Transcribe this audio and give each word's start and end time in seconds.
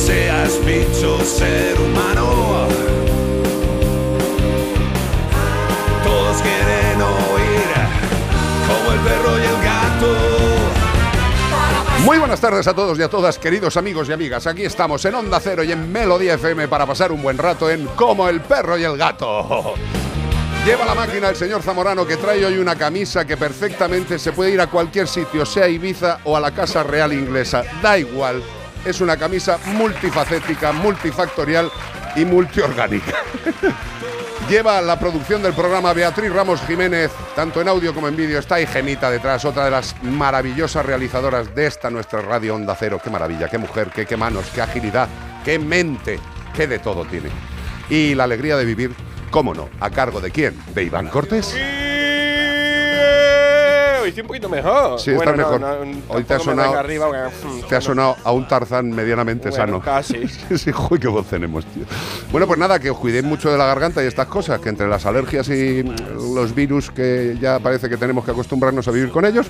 Seas 0.00 0.58
bicho, 0.64 1.20
ser 1.20 1.78
humano. 1.78 2.66
Todos 6.02 6.40
quieren 6.40 7.02
oír 7.02 7.68
como 8.66 8.92
el 8.92 9.00
perro 9.00 9.38
y 9.38 9.42
el 9.42 9.62
gato. 9.62 10.16
Muy 12.04 12.16
buenas 12.16 12.40
tardes 12.40 12.66
a 12.66 12.72
todos 12.72 12.98
y 12.98 13.02
a 13.02 13.10
todas, 13.10 13.38
queridos 13.38 13.76
amigos 13.76 14.08
y 14.08 14.12
amigas. 14.12 14.46
Aquí 14.46 14.64
estamos 14.64 15.04
en 15.04 15.14
Onda 15.16 15.38
Cero 15.38 15.62
y 15.62 15.72
en 15.72 15.92
Melodía 15.92 16.34
FM 16.34 16.66
para 16.68 16.86
pasar 16.86 17.12
un 17.12 17.22
buen 17.22 17.36
rato 17.36 17.68
en 17.68 17.84
Como 17.88 18.26
el 18.26 18.40
perro 18.40 18.78
y 18.78 18.84
el 18.84 18.96
gato. 18.96 19.74
Lleva 20.64 20.86
la 20.86 20.94
máquina 20.94 21.28
el 21.28 21.36
señor 21.36 21.62
Zamorano 21.62 22.06
que 22.06 22.16
trae 22.16 22.42
hoy 22.44 22.56
una 22.56 22.74
camisa 22.74 23.26
que 23.26 23.36
perfectamente 23.36 24.18
se 24.18 24.32
puede 24.32 24.52
ir 24.52 24.62
a 24.62 24.68
cualquier 24.68 25.06
sitio, 25.06 25.44
sea 25.44 25.68
Ibiza 25.68 26.20
o 26.24 26.38
a 26.38 26.40
la 26.40 26.52
Casa 26.52 26.82
Real 26.82 27.12
Inglesa. 27.12 27.64
Da 27.82 27.98
igual. 27.98 28.42
Es 28.84 29.00
una 29.00 29.16
camisa 29.16 29.58
multifacética, 29.66 30.72
multifactorial 30.72 31.70
y 32.16 32.24
multiorgánica. 32.24 33.14
Lleva 34.48 34.80
la 34.80 34.98
producción 34.98 35.42
del 35.42 35.52
programa 35.52 35.92
Beatriz 35.92 36.32
Ramos 36.32 36.60
Jiménez, 36.62 37.12
tanto 37.36 37.60
en 37.60 37.68
audio 37.68 37.94
como 37.94 38.08
en 38.08 38.16
vídeo. 38.16 38.38
Está 38.38 38.56
ahí 38.56 38.66
Gemita 38.66 39.10
detrás, 39.10 39.44
otra 39.44 39.66
de 39.66 39.70
las 39.70 39.94
maravillosas 40.02 40.84
realizadoras 40.84 41.54
de 41.54 41.66
esta 41.66 41.88
nuestra 41.88 42.20
radio 42.20 42.56
Onda 42.56 42.74
Cero. 42.76 43.00
Qué 43.02 43.10
maravilla, 43.10 43.48
qué 43.48 43.58
mujer, 43.58 43.90
qué, 43.94 44.06
qué 44.06 44.16
manos, 44.16 44.46
qué 44.52 44.62
agilidad, 44.62 45.08
qué 45.44 45.58
mente, 45.58 46.18
qué 46.56 46.66
de 46.66 46.80
todo 46.80 47.04
tiene. 47.04 47.28
Y 47.88 48.14
la 48.14 48.24
alegría 48.24 48.56
de 48.56 48.64
vivir, 48.64 48.92
cómo 49.30 49.54
no, 49.54 49.68
a 49.78 49.90
cargo 49.90 50.20
de 50.20 50.32
quién? 50.32 50.58
De 50.74 50.82
Iván 50.82 51.08
Cortés. 51.08 51.54
Estoy 54.10 54.22
un 54.22 54.26
poquito 54.28 54.48
mejor. 54.48 55.00
Sí, 55.00 55.12
Bueno, 55.12 55.32
no, 55.32 55.38
mejor. 55.38 55.60
no, 55.60 55.68
Hoy 56.08 56.24
te 56.24 56.34
ha 56.34 56.38
sonado- 56.38 56.76
arriba, 56.78 57.08
mm, 57.08 57.68
Te 57.68 57.76
ha 57.76 57.80
sonado 57.80 58.16
a 58.22 58.32
un 58.32 58.46
Tarzán 58.46 58.90
medianamente 58.90 59.48
Bueno, 59.50 59.64
sano. 59.64 59.80
casi. 59.80 60.28
sí, 60.56 60.70
joder, 60.72 61.00
qué 61.00 61.08
voz 61.08 61.26
tenemos, 61.26 61.64
tío. 61.66 61.84
Bueno, 62.30 62.46
pues 62.46 62.58
nada, 62.58 62.78
que 62.78 62.90
os 62.90 62.98
cuidéis 62.98 63.24
mucho 63.24 63.50
de 63.50 63.58
la 63.58 63.66
garganta 63.66 64.02
y 64.02 64.06
estas 64.06 64.26
cosas, 64.26 64.60
que 64.60 64.68
entre 64.68 64.86
las 64.88 65.06
alergias 65.06 65.48
y 65.48 65.82
los 66.34 66.54
virus 66.54 66.90
que 66.90 67.36
ya 67.40 67.58
parece 67.58 67.88
que 67.88 67.96
tenemos 67.96 68.24
que 68.24 68.30
acostumbrarnos 68.32 68.86
a 68.88 68.90
vivir 68.90 69.10
con 69.10 69.24
ellos, 69.24 69.46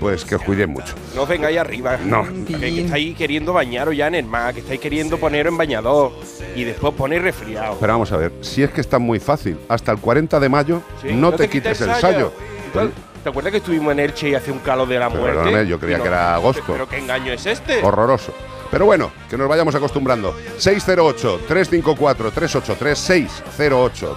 pues 0.00 0.24
que 0.24 0.36
os 0.36 0.42
cuidéis 0.42 0.68
mucho. 0.68 0.94
No 1.14 1.26
vengáis 1.26 1.58
arriba. 1.58 1.98
No. 2.04 2.24
Que, 2.46 2.56
que 2.58 2.80
estáis 2.84 3.16
queriendo 3.16 3.52
bañaros 3.52 3.96
ya 3.96 4.06
en 4.08 4.14
el 4.16 4.26
mar, 4.26 4.54
que 4.54 4.60
estáis 4.60 4.80
queriendo 4.80 5.18
poneros 5.18 5.52
en 5.52 5.58
bañador 5.58 6.12
y 6.54 6.64
después 6.64 6.94
ponéis 6.94 7.22
resfriado. 7.22 7.76
Pero 7.80 7.92
vamos 7.92 8.12
a 8.12 8.16
ver, 8.16 8.32
si 8.40 8.62
es 8.62 8.70
que 8.70 8.80
está 8.80 8.98
muy 8.98 9.18
fácil, 9.18 9.58
hasta 9.68 9.92
el 9.92 9.98
40 9.98 10.38
de 10.40 10.48
mayo 10.48 10.82
Sí, 11.02 11.08
no, 11.12 11.32
te, 11.32 11.48
quites 11.48 11.80
el 11.80 11.94
sallo. 11.96 12.32
¿Te- 12.72 13.13
¿Te 13.24 13.30
acuerdas 13.30 13.50
que 13.52 13.56
estuvimos 13.56 13.90
en 13.92 14.00
Elche 14.00 14.28
y 14.28 14.34
hace 14.34 14.52
un 14.52 14.58
calor 14.58 14.86
de 14.86 14.98
la 14.98 15.08
Pero 15.08 15.22
muerte? 15.22 15.38
perdóname, 15.38 15.66
yo 15.66 15.80
creía 15.80 15.98
que 15.98 16.08
era 16.08 16.34
agosto. 16.34 16.62
¿Pero 16.66 16.86
qué 16.86 16.98
engaño 16.98 17.32
es 17.32 17.46
este? 17.46 17.82
Horroroso. 17.82 18.34
Pero 18.70 18.84
bueno, 18.84 19.10
que 19.30 19.38
nos 19.38 19.48
vayamos 19.48 19.74
acostumbrando. 19.74 20.34
608-354-383, 20.58 23.28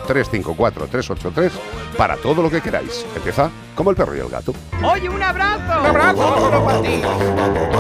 608-354-383, 0.09 1.51
para 1.95 2.17
todo 2.17 2.41
lo 2.41 2.49
que 2.49 2.59
queráis. 2.59 3.05
Empieza 3.15 3.49
como 3.75 3.91
el 3.91 3.95
perro 3.95 4.13
y 4.13 4.19
el 4.19 4.27
gato. 4.27 4.53
Oye, 4.83 5.07
un 5.07 5.23
abrazo. 5.23 5.79
Un 5.79 5.85
abrazo, 5.85 6.17
vámonos 6.17 6.63
para 6.63 6.81
ti. 6.81 7.01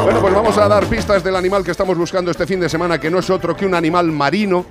Bueno, 0.03 0.21
pues 0.21 0.33
vamos 0.33 0.57
a 0.57 0.69
dar 0.69 0.85
pistas 0.85 1.21
del 1.25 1.35
animal 1.35 1.65
que 1.65 1.71
estamos 1.71 1.97
buscando 1.97 2.31
este 2.31 2.47
fin 2.47 2.61
de 2.61 2.69
semana, 2.69 3.01
que 3.01 3.11
no 3.11 3.19
es 3.19 3.29
otro 3.29 3.53
que 3.53 3.65
un 3.65 3.75
animal 3.75 4.13
marino 4.13 4.65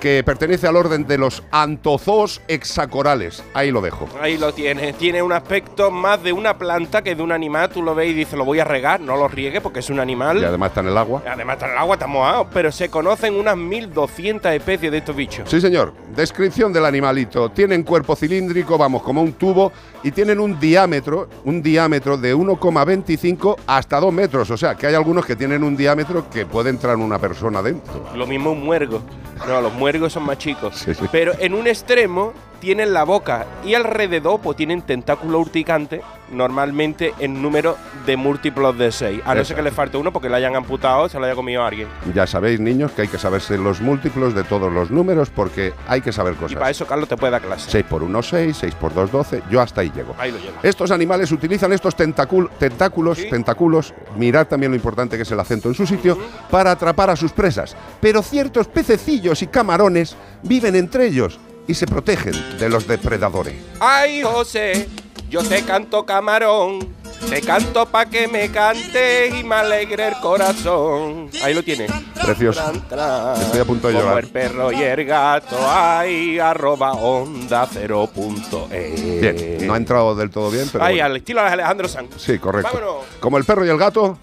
que 0.00 0.24
pertenece 0.24 0.66
al 0.66 0.76
orden 0.76 1.06
de 1.06 1.18
los 1.18 1.42
antozoos 1.52 2.40
hexacorales. 2.48 3.44
Ahí 3.54 3.70
lo 3.70 3.80
dejo. 3.80 4.08
Ahí 4.20 4.38
lo 4.38 4.52
tienes. 4.52 4.96
Tiene 4.96 5.22
un 5.22 5.32
aspecto 5.32 5.90
más 5.90 6.22
de 6.22 6.32
una 6.32 6.58
planta 6.58 7.02
que 7.02 7.14
de 7.14 7.22
un 7.22 7.30
animal. 7.30 7.68
Tú 7.70 7.82
lo 7.82 7.94
ves 7.94 8.10
y 8.10 8.14
dices, 8.14 8.34
lo 8.34 8.44
voy 8.44 8.58
a 8.58 8.64
regar. 8.64 9.00
No 9.00 9.16
lo 9.16 9.28
riegue 9.28 9.60
porque 9.60 9.80
es 9.80 9.90
un 9.90 10.00
animal. 10.00 10.38
Y 10.40 10.44
además 10.44 10.70
está 10.70 10.80
en 10.80 10.88
el 10.88 10.96
agua. 10.96 11.22
Además 11.30 11.54
está 11.54 11.66
en 11.66 11.72
el 11.72 11.78
agua, 11.78 11.94
está 11.94 12.06
mojado. 12.06 12.48
Pero 12.52 12.72
se 12.72 12.88
conocen 12.88 13.34
unas 13.34 13.56
1200 13.56 14.52
especies 14.52 14.90
de 14.90 14.98
estos 14.98 15.14
bichos. 15.14 15.48
Sí, 15.48 15.60
señor. 15.60 15.92
Descripción 16.16 16.72
del 16.72 16.86
animalito. 16.86 17.50
Tienen 17.50 17.82
cuerpo 17.82 18.16
cilíndrico, 18.16 18.78
vamos, 18.78 19.02
como 19.02 19.22
un 19.22 19.34
tubo, 19.34 19.70
y 20.02 20.10
tienen 20.10 20.40
un 20.40 20.58
diámetro, 20.58 21.28
un 21.44 21.62
diámetro 21.62 22.16
de 22.16 22.34
1,25 22.34 23.56
hasta 23.66 24.00
2 24.00 24.12
metros. 24.12 24.50
O 24.50 24.56
sea, 24.56 24.74
que 24.74 24.86
hay 24.86 24.94
algunos 24.94 25.26
que 25.26 25.36
tienen 25.36 25.62
un 25.62 25.76
diámetro 25.76 26.28
que 26.30 26.46
puede 26.46 26.70
entrar 26.70 26.96
una 26.96 27.18
persona 27.18 27.62
dentro. 27.62 28.06
Lo 28.14 28.26
mismo 28.26 28.52
un 28.52 28.64
muergo. 28.64 29.02
No, 29.46 29.60
los 29.60 29.72
muergos 29.72 29.89
son 30.10 30.24
más 30.24 30.38
chicos. 30.38 30.76
Sí, 30.76 30.94
sí. 30.94 31.04
Pero 31.10 31.32
en 31.38 31.54
un 31.54 31.66
extremo 31.66 32.32
tienen 32.60 32.92
la 32.92 33.04
boca 33.04 33.46
y 33.64 33.74
alrededor 33.74 34.40
pues 34.40 34.56
tienen 34.56 34.82
tentáculo 34.82 35.38
urticante, 35.40 36.02
normalmente 36.30 37.12
en 37.18 37.42
número 37.42 37.76
de 38.06 38.16
múltiplos 38.16 38.76
de 38.78 38.92
6. 38.92 39.22
A 39.24 39.34
no 39.34 39.44
ser 39.44 39.56
que 39.56 39.62
le 39.62 39.70
falte 39.70 39.96
uno 39.96 40.12
porque 40.12 40.28
le 40.28 40.36
hayan 40.36 40.54
amputado 40.54 41.02
o 41.04 41.08
se 41.08 41.18
lo 41.18 41.24
haya 41.24 41.34
comido 41.34 41.64
alguien. 41.64 41.88
Ya 42.14 42.26
sabéis, 42.26 42.60
niños, 42.60 42.92
que 42.92 43.02
hay 43.02 43.08
que 43.08 43.18
saberse 43.18 43.58
los 43.58 43.80
múltiplos 43.80 44.34
de 44.34 44.44
todos 44.44 44.72
los 44.72 44.90
números 44.90 45.30
porque 45.30 45.72
hay 45.88 46.00
que 46.00 46.12
saber 46.12 46.34
Y 46.34 46.36
para 46.36 46.48
cosas. 46.54 46.70
eso 46.70 46.86
Carlos 46.86 47.08
te 47.08 47.16
puede 47.16 47.32
dar 47.32 47.42
clase. 47.42 47.70
6 47.70 47.84
por 47.88 48.02
1, 48.02 48.22
6, 48.22 48.56
6 48.56 48.74
por 48.76 48.94
2, 48.94 49.10
12. 49.10 49.42
Yo 49.50 49.60
hasta 49.60 49.80
ahí 49.80 49.90
llego. 49.94 50.14
Ahí 50.18 50.30
lo 50.30 50.38
lleva. 50.38 50.58
Estos 50.62 50.90
animales 50.90 51.32
utilizan 51.32 51.72
estos 51.72 51.96
tentáculos, 51.96 53.18
Sí. 53.18 53.28
tentáculos, 53.28 53.94
mirad 54.16 54.46
también 54.46 54.70
lo 54.72 54.76
importante 54.76 55.16
que 55.16 55.22
es 55.22 55.30
el 55.32 55.40
acento 55.40 55.68
en 55.68 55.74
su 55.74 55.86
sitio, 55.86 56.16
para 56.50 56.70
atrapar 56.72 57.10
a 57.10 57.16
sus 57.16 57.32
presas. 57.32 57.76
Pero 58.00 58.22
ciertos 58.22 58.68
pececillos 58.68 59.42
y 59.42 59.46
camarones 59.46 60.16
viven 60.42 60.76
entre 60.76 61.06
ellos 61.06 61.38
y 61.70 61.74
se 61.74 61.86
protegen 61.86 62.34
de 62.58 62.68
los 62.68 62.86
depredadores. 62.88 63.54
Ay, 63.78 64.22
José, 64.22 64.88
yo 65.30 65.42
te 65.44 65.62
canto 65.62 66.04
camarón. 66.04 66.98
Te 67.28 67.42
canto 67.42 67.84
pa' 67.86 68.06
que 68.06 68.26
me 68.26 68.50
cantes 68.50 69.34
y 69.38 69.44
me 69.44 69.54
alegre 69.56 70.08
el 70.08 70.14
corazón. 70.20 71.28
Ahí 71.44 71.52
lo 71.54 71.62
tienes. 71.62 71.90
Precioso. 72.24 72.60
Tran, 72.60 72.88
tran. 72.88 73.40
Estoy 73.40 73.60
a 73.60 73.64
punto 73.66 73.88
de 73.88 73.94
Como 73.94 74.06
llorar. 74.06 74.24
el 74.24 74.30
perro 74.30 74.72
y 74.72 74.82
el 74.82 75.04
gato, 75.04 75.56
ay, 75.60 76.38
arroba 76.38 76.92
onda 76.94 77.68
cero 77.70 78.08
punto 78.12 78.68
es. 78.72 79.20
Bien, 79.20 79.66
no 79.66 79.74
ha 79.74 79.76
entrado 79.76 80.14
del 80.16 80.30
todo 80.30 80.50
bien, 80.50 80.66
pero. 80.72 80.82
Ay, 80.82 80.94
bueno. 80.94 81.06
al 81.06 81.16
estilo 81.18 81.42
de 81.42 81.48
Alejandro 81.48 81.88
Sanz. 81.88 82.14
Sí, 82.16 82.38
correcto. 82.38 82.70
Vámonos. 82.72 83.04
Como 83.20 83.36
el 83.38 83.44
perro 83.44 83.64
y 83.66 83.68
el 83.68 83.78
gato, 83.78 84.18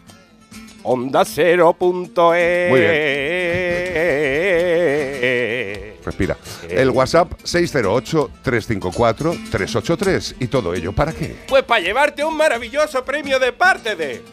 Onda 0.83 1.23
cero 1.23 1.75
punto 1.77 2.33
es. 2.33 2.69
Muy 2.71 2.79
bien. 2.79 2.91
respira. 6.03 6.37
El 6.69 6.89
WhatsApp 6.91 7.33
608-354-383. 7.43 10.35
¿Y 10.39 10.47
todo 10.47 10.73
ello 10.73 10.93
para 10.93 11.11
qué? 11.13 11.35
Pues 11.47 11.63
para 11.63 11.81
llevarte 11.81 12.23
un 12.23 12.37
maravilloso 12.37 13.03
premio 13.03 13.39
de 13.39 13.51
parte 13.53 13.95
de 13.95 14.23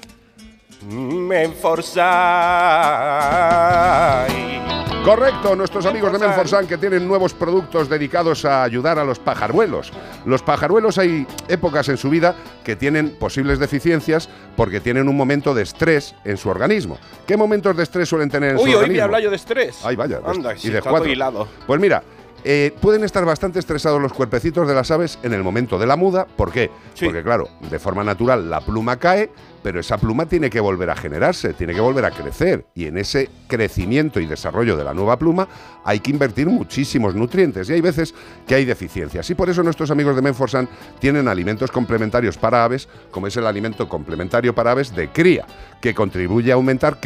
Menforsan. 3.65 4.65
Correcto, 5.05 5.55
nuestros 5.55 5.85
amigos 5.85 6.11
de 6.13 6.19
Menforsan 6.19 6.67
que 6.67 6.79
tienen 6.79 7.07
nuevos 7.07 7.35
productos 7.35 7.91
dedicados 7.91 8.47
a 8.47 8.63
ayudar 8.63 8.99
a 8.99 9.05
los 9.05 9.19
pajaruelos. 9.19 9.93
Los 10.25 10.43
pajaruelos 10.43 10.97
hay 10.97 11.27
épocas 11.49 11.91
en 11.91 11.99
su 11.99 12.09
vida 12.09 12.35
que 12.65 12.75
tienen 12.75 13.15
posibles 13.19 13.59
deficiencias 13.59 14.31
porque 14.57 14.81
tienen 14.81 15.07
un 15.09 15.17
momento 15.17 15.53
de 15.53 15.63
estrés 15.63 16.15
en 16.25 16.39
su 16.39 16.49
organismo. 16.49 16.99
¿Qué 17.27 17.37
momentos 17.37 17.77
de 17.77 17.83
estrés 17.83 18.09
suelen 18.09 18.31
tener 18.31 18.53
en 18.53 18.57
Uy, 18.57 18.63
su 18.63 18.69
hoy 18.69 18.75
organismo? 18.77 18.93
voy 18.95 19.01
a 19.01 19.05
hablar 19.05 19.21
yo 19.23 19.29
de 19.31 19.37
estrés. 19.37 19.77
Ay, 19.85 19.95
vaya. 19.97 20.21
Anda, 20.25 20.55
y 20.55 20.59
sí, 20.59 20.71
de 20.71 20.79
está 20.79 20.89
cuatro. 20.89 21.05
todo 21.05 21.13
hilado. 21.13 21.49
Pues 21.67 21.79
mira, 21.79 22.03
eh, 22.44 22.75
pueden 22.81 23.05
estar 23.05 23.25
bastante 23.25 23.58
estresados 23.58 24.00
los 24.00 24.12
cuerpecitos 24.12 24.69
de 24.69 24.75
las 24.75 24.91
aves 24.91 25.19
en 25.23 25.32
el 25.32 25.43
momento 25.43 25.79
de 25.79 25.87
la 25.87 25.96
muda. 25.96 26.26
¿Por 26.26 26.52
qué? 26.52 26.70
Sí. 26.94 27.06
Porque, 27.06 27.23
claro, 27.23 27.49
de 27.70 27.79
forma 27.79 28.05
natural 28.05 28.50
la 28.50 28.61
pluma 28.61 28.99
cae, 28.99 29.31
pero 29.64 29.81
esa 29.81 29.96
pluma 29.96 30.26
tiene 30.26 30.50
que 30.50 30.61
volver 30.61 30.90
a 30.90 30.94
generarse, 30.94 31.55
tiene 31.55 31.72
que 31.72 31.81
volver 31.81 32.05
a 32.05 32.11
crecer. 32.11 32.66
Y 32.75 32.84
en 32.84 32.99
ese 32.99 33.31
crecimiento 33.46 34.20
y 34.20 34.26
desarrollo 34.26 34.76
de 34.76 34.84
la 34.84 34.93
nueva 34.93 35.19
pluma 35.19 35.49
hay 35.82 36.00
que 36.00 36.11
invertir 36.11 36.49
muchísimos 36.49 37.14
nutrientes. 37.14 37.70
Y 37.70 37.72
hay 37.72 37.81
veces 37.81 38.14
que 38.46 38.56
hay 38.56 38.66
deficiencias. 38.66 39.31
Y 39.31 39.34
por 39.34 39.49
eso 39.49 39.62
nuestros 39.62 39.90
amigos 39.90 40.16
de 40.16 40.20
Menforsan 40.20 40.69
tienen 40.99 41.28
alimentos 41.28 41.70
complementarios 41.70 42.37
para 42.37 42.62
aves, 42.62 42.90
como 43.11 43.26
es 43.26 43.38
el 43.38 43.46
alimento 43.46 43.88
complementario 43.88 44.55
para 44.55 44.72
aves 44.72 44.94
de 44.94 45.08
cría, 45.08 45.46
que 45.81 45.94
contribuye 45.94 46.52
a 46.52 46.56
aumentar 46.56 46.99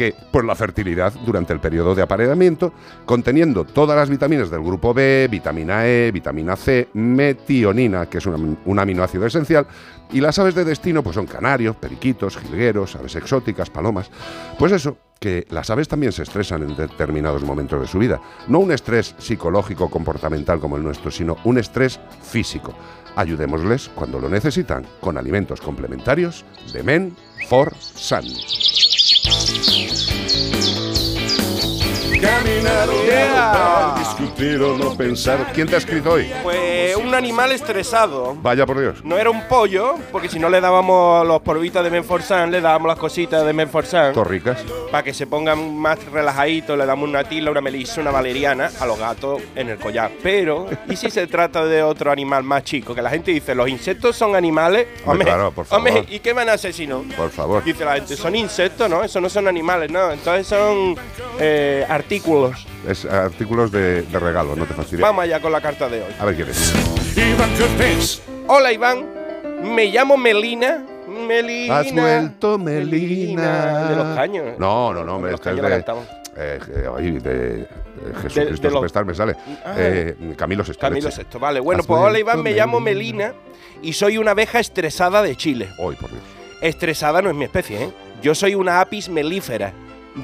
la 0.43 0.55
fertilidad 0.55 1.13
durante 1.25 1.53
el 1.53 1.61
periodo 1.61 1.95
de 1.95 2.01
apareamiento, 2.01 2.73
conteniendo 3.05 3.63
todas 3.63 3.95
las 3.95 4.09
vitaminas 4.09 4.49
del 4.49 4.63
grupo 4.63 4.93
B, 4.93 5.29
vitamina 5.31 5.87
E, 5.87 6.11
vitamina 6.11 6.57
C, 6.57 6.89
metionina, 6.91 8.07
que 8.07 8.17
es 8.17 8.25
un 8.25 8.79
aminoácido 8.79 9.25
esencial, 9.25 9.65
y 10.11 10.21
las 10.21 10.39
aves 10.39 10.55
de 10.55 10.65
destino 10.65 11.03
pues 11.03 11.15
son 11.15 11.25
canarios, 11.25 11.75
periquitos, 11.75 12.37
jilgueros, 12.37 12.95
aves 12.95 13.15
exóticas, 13.15 13.69
palomas. 13.69 14.09
Pues 14.57 14.71
eso, 14.71 14.97
que 15.19 15.45
las 15.49 15.69
aves 15.69 15.87
también 15.87 16.11
se 16.11 16.23
estresan 16.23 16.63
en 16.63 16.75
determinados 16.75 17.43
momentos 17.43 17.81
de 17.81 17.87
su 17.87 17.99
vida. 17.99 18.21
No 18.47 18.59
un 18.59 18.71
estrés 18.71 19.15
psicológico 19.17 19.89
comportamental 19.89 20.59
como 20.59 20.77
el 20.77 20.83
nuestro, 20.83 21.11
sino 21.11 21.37
un 21.43 21.57
estrés 21.57 21.99
físico. 22.21 22.73
Ayudémosles 23.15 23.89
cuando 23.95 24.19
lo 24.19 24.29
necesitan 24.29 24.85
con 25.01 25.17
alimentos 25.17 25.61
complementarios 25.61 26.45
de 26.73 26.83
Men 26.83 27.15
for 27.47 27.73
Sun. 27.77 28.23
Caminar 32.21 32.89
o 32.89 33.03
Yeah. 33.05 33.95
discutir 33.97 34.61
o 34.61 34.77
no 34.77 34.95
pensar. 34.95 35.51
¿Quién 35.53 35.67
te 35.67 35.75
ha 35.75 35.77
escrito 35.77 36.11
hoy? 36.11 36.29
Pues 36.43 36.95
un 36.97 37.13
animal 37.15 37.51
estresado. 37.51 38.35
Vaya 38.41 38.65
por 38.65 38.79
Dios. 38.79 39.03
No 39.03 39.17
era 39.17 39.29
un 39.29 39.47
pollo, 39.47 39.95
porque 40.11 40.27
si 40.29 40.39
no 40.39 40.49
le 40.49 40.59
dábamos 40.61 41.25
los 41.25 41.41
polvitos 41.41 41.83
de 41.83 41.89
Menforsan, 41.89 42.51
le 42.51 42.59
dábamos 42.61 42.87
las 42.89 42.97
cositas 42.99 43.45
de 43.45 43.53
Menforsan 43.53 44.13
Torricas. 44.13 44.59
para 44.91 45.03
que 45.03 45.13
se 45.13 45.27
pongan 45.27 45.77
más 45.77 46.03
relajaditos, 46.11 46.77
le 46.77 46.85
damos 46.85 47.07
una 47.07 47.23
tila, 47.23 47.51
una 47.51 47.61
melisa, 47.61 48.01
una 48.01 48.11
valeriana 48.11 48.69
a 48.79 48.85
los 48.85 48.99
gatos 48.99 49.41
en 49.55 49.69
el 49.69 49.77
collar. 49.77 50.11
Pero, 50.21 50.67
¿y 50.89 50.95
si 50.95 51.09
se 51.09 51.27
trata 51.27 51.65
de 51.65 51.81
otro 51.83 52.11
animal 52.11 52.43
más 52.43 52.63
chico? 52.63 52.93
Que 52.93 53.01
la 53.01 53.09
gente 53.09 53.31
dice, 53.31 53.55
los 53.55 53.69
insectos 53.69 54.15
son 54.15 54.35
animales. 54.35 54.87
Hombre, 55.05 55.25
claro, 55.25 55.51
por 55.51 55.65
favor. 55.65 55.87
hombre, 55.87 56.05
¿y 56.13 56.19
qué 56.19 56.33
van 56.33 56.49
a 56.49 56.53
asesinar? 56.53 56.99
Por 57.15 57.29
favor. 57.31 57.63
Dice 57.63 57.85
la 57.85 57.93
gente, 57.95 58.15
son 58.17 58.35
insectos, 58.35 58.89
¿no? 58.89 59.03
Eso 59.03 59.21
no 59.21 59.29
son 59.29 59.47
animales, 59.47 59.89
¿no? 59.91 60.11
Entonces 60.11 60.47
son 60.47 60.95
eh, 61.39 61.85
artículos. 62.13 62.65
Es 62.87 63.05
artículos 63.05 63.71
de, 63.71 64.01
de 64.01 64.19
regalo, 64.19 64.55
no 64.55 64.65
te 64.65 64.73
fastidies. 64.73 65.01
Vamos 65.01 65.23
allá 65.23 65.39
con 65.39 65.51
la 65.51 65.61
carta 65.61 65.87
de 65.87 66.01
hoy. 66.01 66.11
A 66.19 66.25
ver 66.25 66.35
quién 66.35 66.49
es. 66.49 66.73
Iván 67.15 67.55
Cortés. 67.55 68.21
Hola 68.47 68.73
Iván, 68.73 69.05
me 69.63 69.85
llamo 69.85 70.17
Melina. 70.17 70.85
Melina. 71.07 71.79
Has 71.79 71.93
vuelto, 71.93 72.57
Melina. 72.57 73.89
De 73.89 73.95
los 73.95 74.15
caños. 74.15 74.45
No, 74.57 74.91
no, 74.93 75.03
no, 75.03 75.15
hombre. 75.17 75.31
De 75.31 75.37
los 75.37 75.45
Este 75.47 75.51
es 75.51 75.85
de, 75.85 75.95
eh, 76.37 76.59
eh, 76.69 76.89
ay, 76.97 77.11
de, 77.19 77.61
eh, 77.61 77.67
Jesucristo 78.23 78.61
de 78.67 78.69
los- 78.69 78.73
Superstar 78.73 79.05
me 79.05 79.13
sale. 79.13 79.35
Ah. 79.65 79.75
Eh, 79.77 80.15
Camilo 80.35 80.63
Sesto. 80.65 80.81
Camilo. 80.81 81.11
Sexto, 81.11 81.37
vale. 81.39 81.59
Bueno, 81.59 81.81
Has 81.81 81.87
pues 81.87 82.01
hola 82.01 82.17
Iván, 82.17 82.41
me 82.41 82.53
llamo 82.53 82.79
Melina. 82.79 83.33
Y 83.83 83.93
soy 83.93 84.17
una 84.17 84.31
abeja 84.31 84.59
estresada 84.59 85.21
de 85.21 85.35
Chile. 85.35 85.69
Ay, 85.77 85.95
por 85.99 86.09
Dios. 86.09 86.23
Estresada 86.61 87.21
no 87.21 87.29
es 87.29 87.35
mi 87.35 87.43
especie, 87.45 87.83
¿eh? 87.83 87.89
Yo 88.21 88.33
soy 88.35 88.55
una 88.55 88.81
apis 88.81 89.09
melífera 89.09 89.73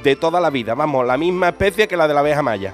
de 0.04 0.16
toda 0.16 0.40
la 0.40 0.50
vida, 0.50 0.74
vamos, 0.76 1.06
la 1.06 1.18
misma 1.18 1.50
especie 1.50 1.88
que 1.88 1.98
la 1.98 2.08
de 2.08 2.14
la 2.14 2.20
abeja 2.22 2.42
maya. 2.42 2.74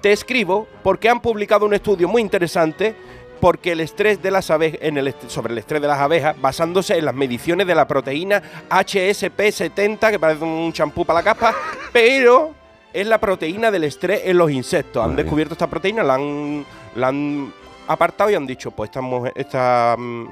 Te 0.00 0.12
escribo 0.12 0.66
porque 0.82 1.08
han 1.08 1.20
publicado 1.20 1.66
un 1.66 1.74
estudio 1.74 2.08
muy 2.08 2.22
interesante 2.22 2.94
porque 3.40 3.72
el 3.72 3.80
estrés 3.80 4.22
de 4.22 4.30
las 4.30 4.50
abejas, 4.50 4.78
en 4.82 4.96
el 4.96 5.14
sobre 5.28 5.52
el 5.52 5.58
estrés 5.58 5.82
de 5.82 5.88
las 5.88 5.98
abejas, 5.98 6.40
basándose 6.40 6.96
en 6.96 7.04
las 7.04 7.14
mediciones 7.14 7.66
de 7.66 7.74
la 7.74 7.86
proteína 7.86 8.42
HSP70, 8.70 10.10
que 10.10 10.18
parece 10.18 10.44
un 10.44 10.72
champú 10.72 11.04
para 11.04 11.20
la 11.20 11.24
capa, 11.24 11.54
pero 11.92 12.54
es 12.92 13.06
la 13.06 13.18
proteína 13.18 13.70
del 13.70 13.84
estrés 13.84 14.22
en 14.24 14.38
los 14.38 14.50
insectos. 14.50 15.04
Han 15.04 15.16
descubierto 15.16 15.54
esta 15.54 15.66
proteína, 15.66 16.02
la 16.02 16.14
han, 16.14 16.64
la 16.94 17.08
han 17.08 17.52
apartado 17.88 18.30
y 18.30 18.34
han 18.34 18.46
dicho, 18.46 18.70
pues 18.70 18.88
esta, 18.88 19.00
mujer- 19.02 19.32
esta 19.36 19.96
mm, 19.98 20.28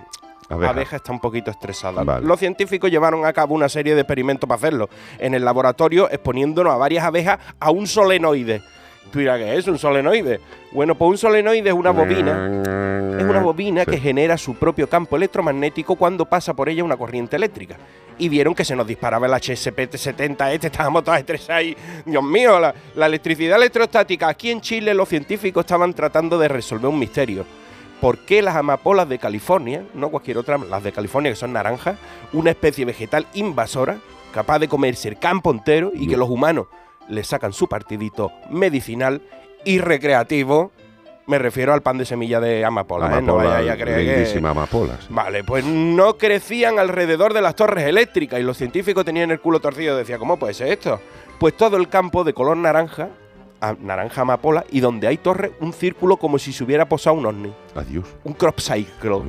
Abeja. 0.49 0.71
abeja 0.73 0.97
está 0.97 1.13
un 1.13 1.21
poquito 1.21 1.51
estresada. 1.51 2.05
Vale. 2.05 2.27
Los 2.27 2.39
científicos 2.39 2.91
llevaron 2.91 3.25
a 3.25 3.33
cabo 3.33 3.55
una 3.55 3.69
serie 3.69 3.95
de 3.95 4.03
experimentos 4.03 4.47
para 4.49 4.57
hacerlo 4.59 4.89
en 5.19 5.35
el 5.35 5.45
laboratorio, 5.45 6.11
exponiéndonos 6.11 6.73
a 6.73 6.77
varias 6.77 7.05
abejas 7.05 7.39
a 7.59 7.71
un 7.71 7.87
solenoide. 7.87 8.63
Tú 9.11 9.21
dirás, 9.21 9.39
¿qué 9.39 9.57
es 9.57 9.67
un 9.69 9.79
solenoide? 9.79 10.41
Bueno, 10.73 10.95
pues 10.97 11.09
un 11.11 11.19
solenoide 11.19 11.69
es 11.69 11.75
una 11.75 11.91
bobina. 11.91 12.63
Es 13.19 13.23
una 13.25 13.41
bobina 13.41 13.85
Sí. 13.85 13.91
que 13.93 13.99
genera 13.99 14.37
su 14.37 14.55
propio 14.57 14.89
campo 14.89 15.17
electromagnético 15.17 15.95
cuando 15.95 16.25
pasa 16.25 16.53
por 16.55 16.69
ella 16.69 16.83
una 16.83 16.97
corriente 16.97 17.37
eléctrica. 17.37 17.77
Y 18.19 18.29
vieron 18.29 18.55
que 18.55 18.65
se 18.65 18.75
nos 18.75 18.87
disparaba 18.87 19.27
el 19.27 19.33
HSP70 19.33 20.53
este, 20.53 20.67
estábamos 20.69 21.05
todos 21.05 21.19
estresados 21.19 21.51
ahí. 21.61 21.77
Dios 22.05 22.23
mío, 22.25 22.59
la, 22.59 22.75
la 22.97 23.07
electricidad 23.07 23.57
electrostática. 23.57 24.29
Aquí 24.29 24.51
en 24.51 24.61
Chile 24.61 24.95
los 24.95 25.09
científicos 25.09 25.65
estaban 25.65 25.93
tratando 25.95 26.39
de 26.39 26.49
resolver 26.49 26.87
un 26.89 26.99
misterio. 26.99 27.45
¿Por 28.01 28.19
qué 28.19 28.43
las 28.43 28.57
amapolas 28.57 29.09
de 29.09 29.19
California, 29.19 29.85
no 29.95 30.11
cualquier 30.11 30.39
otra, 30.39 30.59
las 30.59 30.83
de 30.83 30.93
California 30.93 31.33
que 31.33 31.37
son 31.37 31.53
naranjas, 31.53 31.97
una 32.33 32.51
especie 32.51 32.85
vegetal 32.85 33.27
invasora, 33.35 33.99
capaz 34.33 34.59
de 34.59 34.69
comerse 34.69 35.09
el 35.09 35.19
campo 35.19 35.51
entero 35.51 35.91
y 35.95 36.09
que 36.09 36.17
los 36.17 36.29
humanos 36.29 36.67
le 37.09 37.25
sacan 37.25 37.53
su 37.53 37.69
partidito 37.69 38.33
medicinal 38.51 39.23
y 39.65 39.79
recreativo? 39.79 40.73
Me 41.27 41.39
refiero 41.39 41.73
al 41.73 41.81
pan 41.81 41.97
de 41.97 42.05
semilla 42.05 42.39
de 42.39 42.63
amapola, 42.67 43.19
¿eh? 43.19 43.23
No 43.23 43.37
vayáis 43.37 43.71
a 43.71 43.77
creer 43.79 44.05
que... 44.05 44.17
lindísima 44.17 44.51
amapola, 44.51 44.99
sí. 45.01 45.07
Vale, 45.09 45.43
pues 45.43 45.65
no 45.65 46.19
crecían 46.19 46.79
alrededor 46.79 47.33
de 47.33 47.41
las 47.41 47.57
torres 47.57 47.87
eléctricas 47.87 48.39
y 48.39 48.43
los 48.43 48.59
científicos 48.59 49.07
tenían 49.07 49.31
el 49.31 49.41
culo 49.41 49.61
torcido. 49.61 49.97
Decía, 49.97 50.19
¿cómo 50.19 50.37
puede 50.37 50.53
ser 50.53 50.69
esto? 50.69 51.01
Pues 51.39 51.57
todo 51.57 51.79
el 51.79 51.89
campo 51.89 52.25
de 52.25 52.35
color 52.35 52.59
naranja, 52.59 53.09
a- 53.71 53.77
naranja 53.81 54.23
amapola, 54.23 54.65
y 54.71 54.81
donde 54.81 55.07
hay 55.07 55.17
torres, 55.17 55.53
un 55.61 55.73
círculo 55.73 56.17
como 56.17 56.39
si 56.39 56.53
se 56.53 56.65
hubiera 56.65 56.89
posado 56.89 57.17
un 57.17 57.27
ovni. 57.27 57.53
Adiós. 57.75 58.05
Un 58.25 58.33
crop 58.35 58.61
cycle. 58.61 59.21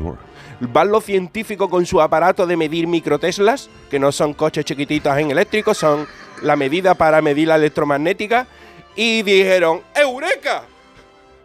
Van 0.60 0.90
los 0.90 1.04
científicos 1.04 1.70
con 1.70 1.86
su 1.86 2.02
aparato 2.02 2.48
de 2.48 2.56
medir 2.56 2.88
microteslas, 2.88 3.70
que 3.90 4.00
no 4.00 4.12
son 4.12 4.34
coches 4.34 4.64
chiquititos 4.66 5.18
en 5.18 5.32
eléctricos, 5.32 5.78
son 5.78 6.08
la 6.42 6.56
medida 6.56 6.94
para 6.96 7.22
medir 7.22 7.48
la 7.50 7.56
electromagnética, 7.56 8.48
y 8.96 9.22
dijeron, 9.24 9.82
¡Eureka! 9.96 10.64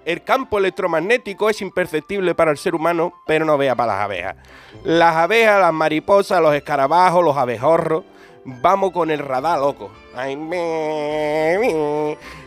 El 0.05 0.23
campo 0.23 0.59
electromagnético 0.59 1.51
es 1.51 1.61
imperceptible 1.61 2.35
para 2.35 2.51
el 2.51 2.57
ser 2.57 2.75
humano, 2.75 3.13
pero 3.27 3.45
no 3.45 3.59
vea 3.59 3.75
para 3.75 3.93
las 3.95 4.05
abejas. 4.05 4.37
Las 4.85 5.15
abejas, 5.17 5.61
las 5.61 5.73
mariposas, 5.75 6.41
los 6.41 6.55
escarabajos, 6.55 7.23
los 7.25 7.37
abejorros, 7.37 8.05
vamos 8.45 8.93
con 8.93 9.11
el 9.11 9.19
radar, 9.19 9.59
loco. 9.59 9.91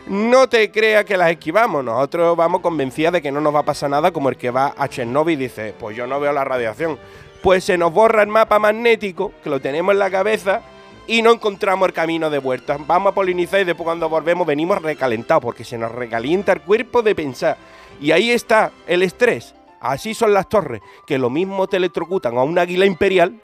No 0.06 0.48
te 0.48 0.70
creas 0.70 1.04
que 1.04 1.16
las 1.16 1.30
esquivamos, 1.30 1.82
nosotros 1.82 2.36
vamos 2.36 2.60
convencidas 2.60 3.14
de 3.14 3.22
que 3.22 3.32
no 3.32 3.40
nos 3.40 3.54
va 3.54 3.60
a 3.60 3.64
pasar 3.64 3.90
nada 3.90 4.10
como 4.12 4.28
el 4.28 4.36
que 4.36 4.50
va 4.50 4.74
a 4.76 4.88
Chernobyl 4.88 5.40
y 5.40 5.44
dice, 5.44 5.74
pues 5.78 5.96
yo 5.96 6.06
no 6.06 6.20
veo 6.20 6.32
la 6.32 6.44
radiación. 6.44 6.98
Pues 7.42 7.64
se 7.64 7.78
nos 7.78 7.92
borra 7.92 8.22
el 8.22 8.28
mapa 8.28 8.58
magnético, 8.58 9.32
que 9.42 9.50
lo 9.50 9.60
tenemos 9.60 9.92
en 9.92 9.98
la 9.98 10.10
cabeza, 10.10 10.62
y 11.06 11.22
no 11.22 11.32
encontramos 11.32 11.88
el 11.88 11.94
camino 11.94 12.30
de 12.30 12.38
vuelta. 12.38 12.78
Vamos 12.86 13.12
a 13.12 13.14
polinizar 13.14 13.60
y 13.60 13.64
después 13.64 13.84
cuando 13.84 14.08
volvemos 14.08 14.46
venimos 14.46 14.80
recalentados, 14.80 15.42
porque 15.42 15.64
se 15.64 15.78
nos 15.78 15.92
recalienta 15.92 16.52
el 16.52 16.60
cuerpo 16.62 17.02
de 17.02 17.14
pensar. 17.14 17.56
Y 18.00 18.12
ahí 18.12 18.30
está 18.30 18.72
el 18.86 19.02
estrés. 19.02 19.54
Así 19.80 20.14
son 20.14 20.32
las 20.32 20.48
torres, 20.48 20.80
que 21.06 21.18
lo 21.18 21.28
mismo 21.28 21.66
te 21.66 21.76
electrocutan 21.76 22.38
a 22.38 22.42
un 22.42 22.58
águila 22.58 22.86
imperial 22.86 23.40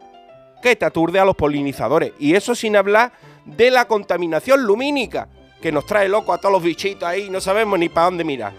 que 0.62 0.76
te 0.76 0.84
aturde 0.84 1.18
a 1.18 1.24
los 1.24 1.36
polinizadores. 1.36 2.12
Y 2.18 2.34
eso 2.34 2.54
sin 2.54 2.76
hablar 2.76 3.12
de 3.56 3.70
la 3.70 3.86
contaminación 3.86 4.62
lumínica, 4.62 5.28
que 5.60 5.72
nos 5.72 5.86
trae 5.86 6.08
loco 6.08 6.32
a 6.32 6.38
todos 6.38 6.52
los 6.52 6.62
bichitos 6.62 7.08
ahí, 7.08 7.30
no 7.30 7.40
sabemos 7.40 7.78
ni 7.78 7.88
para 7.88 8.06
dónde 8.06 8.24
mirar. 8.24 8.52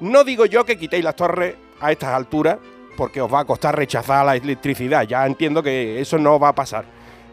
No 0.00 0.24
digo 0.24 0.46
yo 0.46 0.64
que 0.64 0.78
quitéis 0.78 1.04
las 1.04 1.16
torres 1.16 1.54
a 1.80 1.90
estas 1.90 2.10
alturas, 2.10 2.58
porque 2.96 3.20
os 3.20 3.32
va 3.32 3.40
a 3.40 3.44
costar 3.44 3.76
rechazar 3.76 4.24
la 4.24 4.36
electricidad, 4.36 5.02
ya 5.02 5.26
entiendo 5.26 5.62
que 5.62 6.00
eso 6.00 6.18
no 6.18 6.38
va 6.38 6.48
a 6.48 6.54
pasar. 6.54 6.84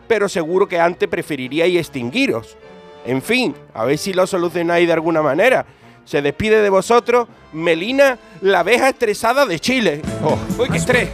Pero 0.07 0.27
seguro 0.27 0.67
que 0.67 0.79
antes 0.79 1.07
preferiríais 1.07 1.77
extinguiros. 1.77 2.57
En 3.05 3.21
fin, 3.21 3.55
a 3.73 3.85
ver 3.85 3.97
si 3.97 4.13
lo 4.13 4.27
solucionáis 4.27 4.87
de 4.87 4.93
alguna 4.93 5.21
manera. 5.21 5.65
Se 6.05 6.21
despide 6.21 6.61
de 6.61 6.69
vosotros 6.69 7.27
Melina, 7.53 8.17
la 8.41 8.59
abeja 8.59 8.89
estresada 8.89 9.45
de 9.45 9.59
Chile. 9.59 10.01
¡Uy, 10.57 10.69
qué 10.69 10.77
estrés! 10.77 11.09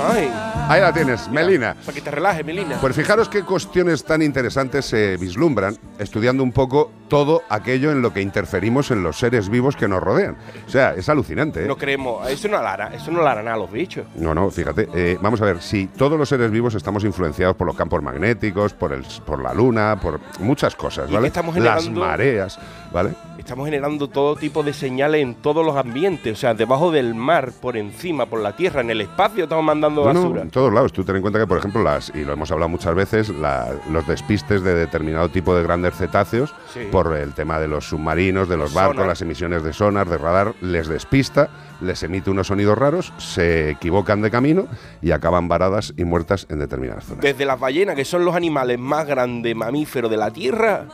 ¡Ay! 0.00 0.30
Ahí 0.68 0.80
la 0.80 0.92
tienes, 0.92 1.28
Melina. 1.30 1.74
Para 1.84 1.94
que 1.94 2.00
te 2.00 2.10
relajes, 2.10 2.44
Melina. 2.44 2.76
Pues 2.80 2.94
fijaros 2.94 3.28
qué 3.28 3.42
cuestiones 3.42 4.04
tan 4.04 4.22
interesantes 4.22 4.84
se 4.84 5.16
vislumbran 5.16 5.76
estudiando 5.98 6.42
un 6.42 6.52
poco 6.52 6.92
todo 7.08 7.42
aquello 7.48 7.90
en 7.90 8.02
lo 8.02 8.12
que 8.12 8.20
interferimos 8.20 8.90
en 8.90 9.02
los 9.02 9.18
seres 9.18 9.48
vivos 9.48 9.76
que 9.76 9.88
nos 9.88 10.02
rodean. 10.02 10.36
O 10.66 10.70
sea, 10.70 10.92
es 10.94 11.08
alucinante. 11.08 11.64
¿eh? 11.64 11.66
No 11.66 11.76
creemos, 11.76 12.28
eso 12.28 12.48
no 12.48 12.58
hará, 12.58 12.88
eso 12.94 13.10
no 13.10 13.20
lo 13.22 13.26
harán 13.28 13.48
a 13.48 13.56
los 13.56 13.70
bichos. 13.72 14.06
No, 14.14 14.34
no, 14.34 14.50
fíjate. 14.50 14.88
eh, 14.94 15.18
vamos 15.20 15.40
a 15.40 15.46
ver, 15.46 15.62
si 15.62 15.86
todos 15.86 16.18
los 16.18 16.28
seres 16.28 16.50
vivos 16.50 16.74
estamos 16.74 17.02
influenciados 17.04 17.56
por 17.56 17.66
los 17.66 17.76
campos 17.76 18.02
magnéticos, 18.02 18.74
por, 18.74 18.92
el, 18.92 19.04
por 19.24 19.42
la 19.42 19.54
luna, 19.54 19.98
por 20.00 20.20
muchas 20.40 20.76
cosas, 20.76 21.10
¿vale? 21.10 21.28
estamos 21.28 21.56
Las 21.56 21.82
generando- 21.84 22.00
mareas, 22.06 22.58
¿vale? 22.92 23.10
Estamos 23.48 23.64
generando 23.64 24.08
todo 24.08 24.36
tipo 24.36 24.62
de 24.62 24.74
señales 24.74 25.22
en 25.22 25.34
todos 25.36 25.64
los 25.64 25.74
ambientes, 25.74 26.34
o 26.34 26.36
sea, 26.38 26.52
debajo 26.52 26.90
del 26.90 27.14
mar, 27.14 27.50
por 27.62 27.78
encima, 27.78 28.26
por 28.26 28.40
la 28.40 28.54
tierra, 28.54 28.82
en 28.82 28.90
el 28.90 29.00
espacio 29.00 29.44
estamos 29.44 29.64
mandando 29.64 30.04
basura. 30.04 30.42
en 30.42 30.50
todos 30.50 30.70
lados. 30.70 30.92
Tú 30.92 31.02
ten 31.02 31.16
en 31.16 31.22
cuenta 31.22 31.38
que, 31.38 31.46
por 31.46 31.56
ejemplo, 31.56 31.82
las, 31.82 32.12
y 32.14 32.26
lo 32.26 32.34
hemos 32.34 32.50
hablado 32.52 32.68
muchas 32.68 32.94
veces, 32.94 33.30
la- 33.30 33.70
los 33.90 34.06
despistes 34.06 34.62
de 34.62 34.74
determinado 34.74 35.30
tipo 35.30 35.56
de 35.56 35.62
grandes 35.62 35.94
cetáceos, 35.96 36.54
Sí. 36.74 36.80
por 36.92 37.16
el 37.16 37.32
tema 37.32 37.58
de 37.58 37.68
los 37.68 37.88
submarinos, 37.88 38.50
de 38.50 38.58
los 38.58 38.74
barcos, 38.74 38.96
Sonar. 38.96 39.08
las 39.08 39.22
emisiones 39.22 39.62
de 39.62 39.72
sonar, 39.72 40.10
de 40.10 40.18
radar, 40.18 40.52
les 40.60 40.86
despista, 40.86 41.48
les 41.80 42.02
emite 42.02 42.28
unos 42.28 42.48
sonidos 42.48 42.76
raros, 42.76 43.14
se 43.16 43.70
equivocan 43.70 44.20
de 44.20 44.30
camino 44.30 44.66
y 45.00 45.12
acaban 45.12 45.48
varadas 45.48 45.94
y 45.96 46.04
muertas 46.04 46.46
en 46.50 46.58
determinadas 46.58 47.04
zonas. 47.06 47.22
Desde 47.22 47.46
las 47.46 47.58
ballenas, 47.58 47.96
que 47.96 48.04
son 48.04 48.26
los 48.26 48.36
animales 48.36 48.78
más 48.78 49.06
grandes 49.06 49.56
mamíferos 49.56 50.10
de 50.10 50.16
la 50.18 50.30
Tierra, 50.30 50.84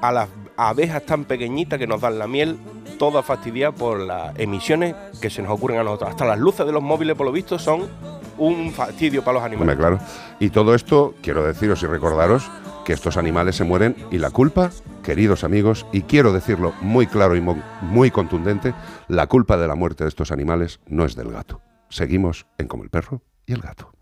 a 0.00 0.12
las 0.12 0.28
abejas 0.56 1.04
tan 1.04 1.24
pequeñitas 1.24 1.78
que 1.78 1.86
nos 1.86 2.00
dan 2.00 2.18
la 2.18 2.26
miel, 2.26 2.58
toda 2.98 3.22
fastidiada 3.22 3.72
por 3.72 4.00
las 4.00 4.38
emisiones 4.38 4.94
que 5.20 5.30
se 5.30 5.42
nos 5.42 5.52
ocurren 5.52 5.78
a 5.78 5.84
nosotros. 5.84 6.10
Hasta 6.10 6.26
las 6.26 6.38
luces 6.38 6.66
de 6.66 6.72
los 6.72 6.82
móviles, 6.82 7.16
por 7.16 7.26
lo 7.26 7.32
visto, 7.32 7.58
son 7.58 7.88
un 8.38 8.72
fastidio 8.72 9.22
para 9.22 9.34
los 9.38 9.42
animales. 9.44 9.76
claro. 9.76 9.98
Y 10.38 10.50
todo 10.50 10.74
esto, 10.74 11.14
quiero 11.22 11.44
deciros 11.44 11.82
y 11.82 11.86
recordaros 11.86 12.50
que 12.84 12.92
estos 12.92 13.16
animales 13.16 13.56
se 13.56 13.64
mueren 13.64 13.94
y 14.10 14.18
la 14.18 14.30
culpa, 14.30 14.70
queridos 15.02 15.44
amigos, 15.44 15.86
y 15.92 16.02
quiero 16.02 16.32
decirlo 16.32 16.72
muy 16.80 17.06
claro 17.06 17.36
y 17.36 17.42
muy 17.82 18.10
contundente, 18.10 18.74
la 19.08 19.26
culpa 19.26 19.56
de 19.56 19.68
la 19.68 19.74
muerte 19.74 20.04
de 20.04 20.08
estos 20.08 20.32
animales 20.32 20.80
no 20.86 21.04
es 21.04 21.14
del 21.14 21.30
gato. 21.30 21.60
Seguimos 21.88 22.46
en 22.58 22.68
Como 22.68 22.82
el 22.82 22.90
perro 22.90 23.22
y 23.46 23.52
el 23.52 23.60
gato. 23.60 23.92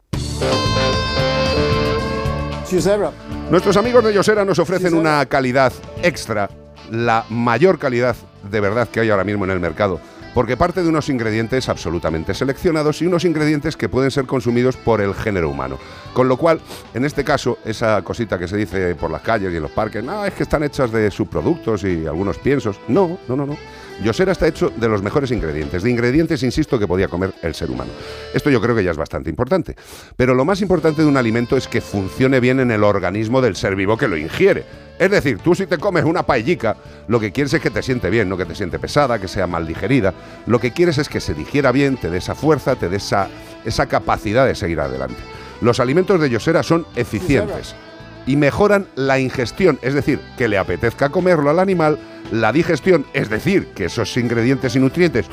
Nuestros 3.51 3.79
amigos 3.79 4.05
de 4.05 4.13
Yosera 4.13 4.45
nos 4.45 4.59
ofrecen 4.59 4.93
una 4.93 5.25
calidad 5.25 5.73
extra, 6.03 6.51
la 6.91 7.25
mayor 7.31 7.79
calidad 7.79 8.15
de 8.51 8.61
verdad 8.61 8.89
que 8.89 9.01
hay 9.01 9.09
ahora 9.09 9.25
mismo 9.25 9.45
en 9.45 9.53
el 9.53 9.59
mercado, 9.61 9.99
porque 10.35 10.57
parte 10.59 10.83
de 10.83 10.89
unos 10.91 11.09
ingredientes 11.09 11.71
absolutamente 11.71 12.35
seleccionados 12.35 13.01
y 13.01 13.07
unos 13.07 13.25
ingredientes 13.25 13.75
que 13.75 13.89
pueden 13.89 14.11
ser 14.11 14.27
consumidos 14.27 14.77
por 14.77 15.01
el 15.01 15.15
género 15.15 15.49
humano. 15.49 15.79
Con 16.13 16.29
lo 16.29 16.37
cual, 16.37 16.61
en 16.93 17.07
este 17.07 17.25
caso, 17.25 17.57
esa 17.65 18.03
cosita 18.03 18.39
que 18.39 18.47
se 18.47 18.59
dice 18.59 18.95
por 18.97 19.11
las 19.11 19.23
calles 19.23 19.51
y 19.51 19.57
en 19.57 19.63
los 19.63 19.71
parques, 19.71 20.05
no, 20.05 20.27
es 20.27 20.35
que 20.35 20.43
están 20.43 20.63
hechas 20.63 20.93
de 20.93 21.11
subproductos 21.11 21.85
y 21.85 22.07
algunos 22.07 22.37
piensos. 22.37 22.79
No, 22.87 23.19
no, 23.29 23.37
no, 23.37 23.47
no. 23.47 23.57
Yosera 24.03 24.33
está 24.33 24.47
hecho 24.47 24.71
de 24.71 24.89
los 24.89 25.03
mejores 25.03 25.31
ingredientes, 25.31 25.83
de 25.83 25.91
ingredientes, 25.91 26.43
insisto, 26.43 26.79
que 26.79 26.87
podía 26.87 27.09
comer 27.09 27.35
el 27.43 27.55
ser 27.55 27.71
humano. 27.71 27.91
Esto 28.33 28.49
yo 28.49 28.61
creo 28.61 28.77
que 28.77 28.85
ya 28.85 28.93
es 28.93 28.97
bastante 28.97 29.29
importante. 29.29 29.75
Pero 30.17 30.35
lo 30.35 30.45
más 30.45 30.61
importante 30.61 31.03
de 31.03 31.09
un 31.09 31.17
alimento 31.17 31.57
es 31.57 31.67
que 31.67 31.81
funcione 31.81 32.41
bien 32.41 32.61
en 32.61 32.71
el 32.71 32.85
organismo 32.85 33.41
del 33.41 33.57
ser 33.57 33.75
vivo 33.75 33.97
que 33.97 34.09
lo 34.09 34.17
ingiere. 34.17 34.65
Es 34.99 35.11
decir, 35.11 35.39
tú 35.39 35.55
si 35.55 35.67
te 35.67 35.79
comes 35.79 36.05
una 36.05 36.25
paellica, 36.25 36.77
lo 37.09 37.19
que 37.19 37.33
quieres 37.33 37.53
es 37.55 37.61
que 37.61 37.71
te 37.71 37.83
siente 37.83 38.11
bien, 38.11 38.29
no 38.29 38.37
que 38.37 38.45
te 38.45 38.55
siente 38.55 38.79
pesada, 38.79 39.19
que 39.19 39.29
sea 39.29 39.47
mal 39.47 39.67
digerida. 39.67 40.15
Lo 40.47 40.61
que 40.61 40.73
quieres 40.73 40.99
es 40.99 41.09
que 41.09 41.21
se 41.21 41.35
digiera 41.35 41.73
bien, 41.73 41.97
te 41.97 42.11
dé 42.11 42.19
esa 42.19 42.35
fuerza, 42.35 42.77
te 42.77 42.89
dé 42.89 42.97
esa, 42.97 43.29
esa 43.65 43.87
capacidad 43.87 44.47
de 44.47 44.55
seguir 44.55 44.81
adelante. 44.81 45.19
Los 45.61 45.81
alimentos 45.81 46.21
de 46.21 46.31
Yosera 46.31 46.63
son 46.63 46.87
eficientes 46.95 47.75
y 48.29 48.37
mejoran 48.37 48.87
la 48.95 49.19
ingestión, 49.19 49.79
es 49.81 49.95
decir, 49.95 50.21
que 50.37 50.49
le 50.49 50.59
apetezca 50.59 51.09
comerlo 51.09 51.49
al 51.49 51.59
animal, 51.59 51.99
la 52.31 52.53
digestión, 52.53 53.07
es 53.15 53.31
decir, 53.31 53.69
que 53.69 53.87
esos 53.87 54.15
ingredientes 54.19 54.77
y 54.77 54.79
nutrientes 54.79 55.27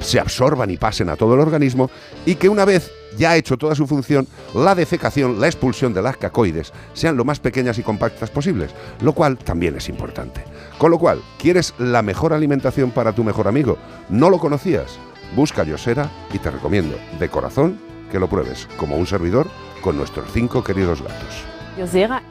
se 0.00 0.18
absorban 0.18 0.70
y 0.70 0.78
pasen 0.78 1.10
a 1.10 1.16
todo 1.16 1.34
el 1.34 1.40
organismo 1.40 1.90
y 2.24 2.36
que 2.36 2.48
una 2.48 2.64
vez 2.64 2.90
ya 3.18 3.32
ha 3.32 3.36
hecho 3.36 3.58
toda 3.58 3.74
su 3.74 3.86
función, 3.86 4.26
la 4.54 4.74
defecación, 4.74 5.42
la 5.42 5.46
expulsión 5.46 5.92
de 5.92 6.00
las 6.00 6.16
cacoides 6.16 6.72
sean 6.94 7.18
lo 7.18 7.26
más 7.26 7.38
pequeñas 7.38 7.78
y 7.78 7.82
compactas 7.82 8.30
posibles, 8.30 8.70
lo 9.02 9.12
cual 9.12 9.36
también 9.36 9.76
es 9.76 9.90
importante. 9.90 10.42
Con 10.78 10.90
lo 10.90 10.98
cual, 10.98 11.20
¿quieres 11.38 11.74
la 11.76 12.00
mejor 12.00 12.32
alimentación 12.32 12.92
para 12.92 13.12
tu 13.12 13.24
mejor 13.24 13.46
amigo? 13.46 13.76
¿No 14.08 14.30
lo 14.30 14.38
conocías? 14.38 14.98
Busca 15.36 15.64
Yosera 15.64 16.10
y 16.32 16.38
te 16.38 16.50
recomiendo, 16.50 16.96
de 17.20 17.28
corazón, 17.28 17.78
que 18.10 18.18
lo 18.18 18.28
pruebes, 18.28 18.68
como 18.78 18.96
un 18.96 19.06
servidor, 19.06 19.48
con 19.82 19.98
nuestros 19.98 20.32
cinco 20.32 20.64
queridos 20.64 21.02
gatos. 21.02 21.51
Yosera 21.76 22.22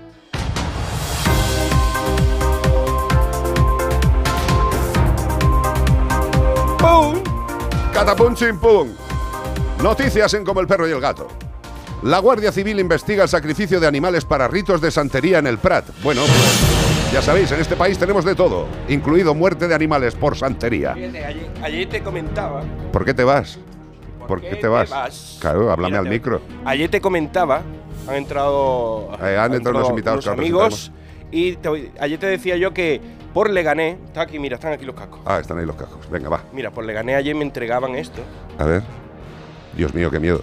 ¡Pum! 6.78 7.22
Catapum 7.94 8.36
chim 8.36 8.60
pum. 8.60 8.90
Noticias 9.84 10.34
en 10.34 10.44
Como 10.44 10.62
el 10.62 10.68
perro 10.68 10.88
y 10.88 10.92
el 10.92 11.02
gato. 11.02 11.28
La 12.04 12.20
Guardia 12.20 12.52
Civil 12.52 12.80
investiga 12.80 13.24
el 13.24 13.30
sacrificio 13.30 13.80
de 13.80 13.88
animales 13.88 14.26
para 14.26 14.48
ritos 14.48 14.82
de 14.82 14.90
santería 14.90 15.38
en 15.38 15.48
el 15.48 15.60
Prat. 15.60 15.86
Bueno, 16.02 16.22
pues 16.22 17.14
ya 17.14 17.22
sabéis, 17.22 17.52
en 17.52 17.60
este 17.60 17.76
país 17.76 18.00
tenemos 18.00 18.26
de 18.26 18.34
todo, 18.34 18.68
incluido 18.90 19.36
muerte 19.36 19.68
de 19.68 19.76
animales 19.76 20.16
por 20.16 20.36
santería. 20.36 20.96
Fíjate, 20.96 21.26
ayer, 21.26 21.52
ayer 21.62 21.90
te 21.90 22.02
comentaba. 22.02 22.64
¿Por 22.92 23.06
qué 23.06 23.14
te 23.14 23.24
vas? 23.24 23.60
¿Por 24.28 24.42
qué 24.42 24.56
te 24.56 24.68
vas? 24.68 25.38
Claro, 25.40 25.72
háblame 25.72 25.98
al 25.98 26.08
micro. 26.08 26.42
Ayer 26.66 26.90
te 26.90 27.02
comentaba, 27.02 27.62
han 28.08 28.16
entrado, 28.16 29.10
Eh, 29.24 29.38
han 29.38 29.54
entrado 29.54 29.80
los 29.80 29.90
invitados, 29.90 30.24
claro, 30.26 30.40
amigos. 30.40 30.92
Y 31.32 31.56
te- 31.58 31.92
ayer 32.00 32.20
te 32.20 32.26
decía 32.28 32.58
yo 32.58 32.74
que 32.74 33.00
por 33.34 33.50
Leganés, 33.50 33.98
está 34.06 34.22
aquí, 34.22 34.38
mira, 34.40 34.56
están 34.56 34.74
aquí 34.74 34.84
los 34.86 34.96
cascos. 34.96 35.20
Ah, 35.26 35.40
están 35.40 35.58
ahí 35.60 35.66
los 35.66 35.76
cajos. 35.76 36.10
Venga, 36.10 36.30
va. 36.30 36.44
Mira, 36.52 36.72
por 36.72 36.84
Leganés 36.84 37.16
ayer 37.18 37.34
me 37.36 37.44
entregaban 37.44 37.96
esto. 37.96 38.22
A 38.58 38.66
ver. 38.66 38.84
Dios 39.76 39.94
mío, 39.94 40.12
qué 40.12 40.20
miedo. 40.20 40.42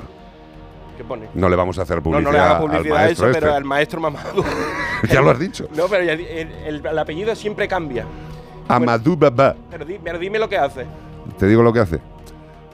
¿Qué 0.96 1.04
pone? 1.04 1.28
No 1.34 1.48
le 1.48 1.56
vamos 1.56 1.78
a 1.78 1.82
hacer 1.82 1.96
No, 1.98 2.02
publicidad, 2.02 2.24
no 2.24 2.32
le 2.32 2.38
haga 2.42 2.56
al 2.56 2.62
publicidad 2.62 2.96
a 2.96 3.08
eso, 3.10 3.22
pero 3.24 3.36
este. 3.46 3.48
al 3.50 3.64
maestro 3.64 4.00
mamado. 4.00 4.42
ya 5.12 5.20
lo 5.20 5.30
has 5.30 5.38
dicho. 5.38 5.68
no, 5.76 5.86
pero 5.88 6.02
el, 6.10 6.20
el- 6.20 6.86
el 6.86 6.98
apellido 6.98 7.34
siempre 7.36 7.68
cambia. 7.68 8.04
Amadou 8.66 9.16
Baba. 9.16 9.54
Pero, 9.70 9.84
di- 9.84 9.98
pero 10.02 10.18
dime 10.18 10.38
lo 10.38 10.48
que 10.48 10.56
hace. 10.58 10.86
Te 11.38 11.46
digo 11.46 11.62
lo 11.62 11.72
que 11.72 11.80
hace. 11.80 12.00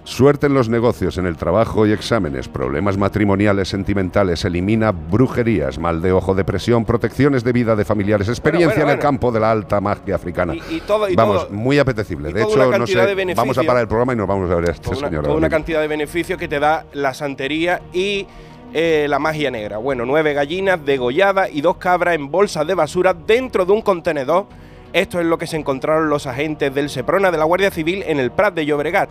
Suerte 0.05 0.49
en 0.49 0.55
los 0.55 0.69
negocios, 0.69 1.17
en 1.17 1.25
el 1.25 1.39
trabajo 1.39 1.87
y 1.87 1.93
exámenes, 1.93 2.47
problemas 2.47 2.99
matrimoniales, 2.99 3.69
sentimentales, 3.69 4.45
elimina 4.45 4.93
brujerías, 4.93 5.79
mal 5.79 6.03
de 6.03 6.13
ojo, 6.13 6.35
depresión, 6.35 6.85
protecciones 6.85 7.43
de 7.43 7.53
vida 7.53 7.75
de 7.75 7.87
familiares, 7.87 8.29
experiencia 8.29 8.69
bueno, 8.69 8.83
en 8.83 8.89
el 8.91 8.97
bueno. 8.97 9.03
campo 9.03 9.33
de 9.33 9.41
la 9.41 9.51
alta 9.51 9.81
magia 9.81 10.17
africana. 10.17 10.55
Y, 10.55 10.77
y 10.77 10.81
todo, 10.81 11.09
y 11.09 11.17
vamos, 11.17 11.47
todo. 11.49 11.57
muy 11.57 11.79
apetecible. 11.79 12.35
De 12.35 12.43
hecho, 12.43 12.79
no 12.79 12.87
sé, 12.87 13.15
de 13.15 13.35
vamos 13.35 13.57
a 13.57 13.63
parar 13.63 13.81
el 13.81 13.89
programa 13.89 14.13
y 14.13 14.17
nos 14.17 14.29
vamos 14.29 14.51
a 14.51 14.55
ver 14.57 14.69
a 14.69 14.73
este 14.73 14.91
una, 14.91 15.09
señor. 15.09 15.25
toda 15.25 15.37
una 15.37 15.49
cantidad 15.49 15.81
de 15.81 15.89
beneficios 15.89 16.39
que 16.39 16.49
te 16.49 16.61
da 16.61 16.85
la 16.93 17.15
santería 17.15 17.81
y 17.95 18.27
eh, 18.75 19.07
la 19.09 19.19
magia 19.19 19.51
negra. 19.51 19.79
Bueno, 19.79 20.05
nueve 20.05 20.35
gallinas 20.35 20.85
degolladas 20.85 21.49
y 21.51 21.63
dos 21.63 21.79
cabras 21.79 22.15
en 22.15 22.31
bolsas 22.31 22.67
de 22.67 22.75
basura 22.75 23.15
dentro 23.15 23.65
de 23.65 23.73
un 23.73 23.81
contenedor. 23.81 24.47
Esto 24.95 25.19
es 25.19 25.27
lo 25.27 25.39
que 25.39 25.49
se 25.49 25.57
encontraron 25.57 26.09
los 26.09 26.29
agentes 26.29 26.73
del 26.73 26.89
Seprona 26.89 27.33
de 27.33 27.37
la 27.37 27.43
Guardia 27.45 27.73
Civil 27.73 28.05
en 28.07 28.21
el 28.21 28.31
Prat 28.31 28.55
de 28.55 28.65
Llobregat. 28.65 29.11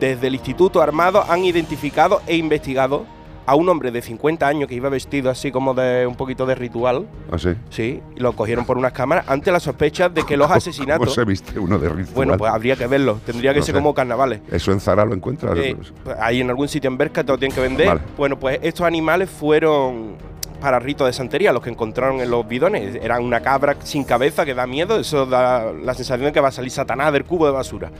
Desde 0.00 0.26
el 0.26 0.34
Instituto 0.34 0.82
Armado 0.82 1.24
han 1.28 1.44
identificado 1.44 2.20
e 2.26 2.36
investigado 2.36 3.06
a 3.46 3.54
un 3.54 3.68
hombre 3.68 3.92
de 3.92 4.02
50 4.02 4.46
años 4.48 4.68
que 4.68 4.74
iba 4.74 4.88
vestido 4.88 5.30
así 5.30 5.52
como 5.52 5.74
de 5.74 6.08
un 6.08 6.16
poquito 6.16 6.44
de 6.44 6.56
ritual. 6.56 7.06
¿Ah, 7.30 7.38
sí? 7.38 7.50
Sí, 7.70 8.02
y 8.16 8.20
lo 8.20 8.32
cogieron 8.34 8.64
por 8.64 8.76
unas 8.78 8.90
cámaras 8.92 9.28
ante 9.28 9.52
la 9.52 9.60
sospecha 9.60 10.08
de 10.08 10.24
que 10.26 10.36
los 10.36 10.48
¿Cómo 10.48 10.56
asesinatos. 10.58 11.14
se 11.14 11.24
viste 11.24 11.56
uno 11.56 11.78
de 11.78 11.88
ritual? 11.88 12.14
Bueno, 12.16 12.36
pues 12.36 12.52
habría 12.52 12.74
que 12.74 12.88
verlo. 12.88 13.20
Tendría 13.24 13.52
que 13.52 13.60
No 13.60 13.64
ser 13.64 13.74
sé. 13.76 13.80
como 13.80 13.94
carnavales. 13.94 14.40
¿Eso 14.50 14.72
en 14.72 14.80
Zara 14.80 15.04
lo 15.04 15.14
encuentras? 15.14 15.56
Eh, 15.56 15.76
pues, 16.02 16.16
ahí 16.20 16.40
en 16.40 16.50
algún 16.50 16.66
sitio 16.66 16.88
en 16.90 16.98
Berca 16.98 17.22
te 17.22 17.30
lo 17.30 17.38
tienen 17.38 17.54
que 17.54 17.60
vender. 17.62 17.86
Vale. 17.86 18.00
Bueno, 18.16 18.40
pues 18.40 18.58
estos 18.60 18.84
animales 18.86 19.30
fueron 19.30 20.16
para 20.62 20.78
ritos 20.78 21.08
de 21.08 21.12
santería, 21.12 21.52
los 21.52 21.62
que 21.62 21.70
encontraron 21.70 22.20
en 22.20 22.30
los 22.30 22.46
bidones. 22.46 22.94
Era 23.02 23.20
una 23.20 23.40
cabra 23.40 23.76
sin 23.82 24.04
cabeza 24.04 24.44
que 24.44 24.54
da 24.54 24.66
miedo, 24.66 24.98
eso 24.98 25.26
da 25.26 25.72
la 25.72 25.92
sensación 25.92 26.26
de 26.26 26.32
que 26.32 26.40
va 26.40 26.48
a 26.48 26.52
salir 26.52 26.70
Satanás 26.70 27.12
del 27.12 27.24
cubo 27.24 27.46
de 27.46 27.52
basura. 27.52 27.90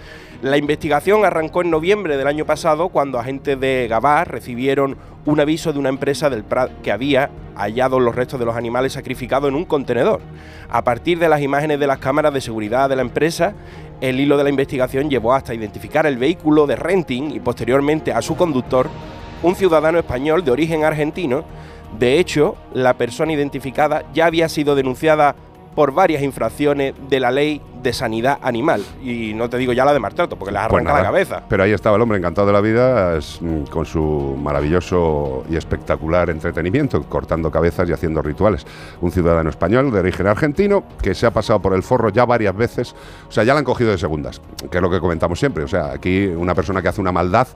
La 0.43 0.57
investigación 0.57 1.25
arrancó 1.25 1.63
en 1.63 1.71
noviembre 1.71 2.17
del 2.17 2.29
año 2.29 2.47
pasado 2.47 2.89
cuando 2.89 3.19
agentes 3.19 3.59
de 3.59 3.89
Gabá 3.91 4.25
recibieron 4.25 4.97
un 5.27 5.41
aviso 5.41 5.73
de 5.73 5.79
una 5.79 5.89
empresa 5.89 6.31
del 6.31 6.45
Prat 6.45 6.71
que 6.83 6.93
había 6.93 7.31
hallado 7.57 8.01
los 8.01 8.15
restos 8.15 8.39
de 8.41 8.47
los 8.47 8.57
animales 8.57 8.93
sacrificados 8.93 9.49
en 9.49 9.57
un 9.57 9.65
contenedor. 9.65 10.21
A 10.71 10.83
partir 10.85 11.19
de 11.19 11.29
las 11.29 11.43
imágenes 11.43 11.81
de 11.81 11.87
las 11.87 11.99
cámaras 11.99 12.33
de 12.33 12.41
seguridad 12.41 12.89
de 12.89 12.97
la 12.97 13.03
empresa, 13.03 13.55
el 14.01 14.19
hilo 14.21 14.37
de 14.37 14.45
la 14.45 14.51
investigación 14.51 15.11
llevó 15.11 15.35
hasta 15.35 15.55
identificar 15.55 16.07
el 16.07 16.17
vehículo 16.17 16.67
de 16.67 16.77
renting 16.77 17.31
y 17.33 17.41
posteriormente 17.41 18.13
a 18.13 18.23
su 18.23 18.37
conductor, 18.37 18.89
un 19.43 19.55
ciudadano 19.55 19.99
español 19.99 20.45
de 20.45 20.51
origen 20.51 20.85
argentino. 20.85 21.45
De 21.99 22.19
hecho, 22.19 22.57
la 22.73 22.95
persona 22.95 23.33
identificada 23.33 24.05
ya 24.13 24.27
había 24.27 24.49
sido 24.49 24.75
denunciada 24.75 25.35
por 25.75 25.93
varias 25.93 26.23
infracciones 26.23 26.95
de 27.09 27.21
la 27.21 27.31
ley 27.31 27.61
de 27.83 27.93
sanidad 27.93 28.39
animal. 28.43 28.83
Y 29.03 29.33
no 29.35 29.49
te 29.49 29.57
digo 29.59 29.73
ya 29.73 29.85
la 29.85 29.93
de 29.93 29.99
maltrato, 29.99 30.37
porque 30.37 30.53
les 30.53 30.61
arranca 30.61 30.93
Pues 30.93 31.03
la 31.03 31.03
cabeza. 31.03 31.43
Pero 31.49 31.63
ahí 31.63 31.73
estaba 31.73 31.97
el 31.97 32.03
hombre 32.03 32.19
encantado 32.19 32.47
de 32.47 32.53
la 32.53 32.61
vida 32.61 33.19
mm, 33.41 33.65
con 33.65 33.87
su 33.87 34.37
maravilloso 34.41 35.45
y 35.51 35.57
espectacular 35.57 36.31
entretenimiento, 36.31 37.03
cortando 37.05 37.51
cabezas 37.51 37.89
y 37.89 37.93
haciendo 37.93 38.23
rituales. 38.23 38.67
Un 39.01 39.11
ciudadano 39.11 39.51
español 39.51 39.91
de 39.91 40.01
origen 40.01 40.27
argentino 40.27 40.85
que 41.01 41.15
se 41.15 41.27
ha 41.27 41.31
pasado 41.31 41.61
por 41.61 41.75
el 41.75 41.83
forro 41.83 42.11
ya 42.11 42.25
varias 42.25 42.55
veces. 42.55 42.95
O 43.29 43.33
sea, 43.33 43.45
ya 43.45 43.55
la 43.55 43.61
han 43.61 43.65
cogido 43.65 43.91
de 43.91 43.99
segundas, 43.99 44.41
que 44.71 44.79
es 44.79 44.83
lo 44.83 44.91
que 44.91 45.01
comentamos 45.01 45.39
siempre. 45.39 45.65
O 45.65 45.69
sea, 45.69 45.93
aquí 45.93 46.27
una 46.27 46.55
persona 46.55 46.83
que 46.83 46.89
hace 46.89 47.01
una 47.01 47.13
maldad, 47.13 47.49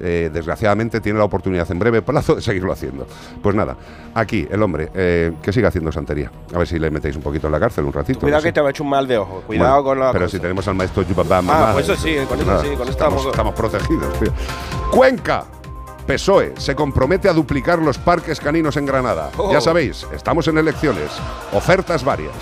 eh, 0.00 0.30
desgraciadamente 0.32 1.00
tiene 1.00 1.18
la 1.18 1.24
oportunidad 1.24 1.70
en 1.70 1.78
breve 1.78 2.02
plazo 2.02 2.34
de 2.34 2.42
seguirlo 2.42 2.72
haciendo. 2.72 3.06
Pues 3.42 3.54
nada, 3.54 3.76
aquí 4.14 4.46
el 4.50 4.62
hombre 4.62 4.90
eh, 4.94 5.32
que 5.42 5.52
siga 5.52 5.68
haciendo 5.68 5.92
santería. 5.92 6.30
A 6.54 6.58
ver 6.58 6.66
si 6.66 6.78
le 6.78 6.90
metéis 6.90 7.16
un 7.16 7.22
poquito 7.22 7.46
en 7.46 7.52
la 7.52 7.60
cárcel 7.60 7.84
un 7.84 7.92
ratito. 7.92 8.20
Cuidado 8.20 8.38
no 8.38 8.42
sé. 8.42 8.48
que 8.48 8.52
te 8.52 8.60
va 8.60 8.68
a 8.68 8.70
echar 8.70 8.82
un 8.82 8.90
mal 8.90 9.06
de 9.06 9.18
ojo. 9.18 9.42
Cuidado 9.46 9.82
Bueno, 9.82 9.84
con 9.84 9.98
la. 10.00 10.12
Pero 10.12 10.28
si 10.28 10.38
tenemos 10.38 10.66
al 10.68 10.74
maestro 10.74 11.04
Ah, 11.48 11.70
pues 11.72 11.88
eso 11.88 11.96
sí, 11.96 12.16
con 12.28 12.40
eso 12.40 12.62
sí, 12.62 12.68
con 12.76 12.88
estamos, 12.88 12.90
estamos- 12.90 13.26
estamos 13.26 13.54
protegidos, 13.54 14.18
tío. 14.20 14.32
Cuenca. 14.90 15.44
PSOE 16.06 16.52
se 16.58 16.74
compromete 16.74 17.30
a 17.30 17.32
duplicar 17.32 17.78
los 17.78 17.96
parques 17.96 18.38
caninos 18.38 18.76
en 18.76 18.84
Granada. 18.84 19.30
Oh. 19.38 19.50
Ya 19.50 19.60
sabéis, 19.60 20.06
estamos 20.14 20.46
en 20.48 20.58
elecciones. 20.58 21.10
Ofertas 21.52 22.04
varias. 22.04 22.34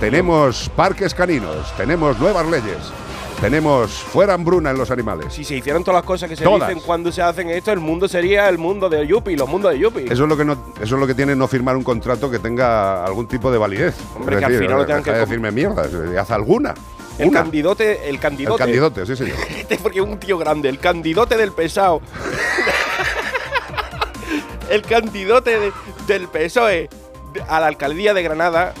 Tenemos 0.00 0.68
parques 0.76 1.14
caninos, 1.14 1.72
tenemos 1.78 2.18
nuevas 2.18 2.44
leyes, 2.46 2.92
tenemos 3.40 3.90
fuera 3.92 4.34
hambruna 4.34 4.70
en 4.70 4.78
los 4.78 4.90
animales. 4.90 5.32
Si 5.34 5.44
se 5.44 5.56
hicieran 5.56 5.84
todas 5.84 6.00
las 6.00 6.06
cosas 6.06 6.28
que 6.28 6.36
se 6.36 6.44
Todas. 6.44 6.68
dicen 6.68 6.82
cuando 6.84 7.12
se 7.12 7.22
hacen 7.22 7.50
esto, 7.50 7.70
el 7.72 7.80
mundo 7.80 8.08
sería 8.08 8.48
el 8.48 8.58
mundo 8.58 8.88
de 8.88 9.06
Yuppie, 9.06 9.36
los 9.36 9.48
mundos 9.48 9.72
de 9.72 9.78
Yuppie. 9.78 10.04
Eso 10.04 10.22
es 10.24 10.28
lo 10.28 10.36
que 10.36 10.44
no, 10.44 10.52
eso 10.80 10.94
es 10.94 11.00
lo 11.00 11.06
que 11.06 11.14
tiene 11.14 11.36
no 11.36 11.46
firmar 11.46 11.76
un 11.76 11.84
contrato 11.84 12.30
que 12.30 12.38
tenga 12.38 13.04
algún 13.04 13.26
tipo 13.28 13.50
de 13.50 13.58
validez. 13.58 13.94
Hombre, 14.16 14.36
Es 14.36 14.40
que 14.40 14.46
al 14.46 14.58
final 14.58 14.78
lo 14.78 14.86
tengan 14.86 15.02
que 15.02 15.12
decirme 15.12 15.50
mierda, 15.50 15.86
haz 16.20 16.30
alguna. 16.30 16.74
el 17.18 17.28
Una. 17.28 17.42
candidote, 17.42 18.08
el 18.08 18.16
El 18.16 18.20
candidote. 18.20 18.58
candidote, 18.58 19.06
sí, 19.06 19.16
señor. 19.16 19.36
Este 19.58 19.78
porque 19.78 19.98
es 20.00 20.04
un 20.04 20.18
tío 20.18 20.38
grande, 20.38 20.68
el 20.68 20.78
candidote 20.78 21.36
del 21.36 21.52
pesado. 21.52 22.00
el 24.70 24.82
candidote 24.82 25.58
de- 25.60 25.72
del 26.06 26.28
PSOE 26.28 26.88
a 27.48 27.60
la 27.60 27.66
alcaldía 27.66 28.14
de 28.14 28.22
Granada 28.22 28.72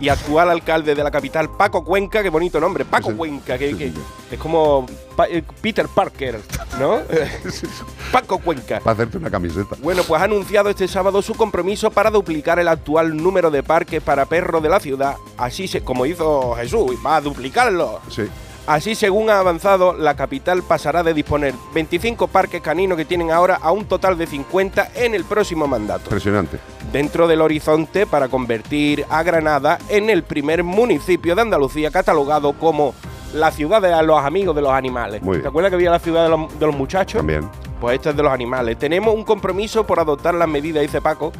y 0.00 0.08
actual 0.08 0.50
alcalde 0.50 0.94
de 0.94 1.02
la 1.04 1.10
capital, 1.10 1.48
Paco 1.56 1.84
Cuenca, 1.84 2.22
qué 2.22 2.28
bonito 2.28 2.60
nombre, 2.60 2.84
Paco 2.84 3.10
Sí. 3.10 3.16
Cuenca, 3.16 3.56
que, 3.58 3.70
Sí, 3.70 3.76
que- 3.76 3.90
sí. 3.90 3.98
es 4.32 4.38
como 4.38 4.86
Pa- 5.16 5.28
eh, 5.28 5.44
Peter 5.62 5.86
Parker, 5.88 6.40
¿no? 6.78 7.00
Paco 8.12 8.38
Cuenca. 8.38 8.80
Para 8.80 8.92
hacerte 8.94 9.18
una 9.18 9.30
camiseta. 9.30 9.76
Bueno, 9.80 10.02
pues 10.02 10.20
ha 10.20 10.24
anunciado 10.24 10.70
este 10.70 10.88
sábado 10.88 11.22
su 11.22 11.34
compromiso 11.34 11.90
para 11.90 12.10
duplicar 12.10 12.58
el 12.58 12.68
actual 12.68 13.16
número 13.16 13.50
de 13.50 13.62
parques 13.62 14.02
para 14.02 14.26
perros 14.26 14.62
de 14.62 14.68
la 14.68 14.80
ciudad, 14.80 15.16
así 15.36 15.68
se, 15.68 15.82
como 15.82 16.06
hizo 16.06 16.54
Jesús, 16.56 16.92
y 16.92 17.02
va 17.02 17.16
a 17.16 17.20
duplicarlo. 17.20 18.00
Sí. 18.10 18.22
Así, 18.66 18.94
según 18.94 19.28
ha 19.28 19.38
avanzado, 19.40 19.92
la 19.92 20.14
capital 20.16 20.62
pasará 20.62 21.02
de 21.02 21.12
disponer 21.12 21.54
25 21.74 22.28
parques 22.28 22.62
caninos 22.62 22.96
que 22.96 23.04
tienen 23.04 23.30
ahora 23.30 23.58
a 23.60 23.70
un 23.72 23.84
total 23.84 24.16
de 24.16 24.26
50 24.26 24.92
en 24.94 25.14
el 25.14 25.24
próximo 25.24 25.66
mandato, 25.66 26.04
Impresionante. 26.04 26.58
dentro 26.90 27.28
del 27.28 27.42
horizonte 27.42 28.06
para 28.06 28.28
convertir 28.28 29.04
a 29.10 29.22
Granada 29.22 29.78
en 29.90 30.08
el 30.08 30.22
primer 30.22 30.64
municipio 30.64 31.34
de 31.34 31.42
Andalucía 31.42 31.90
catalogado 31.90 32.54
como 32.54 32.94
la 33.34 33.50
ciudad 33.50 33.82
de 33.82 34.02
los 34.02 34.24
amigos 34.24 34.56
de 34.56 34.62
los 34.62 34.72
animales. 34.72 35.20
Muy 35.20 35.32
bien. 35.36 35.42
¿Te 35.42 35.48
acuerdas 35.48 35.68
que 35.70 35.76
había 35.76 35.90
la 35.90 35.98
ciudad 35.98 36.24
de 36.24 36.30
los, 36.30 36.58
de 36.58 36.66
los 36.66 36.74
muchachos? 36.74 37.18
También. 37.18 37.46
Pues 37.82 37.96
esto 37.96 38.10
es 38.10 38.16
de 38.16 38.22
los 38.22 38.32
animales. 38.32 38.78
Tenemos 38.78 39.14
un 39.14 39.24
compromiso 39.24 39.84
por 39.86 40.00
adoptar 40.00 40.34
las 40.34 40.48
medidas, 40.48 40.80
dice 40.80 41.02
Paco, 41.02 41.32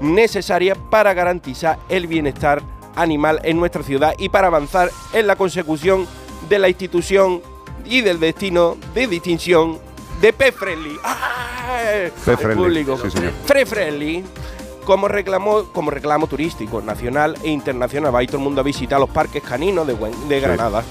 necesarias 0.00 0.76
para 0.90 1.14
garantizar 1.14 1.78
el 1.88 2.08
bienestar 2.08 2.60
animal 2.96 3.38
en 3.44 3.58
nuestra 3.60 3.84
ciudad 3.84 4.14
y 4.18 4.30
para 4.30 4.48
avanzar 4.48 4.90
en 5.12 5.28
la 5.28 5.36
consecución 5.36 6.00
de 6.04 6.08
la 6.50 6.68
institución 6.68 7.42
y 7.84 8.00
del 8.00 8.18
destino 8.20 8.76
de 8.94 9.06
distinción 9.06 9.78
de 10.20 10.32
Pet 10.32 10.54
Friendly. 10.54 10.96
¡Ah! 11.04 12.08
Pet 12.24 12.28
El 12.28 12.36
Friendly, 12.38 12.56
público. 12.84 12.98
sí, 13.02 13.10
señor. 13.10 13.32
Pet 13.46 13.66
Friendly. 13.68 14.24
Como 14.84 15.08
reclamo, 15.08 15.64
como 15.72 15.90
reclamo 15.90 16.28
turístico 16.28 16.80
nacional 16.80 17.36
e 17.42 17.48
internacional, 17.50 18.14
va 18.14 18.20
a 18.20 18.22
ir 18.22 18.28
todo 18.28 18.38
el 18.38 18.44
mundo 18.44 18.60
a 18.60 18.64
visitar 18.64 19.00
los 19.00 19.10
parques 19.10 19.42
caninos 19.42 19.84
de, 19.84 19.96
de 20.28 20.40
Granada. 20.40 20.84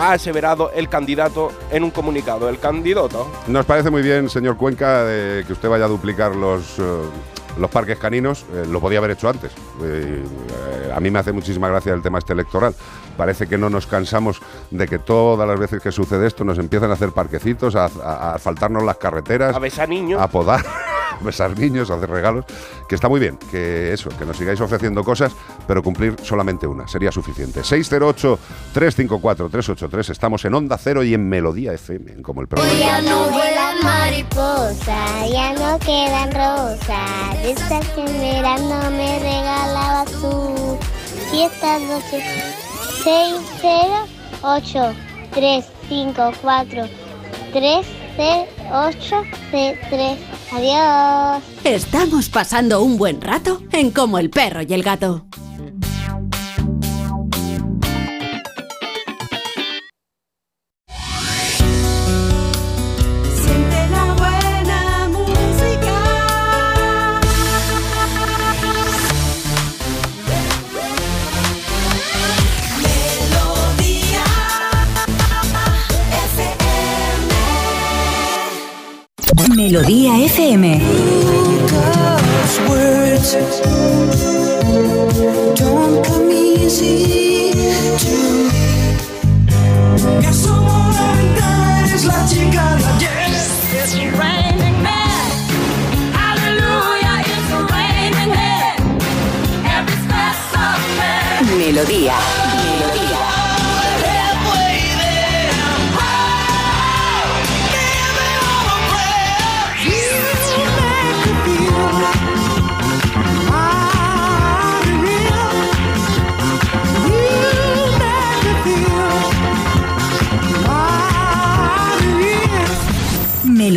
Ha 0.00 0.12
aseverado 0.12 0.72
el 0.72 0.88
candidato 0.88 1.52
en 1.70 1.84
un 1.84 1.92
comunicado. 1.92 2.48
El 2.48 2.58
candidato 2.58 3.28
Nos 3.46 3.64
parece 3.64 3.90
muy 3.90 4.02
bien, 4.02 4.28
señor 4.28 4.56
Cuenca, 4.56 5.04
eh, 5.06 5.44
que 5.46 5.52
usted 5.52 5.68
vaya 5.68 5.84
a 5.84 5.88
duplicar 5.88 6.34
los, 6.34 6.78
eh, 6.80 6.82
los 7.58 7.70
parques 7.70 7.96
caninos. 7.98 8.44
Eh, 8.54 8.64
lo 8.68 8.80
podía 8.80 8.98
haber 8.98 9.12
hecho 9.12 9.28
antes. 9.28 9.52
Eh, 9.84 10.24
a 10.92 10.98
mí 10.98 11.08
me 11.12 11.20
hace 11.20 11.30
muchísima 11.30 11.68
gracia 11.68 11.92
el 11.94 12.02
tema 12.02 12.18
este 12.18 12.32
electoral. 12.32 12.74
Parece 13.16 13.46
que 13.46 13.58
no 13.58 13.68
nos 13.70 13.86
cansamos 13.86 14.40
de 14.70 14.86
que 14.88 14.98
todas 14.98 15.46
las 15.48 15.58
veces 15.58 15.82
que 15.82 15.92
sucede 15.92 16.26
esto 16.26 16.44
nos 16.44 16.58
empiezan 16.58 16.90
a 16.90 16.94
hacer 16.94 17.10
parquecitos, 17.12 17.74
a, 17.76 17.84
a- 17.86 17.88
a 18.30 18.34
asfaltarnos 18.34 18.82
las 18.82 18.96
carreteras, 18.96 19.54
a 19.54 19.58
besar 19.58 19.88
niños. 19.88 20.20
a 20.20 20.28
podar, 20.28 20.64
a 21.20 21.24
besar 21.24 21.58
niños, 21.58 21.90
a 21.90 21.94
hacer 21.94 22.10
regalos. 22.10 22.44
Que 22.88 22.94
está 22.96 23.08
muy 23.08 23.20
bien, 23.20 23.38
que 23.50 23.92
eso, 23.92 24.08
que 24.18 24.24
nos 24.26 24.36
sigáis 24.36 24.60
ofreciendo 24.60 25.02
cosas, 25.04 25.32
pero 25.66 25.82
cumplir 25.82 26.16
solamente 26.22 26.66
una, 26.66 26.86
sería 26.88 27.10
suficiente. 27.12 27.60
608-354-383, 28.74 30.10
estamos 30.10 30.44
en 30.44 30.54
Onda 30.54 30.76
Cero 30.78 31.02
y 31.02 31.14
en 31.14 31.28
Melodía 31.28 31.72
FM, 31.72 32.22
como 32.22 32.40
el 32.42 32.48
programa. 32.48 32.72
Ya 32.78 33.00
no 33.02 33.28
vuelan 33.30 33.76
mariposas, 33.82 35.30
ya 35.30 35.52
no 35.54 35.78
quedan 35.78 36.32
rosas. 36.32 37.36
Estas 37.44 37.86
que 37.90 38.00
en 38.04 38.20
verano 38.20 38.90
me 38.90 39.18
regalabas 39.20 40.10
tú. 40.20 40.78
Y 41.32 41.42
estas 41.44 41.80
noches, 41.82 42.22
6, 43.04 43.34
0, 43.60 44.06
8, 44.42 44.94
3, 45.34 45.64
5, 45.88 46.32
4, 46.40 46.88
3, 47.52 47.86
0, 48.16 48.46
8, 48.72 49.22
3. 49.50 50.18
Adiós. 50.52 51.42
Estamos 51.64 52.28
pasando 52.28 52.80
un 52.82 52.96
buen 52.98 53.20
rato 53.20 53.60
en 53.72 53.90
Como 53.90 54.18
el 54.18 54.30
perro 54.30 54.62
y 54.62 54.72
el 54.72 54.84
gato. 54.84 55.24
Melodía. 79.62 80.02
Melodía. 101.72 102.41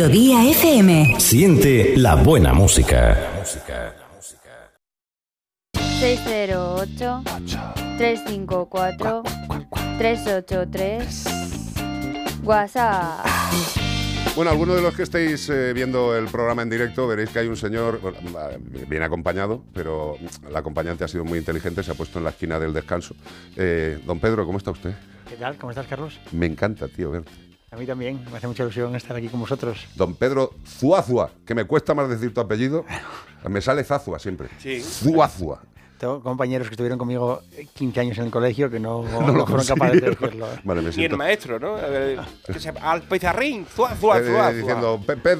Melodía 0.06 0.48
FM. 0.50 1.18
Siente 1.18 1.96
la 1.96 2.14
buena 2.14 2.52
música. 2.52 3.42
608 5.72 7.22
354 7.96 9.22
383 9.98 11.24
WhatsApp. 12.44 13.26
Bueno, 14.36 14.52
algunos 14.52 14.76
de 14.76 14.82
los 14.82 14.94
que 14.94 15.02
estéis 15.02 15.48
eh, 15.48 15.72
viendo 15.72 16.16
el 16.16 16.26
programa 16.26 16.62
en 16.62 16.70
directo 16.70 17.08
veréis 17.08 17.30
que 17.30 17.40
hay 17.40 17.48
un 17.48 17.56
señor, 17.56 18.00
bien 18.88 19.02
acompañado, 19.02 19.64
pero 19.74 20.18
la 20.48 20.60
acompañante 20.60 21.02
ha 21.02 21.08
sido 21.08 21.24
muy 21.24 21.40
inteligente, 21.40 21.82
se 21.82 21.90
ha 21.90 21.94
puesto 21.94 22.18
en 22.18 22.24
la 22.26 22.30
esquina 22.30 22.60
del 22.60 22.72
descanso. 22.72 23.16
Eh, 23.56 23.98
don 24.06 24.20
Pedro, 24.20 24.46
¿cómo 24.46 24.58
está 24.58 24.70
usted? 24.70 24.94
¿Qué 25.28 25.34
tal? 25.34 25.56
¿Cómo 25.56 25.70
estás, 25.70 25.88
Carlos? 25.88 26.20
Me 26.30 26.46
encanta, 26.46 26.86
tío, 26.86 27.10
verte. 27.10 27.45
A 27.70 27.76
mí 27.76 27.84
también, 27.84 28.24
me 28.30 28.36
hace 28.38 28.46
mucha 28.46 28.62
ilusión 28.62 28.94
estar 28.94 29.16
aquí 29.16 29.28
con 29.28 29.40
vosotros. 29.40 29.86
Don 29.96 30.14
Pedro 30.14 30.54
Zuazua, 30.66 31.30
que 31.44 31.54
me 31.54 31.64
cuesta 31.64 31.94
más 31.94 32.08
decir 32.08 32.32
tu 32.32 32.40
apellido, 32.40 32.84
me 33.48 33.60
sale 33.60 33.82
Zazua 33.82 34.18
siempre. 34.20 34.48
Sí. 34.58 34.80
Zuazua. 34.80 35.62
Tengo 35.98 36.22
compañeros 36.22 36.68
que 36.68 36.74
estuvieron 36.74 36.98
conmigo 36.98 37.40
15 37.74 38.00
años 38.00 38.18
en 38.18 38.24
el 38.26 38.30
colegio 38.30 38.70
que 38.70 38.78
no, 38.78 39.02
No 39.10 39.20
no 39.22 39.32
lo 39.32 39.46
fueron 39.46 39.66
capaces 39.66 40.00
de 40.00 40.10
decirlo. 40.10 40.46
¿eh? 40.52 40.60
Vale, 40.62 40.82
me 40.82 40.90
Ni 40.90 41.04
el 41.06 41.16
maestro, 41.16 41.58
¿no? 41.58 41.76
Eh, 41.80 42.18
que 42.46 42.60
se- 42.60 42.68
al 42.68 43.02
pizarrín, 43.02 43.66
zuá, 43.66 43.92
Eh, 43.92 43.96
zuá, 43.98 44.22
zuá. 44.22 44.52
diciendo, 44.52 45.00
"Pe- 45.04 45.16
pe- 45.16 45.38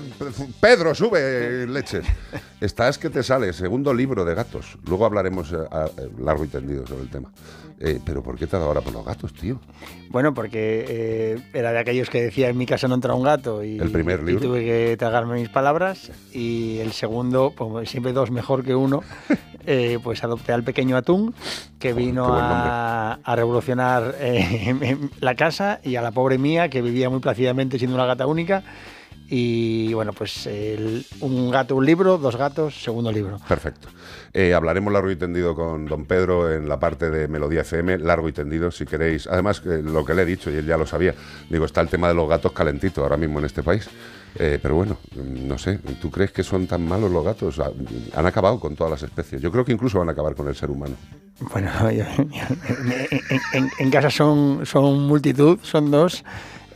Pedro, 0.61 0.95
sube 0.95 1.67
leches. 1.69 2.05
Estás 2.61 2.97
que 2.97 3.11
te 3.11 3.23
sale, 3.23 3.53
segundo 3.53 3.93
libro 3.93 4.25
de 4.25 4.35
gatos. 4.35 4.79
Luego 4.87 5.05
hablaremos 5.05 5.53
eh, 5.53 5.57
a- 5.71 5.87
eh, 5.99 6.09
largo 6.19 6.43
y 6.45 6.49
tendido 6.49 6.87
sobre 6.87 7.03
el 7.03 7.11
tema. 7.11 7.31
Eh, 7.79 8.01
pero 8.03 8.23
¿por 8.23 8.39
qué 8.39 8.47
te 8.47 8.57
ha 8.57 8.59
dado 8.59 8.71
ahora 8.71 8.81
por 8.81 8.95
los 8.95 9.05
gatos, 9.05 9.35
tío? 9.35 9.61
Bueno, 10.09 10.33
porque 10.33 10.87
eh, 10.89 11.39
era 11.53 11.73
de 11.73 11.79
aquellos 11.79 12.09
que 12.09 12.23
decía 12.23 12.49
en 12.49 12.57
mi 12.57 12.65
casa 12.65 12.89
no 12.89 12.95
entra 12.95 13.13
un 13.13 13.23
gato 13.25 13.63
y, 13.63 13.79
El 13.79 13.91
primer 13.93 14.21
y 14.21 14.25
libro. 14.25 14.41
tuve 14.49 14.65
que 14.65 14.97
tragarme 14.99 15.35
mis 15.39 15.51
palabras 15.51 16.11
y 16.33 16.79
el 16.79 16.93
segundo, 16.93 17.53
como 17.55 17.85
siempre 17.85 18.15
dos 18.15 18.31
mejor 18.31 18.65
que 18.65 18.75
uno, 18.75 19.03
eh, 19.67 19.99
pues 20.03 20.25
adopté 20.25 20.53
al 20.55 20.63
pequeño 20.65 20.97
atún 20.97 21.35
que 21.79 21.93
vino 21.93 22.33
a, 22.35 23.19
a 23.23 23.37
revolucionar 23.37 24.15
eh, 24.19 24.97
la 25.21 25.35
casa 25.35 25.81
y 25.85 25.97
a 25.97 26.01
la 26.03 26.13
pobre 26.13 26.39
mía 26.39 26.71
que 26.71 26.81
vivía 26.81 27.11
muy 27.11 27.21
plácidamente 27.21 27.77
siendo 27.79 27.97
una 27.97 28.07
gata 28.07 28.27
única 28.27 28.63
y 29.29 29.93
bueno, 29.95 30.13
pues 30.13 30.47
el- 30.47 31.05
un 31.21 31.51
gato, 31.51 31.77
un 31.77 31.85
libro, 31.87 32.19
dos 32.19 32.37
gatos, 32.37 32.83
segundo 32.83 33.11
libro. 33.11 33.39
Perfecto. 33.49 33.89
Eh, 34.33 34.55
hablaremos 34.55 34.93
largo 34.93 35.11
y 35.11 35.17
tendido 35.17 35.55
con 35.55 35.87
don 35.87 36.05
Pedro 36.05 36.53
en 36.53 36.69
la 36.69 36.79
parte 36.79 37.11
de 37.11 37.27
Melodía 37.29 37.63
FM, 37.63 37.99
largo 37.99 38.29
y 38.29 38.33
tendido, 38.33 38.71
si 38.71 38.85
queréis. 38.85 39.27
Además, 39.27 39.61
que 39.61 39.79
lo 39.83 40.05
que 40.05 40.15
le 40.15 40.23
he 40.23 40.27
dicho, 40.27 40.51
y 40.51 40.55
él 40.57 40.67
ya 40.67 40.77
lo 40.77 40.87
sabía, 40.87 41.15
digo, 41.49 41.65
está 41.65 41.81
el 41.81 41.89
tema 41.89 42.09
de 42.09 42.15
los 42.15 42.29
gatos 42.29 42.53
calentito 42.53 43.03
ahora 43.03 43.17
mismo 43.17 43.39
en 43.39 43.47
este 43.47 43.63
país. 43.63 43.89
Eh, 44.39 44.59
pero 44.61 44.75
bueno, 44.75 44.99
mm, 45.15 45.49
no 45.49 45.57
sé, 45.57 45.79
¿tú 46.01 46.11
crees 46.11 46.31
que 46.31 46.43
son 46.43 46.67
tan 46.67 46.87
malos 46.87 47.11
los 47.11 47.25
gatos? 47.25 47.59
Ah, 47.59 47.71
Han 48.15 48.27
acabado 48.27 48.61
con 48.61 48.77
todas 48.77 48.91
las 48.91 49.03
especies. 49.03 49.41
Yo 49.41 49.51
creo 49.51 49.65
que 49.65 49.73
incluso 49.73 49.99
van 49.99 50.11
a 50.11 50.13
acabar 50.13 50.35
con 50.35 50.47
el 50.49 50.55
ser 50.55 50.71
humano. 50.71 50.95
Bueno, 51.53 51.71
yo- 51.91 52.05
en, 52.19 53.41
en- 53.55 53.71
en 53.79 53.91
casa 53.91 54.11
son, 54.11 54.67
son 54.67 55.07
multitud, 55.07 55.59
son 55.63 55.91
dos. 55.91 56.23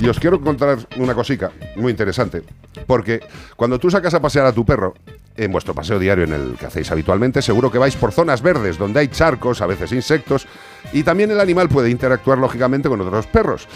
Y 0.00 0.08
os 0.08 0.18
quiero 0.18 0.40
contar 0.40 0.78
una 0.96 1.14
cosica 1.14 1.52
muy 1.76 1.90
interesante, 1.90 2.42
porque 2.86 3.20
cuando 3.54 3.78
tú 3.78 3.90
sacas 3.90 4.14
a 4.14 4.20
pasear 4.20 4.46
a 4.46 4.52
tu 4.52 4.64
perro, 4.64 4.94
en 5.36 5.52
vuestro 5.52 5.74
paseo 5.74 5.98
diario 5.98 6.24
en 6.24 6.32
el 6.32 6.56
que 6.58 6.66
hacéis 6.66 6.90
habitualmente, 6.90 7.42
seguro 7.42 7.70
que 7.70 7.76
vais 7.76 7.94
por 7.96 8.10
zonas 8.10 8.40
verdes 8.40 8.78
donde 8.78 9.00
hay 9.00 9.08
charcos, 9.08 9.60
a 9.60 9.66
veces 9.66 9.92
insectos, 9.92 10.46
y 10.94 11.02
también 11.02 11.30
el 11.30 11.38
animal 11.38 11.68
puede 11.68 11.90
interactuar 11.90 12.38
lógicamente 12.38 12.88
con 12.88 13.00
otros 13.02 13.26
perros. 13.26 13.68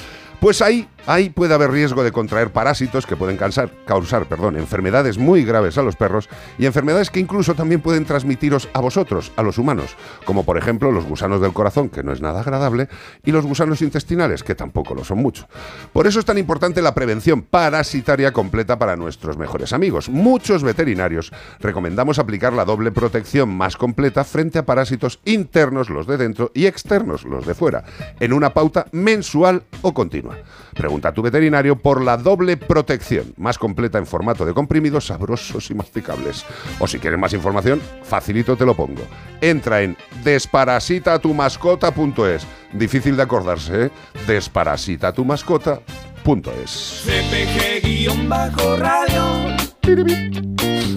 Pues 0.44 0.60
ahí, 0.60 0.86
ahí 1.06 1.30
puede 1.30 1.54
haber 1.54 1.70
riesgo 1.70 2.04
de 2.04 2.12
contraer 2.12 2.52
parásitos 2.52 3.06
que 3.06 3.16
pueden 3.16 3.38
causar, 3.38 3.70
causar 3.86 4.26
perdón, 4.26 4.58
enfermedades 4.58 5.16
muy 5.16 5.42
graves 5.42 5.78
a 5.78 5.82
los 5.82 5.96
perros 5.96 6.28
y 6.58 6.66
enfermedades 6.66 7.08
que 7.08 7.18
incluso 7.18 7.54
también 7.54 7.80
pueden 7.80 8.04
transmitiros 8.04 8.68
a 8.74 8.82
vosotros, 8.82 9.32
a 9.36 9.42
los 9.42 9.56
humanos, 9.56 9.96
como 10.26 10.44
por 10.44 10.58
ejemplo 10.58 10.92
los 10.92 11.06
gusanos 11.06 11.40
del 11.40 11.54
corazón, 11.54 11.88
que 11.88 12.02
no 12.02 12.12
es 12.12 12.20
nada 12.20 12.40
agradable, 12.40 12.90
y 13.24 13.32
los 13.32 13.46
gusanos 13.46 13.80
intestinales, 13.80 14.42
que 14.42 14.54
tampoco 14.54 14.94
lo 14.94 15.02
son 15.02 15.22
mucho. 15.22 15.48
Por 15.94 16.06
eso 16.06 16.18
es 16.18 16.26
tan 16.26 16.36
importante 16.36 16.82
la 16.82 16.94
prevención 16.94 17.40
parasitaria 17.40 18.34
completa 18.34 18.78
para 18.78 18.96
nuestros 18.96 19.38
mejores 19.38 19.72
amigos. 19.72 20.10
Muchos 20.10 20.62
veterinarios 20.62 21.32
recomendamos 21.58 22.18
aplicar 22.18 22.52
la 22.52 22.66
doble 22.66 22.92
protección 22.92 23.48
más 23.48 23.78
completa 23.78 24.24
frente 24.24 24.58
a 24.58 24.66
parásitos 24.66 25.20
internos, 25.24 25.88
los 25.88 26.06
de 26.06 26.18
dentro, 26.18 26.50
y 26.52 26.66
externos, 26.66 27.24
los 27.24 27.46
de 27.46 27.54
fuera, 27.54 27.84
en 28.20 28.34
una 28.34 28.52
pauta 28.52 28.84
mensual 28.92 29.62
o 29.80 29.94
continua. 29.94 30.33
Pregunta 30.74 31.10
a 31.10 31.14
tu 31.14 31.22
veterinario 31.22 31.76
por 31.76 32.02
la 32.02 32.16
doble 32.16 32.56
protección, 32.56 33.32
más 33.36 33.58
completa 33.58 33.98
en 33.98 34.06
formato 34.06 34.44
de 34.44 34.52
comprimidos 34.54 35.06
sabrosos 35.06 35.70
y 35.70 35.74
masticables. 35.74 36.44
O 36.78 36.86
si 36.86 36.98
quieres 36.98 37.18
más 37.18 37.32
información, 37.32 37.80
facilito 38.02 38.54
te 38.56 38.66
lo 38.66 38.74
pongo. 38.74 39.02
Entra 39.40 39.80
en 39.82 39.96
desparasitatumascota.es. 40.22 42.46
Difícil 42.72 43.16
de 43.16 43.22
acordarse, 43.22 43.86
¿eh? 43.86 43.90
Desparasitatumascota.es. 44.26 47.04
CPG-radio. 47.04 49.24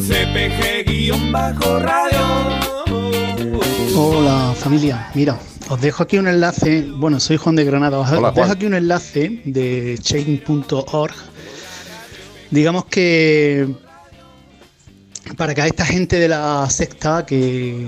CPG-radio. 0.08 3.07
Hola 3.95 4.54
familia, 4.56 5.10
mira, 5.15 5.38
os 5.69 5.82
dejo 5.82 6.04
aquí 6.04 6.17
un 6.17 6.28
enlace, 6.28 6.82
bueno, 6.95 7.19
soy 7.19 7.38
Juan 7.38 7.56
de 7.56 7.63
Granada, 7.63 7.97
os, 8.00 8.12
Hola, 8.12 8.30
os 8.30 8.36
dejo 8.36 8.52
aquí 8.52 8.65
un 8.65 8.73
enlace 8.76 9.41
de 9.45 9.97
chain.org. 10.02 11.13
Digamos 12.52 12.86
que 12.86 13.67
para 15.36 15.54
que 15.56 15.62
a 15.62 15.67
esta 15.67 15.86
gente 15.86 16.17
de 16.19 16.28
la 16.28 16.69
secta 16.69 17.26
que, 17.26 17.88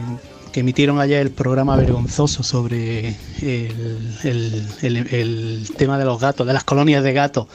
que 0.51 0.59
emitieron 0.61 0.99
ayer 0.99 1.21
el 1.21 1.31
programa 1.31 1.75
vergonzoso 1.75 2.43
sobre 2.43 3.15
el, 3.41 4.17
el- 4.23 4.67
el- 4.81 5.13
el 5.13 5.71
tema 5.77 5.97
de 5.97 6.05
los 6.05 6.19
gatos, 6.19 6.45
de 6.47 6.53
las 6.53 6.63
colonias 6.63 7.03
de 7.03 7.13
gatos, 7.13 7.47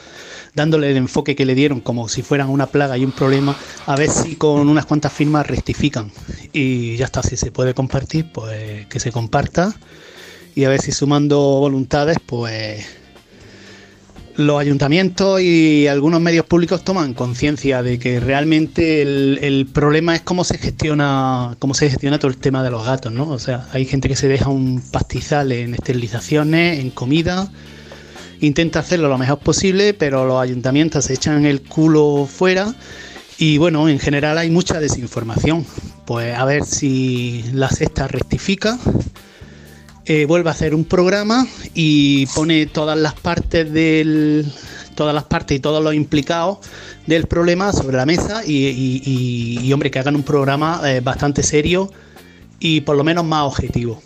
dándole 0.55 0.91
el 0.91 0.97
enfoque 0.97 1.35
que 1.35 1.45
le 1.45 1.53
dieron 1.53 1.81
como 1.81 2.07
si 2.07 2.21
fueran 2.21 2.49
una 2.49 2.67
plaga 2.67 2.97
y 2.97 3.05
un 3.05 3.11
problema, 3.11 3.55
a 3.85 3.95
ver 3.95 4.09
si 4.09 4.35
con 4.35 4.67
unas 4.67 4.85
cuantas 4.85 5.11
firmas 5.13 5.45
rectifican. 5.45 6.11
Y 6.53 6.95
ya 6.95 7.05
está, 7.05 7.21
si 7.21 7.37
se 7.37 7.51
puede 7.51 7.73
compartir, 7.73 8.31
pues 8.31 8.87
que 8.87 8.99
se 8.99 9.11
comparta. 9.11 9.75
Y 10.55 10.63
a 10.63 10.69
ver 10.69 10.81
si 10.81 10.91
sumando 10.93 11.37
voluntades, 11.37 12.17
pues 12.25 12.85
los 14.37 14.59
ayuntamientos 14.59 15.41
y 15.41 15.87
algunos 15.87 16.19
medios 16.19 16.45
públicos 16.45 16.83
toman 16.83 17.13
conciencia 17.13 17.81
de 17.81 17.99
que 17.99 18.19
realmente 18.19 19.01
el, 19.01 19.67
problema 19.73 20.15
es 20.15 20.21
cómo 20.21 20.43
se 20.43 20.57
gestiona 20.57 21.55
cómo 21.59 21.73
se 21.73 21.89
gestiona 21.89 22.19
todo 22.19 22.31
el 22.31 22.37
tema 22.37 22.61
de 22.63 22.71
los 22.71 22.85
gatos, 22.85 23.11
¿no? 23.11 23.29
O 23.29 23.39
sea, 23.39 23.67
hay 23.71 23.85
gente 23.85 24.09
que 24.09 24.15
se 24.15 24.27
deja 24.27 24.49
un 24.49 24.81
pastizal 24.91 25.51
en 25.51 25.73
esterilizaciones, 25.73 26.79
en 26.79 26.89
comida, 26.89 27.49
intenta 28.41 28.79
hacerlo 28.79 29.07
lo 29.09 29.17
mejor 29.17 29.39
posible, 29.39 29.93
pero 29.93 30.25
los 30.25 30.41
ayuntamientos 30.41 31.05
se 31.05 31.13
echan 31.13 31.45
el 31.45 31.61
culo 31.61 32.27
fuera 32.31 32.73
y 33.37 33.57
bueno, 33.57 33.89
en 33.89 33.99
general 33.99 34.37
hay 34.37 34.49
mucha 34.49 34.79
desinformación. 34.79 35.65
Pues 36.05 36.35
a 36.37 36.45
ver 36.45 36.63
si 36.63 37.43
la 37.53 37.69
sexta 37.69 38.07
rectifica 38.07 38.77
eh, 40.05 40.25
vuelve 40.25 40.49
a 40.49 40.51
hacer 40.53 40.75
un 40.75 40.85
programa 40.85 41.47
y 41.73 42.27
pone 42.27 42.67
todas 42.67 42.97
las 42.97 43.13
partes 43.15 43.71
del 43.71 44.45
todas 44.93 45.13
las 45.13 45.25
partes 45.25 45.57
y 45.57 45.59
todos 45.59 45.83
los 45.83 45.93
implicados 45.93 46.59
del 47.05 47.27
problema 47.27 47.73
sobre 47.73 47.97
la 47.97 48.05
mesa 48.05 48.43
y, 48.45 48.53
y- 48.67 49.01
y- 49.03 49.59
y, 49.67 49.73
hombre 49.73 49.91
que 49.91 49.99
hagan 49.99 50.15
un 50.15 50.23
programa 50.23 50.79
eh, 50.85 51.01
bastante 51.01 51.43
serio 51.43 51.91
y 52.61 52.79
por 52.81 52.95
lo 52.95 53.03
menos 53.03 53.25
más 53.25 53.43
objetivo. 53.43 54.01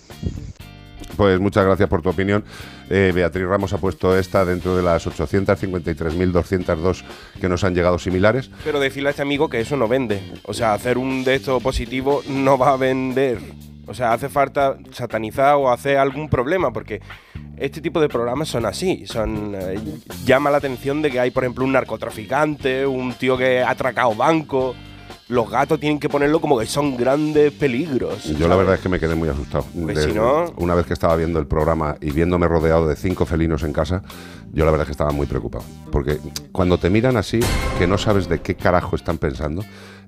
Pues 1.15 1.39
muchas 1.39 1.63
gracias 1.65 1.87
por 1.89 2.01
tu 2.01 2.09
opinión. 2.09 2.43
Eh, 2.89 3.11
Beatriz 3.13 3.45
Ramos 3.47 3.71
ha 3.73 3.77
puesto 3.77 4.17
esta 4.17 4.43
dentro 4.45 4.75
de 4.75 4.81
las 4.81 5.05
853.202 5.07 7.03
que 7.39 7.47
nos 7.47 7.63
han 7.63 7.75
llegado 7.75 7.99
similares. 7.99 8.49
Pero 8.63 8.79
decirle 8.79 9.09
a 9.09 9.11
este 9.11 9.21
amigo 9.21 9.47
que 9.47 9.59
eso 9.59 9.77
no 9.77 9.87
vende. 9.87 10.21
O 10.43 10.53
sea, 10.55 10.73
hacer 10.73 10.97
un 10.97 11.23
de 11.23 11.35
estos 11.35 11.61
positivo 11.61 12.23
no 12.27 12.57
va 12.57 12.71
a 12.73 12.77
vender. 12.77 13.37
O 13.85 13.93
sea, 13.93 14.13
hace 14.13 14.29
falta 14.29 14.77
satanizar 14.91 15.55
o 15.55 15.71
hacer 15.71 15.97
algún 15.97 16.29
problema, 16.29 16.71
porque 16.71 17.01
este 17.57 17.81
tipo 17.81 17.99
de 17.99 18.07
programas 18.07 18.47
son 18.47 18.65
así. 18.65 19.05
Son 19.05 19.55
eh, 19.55 19.79
llama 20.25 20.51
la 20.51 20.57
atención 20.57 21.01
de 21.01 21.09
que 21.11 21.19
hay, 21.19 21.31
por 21.31 21.43
ejemplo, 21.43 21.65
un 21.65 21.71
narcotraficante, 21.71 22.85
un 22.85 23.13
tío 23.13 23.37
que 23.37 23.61
ha 23.61 23.71
atracado 23.71 24.13
banco. 24.15 24.75
Los 25.29 25.47
gatos 25.49 25.79
tienen 25.79 25.99
que 25.99 26.09
ponerlo 26.09 26.41
como 26.41 26.57
que 26.57 26.65
son 26.65 26.97
grandes 26.97 27.51
peligros. 27.53 28.23
Yo 28.37 28.47
la 28.47 28.55
verdad 28.55 28.73
es 28.75 28.81
que 28.81 28.89
me 28.89 28.99
quedé 28.99 29.13
muy 29.13 29.29
asustado. 29.29 29.63
Pues 29.79 30.03
si 30.03 30.11
no- 30.11 30.51
Una 30.57 30.73
vez 30.73 30.87
que 30.87 30.93
estaba 30.93 31.15
viendo 31.15 31.37
el 31.39 31.45
programa 31.45 31.95
y 32.01 32.09
viéndome 32.09 32.47
rodeado 32.47 32.87
de 32.87 32.95
cinco 32.95 33.27
felinos 33.27 33.61
en 33.61 33.71
casa, 33.71 34.01
yo 34.51 34.65
la 34.65 34.71
verdad 34.71 34.85
es 34.85 34.87
que 34.87 34.93
estaba 34.93 35.11
muy 35.11 35.27
preocupado. 35.27 35.63
Porque 35.91 36.17
cuando 36.51 36.79
te 36.79 36.89
miran 36.89 37.15
así, 37.15 37.39
que 37.77 37.85
no 37.85 37.99
sabes 37.99 38.27
de 38.27 38.41
qué 38.41 38.55
carajo 38.55 38.95
están 38.95 39.19
pensando, 39.19 39.63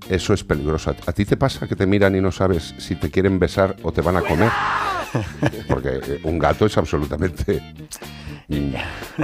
eso 0.09 0.33
es 0.33 0.43
peligroso. 0.43 0.95
¿A, 1.05 1.11
ti 1.13 1.25
te 1.25 1.37
pasa 1.37 1.67
que 1.67 1.75
te 1.75 1.85
miran 1.85 2.15
y 2.15 2.21
no 2.21 2.31
sabes 2.31 2.73
si 2.77 2.95
te 2.95 3.09
quieren 3.09 3.39
besar 3.39 3.75
o 3.83 3.91
te 3.91 4.01
van 4.01 4.17
a 4.17 4.21
comer? 4.21 4.49
Porque 5.67 5.99
eh, 6.07 6.19
un 6.23 6.39
gato 6.39 6.65
es 6.65 6.77
absolutamente... 6.77 7.61
mm, 8.47 8.73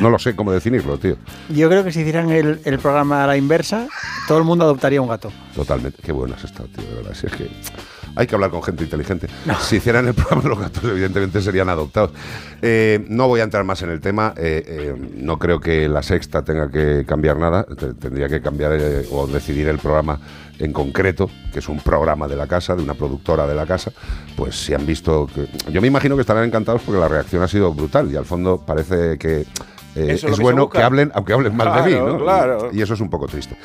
No 0.02 0.10
lo 0.10 0.20
sé 0.20 0.36
cómo 0.36 0.52
definirlo, 0.52 0.98
tío. 0.98 1.18
Yo 1.50 1.70
creo 1.70 1.84
que 1.84 1.92
si 1.92 2.02
hicieran 2.02 2.30
el, 2.32 2.60
el 2.66 2.80
programa 2.80 3.24
a 3.24 3.28
la 3.28 3.38
inversa, 3.38 3.88
todo 4.28 4.38
el 4.38 4.44
mundo 4.44 4.66
adoptaría 4.66 5.02
un 5.02 5.08
gato. 5.08 5.32
Totalmente. 5.56 6.02
Qué 6.02 6.12
bueno 6.12 6.36
has 6.36 6.44
estado, 6.44 6.68
tío, 6.70 6.84
de 6.88 6.96
verdad. 6.96 7.14
Si 7.14 7.28
es 7.28 7.34
que 7.34 7.50
hay 8.18 8.28
que 8.28 8.36
hablar 8.36 8.50
con 8.52 8.62
gente 8.64 8.84
inteligente. 8.84 9.28
Si 9.62 9.78
hicieran 9.78 10.08
el 10.08 10.14
programa, 10.14 10.44
los 10.50 10.60
gatos 10.60 10.84
evidentemente 10.84 11.42
serían 11.42 11.70
adoptados. 11.70 12.12
Eh, 12.62 13.06
no 13.10 13.28
voy 13.28 13.40
a 13.40 13.44
entrar 13.44 13.64
más 13.64 13.82
en 13.84 13.90
el 13.92 14.02
tema. 14.02 14.34
eh, 14.36 14.64
eh, 14.68 14.96
no 15.16 15.38
creo 15.40 15.60
que 15.60 15.88
la 15.88 16.02
sexta 16.04 16.44
tenga 16.44 16.70
que 16.70 17.06
cambiar 17.08 17.38
nada. 17.38 17.64
Te- 17.64 17.94
Tendría 17.94 18.28
que 18.28 18.42
cambiar 18.42 18.74
o 19.12 19.28
decidir 19.28 19.68
el 19.68 19.78
programa 19.80 20.20
en 20.60 20.74
concreto, 20.74 21.30
que 21.54 21.60
es 21.60 21.70
un 21.70 21.80
programa 21.80 22.28
de 22.28 22.36
la 22.36 22.48
casa, 22.48 22.76
de 22.76 22.82
una 22.82 22.96
productora 22.96 23.46
de 23.46 23.54
la 23.54 23.66
casa. 23.68 23.92
Pues 24.36 24.56
si 24.56 24.74
han 24.74 24.86
visto 24.88 25.28
que... 25.34 25.48
Yo 25.72 25.82
me 25.82 25.88
imagino 25.88 26.16
que 26.16 26.22
estarán 26.22 26.46
encantados 26.46 26.82
porque 26.84 27.00
la 27.00 27.08
reacción 27.08 27.44
ha 27.44 27.48
sido 27.48 27.72
brutal 27.74 28.12
y 28.12 28.16
al 28.16 28.26
fondo 28.26 28.64
parece 28.66 29.18
que... 29.20 29.46
eh, 29.98 30.14
es 30.14 30.24
que 30.24 30.42
bueno 30.42 30.70
que 30.70 30.82
hablen, 30.82 31.12
aunque 31.16 31.34
hablen 31.34 31.56
mal 31.56 31.84
de 31.84 31.90
mí, 31.90 32.00
¿no? 32.00 32.18
claro. 32.20 32.70
Y 32.72 32.82
eso 32.82 32.94
es 32.94 33.02
un 33.02 33.10
poco 33.10 33.28
triste. 33.28 33.58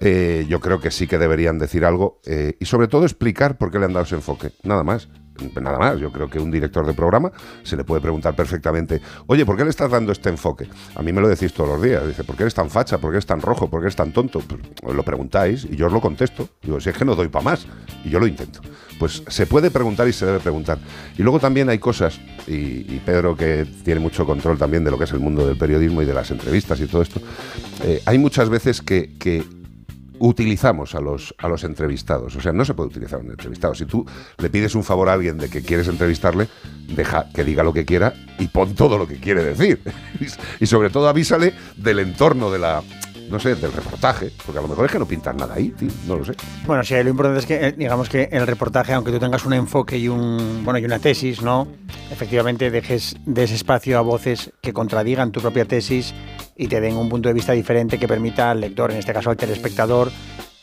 Eh, 0.00 0.46
yo 0.48 0.60
creo 0.60 0.80
que 0.80 0.90
sí 0.90 1.06
que 1.06 1.18
deberían 1.18 1.58
decir 1.58 1.84
algo 1.84 2.20
eh, 2.26 2.56
y 2.60 2.66
sobre 2.66 2.88
todo 2.88 3.04
explicar 3.04 3.56
por 3.56 3.70
qué 3.70 3.78
le 3.78 3.86
han 3.86 3.92
dado 3.92 4.04
ese 4.04 4.14
enfoque. 4.14 4.50
Nada 4.62 4.84
más. 4.84 5.08
Nada 5.60 5.78
más. 5.78 5.98
Yo 5.98 6.12
creo 6.12 6.28
que 6.28 6.38
un 6.38 6.50
director 6.50 6.86
de 6.86 6.94
programa 6.94 7.30
se 7.62 7.76
le 7.76 7.84
puede 7.84 8.00
preguntar 8.00 8.34
perfectamente, 8.34 9.00
oye, 9.26 9.44
¿por 9.44 9.56
qué 9.56 9.64
le 9.64 9.70
estás 9.70 9.90
dando 9.90 10.12
este 10.12 10.28
enfoque? 10.28 10.68
A 10.94 11.02
mí 11.02 11.12
me 11.12 11.20
lo 11.20 11.28
decís 11.28 11.52
todos 11.52 11.70
los 11.70 11.82
días. 11.82 12.06
Dice, 12.06 12.24
¿por 12.24 12.36
qué 12.36 12.44
eres 12.44 12.54
tan 12.54 12.70
facha? 12.70 12.98
¿Por 12.98 13.10
qué 13.10 13.16
eres 13.16 13.26
tan 13.26 13.40
rojo? 13.40 13.68
¿Por 13.68 13.80
qué 13.80 13.86
eres 13.86 13.96
tan 13.96 14.12
tonto? 14.12 14.40
Pues, 14.40 14.60
os 14.82 14.94
lo 14.94 15.02
preguntáis 15.02 15.64
y 15.64 15.76
yo 15.76 15.86
os 15.86 15.92
lo 15.92 16.00
contesto. 16.00 16.48
Digo, 16.62 16.80
si 16.80 16.90
es 16.90 16.96
que 16.96 17.04
no 17.04 17.14
doy 17.14 17.28
para 17.28 17.44
más. 17.44 17.66
Y 18.04 18.10
yo 18.10 18.20
lo 18.20 18.26
intento. 18.26 18.60
Pues 18.98 19.22
se 19.28 19.46
puede 19.46 19.70
preguntar 19.70 20.08
y 20.08 20.12
se 20.12 20.26
debe 20.26 20.40
preguntar. 20.40 20.78
Y 21.16 21.22
luego 21.22 21.38
también 21.38 21.68
hay 21.68 21.78
cosas, 21.78 22.20
y, 22.46 22.98
Pedro 23.06 23.36
que 23.36 23.64
tiene 23.84 24.00
mucho 24.00 24.26
control 24.26 24.58
también 24.58 24.82
de 24.82 24.90
lo 24.90 24.98
que 24.98 25.04
es 25.04 25.12
el 25.12 25.20
mundo 25.20 25.46
del 25.46 25.56
periodismo 25.56 26.02
y 26.02 26.04
de 26.04 26.14
las 26.14 26.30
entrevistas 26.30 26.80
y 26.80 26.86
todo 26.86 27.02
esto, 27.02 27.20
eh, 27.84 28.02
hay 28.04 28.18
muchas 28.18 28.48
veces 28.48 28.82
que 28.82 29.16
utilizamos 30.18 30.94
a 30.94 31.00
los, 31.00 31.34
a 31.38 31.48
los 31.48 31.64
entrevistados. 31.64 32.36
O 32.36 32.40
sea, 32.40 32.52
no 32.52 32.64
se 32.64 32.74
puede 32.74 32.88
utilizar 32.88 33.20
un 33.20 33.30
entrevistado. 33.30 33.74
Si 33.74 33.84
tú 33.86 34.06
le 34.38 34.50
pides 34.50 34.74
un 34.74 34.84
favor 34.84 35.08
a 35.08 35.14
alguien 35.14 35.38
de 35.38 35.48
que 35.48 35.62
quieres 35.62 35.88
entrevistarle, 35.88 36.48
deja 36.94 37.28
que 37.34 37.44
diga 37.44 37.62
lo 37.62 37.72
que 37.72 37.84
quiera 37.84 38.14
y 38.38 38.48
pon 38.48 38.74
todo 38.74 38.98
lo 38.98 39.06
que 39.06 39.16
quiere 39.16 39.44
decir. 39.44 39.80
y 40.60 40.66
sobre 40.66 40.90
todo 40.90 41.08
avísale 41.08 41.54
del 41.76 41.98
entorno 42.00 42.50
de 42.50 42.58
la, 42.58 42.82
no 43.30 43.38
sé, 43.38 43.54
del 43.54 43.72
reportaje, 43.72 44.30
porque 44.44 44.58
a 44.58 44.62
lo 44.62 44.68
mejor 44.68 44.86
es 44.86 44.92
que 44.92 44.98
no 44.98 45.06
pintan 45.06 45.36
nada 45.36 45.54
ahí, 45.54 45.70
tío, 45.70 45.88
no 46.06 46.16
lo 46.16 46.24
sé. 46.24 46.32
Bueno, 46.66 46.82
sí, 46.82 46.94
lo 47.02 47.10
importante 47.10 47.40
es 47.40 47.46
que, 47.46 47.66
eh, 47.68 47.72
digamos 47.72 48.08
que 48.08 48.28
el 48.32 48.46
reportaje, 48.46 48.92
aunque 48.92 49.12
tú 49.12 49.18
tengas 49.18 49.44
un 49.44 49.52
enfoque 49.52 49.98
y 49.98 50.08
un 50.08 50.62
bueno 50.64 50.78
y 50.78 50.84
una 50.84 50.98
tesis, 50.98 51.42
¿no? 51.42 51.68
Efectivamente, 52.10 52.70
dejes 52.70 53.16
des 53.26 53.50
espacio 53.50 53.98
a 53.98 54.02
voces 54.02 54.52
que 54.60 54.72
contradigan 54.72 55.32
tu 55.32 55.40
propia 55.40 55.64
tesis 55.64 56.14
y 56.56 56.68
te 56.68 56.80
den 56.80 56.96
un 56.96 57.08
punto 57.08 57.28
de 57.28 57.34
vista 57.34 57.52
diferente 57.52 57.98
que 57.98 58.08
permita 58.08 58.50
al 58.50 58.60
lector, 58.60 58.90
en 58.90 58.98
este 58.98 59.12
caso 59.12 59.30
al 59.30 59.36
telespectador, 59.36 60.10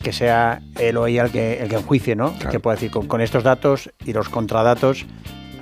que 0.01 0.13
sea 0.13 0.62
él 0.80 0.97
o 0.97 1.08
ella 1.08 1.23
el 1.23 1.32
que, 1.32 1.60
el 1.62 1.69
que 1.69 1.75
enjuicie, 1.75 2.15
¿no? 2.15 2.38
Que 2.51 2.60
pueda 2.60 2.75
decir, 2.75 2.91
con, 2.91 3.08
con 3.08 3.21
estos 3.21 3.43
datos 3.43 3.91
y 4.06 4.13
los 4.13 4.30
contradatos, 4.30 5.06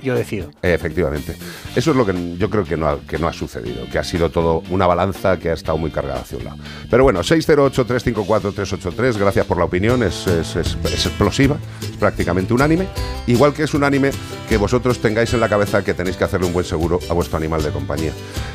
yo 0.04 0.14
decido. 0.14 0.50
Efectivamente. 0.62 1.34
Eso 1.74 1.90
es 1.90 1.96
lo 1.96 2.06
que 2.06 2.36
yo 2.36 2.48
creo 2.48 2.64
que 2.64 2.76
no, 2.76 2.86
ha, 2.88 3.32
sucedido, 3.32 3.86
que 3.90 3.98
ha 3.98 4.04
sido 4.04 4.30
todo 4.30 4.62
una 4.70 4.86
balanza 4.86 5.38
que 5.38 5.50
ha 5.50 5.54
estado 5.54 5.78
muy 5.78 5.90
cargada 5.90 6.20
hacia 6.20 6.38
un 6.38 6.44
lado. 6.44 6.58
Pero 6.88 7.02
bueno, 7.02 7.20
608-354-383, 7.20 9.18
gracias 9.18 9.46
por 9.46 9.58
la 9.58 9.64
opinión, 9.64 10.02
es 10.02 10.26
explosiva, 10.54 11.56
es 11.82 11.96
prácticamente 11.96 12.54
unánime. 12.54 12.86
Igual 13.26 13.54
que 13.54 13.64
es 13.64 13.74
unánime 13.74 14.10
que 14.48 14.56
vosotros 14.56 14.98
tengáis 15.00 15.32
en 15.34 15.40
la 15.40 15.48
cabeza 15.48 15.82
que 15.82 15.94
tenéis 15.94 16.16
que 16.16 16.24
hacerle 16.24 16.46
un 16.46 16.52
buen 16.52 16.64
seguro 16.64 17.00
a 17.08 17.14
vuestro 17.14 17.38
animal 17.38 17.62
de 17.62 17.70
compañía. 17.70 18.12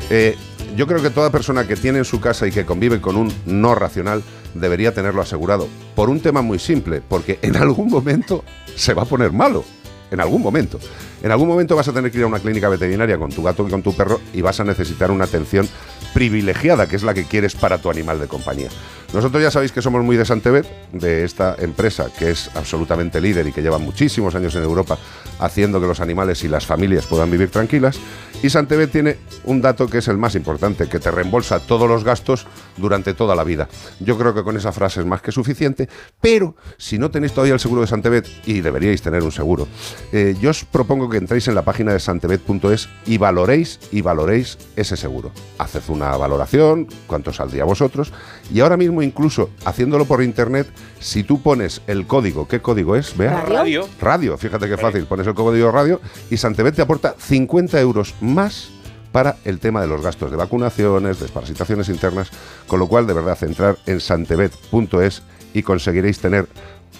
Eh, 0.08 0.36
yo 0.76 0.86
creo 0.86 1.02
que 1.02 1.10
toda 1.10 1.30
persona 1.30 1.66
que 1.66 1.76
tiene 1.76 1.98
en 1.98 2.04
su 2.04 2.20
casa 2.20 2.46
y 2.46 2.52
que 2.52 2.64
convive 2.64 3.00
con 3.00 3.16
un 3.16 3.32
no 3.44 3.74
racional 3.74 4.22
debería 4.54 4.94
tenerlo 4.94 5.22
asegurado. 5.22 5.68
Por 5.94 6.08
un 6.10 6.20
tema 6.20 6.42
muy 6.42 6.58
simple, 6.58 7.02
porque 7.06 7.38
en 7.42 7.56
algún 7.56 7.88
momento 7.88 8.44
se 8.76 8.94
va 8.94 9.02
a 9.02 9.06
poner 9.06 9.32
malo 9.32 9.64
en 10.10 10.20
algún 10.20 10.42
momento. 10.42 10.78
En 11.22 11.30
algún 11.30 11.48
momento 11.48 11.76
vas 11.76 11.88
a 11.88 11.92
tener 11.92 12.10
que 12.10 12.18
ir 12.18 12.24
a 12.24 12.26
una 12.26 12.38
clínica 12.38 12.68
veterinaria 12.68 13.18
con 13.18 13.30
tu 13.30 13.42
gato 13.42 13.66
y 13.66 13.70
con 13.70 13.82
tu 13.82 13.94
perro 13.94 14.20
y 14.32 14.40
vas 14.40 14.60
a 14.60 14.64
necesitar 14.64 15.10
una 15.10 15.24
atención 15.24 15.68
privilegiada, 16.14 16.86
que 16.86 16.96
es 16.96 17.02
la 17.02 17.14
que 17.14 17.24
quieres 17.24 17.54
para 17.54 17.78
tu 17.78 17.90
animal 17.90 18.20
de 18.20 18.28
compañía. 18.28 18.68
Nosotros 19.12 19.42
ya 19.42 19.50
sabéis 19.50 19.72
que 19.72 19.82
somos 19.82 20.04
muy 20.04 20.16
de 20.16 20.24
Santebet, 20.24 20.66
de 20.92 21.24
esta 21.24 21.56
empresa 21.58 22.08
que 22.16 22.30
es 22.30 22.48
absolutamente 22.54 23.20
líder 23.20 23.46
y 23.48 23.52
que 23.52 23.60
lleva 23.60 23.78
muchísimos 23.78 24.36
años 24.36 24.54
en 24.54 24.62
Europa 24.62 24.98
haciendo 25.40 25.80
que 25.80 25.86
los 25.88 26.00
animales 26.00 26.44
y 26.44 26.48
las 26.48 26.64
familias 26.64 27.06
puedan 27.06 27.30
vivir 27.30 27.50
tranquilas. 27.50 27.98
Y 28.42 28.50
Santebet 28.50 28.92
tiene 28.92 29.18
un 29.44 29.60
dato 29.60 29.88
que 29.88 29.98
es 29.98 30.08
el 30.08 30.16
más 30.16 30.34
importante, 30.34 30.88
que 30.88 31.00
te 31.00 31.10
reembolsa 31.10 31.58
todos 31.58 31.88
los 31.88 32.04
gastos 32.04 32.46
durante 32.76 33.12
toda 33.12 33.34
la 33.34 33.42
vida. 33.42 33.68
Yo 33.98 34.16
creo 34.16 34.32
que 34.32 34.44
con 34.44 34.56
esa 34.56 34.72
frase 34.72 35.00
es 35.00 35.06
más 35.06 35.22
que 35.22 35.32
suficiente, 35.32 35.88
pero 36.20 36.54
si 36.78 36.98
no 36.98 37.10
tenéis 37.10 37.32
todavía 37.32 37.54
el 37.54 37.60
seguro 37.60 37.80
de 37.80 37.88
Santebet, 37.88 38.28
y 38.46 38.60
deberíais 38.60 39.02
tener 39.02 39.22
un 39.22 39.32
seguro, 39.32 39.66
eh, 40.12 40.36
yo 40.40 40.50
os 40.50 40.64
propongo 40.64 41.10
que 41.10 41.18
entréis 41.18 41.48
en 41.48 41.54
la 41.54 41.62
página 41.62 41.92
de 41.92 42.00
santebet.es 42.00 42.88
y 43.06 43.18
valoréis 43.18 43.80
y 43.90 44.02
valoréis 44.02 44.56
ese 44.76 44.96
seguro. 44.96 45.32
Haced 45.58 45.82
una 46.00 46.16
valoración, 46.16 46.88
cuánto 47.06 47.32
saldría 47.32 47.62
a 47.62 47.66
vosotros, 47.66 48.12
y 48.52 48.60
ahora 48.60 48.76
mismo 48.76 49.02
incluso 49.02 49.50
haciéndolo 49.64 50.04
por 50.06 50.22
internet, 50.22 50.66
si 50.98 51.24
tú 51.24 51.42
pones 51.42 51.82
el 51.86 52.06
código, 52.06 52.48
¿qué 52.48 52.60
código 52.60 52.96
es? 52.96 53.16
Vea. 53.16 53.42
Radio. 53.42 53.86
Radio, 54.00 54.38
fíjate 54.38 54.68
qué 54.68 54.76
fácil, 54.76 55.04
pones 55.04 55.26
el 55.26 55.34
código 55.34 55.70
radio 55.70 56.00
y 56.30 56.36
Santebet 56.36 56.74
te 56.74 56.82
aporta 56.82 57.14
50 57.18 57.80
euros 57.80 58.14
más 58.20 58.70
para 59.12 59.36
el 59.44 59.58
tema 59.58 59.80
de 59.80 59.88
los 59.88 60.02
gastos 60.02 60.30
de 60.30 60.36
vacunaciones, 60.36 61.20
desparasitaciones 61.20 61.88
internas, 61.88 62.30
con 62.66 62.78
lo 62.78 62.86
cual 62.86 63.06
de 63.06 63.14
verdad 63.14 63.38
entrar 63.42 63.76
en 63.86 64.00
santebet.es 64.00 65.22
y 65.52 65.62
conseguiréis 65.62 66.20
tener 66.20 66.48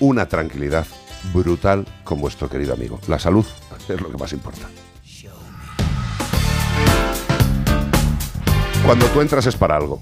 una 0.01 0.27
tranquilidad 0.27 0.87
brutal 1.33 1.87
con 2.05 2.21
vuestro 2.21 2.49
querido 2.49 2.75
amigo. 2.75 2.99
La 3.07 3.19
salud 3.19 3.47
es 3.89 4.01
lo 4.01 4.11
que 4.11 4.19
más 4.19 4.33
importa. 4.33 4.69
Cuando 8.85 9.07
tú 9.07 9.21
entras 9.21 9.47
es 9.47 9.57
para 9.57 9.77
algo. 9.77 10.01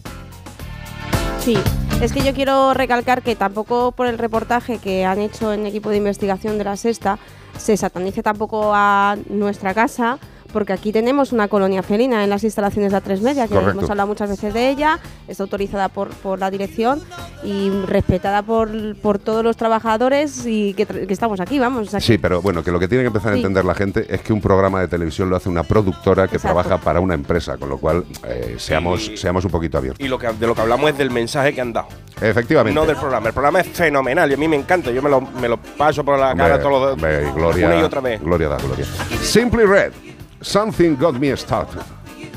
Sí, 1.41 1.57
es 2.01 2.13
que 2.13 2.23
yo 2.23 2.33
quiero 2.33 2.75
recalcar 2.75 3.23
que 3.23 3.37
tampoco 3.37 3.93
por 3.93 4.07
el 4.07 4.19
reportaje 4.19 4.79
que 4.79 5.05
han 5.05 5.21
hecho 5.21 5.53
en 5.53 5.67
equipo 5.67 5.91
de 5.91 5.97
investigación 5.97 6.59
de 6.59 6.65
la 6.65 6.77
Sexta 6.77 7.19
se 7.57 7.77
satanice 7.77 8.23
tampoco 8.23 8.73
a 8.75 9.17
nuestra 9.29 9.75
casa, 9.75 10.19
porque 10.53 10.73
aquí 10.73 10.93
tenemos 10.93 11.33
una 11.33 11.49
colonia 11.49 11.83
felina 11.83 12.25
en 12.25 12.31
las 12.31 12.45
instalaciones 12.45 12.93
de 12.93 12.99
A3 12.99 13.21
Media, 13.21 13.47
que 13.47 13.55
Correcto. 13.55 13.79
hemos 13.79 13.91
hablado 13.91 14.09
muchas 14.09 14.29
veces 14.31 14.53
de 14.55 14.71
ella, 14.71 14.99
está 15.27 15.43
autorizada 15.43 15.89
por, 15.89 16.09
por 16.11 16.39
la 16.39 16.51
dirección 16.51 17.01
y 17.43 17.71
respetada 17.87 18.43
por, 18.43 18.97
por 18.97 19.19
todos 19.19 19.45
los 19.45 19.57
trabajadores 19.57 20.45
y 20.47 20.75
que, 20.75 20.87
estamos 21.09 21.41
aquí, 21.41 21.59
vamos. 21.59 21.89
o 21.89 21.91
sea 21.91 22.01
Sí, 22.01 22.19
pero 22.19 22.41
bueno, 22.43 22.63
que 22.63 22.71
lo 22.71 22.79
que 22.79 22.89
tiene 22.89 23.05
que 23.05 23.09
empezar 23.09 23.33
a 23.33 23.37
entender 23.37 23.65
la 23.65 23.75
gente 23.75 24.07
es 24.09 24.21
que 24.23 24.33
un 24.33 24.41
programa 24.41 24.81
de 24.81 24.89
televisión 24.89 25.29
lo 25.31 25.37
hace 25.37 25.49
una 25.49 25.63
productora 25.63 26.29
que 26.29 26.37
Exacto. 26.37 26.61
trabaja 26.63 26.83
para 26.83 27.01
una 27.01 27.15
empresa, 27.15 27.57
con 27.57 27.69
lo 27.69 27.79
cual 27.79 28.05
eh, 28.25 28.55
seamos, 28.59 29.11
seamos 29.17 29.45
un 29.45 29.51
poquito 29.51 29.79
abiertos. 29.79 30.05
Y 30.05 30.09
lo 30.09 30.19
que, 30.19 30.29
de 30.29 30.47
lo 30.47 30.55
que 30.55 30.61
hablamos 30.61 30.91
es 30.91 30.99
del 30.99 31.11
mensaje 31.11 31.55
que 31.55 31.61
han 31.61 31.73
dado. 31.73 31.89
Efectivamente. 32.21 32.75
No 32.79 32.87
del 32.87 32.97
programa. 32.97 33.29
El 33.29 33.33
programa 33.33 33.61
es 33.61 33.69
fenomenal 33.69 34.31
y 34.31 34.35
a 34.35 34.37
mí 34.37 34.49
me 34.49 34.57
encanta. 34.57 34.91
Yo 34.91 35.03
me 35.03 35.11
lo, 35.11 35.21
me 35.21 35.49
lo 35.49 35.57
paso 35.59 36.05
por 36.05 36.19
la 36.19 36.35
cara 36.35 36.59
todos 36.59 36.73
los 36.83 36.93
hombre, 36.95 37.31
gloria, 37.33 37.67
una 37.67 37.81
y 37.81 37.83
otra 37.83 38.01
vez. 38.01 38.21
Gloria 38.21 38.49
da 38.49 38.57
gloria. 38.57 38.85
Simply 39.23 39.65
Red, 39.65 39.93
Something 40.41 40.97
Got 40.97 41.17
Me 41.17 41.37
Started. 41.37 41.81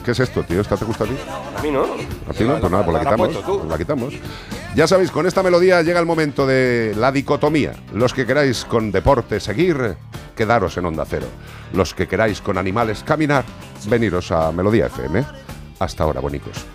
¿Qué 0.03 0.11
es 0.11 0.19
esto, 0.19 0.43
tío? 0.43 0.61
¿Esta 0.61 0.77
te 0.77 0.85
gusta 0.85 1.03
a 1.03 1.07
ti? 1.07 1.13
A 1.57 1.61
mí 1.61 1.71
no. 1.71 1.83
¿A 1.83 2.33
ti 2.33 2.43
no? 2.43 2.59
Pues 2.59 2.71
nada, 2.71 2.85
pues 2.85 2.93
la 2.95 2.99
quitamos. 3.03 3.67
la 3.69 3.77
quitamos. 3.77 4.13
Ya 4.75 4.87
sabéis, 4.87 5.11
con 5.11 5.27
esta 5.27 5.43
melodía 5.43 5.81
llega 5.81 5.99
el 5.99 6.05
momento 6.05 6.47
de 6.47 6.93
la 6.97 7.11
dicotomía. 7.11 7.73
Los 7.93 8.13
que 8.13 8.25
queráis 8.25 8.65
con 8.65 8.91
deporte 8.91 9.39
seguir, 9.39 9.95
quedaros 10.35 10.77
en 10.77 10.85
Onda 10.85 11.05
Cero. 11.07 11.27
Los 11.73 11.93
que 11.93 12.07
queráis 12.07 12.41
con 12.41 12.57
animales 12.57 13.03
caminar, 13.03 13.43
veniros 13.87 14.31
a 14.31 14.51
Melodía 14.51 14.87
FM. 14.87 15.23
Hasta 15.79 16.03
ahora, 16.03 16.19
bonicos. 16.21 16.65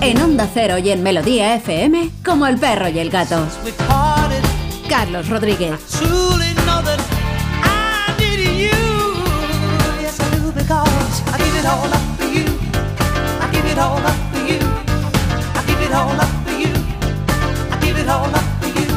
En 0.00 0.20
Onda 0.22 0.48
Cero 0.52 0.78
y 0.78 0.90
en 0.90 1.02
Melodía 1.02 1.54
FM, 1.56 2.10
como 2.24 2.46
el 2.46 2.58
perro 2.58 2.88
y 2.88 2.98
el 2.98 3.10
gato. 3.10 3.46
Carlos 4.88 5.28
Rodríguez. 5.28 6.00
It 11.60 11.66
all 11.66 11.92
up 11.92 12.00
for 12.18 12.24
you. 12.24 12.46
I 13.44 13.50
give 13.52 13.66
it 13.66 13.76
all 13.78 13.98
up 13.98 14.16
for 14.32 14.40
you. 14.50 14.60
I 15.58 15.62
give 15.68 15.80
it 15.84 15.92
all 15.92 16.20
up 16.24 16.32
for 16.46 16.54
you. 16.56 16.72
I 17.72 17.76
give 17.84 17.98
it 17.98 18.08
all 18.08 18.34
up 18.34 18.46
for 18.60 18.68
you. 18.78 18.88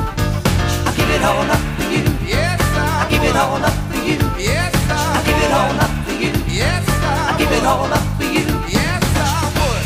I 0.88 0.92
give 0.96 1.10
it 1.10 1.24
all 1.24 1.50
up 1.56 1.60
for 1.76 1.88
you. 1.92 2.04
Yes, 2.26 2.62
I 2.62 3.08
give 3.12 3.24
it 3.24 3.36
all 3.36 3.64
up 3.70 3.74
for 3.92 4.00
you. 4.08 4.18
Yes, 4.40 4.74
I 4.90 5.22
give 5.28 5.42
it 5.44 5.52
all 5.52 5.76
up 5.84 5.92
for 6.06 6.14
you. 6.24 6.32
Yes, 6.48 6.86
I 6.88 7.36
give 7.38 7.52
it 7.52 7.66
all 7.66 7.92
up 7.92 8.06
for 8.18 8.24
you. 8.24 8.48
Yes, 8.72 9.04
I 9.18 9.52
would. 9.60 9.84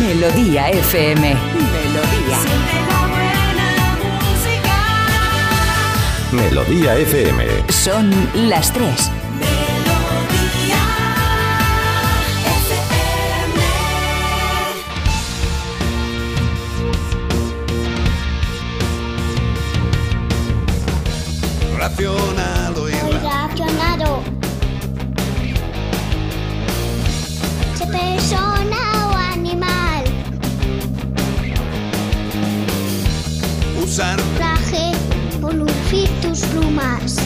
Melodía 0.00 0.68
FM. 0.70 1.63
Melodía 6.34 6.96
FM. 6.96 7.44
Son 7.70 8.10
las 8.48 8.72
tres. 8.72 9.10
Racional 21.78 22.72
Muy 22.72 22.82
oírla. 22.92 23.48
racionado. 23.48 24.22
Sea 27.76 27.86
persona 27.88 29.08
o 29.10 29.16
animal. 29.16 30.04
Usar 33.82 34.18
plumas. 36.74 37.16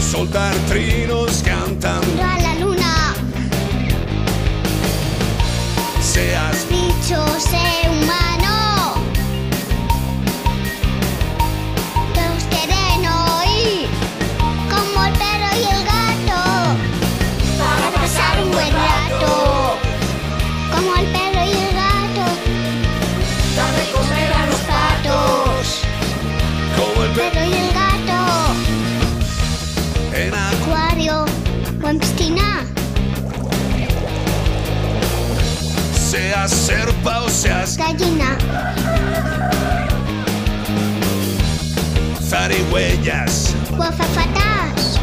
soltar 0.00 0.54
trinos 0.68 1.42
cantando. 1.42 2.22
A 2.22 2.38
la 2.40 2.54
luna. 2.56 3.14
Seas 6.00 6.66
Bicho, 6.68 7.24
ser 7.38 7.87
seas 37.38 37.76
Gallina. 37.76 38.36
zarigüeyas. 42.20 43.54
O 43.78 43.82
azafatas. 43.82 44.98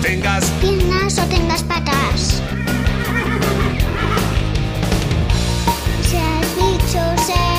Tengas 0.00 0.44
Piernas 0.60 1.18
o 1.18 1.26
tengas 1.28 1.62
patas. 1.64 2.42
Seas 6.08 6.46
bicho, 6.56 7.04
ser 7.26 7.57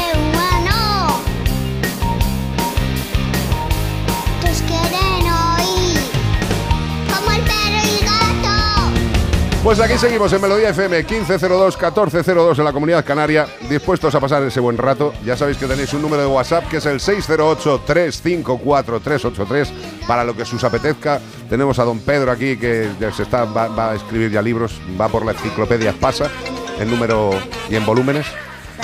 Pues 9.70 9.78
aquí 9.82 10.00
seguimos 10.00 10.34
en 10.34 10.42
Melodía 10.42 10.70
FM 10.70 11.06
1502-1402 11.06 12.58
en 12.58 12.66
la 12.66 12.74
Comunidad 12.74 13.06
Canaria, 13.06 13.46
dispuestos 13.70 14.16
a 14.16 14.20
pasar 14.20 14.42
ese 14.42 14.60
buen 14.60 14.80
rato. 14.80 15.14
Ya 15.24 15.38
sabéis 15.38 15.60
que 15.60 15.68
tenéis 15.68 15.94
un 15.94 16.02
número 16.02 16.24
de 16.24 16.28
WhatsApp 16.28 16.68
que 16.68 16.78
es 16.78 16.88
el 16.88 17.00
608-354-383 17.00 19.68
para 20.08 20.24
lo 20.24 20.36
que 20.36 20.42
os 20.42 20.64
apetezca. 20.64 21.22
Tenemos 21.48 21.78
a 21.78 21.84
don 21.84 22.00
Pedro 22.00 22.32
aquí 22.32 22.58
que 22.58 22.90
se 23.16 23.22
está, 23.22 23.46
va, 23.46 23.68
va 23.68 23.92
a 23.92 23.96
escribir 23.96 24.32
ya 24.32 24.42
libros, 24.42 24.82
va 25.00 25.08
por 25.08 25.24
la 25.24 25.34
enciclopedia 25.34 25.94
Pasa 25.94 26.32
en 26.80 26.90
número 26.90 27.30
y 27.70 27.76
en 27.76 27.86
volúmenes. 27.86 28.26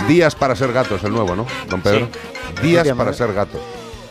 Días 0.08 0.36
para 0.36 0.56
ser 0.56 0.72
gatos, 0.72 1.04
el 1.04 1.14
nuevo, 1.14 1.36
¿no, 1.36 1.48
don 1.68 1.82
Pedro? 1.82 2.10
Días 2.62 2.88
para 2.90 3.12
ser 3.12 3.34
gatos. 3.34 3.60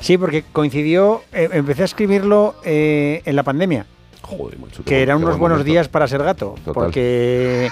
Sí, 0.00 0.18
porque 0.18 0.42
coincidió, 0.52 1.22
eh, 1.32 1.50
empecé 1.52 1.82
a 1.82 1.84
escribirlo 1.84 2.56
eh, 2.64 3.22
en 3.24 3.37
la 3.37 3.44
pandemia. 3.44 3.87
Joder, 4.24 4.56
que 4.84 5.02
eran 5.02 5.18
unos 5.18 5.38
buenos 5.38 5.58
momento. 5.58 5.70
días 5.72 5.88
para 5.88 6.08
ser 6.08 6.22
gato. 6.22 6.54
Total. 6.64 6.72
Porque, 6.74 7.68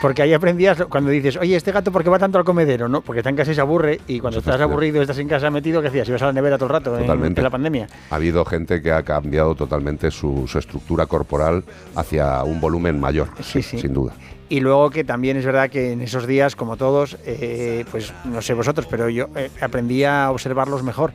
porque 0.00 0.22
ahí 0.22 0.32
aprendías 0.32 0.82
cuando 0.88 1.10
dices, 1.10 1.36
oye, 1.36 1.54
este 1.56 1.72
gato, 1.72 1.92
¿por 1.92 2.02
qué 2.02 2.08
va 2.08 2.18
tanto 2.18 2.38
al 2.38 2.44
comedero? 2.44 2.88
¿no? 2.88 3.02
Porque 3.02 3.20
está 3.20 3.28
en 3.30 3.36
casa 3.36 3.52
y 3.52 3.54
se 3.54 3.60
aburre. 3.60 4.00
Y 4.06 4.18
cuando 4.18 4.38
estás 4.38 4.60
aburrido, 4.60 5.02
estás 5.02 5.18
en 5.18 5.28
casa 5.28 5.50
metido, 5.50 5.82
¿qué 5.82 5.88
hacías? 5.88 6.08
Ibas 6.08 6.22
a 6.22 6.26
la 6.26 6.32
nevera 6.32 6.56
todo 6.56 6.66
el 6.68 6.72
rato 6.72 6.94
en- 6.96 7.02
Totalmente. 7.02 7.40
en 7.40 7.44
la 7.44 7.50
pandemia. 7.50 7.86
Ha 8.10 8.14
habido 8.14 8.44
gente 8.46 8.80
que 8.80 8.90
ha 8.92 9.02
cambiado 9.02 9.54
totalmente 9.54 10.10
su, 10.10 10.46
su 10.48 10.58
estructura 10.58 11.04
corporal 11.06 11.64
hacia 11.94 12.42
un 12.44 12.60
volumen 12.60 12.98
mayor, 12.98 13.28
sí, 13.42 13.62
sin 13.62 13.92
duda. 13.92 14.14
Y 14.48 14.60
luego 14.60 14.90
que 14.90 15.04
también 15.04 15.36
es 15.36 15.44
verdad 15.44 15.68
que 15.70 15.92
en 15.92 16.00
esos 16.00 16.26
días, 16.26 16.56
como 16.56 16.76
todos, 16.76 17.16
eh, 17.26 17.84
pues 17.90 18.12
no 18.24 18.42
sé 18.42 18.54
vosotros, 18.54 18.86
pero 18.90 19.08
yo 19.08 19.28
eh, 19.36 19.48
aprendí 19.60 20.02
a 20.04 20.30
observarlos 20.30 20.82
mejor. 20.82 21.12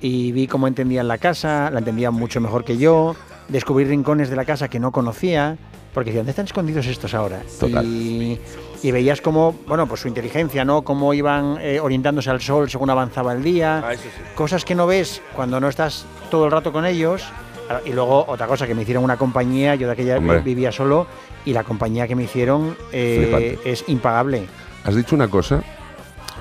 Y 0.00 0.32
vi 0.32 0.46
cómo 0.48 0.66
entendían 0.68 1.08
la 1.08 1.18
casa, 1.18 1.70
la 1.72 1.78
entendían 1.78 2.12
mucho 2.14 2.40
mejor 2.40 2.64
que 2.64 2.76
yo, 2.76 3.14
descubrí 3.52 3.84
rincones 3.84 4.30
de 4.30 4.36
la 4.36 4.44
casa 4.44 4.68
que 4.68 4.80
no 4.80 4.90
conocía, 4.92 5.56
porque 5.94 6.10
decía, 6.10 6.20
¿dónde 6.20 6.30
están 6.30 6.46
escondidos 6.46 6.86
estos 6.86 7.12
ahora? 7.14 7.42
Total. 7.60 7.84
Y, 7.84 8.40
y 8.82 8.90
veías 8.90 9.20
cómo, 9.20 9.54
bueno, 9.66 9.86
pues 9.86 10.00
su 10.00 10.08
inteligencia, 10.08 10.64
¿no? 10.64 10.82
Cómo 10.82 11.12
iban 11.14 11.58
eh, 11.60 11.78
orientándose 11.80 12.30
al 12.30 12.40
sol 12.40 12.70
según 12.70 12.90
avanzaba 12.90 13.32
el 13.34 13.42
día. 13.42 13.82
Ah, 13.86 13.94
sí. 13.94 14.08
Cosas 14.34 14.64
que 14.64 14.74
no 14.74 14.86
ves 14.86 15.20
cuando 15.36 15.60
no 15.60 15.68
estás 15.68 16.06
todo 16.30 16.46
el 16.46 16.50
rato 16.50 16.72
con 16.72 16.86
ellos. 16.86 17.22
Ah, 17.68 17.80
Y 17.84 17.92
luego 17.92 18.24
otra 18.26 18.46
cosa, 18.46 18.66
que 18.66 18.74
me 18.74 18.82
hicieron 18.82 19.04
una 19.04 19.16
compañía, 19.16 19.74
yo 19.74 19.86
de 19.86 19.92
aquella 19.92 20.16
Hombre. 20.18 20.40
vivía 20.40 20.72
solo, 20.72 21.06
y 21.44 21.52
la 21.52 21.62
compañía 21.62 22.08
que 22.08 22.16
me 22.16 22.24
hicieron 22.24 22.76
eh, 22.92 23.58
es 23.64 23.84
impagable. 23.88 24.46
Has 24.84 24.94
dicho 24.96 25.14
una 25.14 25.28
cosa, 25.28 25.62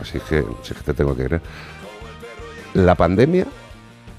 así 0.01 0.19
que, 0.27 0.43
sí 0.63 0.73
que 0.73 0.81
te 0.81 0.93
tengo 0.93 1.15
que 1.15 1.25
creer. 1.25 1.41
La 2.73 2.95
pandemia 2.95 3.45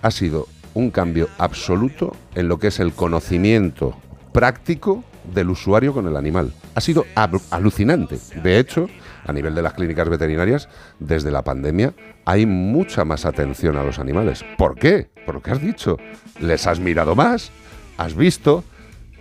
ha 0.03 0.11
sido 0.11 0.47
un 0.75 0.91
cambio 0.91 1.29
absoluto 1.39 2.15
en 2.35 2.49
lo 2.49 2.59
que 2.59 2.69
es 2.69 2.81
el 2.81 2.93
conocimiento 2.93 3.97
práctico 4.33 5.05
del 5.33 5.51
usuario 5.51 5.93
con 5.93 6.07
el 6.07 6.17
animal. 6.17 6.53
Ha 6.75 6.81
sido 6.81 7.05
alucinante. 7.51 8.19
De 8.43 8.59
hecho, 8.59 8.89
a 9.27 9.33
nivel 9.33 9.55
de 9.55 9.63
las 9.63 9.75
clínicas 9.75 10.09
veterinarias, 10.09 10.69
desde 10.99 11.31
la 11.31 11.43
pandemia 11.43 11.95
hay 12.25 12.47
mucha 12.47 13.05
más 13.05 13.25
atención 13.25 13.77
a 13.77 13.85
los 13.85 13.99
animales. 13.99 14.45
¿Por 14.59 14.77
qué? 14.77 15.11
Por 15.27 15.37
lo 15.37 15.43
que 15.43 15.51
has 15.53 15.61
dicho. 15.61 15.97
Les 16.41 16.67
has 16.67 16.81
mirado 16.81 17.15
más, 17.15 17.51
has 17.99 18.15
visto, 18.15 18.65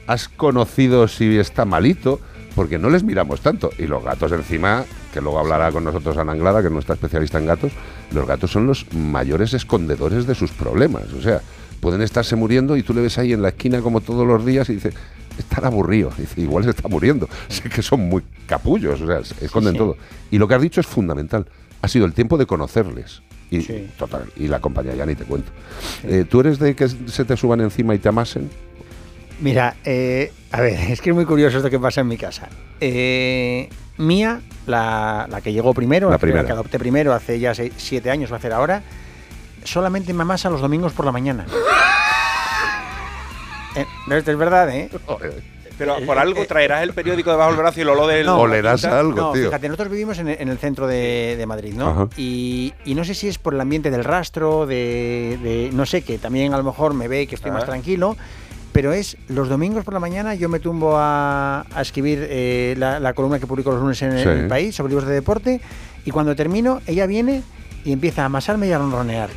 has 0.07 0.27
conocido 0.27 1.07
si 1.07 1.37
está 1.37 1.65
malito, 1.65 2.19
porque 2.55 2.77
no 2.77 2.89
les 2.89 3.03
miramos 3.03 3.41
tanto. 3.41 3.69
Y 3.77 3.87
los 3.87 4.03
gatos 4.03 4.31
encima, 4.31 4.83
que 5.13 5.21
luego 5.21 5.39
hablará 5.39 5.71
con 5.71 5.83
nosotros 5.83 6.17
Ana 6.17 6.33
Anglada, 6.33 6.61
que 6.61 6.67
es 6.67 6.73
nuestra 6.73 6.95
especialista 6.95 7.37
en 7.39 7.45
gatos, 7.45 7.71
los 8.13 8.27
gatos 8.27 8.51
son 8.51 8.67
los 8.67 8.85
mayores 8.93 9.53
escondedores 9.53 10.27
de 10.27 10.35
sus 10.35 10.51
problemas. 10.51 11.11
O 11.13 11.21
sea, 11.21 11.41
pueden 11.79 12.01
estarse 12.01 12.35
muriendo 12.35 12.75
y 12.77 12.83
tú 12.83 12.93
le 12.93 13.01
ves 13.01 13.17
ahí 13.17 13.33
en 13.33 13.41
la 13.41 13.49
esquina 13.49 13.81
como 13.81 14.01
todos 14.01 14.27
los 14.27 14.45
días 14.45 14.69
y 14.69 14.75
dices, 14.75 14.93
estará 15.37 15.67
aburrido. 15.67 16.11
Dice, 16.17 16.41
igual 16.41 16.63
se 16.63 16.71
está 16.71 16.87
muriendo. 16.87 17.27
Sé 17.47 17.69
que 17.69 17.81
son 17.81 18.01
muy 18.01 18.23
capullos, 18.47 19.01
o 19.01 19.07
sea, 19.07 19.23
se 19.23 19.45
esconden 19.45 19.73
sí. 19.73 19.79
todo. 19.79 19.97
Y 20.29 20.37
lo 20.37 20.47
que 20.47 20.55
has 20.55 20.61
dicho 20.61 20.81
es 20.81 20.87
fundamental. 20.87 21.45
Ha 21.81 21.87
sido 21.87 22.05
el 22.05 22.13
tiempo 22.13 22.37
de 22.37 22.45
conocerles. 22.45 23.21
Y, 23.49 23.61
Sí. 23.61 23.89
total, 23.97 24.25
y 24.37 24.47
la 24.47 24.61
compañía, 24.61 24.95
ya 24.95 25.05
ni 25.05 25.13
te 25.15 25.25
cuento. 25.25 25.51
Eh, 26.03 26.25
¿Tú 26.29 26.39
eres 26.39 26.57
de 26.57 26.73
que 26.73 26.87
se 26.87 27.25
te 27.25 27.35
suban 27.35 27.59
encima 27.59 27.93
y 27.93 27.99
te 27.99 28.07
amasen? 28.07 28.49
Mira, 29.41 29.75
eh, 29.83 30.31
a 30.51 30.61
ver, 30.61 30.73
es 30.91 31.01
que 31.01 31.09
es 31.09 31.15
muy 31.15 31.25
curioso 31.25 31.57
esto 31.57 31.69
que 31.69 31.79
pasa 31.79 32.01
en 32.01 32.07
mi 32.07 32.17
casa. 32.17 32.47
Eh, 32.79 33.69
Mía, 33.97 34.41
la, 34.65 35.27
la 35.29 35.41
que 35.41 35.51
llegó 35.53 35.73
primero, 35.73 36.09
La 36.09 36.17
primera. 36.17 36.45
que 36.45 36.51
adopté 36.53 36.79
primero 36.79 37.13
hace 37.13 37.39
ya 37.39 37.53
seis- 37.53 37.73
siete 37.77 38.09
años, 38.09 38.31
va 38.31 38.35
a 38.35 38.39
hacer 38.39 38.53
ahora, 38.53 38.81
solamente 39.63 40.13
me 40.13 40.23
amasa 40.23 40.49
los 40.49 40.61
domingos 40.61 40.93
por 40.93 41.05
la 41.05 41.11
mañana. 41.11 41.45
Eh, 43.73 43.85
no, 44.05 44.17
esto 44.17 44.31
es 44.31 44.37
verdad, 44.37 44.69
¿eh? 44.69 44.89
Pero 45.77 45.95
por 46.05 46.19
algo 46.19 46.45
traerás 46.45 46.83
el 46.83 46.91
periódico 46.93 47.31
debajo 47.31 47.51
del 47.51 47.59
brazo 47.61 47.79
y 47.79 47.85
lo 47.85 47.95
lo 47.95 48.05
del. 48.05 48.25
No, 48.25 48.33
algo, 48.43 49.15
no, 49.15 49.33
Fíjate, 49.33 49.69
nosotros 49.69 49.89
vivimos 49.89 50.19
en, 50.19 50.27
en 50.27 50.49
el 50.49 50.57
centro 50.57 50.87
de, 50.87 51.35
de 51.37 51.45
Madrid, 51.45 51.73
¿no? 51.73 52.09
Y, 52.17 52.73
y 52.83 52.95
no 52.95 53.05
sé 53.05 53.13
si 53.15 53.29
es 53.29 53.37
por 53.37 53.53
el 53.53 53.61
ambiente 53.61 53.89
del 53.89 54.03
rastro, 54.03 54.65
de, 54.65 55.39
de- 55.41 55.69
no 55.71 55.85
sé, 55.85 56.01
que 56.01 56.17
también 56.17 56.53
a 56.53 56.57
lo 56.57 56.65
mejor 56.65 56.93
me 56.93 57.07
ve 57.07 57.27
que 57.27 57.35
estoy 57.35 57.51
más 57.51 57.63
tranquilo, 57.63 58.17
pero 58.71 58.93
es 58.93 59.17
los 59.27 59.49
domingos 59.49 59.83
por 59.83 59.93
la 59.93 59.99
mañana 59.99 60.33
yo 60.35 60.47
me 60.49 60.59
tumbo 60.59 60.95
a, 60.97 61.65
a 61.73 61.81
escribir 61.81 62.25
eh, 62.29 62.75
la, 62.77 62.99
la 62.99 63.13
columna 63.13 63.39
que 63.39 63.47
publico 63.47 63.71
los 63.71 63.81
lunes 63.81 64.01
en, 64.01 64.11
el- 64.13 64.23
Sí. 64.23 64.29
en 64.29 64.37
el 64.39 64.47
país 64.47 64.75
sobre 64.75 64.91
libros 64.91 65.07
de 65.07 65.13
deporte 65.15 65.61
y 66.05 66.11
cuando 66.11 66.35
termino 66.35 66.81
ella 66.87 67.05
viene 67.05 67.43
y 67.83 67.91
empieza 67.93 68.21
a 68.21 68.25
amasarme 68.25 68.67
y 68.67 68.71
a 68.71 68.77
ronronear. 68.77 69.29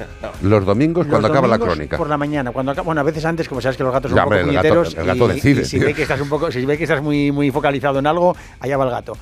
Los 0.43 0.67
domingos 0.67 1.07
cuando 1.07 1.29
Los 1.29 1.31
acaba 1.31 1.49
la 1.49 1.57
domingos 1.57 1.75
crónica. 1.77 1.97
Por 1.97 2.11
la 2.11 2.19
mañana, 2.19 2.53
cuando 2.53 2.73
acaba, 2.73 2.85
bueno, 2.85 3.01
a 3.01 3.05
veces 3.05 3.25
antes, 3.25 3.49
como 3.49 3.63
sabes 3.63 3.79
que 3.79 3.83
los 3.83 3.93
gatos 3.93 4.11
son 4.11 4.17
Ya, 4.17 4.25
un 4.25 4.29
poco 4.29 4.41
hombre, 4.41 4.55
el 4.59 4.63
gato- 4.63 5.01
el 5.01 5.07
gato 5.07 5.31
y- 5.31 5.35
decide, 5.37 5.63
y 5.63 5.65
si 5.65 5.79
ve 5.79 5.95
que 5.95 6.03
estás 6.03 6.21
un 6.21 6.29
poco, 6.29 6.53
si 6.53 6.63
ve 6.67 6.77
que 6.77 6.85
estás 6.85 7.03
muy 7.03 7.33
muy 7.33 7.51
focalizado 7.51 7.99
en 7.99 8.07
algo, 8.07 8.37
allá 8.61 8.77
va 8.77 8.85
el 8.85 8.91
gato. 8.91 9.17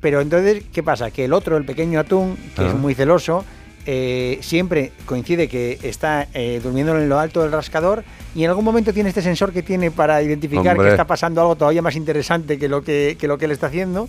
Pero 0.00 0.20
entonces, 0.20 0.62
¿qué 0.72 0.82
pasa? 0.84 1.10
Que 1.10 1.24
el 1.24 1.32
otro, 1.32 1.56
el 1.56 1.64
pequeño 1.64 1.98
atún, 1.98 2.36
que 2.54 2.64
es 2.66 2.72
Ah. 2.72 2.76
muy 2.76 2.94
celoso, 2.94 3.44
eh, 3.86 4.38
siempre 4.42 4.92
coincide 5.06 5.48
que 5.48 5.78
está 5.82 6.28
eh, 6.34 6.60
durmiendo 6.62 6.96
en 6.96 7.08
lo 7.08 7.18
alto 7.18 7.42
del 7.42 7.52
rascador 7.52 8.04
y 8.34 8.44
en 8.44 8.50
algún 8.50 8.64
momento 8.64 8.92
tiene 8.92 9.08
este 9.08 9.22
sensor 9.22 9.52
que 9.52 9.62
tiene 9.62 9.90
para 9.90 10.22
identificar 10.22 10.72
Hombre. 10.76 10.86
que 10.88 10.90
está 10.92 11.06
pasando 11.06 11.40
algo 11.40 11.56
todavía 11.56 11.82
más 11.82 11.96
interesante 11.96 12.58
que 12.58 12.68
lo 12.68 12.82
que, 12.82 13.16
que 13.18 13.26
lo 13.26 13.38
que 13.38 13.46
él 13.46 13.50
está 13.52 13.66
haciendo 13.68 14.08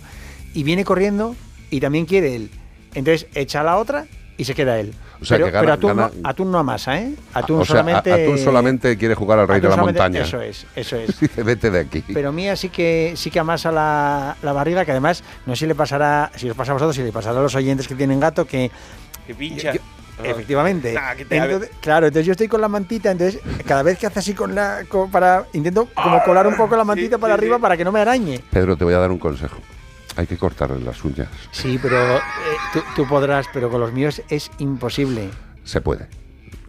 y 0.54 0.62
viene 0.62 0.84
corriendo 0.84 1.34
y 1.70 1.80
también 1.80 2.04
quiere 2.06 2.34
él. 2.36 2.50
Entonces 2.94 3.26
echa 3.34 3.60
a 3.60 3.64
la 3.64 3.78
otra 3.78 4.06
y 4.36 4.44
se 4.44 4.54
queda 4.54 4.78
él. 4.78 4.92
O 5.20 5.24
sea, 5.24 5.36
pero, 5.36 5.46
que 5.46 5.52
gana- 5.52 5.60
pero 5.62 5.72
atún, 5.74 5.88
gana- 5.96 6.10
no, 6.20 6.28
atún 6.28 6.50
no 6.52 6.58
amasa, 6.58 6.98
¿eh? 7.00 7.14
Atún 7.32 7.60
o 7.60 7.64
sea, 7.64 7.76
a- 7.76 7.78
solamente. 7.78 8.12
Atún 8.12 8.38
solamente 8.38 8.96
quiere 8.98 9.14
jugar 9.14 9.38
al 9.38 9.46
rey 9.48 9.60
de 9.60 9.68
la 9.68 9.76
montaña. 9.76 10.22
Eso 10.22 10.40
es, 10.40 10.66
eso 10.74 10.96
es. 10.96 11.14
Vete 11.44 11.70
de 11.70 11.80
aquí. 11.80 12.02
Pero 12.12 12.32
Mía 12.32 12.56
sí 12.56 12.68
que 12.68 13.12
sí 13.16 13.30
que 13.30 13.38
amasa 13.38 13.70
la, 13.70 14.36
la 14.42 14.52
barriga, 14.52 14.84
que 14.84 14.90
además 14.90 15.22
no 15.46 15.54
sé 15.54 15.60
si 15.60 15.66
le 15.66 15.74
pasará, 15.76 16.30
si 16.36 16.50
os 16.50 16.56
pasa 16.56 16.72
a 16.72 16.74
vosotros, 16.74 16.96
si 16.96 17.02
le 17.02 17.12
pasará 17.12 17.38
a 17.38 17.42
los 17.42 17.54
oyentes 17.54 17.86
que 17.86 17.94
tienen 17.94 18.18
gato, 18.20 18.44
que 18.44 18.70
Que 19.26 19.34
pincha. 19.34 19.72
Ah. 20.18 20.22
efectivamente. 20.24 20.92
Nah, 20.92 21.14
que 21.14 21.24
te- 21.24 21.36
Entonces, 21.36 21.70
claro, 21.80 22.06
entonces 22.06 22.26
yo 22.26 22.32
estoy 22.32 22.46
con 22.48 22.60
la 22.60 22.68
mantita, 22.68 23.10
entonces 23.10 23.40
cada 23.66 23.82
vez 23.82 23.98
que 23.98 24.06
hace 24.06 24.18
así 24.18 24.34
con 24.34 24.54
la 24.54 24.84
con- 24.88 25.10
para 25.10 25.46
intento 25.54 25.88
como 25.94 26.22
colar 26.22 26.46
un 26.46 26.54
poco 26.56 26.76
la 26.76 26.84
mantita 26.84 27.18
para 27.18 27.34
arriba 27.34 27.58
para 27.58 27.76
que 27.76 27.84
no 27.84 27.90
me 27.92 28.00
arañe. 28.00 28.40
Pedro, 28.50 28.76
te 28.76 28.84
voy 28.84 28.94
a 28.94 28.98
dar 28.98 29.10
un 29.10 29.18
consejo. 29.18 29.56
Hay 30.16 30.26
que 30.26 30.36
cortarle 30.36 30.78
las 30.84 31.02
uñas. 31.04 31.28
Sí, 31.50 31.78
pero 31.80 31.96
eh, 32.16 32.20
tú, 32.74 32.80
tú 32.94 33.08
podrás, 33.08 33.46
pero 33.52 33.70
con 33.70 33.80
los 33.80 33.92
míos 33.94 34.20
es 34.28 34.50
imposible. 34.58 35.30
Se 35.64 35.80
puede. 35.80 36.06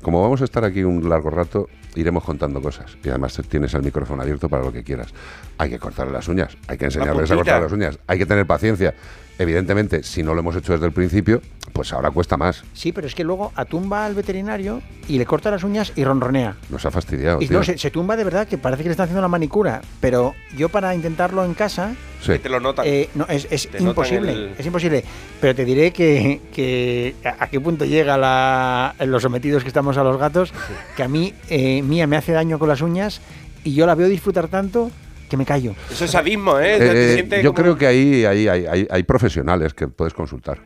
Como 0.01 0.21
vamos 0.21 0.39
a 0.41 0.45
estar 0.45 0.63
aquí 0.63 0.83
un 0.83 1.07
largo 1.09 1.29
rato, 1.29 1.67
iremos 1.95 2.23
contando 2.23 2.61
cosas. 2.61 2.97
Y 3.03 3.09
además 3.09 3.39
tienes 3.49 3.73
el 3.73 3.83
micrófono 3.83 4.21
abierto 4.21 4.47
para 4.47 4.63
lo 4.63 4.71
que 4.71 4.83
quieras. 4.83 5.13
Hay 5.57 5.69
que 5.69 5.79
cortarle 5.79 6.13
las 6.13 6.27
uñas, 6.29 6.55
hay 6.67 6.77
que 6.77 6.85
enseñarles 6.85 7.29
a 7.29 7.35
cortar 7.35 7.61
las 7.61 7.71
uñas, 7.73 7.99
hay 8.07 8.17
que 8.17 8.25
tener 8.25 8.45
paciencia. 8.47 8.95
Evidentemente, 9.37 10.03
si 10.03 10.23
no 10.23 10.33
lo 10.33 10.39
hemos 10.39 10.55
hecho 10.55 10.73
desde 10.73 10.85
el 10.85 10.93
principio, 10.93 11.41
pues 11.73 11.91
ahora 11.91 12.11
cuesta 12.11 12.37
más. 12.37 12.63
Sí, 12.73 12.91
pero 12.91 13.07
es 13.07 13.15
que 13.15 13.23
luego 13.23 13.51
atumba 13.55 14.05
al 14.05 14.13
veterinario 14.13 14.81
y 15.07 15.17
le 15.17 15.25
corta 15.25 15.49
las 15.51 15.63
uñas 15.63 15.91
y 15.95 16.03
ronronea. 16.03 16.55
Nos 16.69 16.85
ha 16.85 16.91
fastidiado. 16.91 17.41
Y 17.41 17.47
tío. 17.47 17.57
no, 17.57 17.63
se, 17.63 17.77
se 17.77 17.89
tumba 17.91 18.15
de 18.15 18.23
verdad 18.23 18.47
que 18.47 18.57
parece 18.59 18.83
que 18.83 18.89
le 18.89 18.91
están 18.93 19.05
haciendo 19.05 19.21
la 19.21 19.27
manicura. 19.27 19.81
Pero 19.99 20.35
yo 20.55 20.69
para 20.69 20.93
intentarlo 20.95 21.43
en 21.43 21.53
casa, 21.55 21.95
Sí. 22.21 22.39
Te 22.39 22.47
lo 22.47 22.61
notan. 22.61 22.85
eh, 22.87 23.09
no, 23.15 23.25
es, 23.27 23.47
es 23.51 23.63
Te 23.67 23.79
notan 23.79 23.87
imposible. 23.89 24.31
el- 24.31 24.55
Es 24.57 24.65
imposible. 24.65 25.03
Pero 25.41 25.53
te 25.55 25.65
diré 25.65 25.91
que, 25.91 26.39
que 26.53 27.15
a, 27.25 27.43
a 27.43 27.49
qué 27.49 27.59
punto 27.59 27.83
llega 27.83 28.17
la, 28.17 28.95
los 29.05 29.21
sometidos 29.23 29.61
que 29.63 29.67
estamos 29.67 29.97
a 29.97 30.03
los 30.05 30.15
gatos, 30.17 30.53
que 30.95 31.03
a 31.03 31.09
mí, 31.09 31.33
eh, 31.49 31.81
Mía 31.81 32.07
me 32.07 32.15
hace 32.15 32.31
daño 32.31 32.59
con 32.59 32.69
las 32.69 32.79
uñas 32.81 33.19
y 33.65 33.73
yo 33.73 33.85
la 33.85 33.95
veo 33.95 34.07
disfrutar 34.07 34.47
tanto 34.47 34.89
que 35.29 35.35
me 35.35 35.45
callo. 35.45 35.73
Eso 35.91 36.05
es 36.05 36.11
sadismo, 36.11 36.59
¿eh? 36.59 36.77
Eh, 36.79 37.41
yo 37.43 37.53
como- 37.53 37.63
creo 37.63 37.77
que 37.77 37.87
ahí, 37.87 38.23
ahí 38.23 38.47
hay, 38.47 38.65
hay- 38.67 38.87
hay 38.89 39.03
profesionales 39.03 39.73
que 39.73 39.89
puedes 39.89 40.13
consultar. 40.13 40.59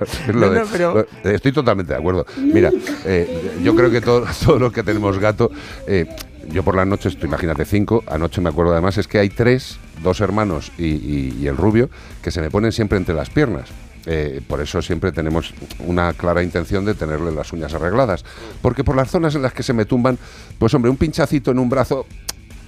Es 0.00 0.28
lo 0.34 0.40
No, 0.40 0.50
de- 0.50 0.60
no, 0.60 0.66
pero- 0.70 1.06
lo- 1.24 1.30
estoy 1.30 1.52
totalmente 1.52 1.92
de 1.92 1.98
acuerdo. 1.98 2.26
Mira, 2.38 2.70
eh, 3.04 3.58
yo 3.62 3.74
creo 3.74 3.90
que 3.90 4.00
todo- 4.00 4.26
todos 4.44 4.60
los 4.60 4.72
que 4.72 4.82
tenemos 4.82 5.18
gato, 5.18 5.50
eh, 5.86 6.06
yo 6.50 6.62
por 6.62 6.74
las 6.74 6.86
noches, 6.86 7.16
tú 7.18 7.26
imagínate 7.26 7.64
cinco, 7.64 8.02
anoche 8.08 8.40
me 8.40 8.48
acuerdo 8.48 8.72
además, 8.72 8.98
es 8.98 9.06
que 9.06 9.18
hay 9.18 9.28
tres, 9.28 9.78
dos 10.02 10.20
hermanos 10.20 10.72
y, 10.78 10.86
y- 10.86 11.36
y 11.40 11.46
el 11.46 11.56
rubio, 11.56 11.90
que 12.22 12.30
se 12.30 12.40
me 12.40 12.50
ponen 12.50 12.72
siempre 12.72 12.98
entre 12.98 13.14
las 13.14 13.30
piernas. 13.30 13.68
Eh, 14.06 14.40
por 14.48 14.62
eso 14.62 14.80
siempre 14.80 15.12
tenemos 15.12 15.52
una 15.80 16.14
clara 16.14 16.42
intención 16.42 16.86
de 16.86 16.94
tenerle 16.94 17.32
las 17.32 17.52
uñas 17.52 17.74
arregladas. 17.74 18.24
Porque 18.62 18.82
por 18.82 18.96
las 18.96 19.10
zonas 19.10 19.34
en 19.34 19.42
las 19.42 19.52
que 19.52 19.62
se 19.62 19.74
me 19.74 19.84
tumban, 19.84 20.18
pues 20.58 20.72
hombre, 20.72 20.90
un 20.90 20.96
pinchacito 20.96 21.50
en 21.50 21.58
un 21.58 21.68
brazo 21.68 22.06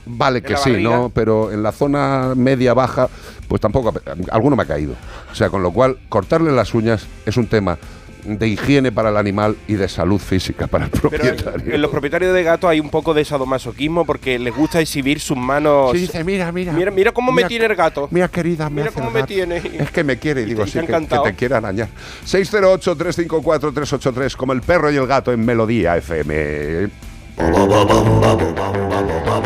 Vale 0.04 0.38
¿En 0.38 0.44
que 0.44 0.56
sí, 0.56 0.70
barriga? 0.70 0.90
¿no? 0.90 1.10
Pero 1.14 1.52
en 1.52 1.62
la 1.62 1.70
zona 1.72 2.32
media 2.36 2.74
baja, 2.74 3.08
pues 3.48 3.60
tampoco. 3.60 3.92
Alguno 4.30 4.56
me 4.56 4.62
ha 4.64 4.66
caído. 4.66 4.94
O 5.30 5.34
sea, 5.34 5.48
con 5.50 5.62
lo 5.62 5.70
cual, 5.72 5.98
cortarle 6.08 6.50
las 6.52 6.74
uñas 6.74 7.06
es 7.26 7.36
un 7.36 7.46
tema 7.46 7.78
de 8.24 8.46
higiene 8.46 8.92
para 8.92 9.08
el 9.08 9.16
animal 9.16 9.56
y 9.66 9.74
de 9.74 9.88
salud 9.88 10.20
física 10.20 10.68
para 10.68 10.84
el 10.84 10.90
Pero 10.92 11.10
propietario. 11.10 11.74
en 11.74 11.82
los 11.82 11.90
propietarios 11.90 12.32
de 12.32 12.44
gatos 12.44 12.70
hay 12.70 12.78
un 12.78 12.88
poco 12.88 13.14
de 13.14 13.24
sadomasoquismo 13.24 14.04
porque 14.04 14.38
les 14.38 14.54
gusta 14.54 14.80
exhibir 14.80 15.18
sus 15.18 15.36
manos. 15.36 15.90
Sí, 15.90 15.98
dice, 15.98 16.22
mira, 16.22 16.52
mira. 16.52 16.72
Mira, 16.72 16.92
mira 16.92 17.10
cómo 17.10 17.32
me 17.32 17.42
tiene 17.44 17.64
el 17.64 17.74
gato. 17.74 18.06
Mira, 18.12 18.28
querida, 18.28 18.70
me 18.70 18.82
Mira 18.82 18.92
cómo 18.92 19.10
me 19.10 19.24
tiene. 19.24 19.56
Es 19.56 19.90
que 19.90 20.04
me 20.04 20.18
quiere, 20.18 20.42
y 20.42 20.44
digo, 20.46 20.62
te- 20.64 20.70
sí, 20.70 20.78
que, 20.86 21.00
te 21.24 21.34
quiere 21.34 21.56
arañar. 21.56 21.88
608-354-383, 22.24 24.36
como 24.36 24.52
el 24.52 24.62
perro 24.62 24.90
y 24.90 24.96
el 24.96 25.06
gato 25.06 25.32
en 25.32 25.44
Melodía 25.44 25.96
FM. 25.96 26.88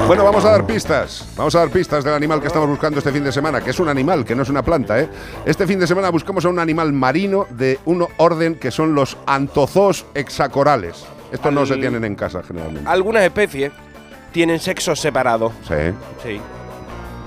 Bueno, 0.07 0.23
vamos 0.23 0.45
a 0.45 0.51
dar 0.53 0.65
pistas. 0.65 1.27
Vamos 1.37 1.55
a 1.57 1.59
dar 1.61 1.71
pistas 1.71 2.05
del 2.05 2.15
animal 2.15 2.41
que 2.41 2.47
estamos 2.47 2.69
buscando 2.69 2.99
este 2.99 3.11
fin 3.11 3.25
de 3.25 3.33
semana, 3.33 3.61
que 3.61 3.71
es 3.71 3.81
un 3.81 3.89
animal, 3.89 4.25
que 4.25 4.35
no 4.37 4.43
es 4.43 4.49
una 4.49 4.63
planta, 4.63 5.01
¿eh? 5.01 5.09
Este 5.45 5.67
fin 5.67 5.81
de 5.81 5.87
semana 5.87 6.11
buscamos 6.11 6.45
a 6.45 6.49
un 6.49 6.59
animal 6.59 6.93
marino 6.93 7.47
de 7.51 7.81
un 7.85 8.07
orden 8.19 8.55
que 8.55 8.71
son 8.71 8.95
los 8.95 9.17
antozoos 9.27 10.07
hexacorales. 10.15 11.05
Estos 11.33 11.53
no 11.53 11.67
se 11.67 11.77
tienen 11.77 12.05
en 12.05 12.15
casa 12.15 12.43
generalmente. 12.43 12.89
Algunas 12.89 13.25
especies 13.25 13.73
tienen 14.33 14.61
sexos 14.61 15.01
separados. 15.01 15.53
Sí. 15.67 15.75
Sí. 16.23 16.41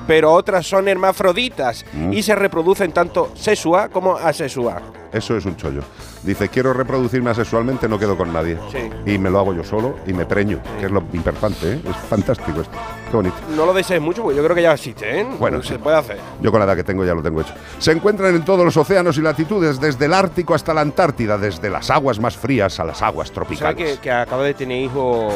Pero 0.10 0.34
otras 0.34 0.66
son 0.68 0.88
hermafroditas 0.88 1.86
Mm. 1.93 2.14
y 2.14 2.24
se 2.24 2.34
reproducen 2.34 2.91
tanto 2.91 3.32
sexua 3.36 3.89
como 3.89 4.16
asexua. 4.18 4.82
Eso 5.14 5.38
es 5.38 5.45
un 5.45 5.55
chollo. 5.55 5.82
Dice, 6.24 6.49
quiero 6.49 6.74
reproducirme 6.74 7.30
asexualmente, 7.30 7.88
no 7.88 7.99
quedo 7.99 8.18
con 8.18 8.34
nadie. 8.34 8.57
Sí. 8.72 8.89
Y 9.12 9.20
me 9.20 9.30
lo 9.30 9.38
hago 9.39 9.53
yo 9.53 9.64
solo 9.64 9.97
y 10.07 10.14
me 10.14 10.26
preño, 10.26 10.60
que 10.80 10.88
es 10.88 10.91
lo 10.91 11.03
importante, 11.14 11.74
¿eh? 11.74 11.82
Es 11.88 11.95
fantástico 12.10 12.62
esto. 12.62 12.76
Qué 13.12 13.18
bonito. 13.18 13.36
No 13.55 13.68
lo 13.68 13.74
desees 13.74 14.01
mucho 14.01 14.24
porque 14.24 14.38
yo 14.38 14.43
creo 14.43 14.55
que 14.55 14.64
ya 14.64 14.74
existe, 14.74 15.22
¿eh? 15.22 15.28
Bueno, 15.39 15.62
se 15.62 15.74
sí. 15.76 15.78
puede 15.80 15.97
hacer. 15.97 16.18
Yo 16.41 16.49
con 16.51 16.60
la 16.60 16.66
edad 16.66 16.76
que 16.76 16.84
tengo 16.84 17.05
ya 17.05 17.14
lo 17.14 17.22
tengo 17.22 17.41
hecho. 17.41 17.53
Se 17.78 17.91
encuentran 17.91 18.34
en 18.36 18.43
todos 18.43 18.66
los 18.66 18.76
océanos 18.78 19.16
y 19.20 19.22
latitudes, 19.22 19.80
desde 19.80 20.05
el 20.05 20.14
Ártico 20.16 20.55
hasta 20.55 20.74
la 20.74 20.82
Antártida, 20.82 21.38
desde 21.38 21.70
las 21.70 21.89
aguas 21.91 22.20
más 22.20 22.36
frías 22.36 22.80
a 22.80 22.84
las 22.84 23.01
aguas 23.03 23.28
¿Sabes 23.30 23.34
tropicales. 23.36 23.95
que, 23.97 24.01
que 24.01 24.12
acaba 24.12 24.41
de 24.43 24.55
tener 24.55 24.82
hijo. 24.84 25.30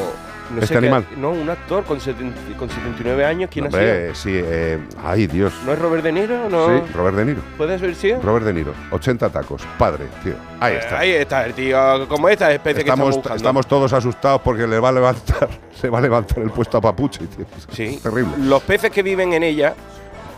No 0.52 0.56
¿Este 0.56 0.68
sé 0.68 0.74
qué- 0.74 0.78
animal? 0.80 1.06
no, 1.18 1.30
un 1.32 1.50
actor 1.50 1.84
con, 1.84 2.00
70 2.00 2.58
con 2.58 2.70
79 2.70 3.26
años. 3.26 3.50
¿Quién 3.52 3.66
ha 3.68 3.70
sido? 3.70 3.82
Hombre, 3.82 4.16
sí, 4.16 4.32
eh, 4.34 4.78
ay 5.04 5.28
Dios. 5.28 5.54
¿No 5.66 5.74
es 5.74 5.80
Robert 5.80 6.04
De 6.04 6.12
Niro? 6.12 6.50
No. 6.50 6.68
Sí, 6.68 6.84
Robert 6.94 7.18
De 7.18 7.26
Niro. 7.26 7.42
¿Puede 7.58 7.80
ser, 7.80 7.96
sí? 7.96 8.14
Robert 8.22 8.46
De 8.46 8.54
Niro, 8.54 8.74
80 8.92 9.30
tacos, 9.30 9.64
padre, 9.78 10.06
tío. 10.24 10.34
Ahí 10.60 10.74
Eh, 10.76 10.80
está. 10.80 11.00
Ahí 11.00 11.12
está 11.12 11.46
el 11.46 11.54
tío, 11.54 12.08
como 12.08 12.30
esta 12.30 12.52
especie 12.52 12.84
que 12.84 12.90
Estamos, 12.90 13.10
estamos 13.10 13.16
buscando. 13.16 13.38
estamos 13.38 13.68
todos 13.68 13.94
asustados 13.94 14.42
porque 14.42 14.68
le 14.68 14.80
va 14.80 14.90
a 14.90 14.94
levantar, 14.94 15.50
se 15.74 15.90
va 15.90 16.00
a 16.00 16.02
levantar 16.02 16.40
el 16.40 16.50
puesto 16.52 16.78
a 16.78 16.82
Papuche, 16.82 17.26
tío. 17.28 17.46
Sí. 17.72 17.84
Es 17.96 18.02
terrible. 18.02 18.34
Los 18.40 18.62
peces 18.64 18.92
que 18.92 19.02
viven 19.04 19.34
en 19.34 19.44
ella, 19.44 19.74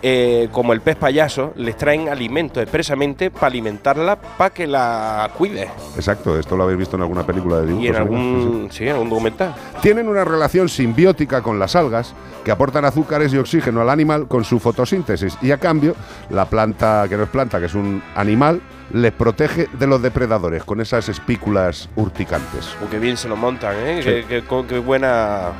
eh, 0.07 0.49
como 0.51 0.71
el 0.71 0.81
pez 0.81 0.97
payaso, 0.97 1.51
les 1.55 1.75
traen 1.75 2.09
alimento 2.09 2.61
expresamente 2.61 3.31
para 3.31 3.47
alimentarla, 3.47 4.15
para 4.17 4.51
que 4.53 4.67
la 4.67 5.31
cuide. 5.35 5.67
Exacto, 5.95 6.37
esto 6.37 6.55
lo 6.55 6.63
habéis 6.65 6.77
visto 6.77 6.95
en 6.95 7.01
alguna 7.01 7.25
película 7.25 7.61
de 7.61 7.65
dibujos. 7.65 7.85
Y 7.85 7.87
en 7.87 7.95
animados, 7.95 8.19
sí, 8.19 8.29
sí. 8.29 8.45
algún, 8.45 8.71
sí, 8.71 8.83
en 8.83 8.89
algún 8.91 9.09
documental. 9.09 9.55
Tienen 9.81 10.07
una 10.07 10.23
relación 10.23 10.69
simbiótica 10.69 11.41
con 11.41 11.57
las 11.57 11.75
algas 11.75 12.13
que 12.43 12.51
aportan 12.51 12.85
azúcares 12.85 13.33
y 13.33 13.37
oxígeno 13.39 13.81
al 13.81 13.89
animal 13.89 14.27
con 14.27 14.43
su 14.43 14.59
fotosíntesis 14.59 15.39
y 15.41 15.49
a 15.49 15.57
cambio 15.57 15.95
la 16.29 16.45
planta, 16.45 17.07
que 17.09 17.17
no 17.17 17.23
es 17.23 17.29
planta, 17.29 17.59
que 17.59 17.65
es 17.65 17.73
un 17.73 18.03
animal, 18.15 18.61
les 18.93 19.11
protege 19.11 19.67
de 19.73 19.87
los 19.87 19.99
depredadores 20.03 20.63
con 20.63 20.81
esas 20.81 21.09
espículas 21.09 21.89
urticantes. 21.95 22.75
O 22.85 22.89
qué 22.91 22.99
bien 22.99 23.17
se 23.17 23.27
lo 23.27 23.35
montan, 23.35 23.75
¿eh? 23.77 24.01
Sí. 24.03 24.09
Qué, 24.09 24.25
qué- 24.27 24.43
co- 24.43 24.67
qué 24.67 24.77
buena. 24.77 25.53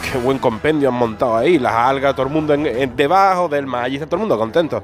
Qué 0.00 0.16
buen 0.18 0.38
compendio 0.38 0.88
han 0.88 0.94
montado 0.94 1.36
ahí. 1.36 1.58
Las 1.58 1.74
algas, 1.74 2.14
todo 2.14 2.26
el 2.26 2.32
mundo 2.32 2.54
en- 2.54 2.66
en- 2.66 2.96
debajo 2.96 3.48
del 3.48 3.66
mar. 3.66 3.84
Allí 3.84 3.96
está 3.96 4.06
todo 4.06 4.16
el 4.16 4.20
mundo 4.20 4.38
contento. 4.38 4.82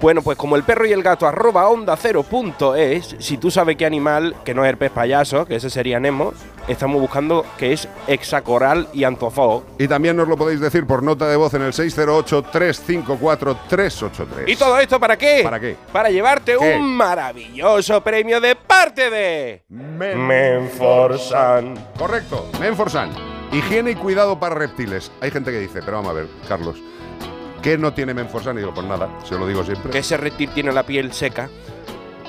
Bueno, 0.00 0.20
pues 0.22 0.36
como 0.36 0.56
el 0.56 0.62
perro 0.64 0.84
y 0.86 0.92
el 0.92 1.02
gato, 1.02 1.26
arroba 1.26 1.66
onda 1.68 1.96
cero 1.96 2.22
punto 2.22 2.74
es, 2.74 3.16
si 3.18 3.38
tú 3.38 3.50
sabes 3.50 3.76
qué 3.76 3.86
animal, 3.86 4.36
que 4.44 4.52
no 4.54 4.62
es 4.64 4.70
el 4.70 4.76
pez 4.76 4.90
payaso, 4.90 5.46
que 5.46 5.56
ese 5.56 5.70
sería 5.70 5.98
Nemo, 5.98 6.34
estamos 6.68 7.00
buscando 7.00 7.46
que 7.56 7.72
es 7.72 7.88
hexacoral 8.06 8.88
y 8.92 9.04
antozoo. 9.04 9.64
Y 9.78 9.88
también 9.88 10.14
nos 10.16 10.28
lo 10.28 10.36
podéis 10.36 10.60
decir 10.60 10.86
por 10.86 11.02
nota 11.02 11.26
de 11.28 11.36
voz 11.36 11.54
en 11.54 11.62
el 11.62 11.72
608-354-383. 11.72 14.48
¿Y 14.48 14.56
todo 14.56 14.78
esto 14.78 15.00
para 15.00 15.16
qué? 15.16 15.40
¿Para 15.42 15.58
qué? 15.60 15.76
Para 15.92 16.10
llevarte 16.10 16.56
¿Qué? 16.58 16.76
un 16.76 16.94
maravilloso 16.94 18.02
premio 18.02 18.38
de 18.40 18.54
parte 18.56 19.08
de 19.10 19.62
Menforsan. 19.70 21.74
Correcto, 21.98 22.50
Menforsan. 22.60 23.35
Higiene 23.52 23.92
y 23.92 23.94
cuidado 23.94 24.38
para 24.38 24.54
reptiles. 24.54 25.10
Hay 25.20 25.30
gente 25.30 25.50
que 25.50 25.58
dice, 25.60 25.80
pero 25.84 25.98
vamos 25.98 26.10
a 26.10 26.14
ver, 26.14 26.28
Carlos, 26.48 26.76
¿qué 27.62 27.78
no 27.78 27.92
tiene 27.92 28.12
Menforsan? 28.12 28.56
Y 28.56 28.60
digo, 28.60 28.74
pues 28.74 28.86
nada, 28.86 29.08
se 29.24 29.38
lo 29.38 29.46
digo 29.46 29.64
siempre. 29.64 29.90
Que 29.90 29.98
ese 29.98 30.16
reptil 30.16 30.50
tiene 30.50 30.72
la 30.72 30.82
piel 30.82 31.12
seca. 31.12 31.48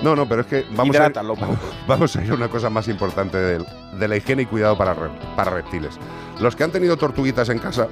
No, 0.03 0.15
no, 0.15 0.27
pero 0.29 0.41
es 0.41 0.47
que 0.47 0.65
vamos 0.75 0.95
a, 0.95 1.07
ir, 1.07 1.13
vamos 1.87 2.15
a 2.15 2.23
ir 2.23 2.31
a 2.31 2.35
una 2.35 2.49
cosa 2.49 2.69
más 2.69 2.87
importante 2.87 3.37
de, 3.37 3.65
de 3.99 4.07
la 4.07 4.15
higiene 4.15 4.43
y 4.43 4.45
cuidado 4.45 4.77
para, 4.77 4.93
re- 4.93 5.09
para 5.35 5.51
reptiles. 5.51 5.97
Los 6.39 6.55
que 6.55 6.63
han 6.63 6.71
tenido 6.71 6.97
tortuguitas 6.97 7.49
en 7.49 7.57
casa 7.57 7.87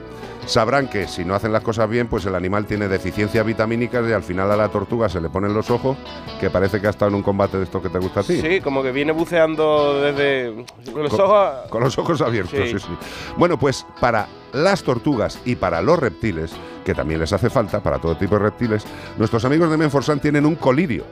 sabrán 0.46 0.88
que 0.88 1.08
si 1.08 1.26
no 1.26 1.36
hacen 1.36 1.52
las 1.52 1.64
cosas 1.64 1.89
bien, 1.89 2.08
pues 2.08 2.26
el 2.26 2.36
animal 2.36 2.66
tiene 2.66 2.88
deficiencias 2.88 3.46
vitamínicas 3.46 4.08
y 4.08 4.14
al 4.14 4.24
final 4.24 4.52
a 4.52 4.56
la 4.56 4.70
tortuga 4.70 5.10
se 5.10 5.20
le 5.22 5.30
ponen 5.30 5.54
los 5.54 5.70
ojos, 5.72 5.98
que 6.39 6.50
parece 6.50 6.80
que 6.80 6.88
ha 6.88 6.91
estado 6.91 7.10
en 7.10 7.16
un 7.16 7.24
combate 7.24 7.58
de 7.58 7.64
esto 7.64 7.82
que 7.82 7.89
te 7.89 8.00
gusta 8.00 8.20
a 8.22 8.24
ti. 8.24 8.39
Sí, 8.41 8.62
como 8.62 8.84
que 8.84 8.91
viene 8.91 9.12
buceando 9.12 10.02
desde 10.02 10.54
los 10.93 11.12
Con- 11.12 11.22
ojos. 11.22 11.50
Con 11.70 11.84
los 11.84 11.98
ojos 11.98 12.22
abiertos, 12.22 12.60
sí. 12.60 12.74
Sí. 12.74 12.80
sí, 12.80 12.98
Bueno, 13.38 13.58
pues 13.58 13.86
para 14.00 14.28
las 14.54 14.84
tortugas 14.84 15.39
y 15.46 15.56
para 15.56 15.82
los 15.82 16.00
reptiles, 16.00 16.52
que 16.86 16.93
también 16.93 17.20
les 17.20 17.34
hace 17.34 17.50
falta, 17.50 17.82
para 17.82 18.00
todo 18.00 18.16
tipo 18.16 18.36
de 18.36 18.43
reptiles, 18.43 18.86
nuestros 19.18 19.43
amigos 19.46 19.70
de 19.70 19.78
Menforsan 19.78 20.20
tienen 20.20 20.46
un 20.46 20.56
colirio. 20.56 21.06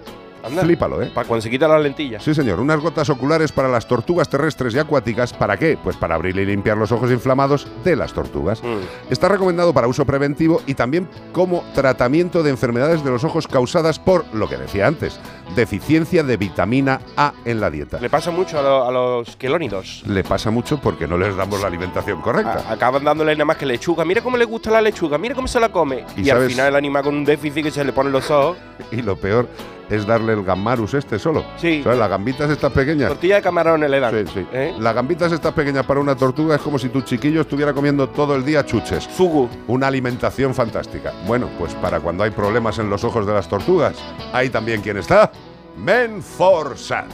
Anda. 0.43 0.61
Flípalo, 0.63 1.01
¿eh? 1.01 1.11
Para 1.13 1.27
cuando 1.27 1.41
se 1.41 1.49
quitan 1.49 1.71
las 1.71 1.81
lentillas. 1.81 2.23
Sí, 2.23 2.33
señor, 2.33 2.59
unas 2.59 2.79
gotas 2.79 3.09
oculares 3.09 3.51
para 3.51 3.69
las 3.69 3.87
tortugas 3.87 4.27
terrestres 4.29 4.73
y 4.75 4.79
acuáticas. 4.79 5.33
¿Para 5.33 5.57
qué? 5.57 5.77
Pues 5.81 5.95
para 5.95 6.15
abrir 6.15 6.37
y 6.37 6.45
limpiar 6.45 6.77
los 6.77 6.91
ojos 6.91 7.11
inflamados 7.11 7.67
de 7.83 7.95
las 7.95 8.13
tortugas. 8.13 8.61
Mm. 8.63 9.11
Está 9.11 9.27
recomendado 9.29 9.73
para 9.73 9.87
uso 9.87 10.05
preventivo 10.05 10.61
y 10.67 10.73
también 10.73 11.07
como 11.31 11.63
tratamiento 11.73 12.43
de 12.43 12.49
enfermedades 12.49 13.03
de 13.03 13.09
los 13.11 13.23
ojos 13.23 13.47
causadas 13.47 13.99
por, 13.99 14.25
lo 14.33 14.49
que 14.49 14.57
decía 14.57 14.87
antes, 14.87 15.19
deficiencia 15.55 16.23
de 16.23 16.37
vitamina 16.37 16.99
A 17.15 17.33
en 17.45 17.59
la 17.61 17.69
dieta. 17.69 17.99
Le 17.99 18.09
pasa 18.09 18.31
mucho 18.31 18.59
a, 18.59 18.61
lo- 18.61 18.87
a 18.87 18.91
los 18.91 19.35
quelónidos. 19.37 20.03
Le 20.07 20.23
pasa 20.23 20.51
mucho 20.51 20.79
porque 20.81 21.07
no 21.07 21.17
les 21.17 21.35
damos 21.35 21.61
la 21.61 21.67
alimentación 21.67 22.21
correcta. 22.21 22.63
A- 22.67 22.73
acaban 22.73 23.03
dándole 23.03 23.33
nada 23.33 23.45
más 23.45 23.57
que 23.57 23.65
lechuga. 23.65 24.03
Mira 24.05 24.21
cómo 24.21 24.37
le 24.37 24.45
gusta 24.45 24.71
la 24.71 24.81
lechuga, 24.81 25.17
mira 25.17 25.35
cómo 25.35 25.47
se 25.47 25.59
la 25.59 25.69
come. 25.69 26.05
Y 26.17 26.23
Y, 26.23 26.29
al 26.29 26.47
final 26.49 26.67
el 26.69 26.75
animal 26.75 27.03
con 27.03 27.15
un 27.15 27.25
déficit 27.25 27.63
que 27.65 27.71
se 27.71 27.83
le 27.83 27.93
ponen 27.93 28.11
los 28.11 28.29
ojos. 28.31 28.57
Y 28.91 29.01
lo 29.01 29.15
peor 29.15 29.47
es 29.93 30.05
darle 30.05 30.33
el 30.33 30.43
gammarus 30.43 30.93
este 30.93 31.19
solo. 31.19 31.45
Sí. 31.57 31.81
¿Sabes? 31.83 31.99
Las 31.99 32.09
gambitas 32.09 32.49
estas 32.49 32.71
pequeñas. 32.71 33.09
Tortilla 33.09 33.35
de 33.35 33.41
camarones 33.41 33.89
le 33.89 33.99
dan. 33.99 34.27
Sí, 34.27 34.33
sí. 34.33 34.47
¿Eh? 34.51 34.73
Las 34.79 34.95
gambitas 34.95 35.31
estas 35.31 35.53
pequeñas 35.53 35.85
para 35.85 35.99
una 35.99 36.15
tortuga 36.15 36.55
es 36.55 36.61
como 36.61 36.79
si 36.79 36.89
tu 36.89 37.01
chiquillo 37.01 37.41
estuviera 37.41 37.73
comiendo 37.73 38.09
todo 38.09 38.35
el 38.35 38.43
día 38.43 38.65
chuches. 38.65 39.07
Fugu. 39.07 39.49
Una 39.67 39.87
alimentación 39.87 40.53
fantástica. 40.53 41.13
Bueno, 41.27 41.49
pues 41.57 41.73
para 41.75 41.99
cuando 41.99 42.23
hay 42.23 42.31
problemas 42.31 42.79
en 42.79 42.89
los 42.89 43.03
ojos 43.03 43.25
de 43.27 43.33
las 43.33 43.47
tortugas, 43.47 43.95
hay 44.31 44.49
también 44.49 44.81
quien 44.81 44.97
está. 44.97 45.31
Menforsan. 45.77 47.07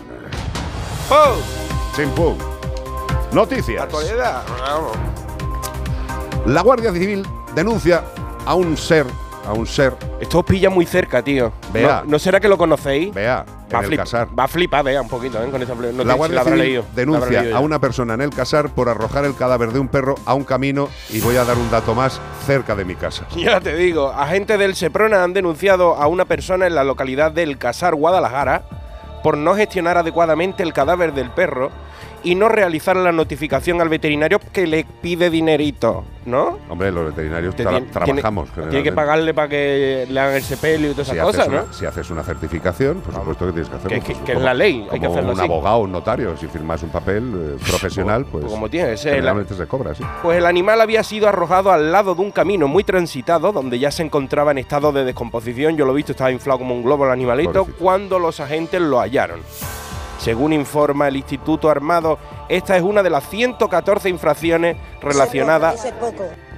¡Oh! 1.09 1.35
Chimpum. 1.95 2.37
Noticias. 3.33 3.83
Actualidad. 3.83 4.43
Vamos. 4.59 4.97
La 6.45 6.61
Guardia 6.61 6.91
Civil 6.91 7.25
denuncia 7.53 8.03
a 8.45 8.55
un 8.55 8.77
ser, 8.77 9.05
a 9.49 9.53
un 9.53 9.65
ser, 9.67 9.93
Esto 10.21 10.39
os 10.39 10.45
pilla 10.45 10.69
muy 10.69 10.85
cerca, 10.85 11.21
tío. 11.23 11.51
Vea. 11.73 12.01
¿No, 12.05 12.11
no 12.11 12.19
será 12.19 12.39
que 12.39 12.47
lo 12.47 12.57
conocéis? 12.57 13.13
vea, 13.13 13.45
Va 13.73 13.79
el 13.79 13.85
flip- 13.87 13.97
casar. 13.97 14.27
va 14.37 14.43
a 14.43 14.47
flipar, 14.47 14.83
vea, 14.83 15.01
un 15.01 15.09
poquito, 15.09 15.41
¿eh? 15.43 15.49
Con 15.49 15.61
esa 15.61 15.73
no 15.75 16.03
la 16.03 16.13
Guardia 16.13 16.43
Civil 16.43 16.59
leído, 16.59 16.85
denuncia 16.95 17.41
leído 17.41 17.57
a 17.57 17.59
una 17.59 17.79
persona 17.79 18.13
en 18.13 18.21
el 18.21 18.29
casar 18.29 18.69
por 18.69 18.89
arrojar 18.89 19.25
el 19.25 19.35
cadáver 19.35 19.71
de 19.71 19.79
un 19.79 19.87
perro 19.87 20.15
a 20.25 20.33
un 20.33 20.43
camino 20.43 20.87
y 21.09 21.19
voy 21.21 21.35
a 21.37 21.43
dar 21.45 21.57
un 21.57 21.69
dato 21.71 21.93
más 21.95 22.19
cerca 22.45 22.75
de 22.75 22.85
mi 22.85 22.95
casa. 22.95 23.25
Ya 23.35 23.59
te 23.59 23.75
digo, 23.75 24.09
agentes 24.09 24.57
del 24.59 24.75
Seprona 24.75 25.23
han 25.23 25.33
denunciado 25.33 25.95
a 25.95 26.07
una 26.07 26.25
persona 26.25 26.67
en 26.67 26.75
la 26.75 26.83
localidad 26.83 27.31
del 27.31 27.57
Casar, 27.57 27.95
Guadalajara, 27.95 28.63
por 29.23 29.37
no 29.37 29.55
gestionar 29.55 29.97
adecuadamente 29.97 30.63
el 30.63 30.73
cadáver 30.73 31.13
del 31.13 31.29
perro 31.31 31.71
y 32.23 32.35
no 32.35 32.49
realizar 32.49 32.95
la 32.95 33.11
notificación 33.11 33.79
al 33.81 33.89
veterinario 33.89 34.39
que 34.51 34.67
le 34.67 34.85
pide 35.01 35.29
dinerito, 35.29 36.03
¿no? 36.25 36.57
Hombre, 36.69 36.91
los 36.91 37.07
veterinarios 37.07 37.55
Te 37.55 37.63
tra- 37.63 37.69
tiene- 37.77 37.91
trabajamos. 37.91 38.49
Tiene, 38.51 38.69
tiene 38.69 38.83
que 38.83 38.91
pagarle 38.91 39.33
para 39.33 39.47
que 39.47 40.05
le 40.09 40.19
hagan 40.19 40.35
el 40.35 40.43
sepelio 40.43 40.91
y 40.91 40.93
todas 40.93 41.07
si 41.07 41.13
esas 41.13 41.25
cosas, 41.25 41.47
¿no? 41.49 41.73
si 41.73 41.85
haces 41.85 42.09
una 42.09 42.23
certificación, 42.23 43.01
por 43.01 43.13
supuesto 43.13 43.45
que 43.47 43.51
tienes 43.53 43.69
que 43.69 43.75
hacerlo. 43.77 43.97
Que- 43.99 44.03
que- 44.05 44.13
pues, 44.13 44.25
que 44.25 44.31
es 44.33 44.41
la 44.41 44.53
ley, 44.53 44.87
hay 44.91 44.99
que 44.99 45.05
como 45.07 45.11
hacerlo 45.17 45.31
un 45.33 45.39
así. 45.39 45.45
abogado 45.49 45.77
un 45.79 45.91
notario. 45.91 46.35
Si 46.37 46.47
firmas 46.47 46.83
un 46.83 46.89
papel 46.89 47.57
eh, 47.57 47.63
profesional, 47.69 48.25
pues. 48.25 48.45
como 48.45 48.69
tiene 48.69 48.89
que 48.91 48.97
ser. 48.97 49.13
Generalmente 49.15 49.53
se 49.55 49.65
cobra, 49.67 49.95
sí. 49.95 50.03
Pues 50.21 50.37
el 50.37 50.45
animal 50.45 50.81
había 50.81 51.03
sido 51.03 51.27
arrojado 51.29 51.71
al 51.71 51.91
lado 51.91 52.15
de 52.15 52.21
un 52.21 52.31
camino 52.31 52.67
muy 52.67 52.83
transitado, 52.83 53.51
donde 53.51 53.79
ya 53.79 53.91
se 53.91 54.03
encontraba 54.03 54.51
en 54.51 54.57
estado 54.57 54.91
de 54.91 55.05
descomposición. 55.05 55.77
Yo 55.77 55.85
lo 55.85 55.93
he 55.93 55.95
visto, 55.95 56.11
estaba 56.11 56.31
inflado 56.31 56.59
como 56.59 56.75
un 56.75 56.83
globo 56.83 57.05
el 57.05 57.11
animalito, 57.11 57.51
Pobrecito. 57.63 57.77
cuando 57.83 58.19
los 58.19 58.39
agentes 58.39 58.81
lo 58.81 58.99
hallaron. 58.99 59.39
Según 60.19 60.51
informa 60.51 61.07
el 61.07 61.15
Instituto 61.15 61.69
Armado, 61.69 62.19
esta 62.49 62.75
es 62.75 62.83
una 62.83 63.01
de 63.01 63.09
las 63.09 63.27
114 63.29 64.09
infracciones 64.09 64.75
relacionadas 65.01 65.87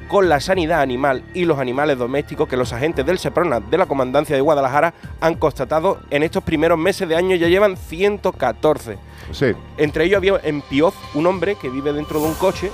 con 0.07 0.27
la 0.27 0.39
sanidad 0.41 0.81
animal 0.81 1.23
y 1.35 1.45
los 1.45 1.59
animales 1.59 1.97
domésticos 1.97 2.49
que 2.49 2.57
los 2.57 2.73
agentes 2.73 3.05
del 3.05 3.19
SEPRONA 3.19 3.59
de 3.59 3.77
la 3.77 3.85
Comandancia 3.85 4.35
de 4.35 4.41
Guadalajara 4.41 4.95
han 5.21 5.35
constatado 5.35 5.99
en 6.09 6.23
estos 6.23 6.43
primeros 6.43 6.77
meses 6.77 7.07
de 7.07 7.15
año, 7.15 7.35
ya 7.35 7.47
llevan 7.47 7.77
114. 7.77 8.97
Sí. 9.31 9.53
Entre 9.77 10.05
ellos 10.05 10.17
había 10.17 10.39
en 10.43 10.61
Pioz 10.63 10.95
un 11.13 11.27
hombre 11.27 11.55
que 11.55 11.69
vive 11.69 11.93
dentro 11.93 12.19
de 12.19 12.25
un 12.25 12.33
coche 12.33 12.71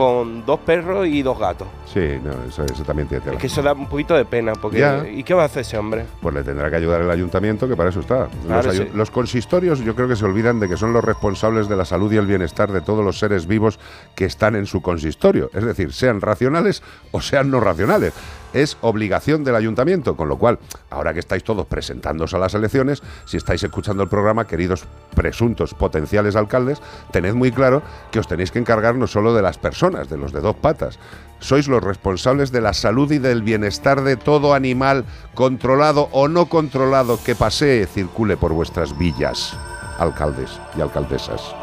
con 0.00 0.46
dos 0.46 0.60
perros 0.60 1.06
y 1.06 1.20
dos 1.22 1.38
gatos. 1.38 1.68
Sí, 1.84 2.00
no, 2.24 2.30
eso, 2.48 2.64
eso 2.64 2.82
también 2.84 3.06
tiene 3.06 3.22
tela. 3.22 3.34
Es 3.36 3.40
que 3.40 3.48
eso 3.48 3.60
da 3.60 3.74
un 3.74 3.86
poquito 3.86 4.14
de 4.14 4.24
pena, 4.24 4.54
porque 4.54 4.78
Ya. 4.78 5.06
¿y 5.06 5.22
qué 5.22 5.34
va 5.34 5.42
a 5.42 5.44
hacer 5.46 5.60
ese 5.60 5.76
hombre? 5.76 6.06
Pues 6.22 6.34
le 6.34 6.42
tendrá 6.42 6.70
que 6.70 6.76
ayudar 6.76 7.02
el 7.02 7.10
ayuntamiento, 7.10 7.68
que 7.68 7.76
para 7.76 7.90
eso 7.90 8.00
está. 8.00 8.28
Claro, 8.46 8.68
los, 8.68 8.74
ayu- 8.80 8.84
sí. 8.86 8.90
los 8.96 9.10
consistorios 9.10 9.80
yo 9.80 9.94
creo 9.94 10.08
que 10.08 10.16
se 10.16 10.24
olvidan 10.24 10.58
de 10.58 10.68
que 10.70 10.78
son 10.78 10.94
los 10.94 11.04
responsables 11.04 11.68
de 11.68 11.76
la 11.76 11.84
salud 11.84 12.10
y 12.12 12.16
el 12.16 12.26
bienestar 12.26 12.72
de 12.72 12.80
todos 12.80 13.04
los 13.04 13.18
seres 13.18 13.46
vivos 13.46 13.78
que 14.14 14.24
están 14.24 14.56
en 14.56 14.64
su 14.64 14.80
consistorio. 14.80 15.50
Es 15.52 15.64
decir, 15.66 15.92
sean 15.92 16.22
racionales 16.22 16.82
o 17.12 17.20
sean 17.20 17.50
no 17.50 17.60
racionales. 17.60 18.14
Es 18.52 18.76
obligación 18.80 19.44
del 19.44 19.54
ayuntamiento, 19.54 20.16
con 20.16 20.28
lo 20.28 20.36
cual, 20.38 20.58
ahora 20.90 21.12
que 21.14 21.20
estáis 21.20 21.44
todos 21.44 21.66
presentándoos 21.66 22.34
a 22.34 22.38
las 22.38 22.54
elecciones, 22.54 23.02
si 23.24 23.36
estáis 23.36 23.62
escuchando 23.62 24.02
el 24.02 24.08
programa, 24.08 24.46
queridos 24.46 24.84
presuntos 25.14 25.74
potenciales 25.74 26.34
alcaldes, 26.36 26.80
tened 27.12 27.34
muy 27.34 27.52
claro 27.52 27.82
que 28.10 28.18
os 28.18 28.26
tenéis 28.26 28.50
que 28.50 28.58
encargar 28.58 28.96
no 28.96 29.06
solo 29.06 29.34
de 29.34 29.42
las 29.42 29.58
personas, 29.58 30.08
de 30.08 30.16
los 30.16 30.32
de 30.32 30.40
dos 30.40 30.56
patas, 30.56 30.98
sois 31.38 31.68
los 31.68 31.82
responsables 31.82 32.50
de 32.52 32.60
la 32.60 32.72
salud 32.74 33.10
y 33.12 33.18
del 33.18 33.42
bienestar 33.42 34.02
de 34.02 34.16
todo 34.16 34.52
animal 34.52 35.04
controlado 35.34 36.08
o 36.12 36.28
no 36.28 36.46
controlado 36.46 37.18
que 37.24 37.34
pasee, 37.34 37.86
circule 37.86 38.36
por 38.36 38.52
vuestras 38.52 38.98
villas, 38.98 39.56
alcaldes 39.98 40.50
y 40.76 40.80
alcaldesas. 40.80 41.54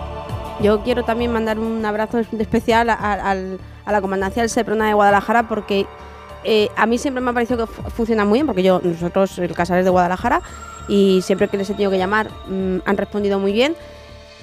Yo 0.62 0.82
quiero 0.84 1.04
también 1.04 1.32
mandar 1.32 1.60
un 1.60 1.86
abrazo 1.86 2.18
especial 2.20 2.90
a, 2.90 2.96
al- 2.96 3.60
a 3.86 3.92
la 3.92 4.02
comandancia 4.02 4.42
del 4.42 4.50
Seprona 4.50 4.88
de 4.88 4.94
Guadalajara 4.94 5.48
porque 5.48 5.86
eh, 6.50 6.70
a 6.78 6.86
mí 6.86 6.98
siempre 6.98 7.22
me 7.22 7.30
ha 7.30 7.34
parecido 7.34 7.68
que 7.68 7.72
fu- 7.72 7.84
funciona 7.92 8.24
muy 8.26 8.38
bien 8.38 8.48
porque 8.48 8.64
yo 8.64 8.80
nosotros 8.84 9.38
el 9.40 9.54
Casares 9.54 9.84
de 9.84 9.92
Guadalajara 9.92 10.42
y 10.88 11.22
siempre 11.22 11.50
que 11.50 11.58
les 11.58 11.70
he 11.70 11.74
tenido 11.74 11.92
que 11.92 11.98
llamar 11.98 12.30
mm, 12.48 12.78
han 12.86 12.98
respondido 12.98 13.38
muy 13.38 13.52
bien 13.52 13.76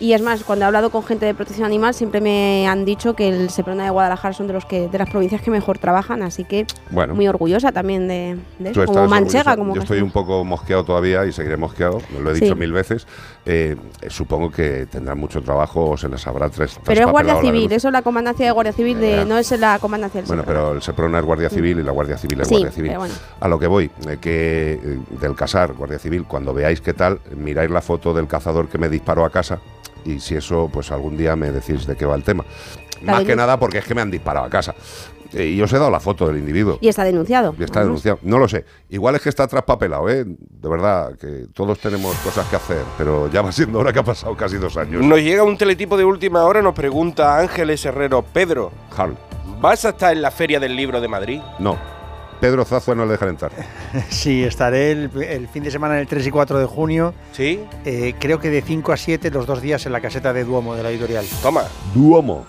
y 0.01 0.13
es 0.13 0.21
más 0.23 0.43
cuando 0.43 0.65
he 0.65 0.67
hablado 0.67 0.91
con 0.91 1.05
gente 1.05 1.25
de 1.25 1.35
protección 1.35 1.65
animal 1.67 1.95
siempre 1.95 2.21
me 2.21 2.67
han 2.69 2.85
dicho 2.85 3.15
que 3.15 3.29
el 3.29 3.49
Seprona 3.49 3.85
de 3.85 3.91
Guadalajara 3.91 4.35
son 4.35 4.49
de 4.49 4.53
los 4.53 4.65
que 4.67 4.89
de 4.89 4.99
las 4.99 5.09
provincias 5.09 5.41
que 5.41 5.51
mejor 5.53 5.79
trabajan 5.79 6.23
así 6.23 6.45
que 6.45 6.67
Bueno. 6.91 7.15
muy 7.15 7.27
orgullosa 7.29 7.71
también 7.73 8.07
de, 8.09 8.37
de 8.59 8.71
eso 8.71 8.85
como 8.87 9.07
manchega 9.07 9.57
como 9.57 9.75
Yo 9.75 9.81
estoy 9.83 10.01
un 10.03 10.11
poco 10.11 10.45
mosqueado 10.45 10.85
todavía 10.85 11.25
y 11.25 11.33
seguiré 11.33 11.57
mosqueado, 11.57 12.01
lo 12.21 12.31
he 12.31 12.35
Sí. 12.35 12.41
dicho 12.43 12.57
mil 12.57 12.73
veces. 12.73 13.07
Eh, 13.47 13.77
eh, 14.01 14.09
supongo 14.09 14.51
que 14.51 14.87
tendrán 14.87 15.19
mucho 15.19 15.43
trabajo 15.43 15.91
o 15.91 15.97
se 15.99 16.09
les 16.09 16.27
habrá 16.27 16.49
tres. 16.49 16.79
pero 16.83 17.05
es 17.05 17.11
Guardia 17.11 17.39
Civil, 17.43 17.71
eso 17.73 17.89
es 17.89 17.93
la 17.93 18.01
comandancia 18.01 18.47
de 18.47 18.53
Guardia 18.53 18.73
Civil, 18.73 18.99
de, 18.99 19.17
Ya. 19.17 19.25
no 19.27 19.37
es 19.37 19.51
la 19.61 19.79
comandancia 19.79 20.23
del 20.23 20.29
Bueno, 20.29 20.43
Seprona. 20.45 20.61
pero 20.63 20.75
el 20.77 20.83
Seprona 20.83 21.19
es 21.19 21.25
Guardia 21.27 21.51
Civil 21.51 21.79
y 21.79 21.83
la 21.83 21.93
Guardia 21.93 22.17
Civil 22.17 22.41
es 22.41 22.49
Sí, 22.49 22.55
Guardia 22.55 22.73
Civil. 22.73 22.97
bueno. 22.97 23.15
A 23.41 23.49
lo 23.49 23.59
que 23.59 23.67
voy, 23.67 23.91
eh, 24.09 24.17
que 24.19 24.81
eh, 24.83 24.99
del 25.21 25.35
casar, 25.35 25.75
Guardia 25.75 25.99
Civil, 25.99 26.25
cuando 26.25 26.55
veáis 26.55 26.81
qué 26.81 26.95
tal, 26.95 27.21
miráis 27.37 27.71
la 27.71 27.83
foto 27.83 28.15
del 28.15 28.27
cazador 28.27 28.69
que 28.69 28.79
me 28.79 28.89
disparó 28.89 29.27
a 29.27 29.31
casa 29.31 29.59
y 30.07 30.21
si 30.21 30.37
eso, 30.37 30.71
pues 30.73 30.91
algún 30.91 31.17
día 31.19 31.37
me 31.37 31.51
decís 31.53 31.87
de 31.87 31.97
qué 31.97 32.07
va 32.07 32.15
el 32.15 32.23
tema. 32.25 32.45
Más 33.03 33.25
que 33.25 33.37
nada 33.37 33.59
porque 33.59 33.77
es 33.79 33.85
que 33.85 33.95
me 33.95 34.01
han 34.01 34.11
disparado 34.11 34.47
a 34.47 34.49
casa. 34.51 34.75
Eh, 35.35 35.47
y 35.49 35.61
os 35.63 35.73
he 35.73 35.79
dado 35.79 35.91
la 35.91 36.01
foto 36.01 36.27
del 36.29 36.39
individuo. 36.39 36.79
Y 36.81 36.89
está 36.89 37.05
denunciado. 37.05 37.55
Y 37.59 37.65
está 37.65 37.81
denunciado. 37.81 38.19
No 38.23 38.39
lo 38.39 38.49
sé. 38.49 38.65
Igual 38.91 39.17
es 39.17 39.23
que 39.23 39.29
está 39.29 39.47
traspapelado, 39.47 40.09
¿eh? 40.09 40.25
De 40.25 40.69
verdad, 40.69 41.17
que 41.19 41.47
todos 41.53 41.79
tenemos 41.81 42.15
cosas 42.19 42.47
que 42.49 42.57
hacer, 42.57 42.83
pero 42.97 43.29
ya 43.31 43.43
va 43.43 43.51
siendo 43.53 43.79
hora 43.81 43.93
que 43.93 43.99
ha 43.99 44.05
pasado 44.05 44.37
casi 44.37 44.57
dos 44.57 44.77
años. 44.77 45.03
Nos 45.05 45.19
llega 45.21 45.43
un 45.43 45.59
teletipo 45.59 45.97
de 45.97 46.05
última 46.05 46.45
hora, 46.45 46.63
nos 46.63 46.75
pregunta 46.75 47.39
Ángeles 47.39 47.85
Herrero, 47.85 48.23
Pedro, 48.23 48.71
Harl, 48.97 49.17
¿vas 49.61 49.85
a 49.85 49.91
estar 49.91 50.13
en 50.13 50.23
la 50.23 50.31
Feria 50.31 50.61
del 50.61 50.77
Libro 50.77 51.01
de 51.01 51.09
Madrid? 51.09 51.41
no. 51.59 51.95
Pedro 52.41 52.65
Zazua 52.67 52.95
no 52.95 53.07
le 53.07 53.13
dejan 53.13 53.31
entrar. 53.31 53.53
Sí, 54.11 54.43
estaré 54.45 54.91
el, 54.91 55.11
el 55.23 55.49
fin 55.49 55.63
de 55.63 55.71
semana 55.71 55.99
el 55.99 56.07
3 56.07 56.27
y 56.27 56.31
4 56.31 56.59
de 56.59 56.67
junio. 56.67 57.15
¿Sí? 57.33 57.61
Eh, 57.87 58.15
creo 58.19 58.39
que 58.39 58.51
de 58.51 58.61
5 58.61 58.93
a 58.93 58.97
7 58.99 59.31
los 59.31 59.47
dos 59.47 59.63
días 59.63 59.87
en 59.87 59.93
la 59.93 60.01
caseta 60.03 60.33
de 60.35 60.45
Duomo 60.45 60.75
de 60.75 60.83
la 60.83 60.91
editorial. 60.91 61.25
Toma. 61.41 61.63
Duomo. 61.95 62.45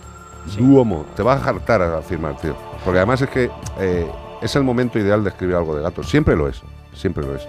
Duomo. 0.58 1.06
Te 1.16 1.24
vas 1.24 1.46
a 1.46 1.50
hartar 1.50 1.82
a 1.82 2.02
firmar, 2.02 2.38
tío. 2.38 2.56
Porque 2.84 3.00
además 3.00 3.22
es 3.22 3.30
que 3.30 3.50
eh, 3.80 4.08
es 4.42 4.56
el 4.56 4.64
momento 4.64 5.00
ideal 5.00 5.24
de 5.24 5.30
escribir 5.30 5.56
algo 5.56 5.76
de 5.76 5.82
gatos. 5.82 6.10
Siempre 6.10 6.36
lo 6.36 6.48
es. 6.48 6.62
Siempre 6.94 7.26
lo 7.26 7.36
es. 7.36 7.48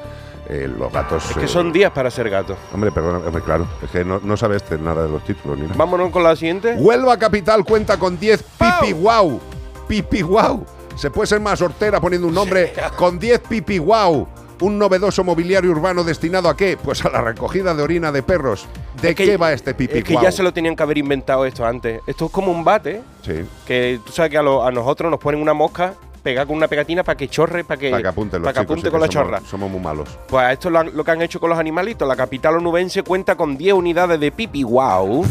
Eh, 0.48 0.68
los 0.78 0.92
gatos. 0.92 1.28
Es 1.30 1.36
que 1.36 1.44
eh, 1.44 1.48
son 1.48 1.72
días 1.72 1.90
para 1.92 2.10
ser 2.10 2.30
gato. 2.30 2.56
Hombre, 2.72 2.92
perdona, 2.92 3.18
hombre, 3.18 3.42
claro. 3.42 3.66
Es 3.82 3.90
que 3.90 4.04
no, 4.04 4.20
no 4.22 4.36
sabes 4.36 4.62
nada 4.80 5.04
de 5.04 5.08
los 5.08 5.24
títulos 5.24 5.58
ni 5.58 5.64
nada. 5.64 5.74
Vámonos 5.76 6.10
con 6.10 6.22
la 6.22 6.36
siguiente. 6.36 6.74
Huelva 6.78 7.18
Capital 7.18 7.64
cuenta 7.64 7.98
con 7.98 8.18
10 8.18 8.42
pipis 8.42 8.74
pipi 8.80 8.92
guau. 8.92 9.40
Pipi 9.88 10.22
guau. 10.22 10.64
Se 10.96 11.10
puede 11.10 11.26
ser 11.26 11.40
más 11.40 11.60
hortera 11.60 12.00
poniendo 12.00 12.28
un 12.28 12.34
nombre 12.34 12.72
con 12.96 13.18
10 13.18 13.40
pipi 13.40 13.78
guau. 13.78 14.26
Un 14.60 14.78
novedoso 14.78 15.22
mobiliario 15.22 15.70
urbano 15.70 16.02
destinado 16.02 16.48
a 16.48 16.56
qué? 16.56 16.78
Pues 16.82 17.04
a 17.04 17.10
la 17.10 17.20
recogida 17.20 17.74
de 17.74 17.82
orina 17.82 18.10
de 18.10 18.22
perros. 18.22 18.66
¿De 19.02 19.10
Es 19.10 19.14
que- 19.14 19.26
qué 19.26 19.36
va 19.36 19.52
este 19.52 19.74
pipi 19.74 19.98
Es 19.98 20.04
que 20.04 20.14
ya 20.14 20.32
se 20.32 20.42
lo 20.42 20.52
tenían 20.52 20.74
que 20.74 20.82
haber 20.82 20.96
inventado 20.96 21.44
esto 21.44 21.66
antes. 21.66 22.00
Esto 22.06 22.26
es 22.26 22.30
como 22.30 22.50
un 22.52 22.64
bate, 22.64 23.02
Sí. 23.22 23.44
que 23.66 24.00
tú 24.04 24.12
sabes 24.12 24.30
que 24.30 24.38
a, 24.38 24.42
lo- 24.42 24.64
a 24.64 24.70
nosotros 24.72 25.10
nos 25.10 25.20
ponen 25.20 25.42
una 25.42 25.52
mosca 25.52 25.92
pegada 26.22 26.46
con 26.46 26.56
una 26.56 26.68
pegatina 26.68 27.04
para 27.04 27.16
que 27.16 27.28
chorre, 27.28 27.64
para 27.64 27.78
que, 27.78 27.90
Para 27.90 28.02
que 28.02 28.08
apunten 28.08 28.40
los 28.40 28.46
para 28.46 28.54
que 28.54 28.60
chicos, 28.64 28.72
apunte 28.72 28.88
sí, 28.88 28.90
con 28.90 29.00
que 29.00 29.06
la 29.06 29.12
somos- 29.12 29.26
chorra. 29.40 29.40
Somos 29.48 29.70
muy 29.70 29.80
malos. 29.80 30.08
Pues 30.26 30.52
esto 30.52 30.68
es 30.68 30.72
lo, 30.72 30.82
lo 30.84 31.04
que 31.04 31.10
han 31.10 31.20
hecho 31.22 31.38
con 31.38 31.50
los 31.50 31.58
animalitos. 31.58 32.08
La 32.08 32.16
capital 32.16 32.56
onubense 32.56 33.02
cuenta 33.02 33.36
con 33.36 33.56
10 33.58 33.74
unidades 33.74 34.18
de 34.18 34.32
Pipi 34.32 34.62
Wow, 34.64 35.24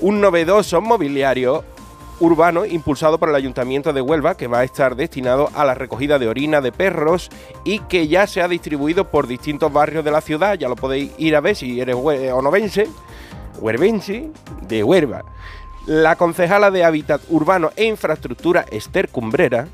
un 0.00 0.20
novedoso 0.20 0.80
mobiliario 0.80 1.64
urbano 2.20 2.64
impulsado 2.64 3.18
por 3.18 3.28
el 3.28 3.34
Ayuntamiento 3.34 3.92
de 3.92 4.00
Huelva 4.00 4.36
que 4.36 4.46
va 4.46 4.60
a 4.60 4.64
estar 4.64 4.96
destinado 4.96 5.50
a 5.54 5.64
la 5.64 5.74
recogida 5.74 6.18
de 6.18 6.28
orina 6.28 6.60
de 6.60 6.72
perros 6.72 7.30
y 7.64 7.80
que 7.80 8.08
ya 8.08 8.26
se 8.26 8.40
ha 8.42 8.48
distribuido 8.48 9.10
por 9.10 9.26
distintos 9.26 9.72
barrios 9.72 10.04
de 10.04 10.10
la 10.10 10.20
ciudad. 10.20 10.54
Ya 10.54 10.68
lo 10.68 10.76
podéis 10.76 11.12
ir 11.18 11.36
a 11.36 11.40
ver 11.40 11.56
si 11.56 11.80
eres 11.80 11.96
hue- 11.96 12.32
onovense, 12.32 12.86
huervense, 13.60 14.30
de 14.62 14.82
Huelva. 14.82 15.24
La 15.86 16.16
concejala 16.16 16.70
de 16.70 16.84
Hábitat 16.84 17.20
Urbano 17.28 17.70
e 17.76 17.84
Infraestructura, 17.84 18.64
Esther 18.70 19.08
Cumbrera, 19.08 19.68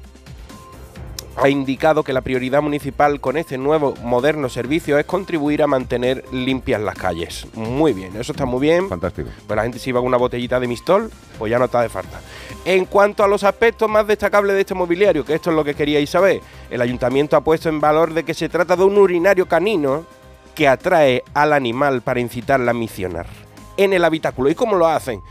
ha 1.37 1.49
indicado 1.49 2.03
que 2.03 2.12
la 2.12 2.20
prioridad 2.20 2.62
municipal 2.62 3.20
con 3.20 3.37
este 3.37 3.59
nuevo 3.59 3.95
moderno 4.03 4.49
servicio 4.49 4.99
es 4.99 5.07
contribuir 5.07 5.62
a 5.62 5.66
mantener 5.66 6.24
limpias 6.33 6.80
las 6.80 6.97
calles. 6.97 7.47
Muy 7.55 7.93
bien, 7.93 8.14
eso 8.16 8.33
está 8.33 8.45
muy 8.45 8.61
bien. 8.61 8.89
Fantástico. 8.89 9.30
Pues 9.47 9.57
la 9.57 9.62
gente 9.62 9.78
se 9.78 9.91
iba 9.91 10.01
con 10.01 10.09
una 10.09 10.16
botellita 10.16 10.61
de 10.61 10.68
mistol, 10.68 11.11
pues 11.39 11.51
ya 11.51 11.59
no 11.59 11.66
está 11.66 11.80
de 11.80 11.89
falta. 11.89 12.20
En 12.64 12.85
cuanto 12.85 13.24
a 13.24 13.28
los 13.28 13.45
aspectos 13.45 13.89
más 13.89 14.07
destacables 14.07 14.55
de 14.55 14.61
este 14.61 14.74
mobiliario, 14.74 15.24
que 15.24 15.35
esto 15.35 15.51
es 15.51 15.57
lo 15.57 15.64
que 15.64 15.74
queríais 15.74 16.11
saber, 16.11 16.41
el 16.70 16.80
ayuntamiento 16.80 17.37
ha 17.37 17.41
puesto 17.43 17.68
en 17.68 17.80
valor 17.80 18.14
de 18.14 18.24
que 18.24 18.35
se 18.35 18.49
trata 18.49 18.76
de 18.76 18.85
un 18.85 18.99
urinario 18.99 19.47
canino 19.47 20.05
que 20.55 20.68
atrae 20.68 21.24
al 21.35 21.53
animal 21.53 22.03
para 22.03 22.20
incitarla 22.20 22.72
a 22.72 22.74
misionar 22.74 23.26
en 23.76 23.93
el 23.93 24.05
habitáculo. 24.05 24.51
¿Y 24.51 24.55
cómo 24.55 24.76
lo 24.76 24.87
hacen? 24.87 25.22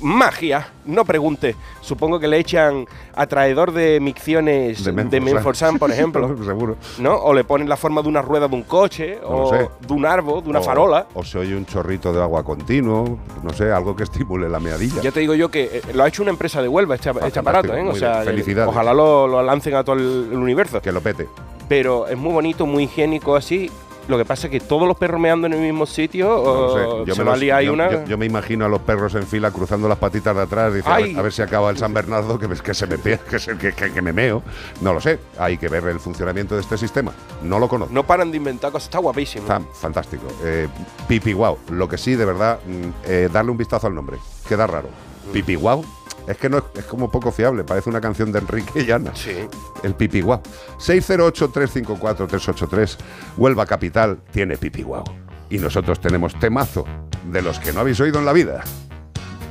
Magia, 0.00 0.68
no 0.84 1.04
pregunte. 1.04 1.56
Supongo 1.80 2.20
que 2.20 2.28
le 2.28 2.38
echan 2.38 2.86
atraedor 3.14 3.72
de 3.72 4.00
micciones 4.00 4.84
De 4.84 5.20
Menforsan. 5.20 5.78
Por 5.78 5.90
ejemplo. 5.92 6.36
Seguro. 6.44 6.76
¿No? 6.98 7.14
O 7.16 7.32
le 7.34 7.44
ponen 7.44 7.68
la 7.68 7.76
forma 7.76 8.02
de 8.02 8.08
una 8.08 8.22
rueda 8.22 8.48
de 8.48 8.54
un 8.54 8.62
coche, 8.62 9.18
No 9.22 9.28
o 9.28 9.50
sé. 9.50 9.68
de 9.86 9.92
un 9.94 10.04
árbol, 10.06 10.42
de 10.44 10.50
una 10.50 10.60
O- 10.60 10.62
farola. 10.62 11.06
O 11.14 11.24
se 11.24 11.38
oye 11.38 11.56
un 11.56 11.66
chorrito 11.66 12.12
de 12.12 12.20
agua 12.22 12.44
continuo, 12.44 13.18
no 13.42 13.52
sé, 13.52 13.70
algo 13.72 13.96
que 13.96 14.04
estimule 14.04 14.48
la 14.48 14.60
meadilla. 14.60 15.00
Ya 15.02 15.10
te 15.10 15.20
digo 15.20 15.34
yo 15.34 15.50
que 15.50 15.64
eh, 15.64 15.82
lo 15.94 16.04
ha 16.04 16.08
hecho 16.08 16.22
una 16.22 16.30
empresa 16.30 16.60
de 16.62 16.68
Huelva 16.68 16.94
este, 16.94 17.10
este 17.26 17.38
aparato, 17.38 17.74
¿eh? 17.74 17.82
O 17.88 17.94
sea, 17.94 18.20
bien. 18.22 18.24
Felicidades. 18.34 18.68
ojalá 18.68 18.92
lo, 18.94 19.26
lo 19.26 19.42
lancen 19.42 19.74
a 19.74 19.84
todo 19.84 19.96
el, 19.96 20.28
el 20.32 20.38
universo. 20.38 20.80
Que 20.82 20.92
lo 20.92 21.00
pete. 21.00 21.28
Pero 21.68 22.06
es 22.06 22.16
muy 22.16 22.32
bonito, 22.32 22.66
muy 22.66 22.84
higiénico 22.84 23.36
así. 23.36 23.70
Lo 24.08 24.16
que 24.18 24.24
pasa 24.24 24.46
es 24.46 24.50
que 24.50 24.60
todos 24.60 24.88
los 24.88 24.96
perros 24.96 25.20
meando 25.20 25.46
en 25.46 25.52
el 25.52 25.60
mismo 25.60 25.84
sitio, 25.86 26.28
No 26.44 26.74
sé. 26.74 26.80
Yo, 27.10 27.16
me 27.16 27.24
los- 27.24 27.40
yo- 27.40 27.72
una... 27.74 27.90
yo- 27.90 28.04
yo 28.06 28.18
me 28.18 28.26
imagino 28.26 28.64
a 28.64 28.68
los 28.68 28.80
perros 28.80 29.14
en 29.14 29.24
fila 29.26 29.50
cruzando 29.50 29.86
las 29.88 29.98
patitas 29.98 30.34
de 30.34 30.42
atrás, 30.42 30.72
dice, 30.74 30.88
a 30.88 30.96
ver, 30.96 31.04
Ay. 31.04 31.16
a 31.16 31.22
ver 31.22 31.32
si 31.32 31.42
acaba 31.42 31.70
el 31.70 31.76
San 31.76 31.92
Bernardo, 31.92 32.38
que, 32.38 32.48
que 32.48 32.74
se 32.74 32.86
me 32.86 32.96
pega, 32.98 33.18
que, 33.18 33.38
se- 33.38 33.56
que- 33.58 33.72
que- 33.74 33.92
que 33.92 34.02
me 34.02 34.12
meo. 34.12 34.42
No 34.80 34.94
lo 34.94 35.00
sé. 35.00 35.18
Hay 35.38 35.58
que 35.58 35.68
ver 35.68 35.84
el 35.84 36.00
funcionamiento 36.00 36.54
de 36.54 36.62
este 36.62 36.78
sistema. 36.78 37.12
No 37.42 37.58
lo 37.58 37.68
conozco. 37.68 37.92
No 37.94 38.02
paran 38.04 38.30
de 38.30 38.38
inventar 38.38 38.72
cosas, 38.72 38.86
está 38.88 38.98
guapísimo. 38.98 39.42
Está 39.42 39.60
fantástico. 39.74 40.26
Eh, 40.42 40.68
pipi 41.06 41.32
guau. 41.34 41.58
Lo 41.70 41.86
que 41.88 41.98
sí, 41.98 42.14
de 42.16 42.24
verdad, 42.24 42.58
mm, 42.66 42.88
eh, 43.04 43.28
darle 43.32 43.50
un 43.50 43.58
vistazo 43.58 43.86
al 43.86 43.94
nombre. 43.94 44.16
Queda 44.48 44.66
raro. 44.66 44.88
Pipi 45.32 45.54
guau. 45.54 45.84
Es 46.28 46.36
que 46.36 46.48
no 46.50 46.58
es, 46.58 46.64
es 46.76 46.84
como 46.84 47.10
poco 47.10 47.32
fiable. 47.32 47.64
Parece 47.64 47.88
una 47.88 48.02
canción 48.02 48.30
de 48.30 48.40
Enrique 48.40 48.84
Llana. 48.84 49.12
Sí. 49.14 49.48
El 49.82 49.94
pipi 49.94 50.20
guau. 50.20 50.42
608-354-383. 50.78 52.98
Huelva 53.38 53.64
Capital 53.64 54.18
tiene 54.30 54.58
pipi 54.58 54.82
guau. 54.82 55.04
Y 55.48 55.56
nosotros 55.58 55.98
tenemos 56.00 56.38
temazo 56.38 56.84
de 57.32 57.40
los 57.40 57.58
que 57.58 57.72
no 57.72 57.80
habéis 57.80 57.98
oído 58.00 58.18
en 58.18 58.26
la 58.26 58.34
vida. 58.34 58.62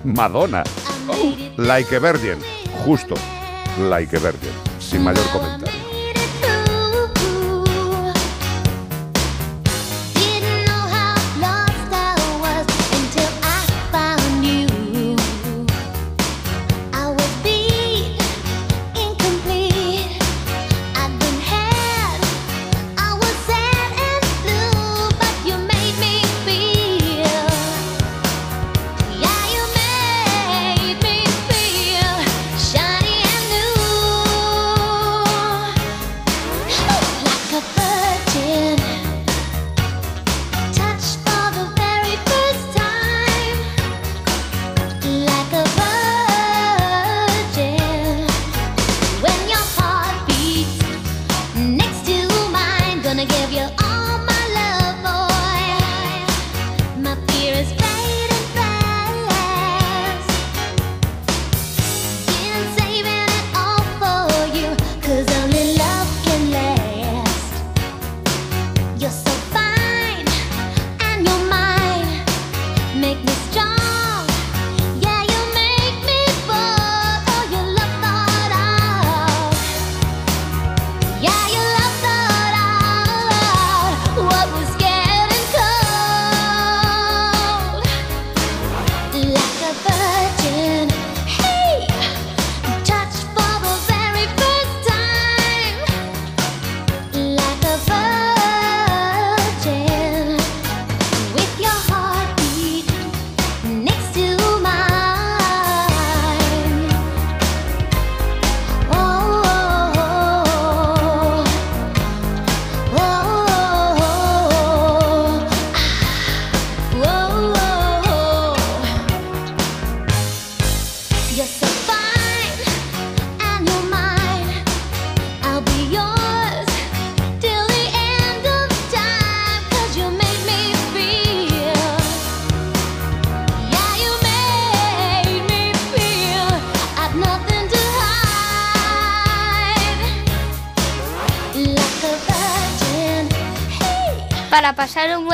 Madonna. 0.04 0.64
Like 1.58 1.96
a 1.96 2.00
Virgin. 2.00 2.38
Justo. 2.86 3.16
Like 3.90 4.16
a 4.16 4.20
Virgin. 4.20 4.52
Sin 4.80 5.04
mayor 5.04 5.26
comentario. 5.32 5.97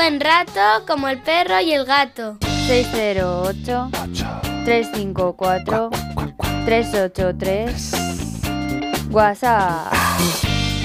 Buen 0.04 0.20
rato 0.20 0.60
como 0.86 1.08
el 1.08 1.18
perro 1.22 1.58
y 1.62 1.72
el 1.72 1.86
gato. 1.86 2.36
608 2.66 3.88
354 4.66 5.90
383 6.66 7.92
WhatsApp. 9.10 9.94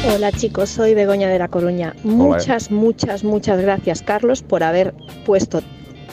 Hola 0.07 0.31
chicos, 0.31 0.69
soy 0.69 0.93
Begoña 0.93 1.27
de 1.27 1.37
La 1.37 1.49
Coruña. 1.49 1.95
Muchas, 2.03 2.71
muchas, 2.71 3.25
muchas 3.25 3.59
gracias 3.59 4.03
Carlos 4.03 4.41
por 4.41 4.63
haber 4.63 4.93
puesto 5.25 5.61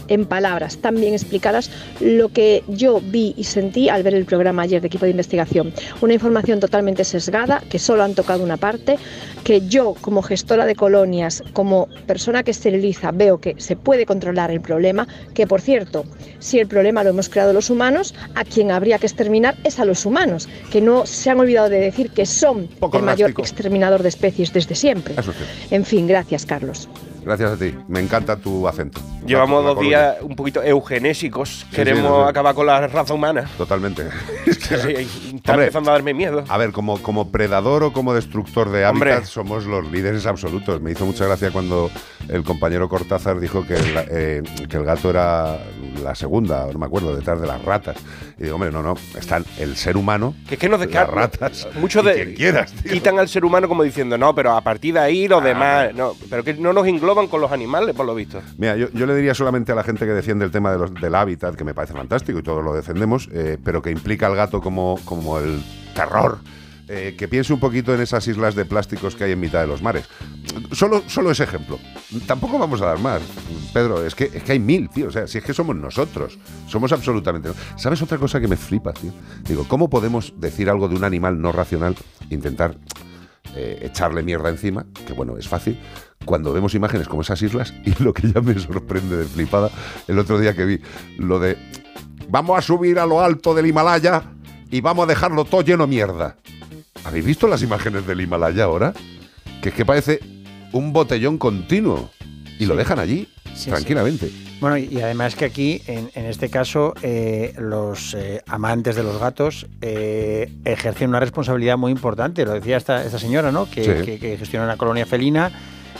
en 0.09 0.26
palabras 0.26 0.78
tan 0.78 0.96
bien 0.96 1.12
explicadas 1.14 1.70
lo 2.01 2.28
que 2.28 2.62
yo 2.68 3.01
vi 3.01 3.34
y 3.36 3.44
sentí 3.44 3.88
al 3.88 4.03
ver 4.03 4.14
el 4.14 4.24
programa 4.24 4.62
ayer 4.62 4.80
de 4.80 4.88
equipo 4.88 5.05
de 5.05 5.11
investigación. 5.11 5.72
Una 6.01 6.14
información 6.14 6.61
totalmente 6.61 7.05
sesgada, 7.05 7.62
que 7.70 7.78
solo 7.78 8.03
han 8.03 8.14
tocado 8.14 8.42
una 8.42 8.57
parte, 8.57 8.99
que 9.44 9.66
yo 9.66 9.94
como 10.01 10.22
gestora 10.22 10.66
de 10.66 10.74
colonias, 10.74 11.42
como 11.53 11.88
persona 12.07 12.42
que 12.42 12.51
esteriliza, 12.51 13.12
veo 13.12 13.38
que 13.38 13.55
se 13.59 13.76
puede 13.76 14.07
controlar 14.07 14.51
el 14.51 14.61
problema, 14.61 15.07
que 15.34 15.47
por 15.47 15.61
cierto, 15.61 16.05
si 16.38 16.59
el 16.59 16.66
problema 16.66 17.05
lo 17.05 17.11
hemos 17.11 17.28
creado 17.28 17.53
los 17.53 17.70
humanos, 17.70 18.14
a 18.34 18.44
quien 18.44 18.70
habría 18.70 18.99
que 18.99 19.07
exterminar 19.07 19.57
es 19.64 19.78
a 19.78 19.84
los 19.84 20.07
humanos, 20.07 20.49
que 20.70 20.80
no 20.80 21.07
se 21.07 21.30
han 21.30 21.40
olvidado 21.40 21.68
de 21.68 21.80
decir 21.80 22.11
que 22.11 22.26
son 22.26 22.68
Poco 22.78 22.99
el 22.99 23.05
mayor 23.05 23.30
exterminador 23.30 24.03
de 24.03 24.09
especies 24.09 24.53
desde 24.53 24.74
siempre. 24.74 25.14
Sí. 25.22 25.30
En 25.70 25.84
fin, 25.84 26.07
gracias 26.07 26.47
Carlos. 26.47 26.88
Gracias 27.27 27.51
a 27.51 27.57
ti. 27.57 27.74
Me 27.89 27.99
encanta 27.99 28.37
tu 28.37 28.68
acento. 28.68 29.01
Llevamos 29.27 29.64
dos 29.64 29.74
colonia. 29.74 30.12
días 30.12 30.22
un 30.22 30.37
poquito 30.37 30.62
eugenésicos. 30.62 31.66
sí, 31.68 31.74
Queremos 31.74 32.22
sí. 32.24 32.31
acabar 32.31 32.55
con 32.55 32.66
la 32.66 32.87
raza 32.87 33.14
humana. 33.14 33.51
Totalmente. 33.59 34.05
Sí, 34.66 34.72
está 35.37 35.53
Hombre, 35.53 35.66
empezando 35.66 35.91
a 35.91 35.95
darme 35.95 36.12
miedo. 36.12 36.45
A 36.49 36.59
ver, 36.59 36.72
como, 36.72 37.01
como 37.01 37.31
predador 37.31 37.85
o 37.85 37.93
como 37.93 38.14
destructor 38.14 38.70
de 38.70 38.85
Hombre. 38.85 39.12
hábitat 39.12 39.29
somos 39.29 39.64
los 39.64 39.91
líderes 39.93 40.27
absolutos. 40.27 40.81
Me 40.81 40.91
hizo 40.91 41.07
mucha 41.07 41.24
gracia 41.24 41.53
cuando 41.53 41.89
el 42.29 42.43
compañero 42.43 42.89
Cortázar 42.89 43.39
dijo 43.39 43.64
que 43.64 43.74
el, 43.74 43.85
eh, 44.11 44.43
que 44.68 44.77
el 44.77 44.85
gato 44.85 45.11
era 45.11 45.59
la 46.03 46.14
segunda, 46.16 46.66
no 46.72 46.79
me 46.81 46.87
acuerdo, 46.87 47.14
detrás 47.14 47.41
de 47.41 47.47
las 47.47 47.64
ratas. 47.64 47.97
Y 48.39 48.45
digo, 48.45 48.57
hombre, 48.57 48.70
no, 48.72 48.83
no, 48.83 48.95
están 49.16 49.45
el 49.59 49.77
ser 49.77 49.97
humano, 49.97 50.35
Que 50.49 50.55
es 50.55 50.61
que 50.61 50.68
nos 50.68 50.81
las 50.85 51.09
ratas, 51.09 51.68
Muchos 51.77 52.05
y 52.05 52.09
de 52.09 52.14
quien 52.14 52.35
quieras, 52.35 52.72
tío. 52.72 52.93
quitan 52.93 53.18
al 53.18 53.29
ser 53.29 53.45
humano 53.45 53.68
como 53.68 53.83
diciendo, 53.85 54.18
no, 54.18 54.35
pero 54.35 54.53
a 54.57 54.61
partir 54.62 54.95
de 54.95 55.01
ahí 55.01 55.29
los 55.29 55.43
demás. 55.45 55.95
No, 55.95 56.14
pero 56.29 56.43
que 56.43 56.55
no 56.55 56.72
nos 56.72 56.87
con 57.29 57.41
los 57.41 57.51
animales, 57.51 57.95
por 57.95 58.05
lo 58.07 58.14
visto. 58.14 58.41
Mira, 58.59 58.77
yo, 58.77 58.89
yo 58.93 59.07
le 59.07 59.14
diría 59.17 59.35
solamente 59.35 59.73
a 59.73 59.75
la 59.75 59.83
gente 59.83 60.05
que 60.05 60.12
defiende 60.12 60.45
el 60.45 60.51
tema 60.51 60.71
de 60.73 60.79
los- 60.79 60.95
del 60.95 61.14
hábitat, 61.14 61.55
que 61.57 61.64
me 61.64 61.75
parece 61.75 61.95
fantástico 61.95 62.39
y 62.39 62.43
todos 62.43 62.62
lo 62.62 62.75
defendemos, 62.75 63.29
eh, 63.33 63.59
pero 63.64 63.81
que 63.83 63.91
implica 63.91 64.27
al 64.27 64.37
gato 64.37 64.61
como, 64.61 64.99
como 65.05 65.39
el 65.39 65.62
terror, 65.95 66.39
eh, 66.89 67.17
que 67.19 67.27
piense 67.27 67.53
un 67.53 67.59
poquito 67.59 67.93
en 67.95 68.01
esas 68.01 68.29
islas 68.29 68.55
de 68.55 68.64
plásticos 68.64 69.17
que 69.17 69.25
hay 69.25 69.33
en 69.33 69.41
mitad 69.41 69.61
de 69.61 69.67
los 69.67 69.83
mares. 69.83 70.05
Solo, 70.71 71.03
solo 71.09 71.33
ese 71.33 71.43
ejemplo. 71.43 71.79
Tampoco 72.27 72.59
vamos 72.59 72.81
a 72.81 72.87
dar 72.87 72.99
más, 73.01 73.21
Pedro. 73.75 74.05
Es 74.07 74.14
que, 74.14 74.25
es 74.33 74.43
que 74.45 74.53
hay 74.53 74.61
mil, 74.61 74.89
tío. 74.89 75.09
O 75.09 75.11
sea, 75.11 75.27
si 75.27 75.39
es 75.39 75.45
que 75.45 75.53
somos 75.53 75.75
nosotros. 75.75 76.39
Somos 76.69 76.93
absolutamente. 76.93 77.51
¿Sabes 77.77 78.01
otra 78.03 78.19
cosa 78.19 78.41
que 78.41 78.47
me 78.49 78.57
flipa, 78.57 78.93
tío? 78.93 79.11
Digo, 79.49 79.64
¿cómo 79.67 79.91
podemos 79.91 80.33
decir 80.39 80.71
algo 80.71 80.89
de 80.89 80.95
un 80.95 81.03
animal 81.05 81.41
no 81.41 81.51
racional? 81.51 81.97
Intentar 82.31 82.77
eh, 83.55 83.78
echarle 83.82 84.22
mierda 84.22 84.49
encima, 84.49 84.86
que 85.07 85.12
bueno, 85.12 85.36
es 85.38 85.49
fácil, 85.49 85.78
cuando 86.24 86.53
vemos 86.53 86.74
imágenes 86.74 87.09
como 87.09 87.22
esas 87.22 87.40
islas 87.42 87.72
y 87.84 88.03
lo 88.03 88.12
que 88.12 88.30
ya 88.30 88.40
me 88.40 88.59
sorprende 88.59 89.16
de 89.16 89.24
flipada, 89.24 89.70
el 90.09 90.18
otro 90.18 90.38
día 90.38 90.55
que 90.55 90.64
vi 90.64 90.80
lo 91.18 91.38
de 91.38 91.57
vamos 92.28 92.59
a 92.59 92.62
subir 92.62 92.99
a 92.99 93.07
lo 93.07 93.20
alto 93.20 93.55
del 93.55 93.66
Himalaya 93.66 94.22
y 94.70 94.80
vamos 94.80 95.05
a 95.05 95.07
dejarlo 95.07 95.44
todo 95.44 95.62
lleno 95.62 95.84
de 95.84 95.90
mierda. 95.90 96.36
¿Habéis 97.05 97.24
visto 97.24 97.47
las 97.47 97.62
imágenes 97.62 98.07
del 98.07 98.20
Himalaya 98.20 98.64
ahora? 98.64 98.92
Que 99.62 99.68
es 99.68 99.74
que 99.74 99.84
parece 99.84 100.20
un 100.72 100.92
botellón 100.92 101.38
continuo 101.38 102.11
y 102.59 102.66
lo 102.66 102.74
dejan 102.74 102.99
allí 102.99 103.28
Sí, 103.57 103.70
tranquilamente. 103.70 104.30
Bueno, 104.61 104.76
y 104.78 104.84
y 104.90 105.00
además 105.00 105.34
que 105.34 105.44
aquí, 105.44 105.82
en, 105.86 106.11
en 106.14 106.26
este 106.26 106.48
caso, 106.48 106.94
eh, 107.02 107.52
los 107.59 108.14
eh, 108.14 108.42
amantes 108.46 108.96
de 108.96 109.02
los 109.02 109.18
gatos 109.20 109.66
eh, 109.82 110.50
ejercen 110.64 111.11
una 111.11 111.20
responsabilidad 111.20 111.76
muy 111.76 111.92
importante. 111.92 112.44
Lo 112.44 112.52
decía 112.52 112.76
esta, 112.76 113.04
esta 113.04 113.18
señora, 113.18 113.52
¿no? 113.52 113.68
Que, 113.70 113.84
Sí. 113.84 114.04
que- 114.04 114.18
que 114.18 114.36
gestiona 114.38 114.64
una 114.64 114.76
colonia 114.76 115.04
felina. 115.07 115.50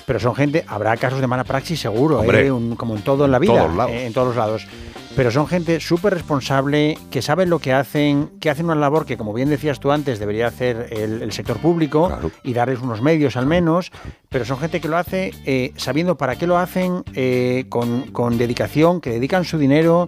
Pero 0.07 0.21
son 0.21 0.35
gente, 0.35 0.65
habrá 0.69 0.97
casos 0.97 1.21
de 1.21 1.27
mala 1.27 1.45
praxis 1.45 1.81
seguro, 1.81 2.21
Hombre, 2.21 2.47
¿eh? 2.47 2.53
Un- 2.53 2.77
como 2.77 2.95
en 2.97 3.03
todo 3.03 3.25
en 3.25 3.33
la 3.33 3.39
en 3.39 3.41
vida, 3.43 3.63
todos 3.65 3.77
lados. 3.77 3.93
eh, 3.93 4.07
en 4.07 4.13
todos 4.13 4.27
los 4.29 4.37
lados. 4.37 4.67
Pero 5.17 5.31
son 5.31 5.47
gente 5.47 5.81
súper 5.81 6.13
responsable, 6.13 6.99
que 7.11 7.23
saben 7.23 7.49
lo 7.49 7.59
que 7.59 7.73
hacen, 7.73 8.29
que 8.39 8.51
hacen 8.51 8.67
una 8.67 8.75
labor 8.75 9.07
que, 9.07 9.17
como 9.17 9.33
bien 9.33 9.49
decías 9.49 9.81
tú 9.81 9.91
antes, 9.91 10.19
debería 10.19 10.47
hacer 10.47 10.89
el, 10.91 11.23
el 11.23 11.33
sector 11.33 11.57
público 11.57 12.11
y 12.43 12.53
darles 12.53 12.81
unos 12.83 13.01
medios 13.01 13.35
al 13.37 13.47
menos. 13.47 13.91
Pero 14.29 14.45
son 14.45 14.59
gente 14.59 14.79
que 14.81 14.89
lo 14.89 14.99
hace 14.99 15.33
eh, 15.47 15.73
sabiendo 15.77 16.19
para 16.19 16.37
qué 16.37 16.47
lo 16.47 16.59
hacen, 16.59 17.03
eh, 17.15 17.65
con, 17.71 18.03
con 18.13 18.37
dedicación, 18.37 19.01
que 19.01 19.09
dedican 19.11 19.45
su 19.45 19.57
dinero, 19.57 20.07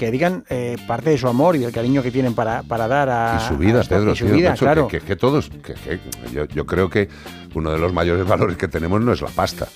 que 0.00 0.06
dedican 0.06 0.44
eh, 0.48 0.76
parte 0.88 1.10
de 1.10 1.18
su 1.18 1.28
amor 1.28 1.56
y 1.56 1.58
del 1.58 1.72
cariño 1.72 2.02
que 2.02 2.10
tienen 2.10 2.34
para, 2.34 2.62
para 2.62 2.88
dar 2.88 3.10
a. 3.10 3.38
Y 3.44 3.46
su 3.48 3.56
vida, 3.58 3.82
a 3.82 3.84
Pedro, 3.84 4.12
y 4.12 4.16
su 4.16 4.24
tío, 4.24 4.34
vida, 4.34 4.50
macho, 4.50 4.64
claro. 4.64 4.88
que, 4.88 4.98
que- 5.00 5.06
que 5.06 5.16
todos, 5.16 5.50
que, 5.50 5.74
que 5.74 6.00
yo, 6.32 6.46
yo 6.46 6.64
creo 6.64 6.88
que 6.88 7.08
uno 7.54 7.70
de 7.70 7.78
los 7.78 7.92
mayores 7.92 8.26
valores 8.26 8.56
que 8.56 8.66
tenemos 8.66 9.00
no 9.02 9.12
es 9.12 9.20
la 9.20 9.28
pasta, 9.28 9.68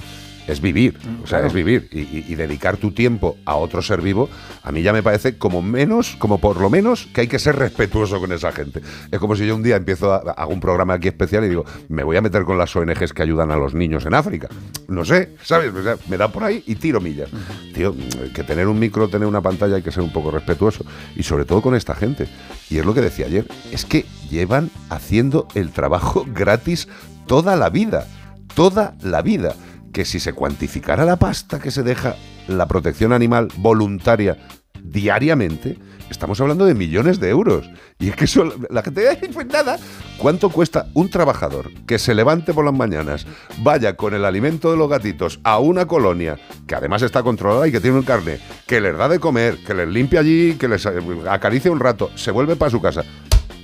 es 0.46 0.60
vivir, 0.60 0.98
o 1.22 1.26
sea, 1.26 1.38
claro. 1.38 1.46
es 1.46 1.52
vivir 1.52 1.88
y, 1.92 2.00
y- 2.00 2.24
y 2.28 2.34
dedicar 2.34 2.76
tu 2.76 2.92
tiempo 2.92 3.36
a 3.44 3.56
otro 3.56 3.80
ser 3.82 4.00
vivo, 4.02 4.28
a 4.62 4.72
mí 4.72 4.82
ya 4.82 4.92
me 4.92 5.02
parece 5.02 5.38
como 5.38 5.62
menos, 5.62 6.16
como 6.18 6.38
por 6.38 6.60
lo 6.60 6.68
menos 6.70 7.06
que 7.14 7.22
hay 7.22 7.28
que 7.28 7.38
ser 7.38 7.56
respetuoso 7.56 8.20
con 8.20 8.32
esa 8.32 8.52
gente. 8.52 8.80
Es 9.10 9.18
como 9.18 9.36
si 9.36 9.46
yo 9.46 9.54
un 9.56 9.62
día 9.62 9.76
empiezo 9.76 10.12
a, 10.12 10.18
hago 10.18 10.52
un 10.52 10.60
programa 10.60 10.94
aquí 10.94 11.08
especial 11.08 11.44
y 11.44 11.48
digo, 11.48 11.64
me 11.88 12.02
voy 12.04 12.16
a 12.16 12.20
meter 12.20 12.44
con 12.44 12.58
las 12.58 12.74
ONGs 12.76 13.12
que 13.12 13.22
ayudan 13.22 13.50
a 13.50 13.56
los 13.56 13.74
niños 13.74 14.04
en 14.06 14.14
África. 14.14 14.48
No 14.88 15.04
sé, 15.04 15.34
¿sabes? 15.42 15.72
O 15.74 15.82
sea, 15.82 15.96
me 16.08 16.16
da 16.16 16.28
por 16.28 16.44
ahí 16.44 16.62
y 16.66 16.74
tiro 16.74 17.00
millas. 17.00 17.30
Tío, 17.74 17.94
que 18.34 18.42
tener 18.44 18.68
un 18.68 18.78
micro, 18.78 19.08
tener 19.08 19.26
una 19.26 19.40
pantalla 19.40 19.76
hay 19.76 19.82
que 19.82 19.90
ser 19.92 20.02
un 20.02 20.12
poco 20.12 20.30
respetuoso. 20.30 20.84
Y 21.16 21.22
sobre 21.22 21.44
todo 21.44 21.62
con 21.62 21.74
esta 21.74 21.94
gente. 21.94 22.26
Y 22.70 22.78
es 22.78 22.84
lo 22.84 22.92
que 22.94 23.00
decía 23.00 23.26
ayer, 23.26 23.46
es 23.72 23.84
que 23.84 24.04
llevan 24.30 24.70
haciendo 24.90 25.48
el 25.54 25.70
trabajo 25.70 26.26
gratis 26.34 26.88
toda 27.26 27.56
la 27.56 27.70
vida. 27.70 28.06
Toda 28.54 28.94
la 29.02 29.22
vida. 29.22 29.54
Que 29.94 30.04
si 30.04 30.18
se 30.20 30.32
cuantificara 30.32 31.04
la 31.04 31.16
pasta 31.16 31.60
que 31.60 31.70
se 31.70 31.84
deja 31.84 32.16
la 32.48 32.66
protección 32.66 33.12
animal 33.12 33.48
voluntaria 33.56 34.36
diariamente, 34.82 35.78
estamos 36.10 36.40
hablando 36.40 36.66
de 36.66 36.74
millones 36.74 37.20
de 37.20 37.30
euros. 37.30 37.70
Y 38.00 38.08
es 38.08 38.16
que 38.16 38.24
eso, 38.24 38.52
la 38.70 38.82
gente, 38.82 39.08
"Ay, 39.08 39.30
pues 39.32 39.46
nada, 39.46 39.78
¿cuánto 40.18 40.50
cuesta 40.50 40.88
un 40.94 41.10
trabajador 41.10 41.70
que 41.86 42.00
se 42.00 42.12
levante 42.12 42.52
por 42.52 42.64
las 42.64 42.74
mañanas, 42.74 43.24
vaya 43.58 43.96
con 43.96 44.14
el 44.14 44.24
alimento 44.24 44.72
de 44.72 44.76
los 44.76 44.90
gatitos 44.90 45.38
a 45.44 45.60
una 45.60 45.86
colonia, 45.86 46.38
que 46.66 46.74
además 46.74 47.02
está 47.02 47.22
controlada 47.22 47.66
y 47.68 47.72
que 47.72 47.80
tiene 47.80 47.96
un 47.96 48.04
carne, 48.04 48.40
que 48.66 48.80
les 48.80 48.98
da 48.98 49.08
de 49.08 49.20
comer, 49.20 49.58
que 49.64 49.74
les 49.74 49.88
limpia 49.88 50.20
allí, 50.20 50.54
que 50.54 50.66
les 50.66 50.84
acaricia 51.30 51.70
un 51.70 51.78
rato, 51.78 52.10
se 52.16 52.32
vuelve 52.32 52.56
para 52.56 52.70
su 52.72 52.82
casa? 52.82 53.04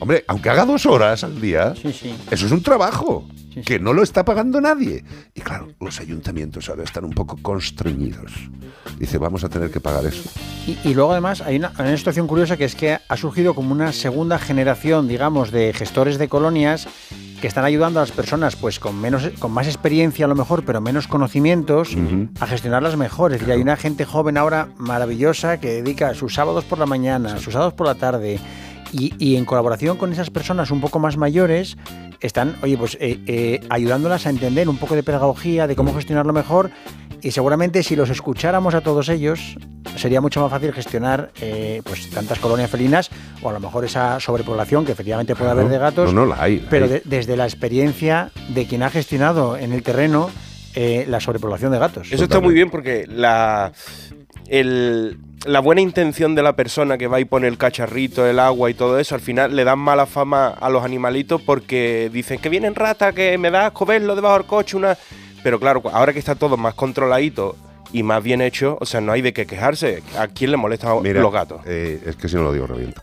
Hombre, 0.00 0.24
aunque 0.28 0.48
haga 0.48 0.64
dos 0.64 0.86
horas 0.86 1.22
al 1.24 1.40
día, 1.40 1.74
eso 2.30 2.46
es 2.46 2.52
un 2.52 2.62
trabajo 2.62 3.28
que 3.66 3.78
no 3.78 3.92
lo 3.92 4.02
está 4.02 4.24
pagando 4.24 4.60
nadie. 4.60 5.04
Y 5.34 5.40
claro, 5.42 5.68
los 5.78 6.00
ayuntamientos 6.00 6.68
ahora 6.68 6.84
están 6.84 7.04
un 7.04 7.12
poco 7.12 7.36
constreñidos. 7.42 8.32
Dice, 8.98 9.18
vamos 9.18 9.44
a 9.44 9.48
tener 9.48 9.70
que 9.70 9.80
pagar 9.80 10.06
eso. 10.06 10.22
Y, 10.66 10.78
y 10.88 10.94
luego 10.94 11.12
además 11.12 11.42
hay 11.42 11.56
una, 11.56 11.72
una 11.78 11.96
situación 11.96 12.26
curiosa 12.26 12.56
que 12.56 12.64
es 12.64 12.74
que 12.74 12.98
ha 13.06 13.16
surgido 13.16 13.54
como 13.54 13.72
una 13.72 13.92
segunda 13.92 14.38
generación, 14.38 15.06
digamos, 15.06 15.50
de 15.50 15.72
gestores 15.72 16.18
de 16.18 16.28
colonias 16.28 16.88
que 17.40 17.46
están 17.46 17.64
ayudando 17.64 18.00
a 18.00 18.02
las 18.02 18.12
personas 18.12 18.54
pues 18.54 18.78
con 18.78 19.00
menos 19.00 19.30
con 19.38 19.50
más 19.50 19.66
experiencia 19.66 20.26
a 20.26 20.28
lo 20.28 20.34
mejor, 20.34 20.64
pero 20.64 20.80
menos 20.80 21.08
conocimientos 21.08 21.96
a 22.38 22.46
gestionarlas 22.46 22.96
mejor. 22.96 23.32
Es 23.32 23.40
decir, 23.40 23.54
hay 23.54 23.60
una 23.62 23.76
gente 23.76 24.04
joven 24.04 24.36
ahora 24.36 24.68
maravillosa 24.76 25.58
que 25.58 25.82
dedica 25.82 26.14
sus 26.14 26.34
sábados 26.34 26.64
por 26.64 26.78
la 26.78 26.86
mañana, 26.86 27.38
sus 27.38 27.54
sábados 27.54 27.72
por 27.72 27.86
la 27.86 27.94
tarde 27.94 28.38
y, 28.92 29.14
y 29.18 29.36
en 29.36 29.44
colaboración 29.44 29.96
con 29.96 30.12
esas 30.12 30.30
personas 30.30 30.70
un 30.70 30.80
poco 30.80 30.98
más 30.98 31.16
mayores 31.16 31.76
están, 32.20 32.56
oye, 32.62 32.76
pues 32.76 32.96
eh, 33.00 33.18
eh, 33.26 33.60
ayudándolas 33.70 34.26
a 34.26 34.30
entender 34.30 34.68
un 34.68 34.76
poco 34.76 34.94
de 34.94 35.02
pedagogía, 35.02 35.66
de 35.66 35.76
cómo 35.76 35.94
gestionarlo 35.94 36.32
mejor 36.32 36.70
y 37.22 37.30
seguramente 37.32 37.82
si 37.82 37.96
los 37.96 38.08
escucháramos 38.10 38.74
a 38.74 38.80
todos 38.80 39.08
ellos 39.10 39.56
sería 39.96 40.20
mucho 40.20 40.40
más 40.40 40.50
fácil 40.50 40.72
gestionar 40.72 41.30
eh, 41.40 41.82
pues 41.84 42.08
tantas 42.10 42.38
colonias 42.38 42.70
felinas 42.70 43.10
o 43.42 43.50
a 43.50 43.52
lo 43.52 43.60
mejor 43.60 43.84
esa 43.84 44.18
sobrepoblación 44.20 44.84
que 44.86 44.92
efectivamente 44.92 45.34
puede 45.34 45.46
Claro. 45.50 45.60
haber 45.60 45.72
de 45.72 45.78
gatos. 45.78 46.14
No, 46.14 46.24
no, 46.24 46.34
la 46.34 46.42
hay, 46.42 46.60
la 46.60 46.70
pero 46.70 46.84
hay. 46.86 46.90
de- 46.92 47.02
desde 47.04 47.36
la 47.36 47.44
experiencia 47.44 48.30
de 48.48 48.66
quien 48.66 48.82
ha 48.82 48.90
gestionado 48.90 49.56
en 49.58 49.72
el 49.72 49.82
terreno 49.82 50.30
eh, 50.74 51.04
la 51.08 51.20
sobrepoblación 51.20 51.72
de 51.72 51.78
gatos. 51.78 52.08
Eso 52.12 52.24
está 52.24 52.40
muy 52.40 52.54
bien 52.54 52.70
porque 52.70 53.04
la, 53.08 53.72
el- 54.50 55.18
la 55.46 55.60
buena 55.60 55.80
intención 55.80 56.34
de 56.34 56.42
la 56.42 56.54
persona 56.54 56.98
que 56.98 57.06
va 57.06 57.18
y 57.18 57.24
pone 57.24 57.48
el 57.48 57.56
cacharrito, 57.56 58.26
el 58.26 58.38
agua 58.38 58.68
y 58.70 58.74
todo 58.74 58.98
eso, 58.98 59.14
al 59.14 59.22
final 59.22 59.56
le 59.56 59.64
dan 59.64 59.78
mala 59.78 60.04
fama 60.04 60.48
a 60.48 60.68
los 60.68 60.84
animalitos 60.84 61.40
porque 61.40 62.10
dicen 62.12 62.38
que 62.40 62.50
vienen 62.50 62.74
ratas, 62.74 63.14
que 63.14 63.38
me 63.38 63.50
da 63.50 63.66
asco 63.68 63.86
verlo 63.86 64.14
debajo 64.14 64.36
del 64.38 64.46
coche, 64.46 64.76
una... 64.76 64.98
Pero 65.42 65.58
claro, 65.58 65.82
ahora 65.94 66.12
que 66.12 66.18
está 66.18 66.34
todo 66.34 66.58
más 66.58 66.74
controladito 66.74 67.56
y 67.92 68.02
más 68.02 68.22
bien 68.22 68.42
hecho, 68.42 68.76
o 68.80 68.84
sea, 68.84 69.00
no 69.00 69.12
hay 69.12 69.22
de 69.22 69.32
qué 69.32 69.46
quejarse. 69.46 70.02
¿A 70.18 70.28
quién 70.28 70.50
le 70.50 70.58
molestan 70.58 71.00
Mira, 71.02 71.22
los 71.22 71.32
gatos? 71.32 71.62
eh, 71.64 72.02
es 72.04 72.16
que 72.16 72.28
si 72.28 72.36
no 72.36 72.42
lo 72.42 72.52
digo, 72.52 72.66
reviento. 72.66 73.00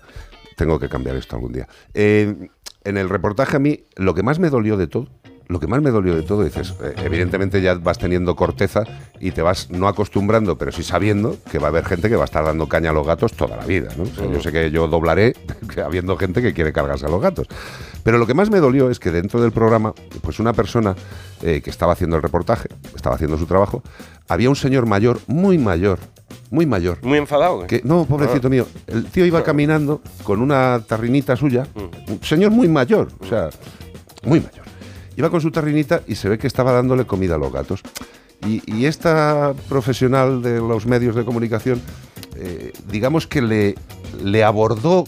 Tengo 0.55 0.77
que 0.79 0.87
cambiar 0.89 1.15
esto 1.15 1.35
algún 1.37 1.53
día. 1.53 1.67
Eh, 1.95 2.49
en 2.83 2.97
el 2.97 3.09
reportaje 3.09 3.55
a 3.57 3.59
mí, 3.59 3.79
lo 3.95 4.13
que 4.13 4.21
más 4.21 4.37
me 4.37 4.49
dolió 4.51 4.77
de 4.77 4.85
todo, 4.85 5.07
lo 5.49 5.59
que 5.59 5.67
más 5.67 5.81
me 5.81 5.91
dolió 5.91 6.15
de 6.15 6.23
todo, 6.23 6.43
dices, 6.43 6.73
eh, 6.83 6.93
evidentemente 6.97 7.61
ya 7.61 7.75
vas 7.75 7.97
teniendo 7.97 8.35
corteza 8.35 8.83
y 9.19 9.31
te 9.31 9.41
vas 9.41 9.69
no 9.69 9.87
acostumbrando, 9.87 10.57
pero 10.57 10.71
sí 10.71 10.83
sabiendo 10.83 11.37
que 11.49 11.57
va 11.59 11.67
a 11.67 11.69
haber 11.69 11.85
gente 11.85 12.09
que 12.09 12.15
va 12.15 12.23
a 12.23 12.25
estar 12.25 12.43
dando 12.43 12.67
caña 12.67 12.89
a 12.89 12.93
los 12.93 13.07
gatos 13.07 13.33
toda 13.33 13.55
la 13.57 13.65
vida. 13.65 13.89
¿no? 13.97 14.03
O 14.03 14.05
sea, 14.07 14.25
Yo 14.31 14.41
sé 14.41 14.51
que 14.51 14.69
yo 14.71 14.87
doblaré 14.87 15.33
habiendo 15.85 16.17
gente 16.17 16.41
que 16.41 16.53
quiere 16.53 16.73
cargarse 16.73 17.05
a 17.05 17.09
los 17.09 17.21
gatos. 17.21 17.47
Pero 18.03 18.17
lo 18.17 18.27
que 18.27 18.33
más 18.33 18.49
me 18.49 18.59
dolió 18.59 18.89
es 18.89 18.99
que 18.99 19.11
dentro 19.11 19.41
del 19.41 19.51
programa, 19.51 19.93
pues 20.21 20.39
una 20.39 20.53
persona 20.53 20.95
eh, 21.41 21.61
que 21.63 21.69
estaba 21.69 21.93
haciendo 21.93 22.15
el 22.17 22.21
reportaje, 22.21 22.69
estaba 22.95 23.15
haciendo 23.15 23.37
su 23.37 23.45
trabajo, 23.45 23.83
había 24.27 24.49
un 24.49 24.55
señor 24.55 24.85
mayor, 24.85 25.19
muy 25.27 25.57
mayor, 25.57 25.99
muy 26.49 26.65
mayor. 26.65 26.97
Muy 27.03 27.17
enfadado. 27.17 27.61
¿qué? 27.67 27.81
Que, 27.81 27.87
no, 27.87 28.05
pobrecito 28.05 28.47
Ah. 28.47 28.51
mío. 28.51 28.65
El 28.87 29.05
tío 29.05 29.25
iba 29.25 29.43
caminando 29.43 30.01
con 30.23 30.41
una 30.41 30.81
tarrinita 30.85 31.35
suya. 31.35 31.67
Mm. 31.75 32.11
Un 32.11 32.23
señor 32.23 32.51
muy 32.51 32.67
mayor, 32.67 33.09
o 33.19 33.25
sea, 33.25 33.49
muy 34.23 34.39
mayor. 34.39 34.65
Iba 35.17 35.29
con 35.31 35.41
su 35.41 35.51
tarrinita 35.51 36.03
y 36.07 36.15
se 36.15 36.29
ve 36.29 36.37
que 36.37 36.47
estaba 36.47 36.71
dándole 36.71 37.05
comida 37.05 37.35
a 37.35 37.37
los 37.37 37.51
gatos. 37.51 37.81
Y, 38.45 38.85
esta 38.85 39.55
profesional 39.67 40.43
de 40.43 40.59
los 40.59 40.85
medios 40.85 41.15
de 41.15 41.25
comunicación, 41.25 41.81
eh, 42.35 42.71
digamos 42.87 43.25
que 43.25 43.41
le, 43.41 43.75
le 44.23 44.43
abordó 44.43 45.05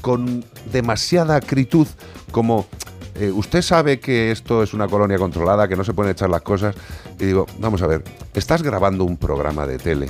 con 0.00 0.42
demasiada 0.72 1.36
acritud, 1.36 1.86
como 2.30 2.66
eh, 3.14 3.30
usted 3.30 3.60
sabe 3.60 4.00
que 4.00 4.30
esto 4.30 4.62
es 4.62 4.72
una 4.72 4.88
colonia 4.88 5.18
controlada, 5.18 5.68
que 5.68 5.76
no 5.76 5.84
se 5.84 5.92
pueden 5.92 6.12
echar 6.12 6.30
las 6.30 6.42
cosas. 6.42 6.74
Y 7.20 7.26
digo, 7.26 7.46
vamos 7.58 7.82
a 7.82 7.86
ver, 7.86 8.02
estás 8.34 8.62
grabando 8.62 9.04
un 9.04 9.18
programa 9.18 9.66
de 9.66 9.76
tele, 9.76 10.08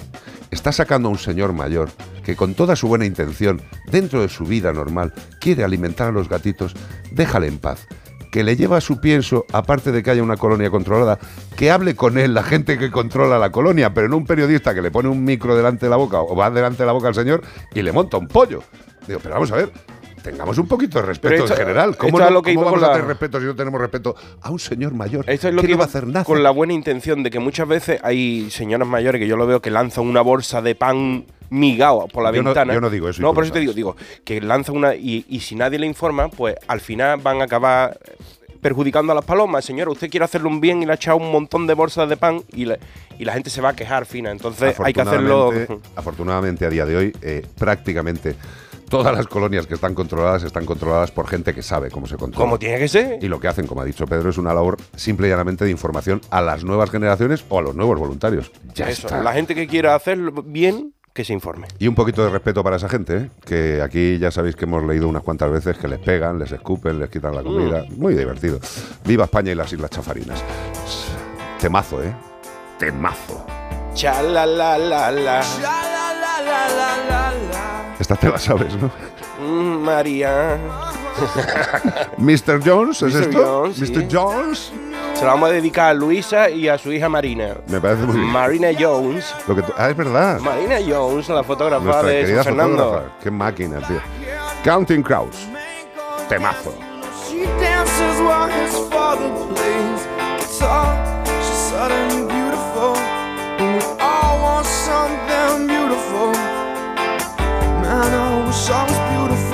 estás 0.53 0.77
sacando 0.77 1.09
a 1.09 1.13
un 1.13 1.19
señor 1.19 1.53
mayor 1.53 1.91
que 2.25 2.37
con 2.37 2.55
toda 2.55 2.77
su 2.77 2.87
buena 2.87 3.07
intención, 3.07 3.61
dentro 3.91 4.23
de 4.23 4.29
su 4.29 4.45
vida 4.45 4.73
normal, 4.73 5.13
quiere 5.41 5.65
alimentar 5.65 6.09
a 6.09 6.13
los 6.13 6.29
gatitos, 6.29 6.75
déjale 7.11 7.49
en 7.49 7.59
paz. 7.59 7.89
Que 8.33 8.43
le 8.43 8.57
lleva 8.57 8.81
su 8.81 8.99
pienso, 8.99 9.45
aparte 9.53 9.93
de 9.93 10.03
que 10.03 10.11
haya 10.11 10.23
una 10.23 10.39
colonia 10.39 10.71
controlada, 10.71 11.19
que 11.55 11.71
hable 11.71 11.95
con 11.95 12.17
él 12.17 12.33
la 12.33 12.43
gente 12.43 12.79
que 12.79 12.91
controla 12.91 13.39
la 13.39 13.53
colonia, 13.53 13.93
pero 13.93 14.09
no 14.09 14.17
un 14.17 14.25
periodista 14.25 14.75
que 14.75 14.81
le 14.81 14.91
pone 14.91 15.11
un 15.11 15.23
micro 15.23 15.55
delante 15.55 15.85
de 15.85 15.91
la 15.91 15.97
boca 15.97 16.23
o 16.23 16.35
va 16.35 16.51
delante 16.51 16.79
de 16.79 16.87
la 16.87 16.93
boca 16.93 17.09
al 17.09 17.15
señor 17.15 17.43
y 17.75 17.83
le 17.83 17.93
monta 17.93 18.17
un 18.17 18.29
pollo. 18.29 18.63
Digo, 19.07 19.21
pero 19.23 19.35
vamos 19.35 19.53
a 19.53 19.57
ver, 19.57 19.71
tengamos 20.23 20.57
un 20.59 20.67
poquito 20.69 21.01
de 21.01 21.07
respeto 21.07 21.35
esto- 21.45 21.53
en 21.55 21.59
general. 21.59 21.97
¿Cómo, 21.97 22.19
no- 22.19 22.27
es 22.27 22.31
lo 22.33 22.43
que 22.43 22.55
cómo 22.55 22.67
vamos 22.67 22.83
a 22.83 22.93
tener 22.93 23.07
respeto 23.07 23.41
si 23.41 23.47
no 23.47 23.55
tenemos 23.57 23.81
respeto 23.81 24.15
a 24.41 24.51
un 24.51 24.59
señor 24.59 24.95
mayor? 24.95 25.25
Esto 25.29 25.49
es 25.49 25.55
lo 25.55 25.61
que 25.61 25.67
que 25.69 25.73
no 25.75 25.79
va 25.79 25.85
iba 25.85 25.85
a 25.85 25.89
hacer 25.89 26.07
nada. 26.07 26.25
con 26.25 26.43
la 26.43 26.51
buena 26.51 26.73
intención 26.73 27.23
de 27.23 27.31
que 27.31 27.39
muchas 27.39 27.67
veces 27.69 28.01
hay 28.03 28.51
señoras 28.51 28.87
mayores 28.89 29.19
que 29.21 29.27
yo 29.27 29.37
lo 29.37 29.47
veo 29.47 29.61
que 29.61 29.71
lanzan 29.71 30.07
una 30.07 30.21
bolsa 30.23 30.63
de 30.63 30.75
pan 30.75 31.25
migao 31.51 32.09
por 32.09 32.23
la 32.25 32.33
Yo 32.33 32.43
no- 32.43 32.51
ventana. 32.51 32.73
yo 32.73 32.81
no 32.81 32.89
digo 32.89 33.09
eso, 33.09 33.21
No, 33.21 33.35
por 33.35 33.45
eso 33.45 33.53
te 33.53 33.61
digo, 33.61 33.73
digo, 33.75 33.97
que 34.25 34.41
lanzan 34.41 34.77
una 34.77 34.95
y, 34.95 35.27
y 35.29 35.41
si 35.41 35.55
nadie 35.55 35.79
le 35.79 35.87
informa, 35.87 36.29
pues 36.29 36.57
al 36.69 36.81
final 36.81 37.21
van 37.23 37.41
a 37.43 37.45
acabar 37.45 37.99
perjudicando 38.61 39.11
a 39.13 39.17
las 39.17 39.25
palomas. 39.25 39.65
Señora, 39.65 39.91
usted 39.91 40.09
quiere 40.09 40.25
hacerle 40.25 40.47
un 40.49 40.61
bien 40.61 40.83
y 40.83 40.87
le 40.87 40.93
ha 40.93 40.95
echado 40.95 41.17
un 41.17 41.33
montón 41.33 41.67
de 41.67 41.75
bolsas 41.75 42.09
de 42.09 42.17
pan 42.17 42.43
y, 42.53 42.65
la- 42.65 42.79
y 43.19 43.25
la 43.25 43.33
gente 43.33 43.51
se 43.51 43.61
va 43.61 43.71
a 43.71 43.77
quejar, 43.77 44.07
fina. 44.07 44.31
Entonces 44.31 44.79
hay 44.79 44.93
que 44.93 45.01
hacerlo. 45.01 45.49
Afortunadamente- 45.51 45.89
Afortunadamente, 45.97 46.67
a 46.67 46.71
día 46.71 46.87
de 46.87 46.97
hoy, 46.97 47.13
eh, 47.23 47.45
prácticamente 47.59 48.37
todas 48.93 49.17
las 49.17 49.27
colonias 49.27 49.67
que 49.67 49.73
están 49.73 49.95
controladas 49.95 50.43
están 50.43 50.67
controladas 50.67 51.11
por 51.11 51.27
gente 51.27 51.55
que 51.55 51.63
sabe 51.63 51.91
cómo 51.91 52.07
se 52.07 52.19
controla. 52.19 52.45
Como 52.45 52.59
tiene 52.59 52.79
que 52.79 52.89
ser. 52.89 53.25
Y 53.25 53.29
lo 53.29 53.41
que 53.41 53.49
hacen, 53.49 53.67
como 53.67 53.81
ha 53.81 53.87
dicho 53.87 54.07
Pedro, 54.07 54.29
es 54.29 54.37
una 54.37 54.53
labor 54.53 54.77
simple 54.95 55.29
y 55.29 55.31
llanamente 55.31 55.65
de 55.65 55.71
información 55.71 56.21
a 56.29 56.43
las 56.43 56.63
nuevas 56.63 56.91
generaciones 56.91 57.43
o 57.49 57.59
a 57.59 57.63
los 57.63 57.75
nuevos 57.75 57.99
voluntarios. 57.99 58.53
Ya 58.75 58.91
Eso, 58.91 59.07
está. 59.07 59.23
La 59.23 59.33
gente 59.33 59.55
que 59.55 59.67
quiera 59.67 59.95
hacerlo 59.95 60.43
bien, 60.43 60.93
que 61.15 61.25
se 61.25 61.33
informe. 61.33 61.69
Y 61.79 61.89
un 61.89 61.95
poquito 61.95 62.23
de 62.23 62.29
respeto 62.29 62.63
para 62.63 62.77
esa 62.77 62.91
gente, 62.91 63.17
¿eh? 63.17 63.31
que 63.47 63.81
aquí 63.81 64.19
ya 64.19 64.31
sabéis 64.31 64.57
que 64.57 64.67
hemos 64.67 64.85
leído 64.85 65.09
unas 65.09 65.23
cuantas 65.23 65.51
veces 65.51 65.79
que 65.79 65.89
les 65.89 65.99
pegan, 65.99 66.39
les 66.39 66.53
escupen, 66.53 66.99
les 66.99 67.09
quitan 67.09 67.35
la 67.35 67.43
comida. 67.43 67.87
Muy 67.97 68.15
divertido. 68.15 68.61
Viva 69.07 69.25
España 69.25 69.53
y 69.53 69.55
las 69.55 69.73
Islas 69.73 69.89
Chafarinas. 69.89 70.45
Temazo, 71.59 72.03
¿eh? 72.03 72.15
Temazo. 72.79 73.47
Cha 73.95 74.21
la 74.21 74.45
la 74.45 74.77
la 74.77 75.11
la. 75.11 75.92
Esta 78.03 78.17
te 78.17 78.29
la 78.29 78.37
sabes, 78.37 78.75
¿no? 78.75 78.91
Mm, 79.41 79.85
María. 79.85 80.59
Mr. 82.19 82.61
Jones, 82.65 83.01
¿es 83.01 83.15
Mr. 83.15 83.23
esto? 83.23 83.45
Jones, 83.45 83.77
sí. 83.77 83.93
Mr. 83.93 84.09
Jones. 84.13 84.73
Se 85.15 85.25
la 85.25 85.31
vamos 85.35 85.51
a 85.51 85.53
dedicar 85.53 85.91
a 85.91 85.95
Luisa 85.95 86.51
y 86.51 86.67
a 86.67 86.77
su 86.79 86.93
hija 86.93 87.09
Marina. 87.09 87.55
Me 87.69 87.81
parece 87.81 88.03
muy 88.03 88.17
bien. 88.17 88.27
Marina 88.29 88.71
Jones. 88.77 89.33
Lo 89.47 89.55
que 89.55 89.63
ah, 89.77 89.91
es 89.91 89.97
verdad. 89.97 90.41
Marina 90.41 90.79
Jones, 90.85 91.29
la 91.29 91.45
fotógrafa 91.45 91.85
Nuestra 91.85 92.09
de 92.09 92.21
querida 92.23 92.43
San 92.43 92.57
Fernando. 92.57 92.85
fotógrafa. 92.85 93.19
Qué 93.23 93.31
máquina, 93.31 93.79
tío. 93.87 94.01
Counting 94.65 95.03
Crows. 95.05 95.47
Temazo. 96.29 96.75
She 97.29 97.45
dances 97.45 98.21
while 98.21 98.49
his 98.51 98.75
father 98.91 99.31
plays 99.55 100.09
guitar. 100.41 101.12
Wish 108.53 108.69
I 108.69 108.85
was 108.85 108.99
beautiful. 109.11 109.52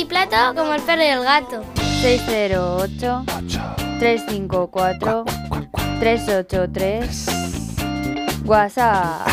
Y 0.00 0.04
plato, 0.06 0.36
como 0.56 0.72
el 0.72 0.80
perro 0.82 1.02
y 1.02 1.06
el 1.06 1.22
gato. 1.22 1.62
608 2.00 3.24
354 3.98 5.24
383 5.98 7.26
WhatsApp. 8.46 9.28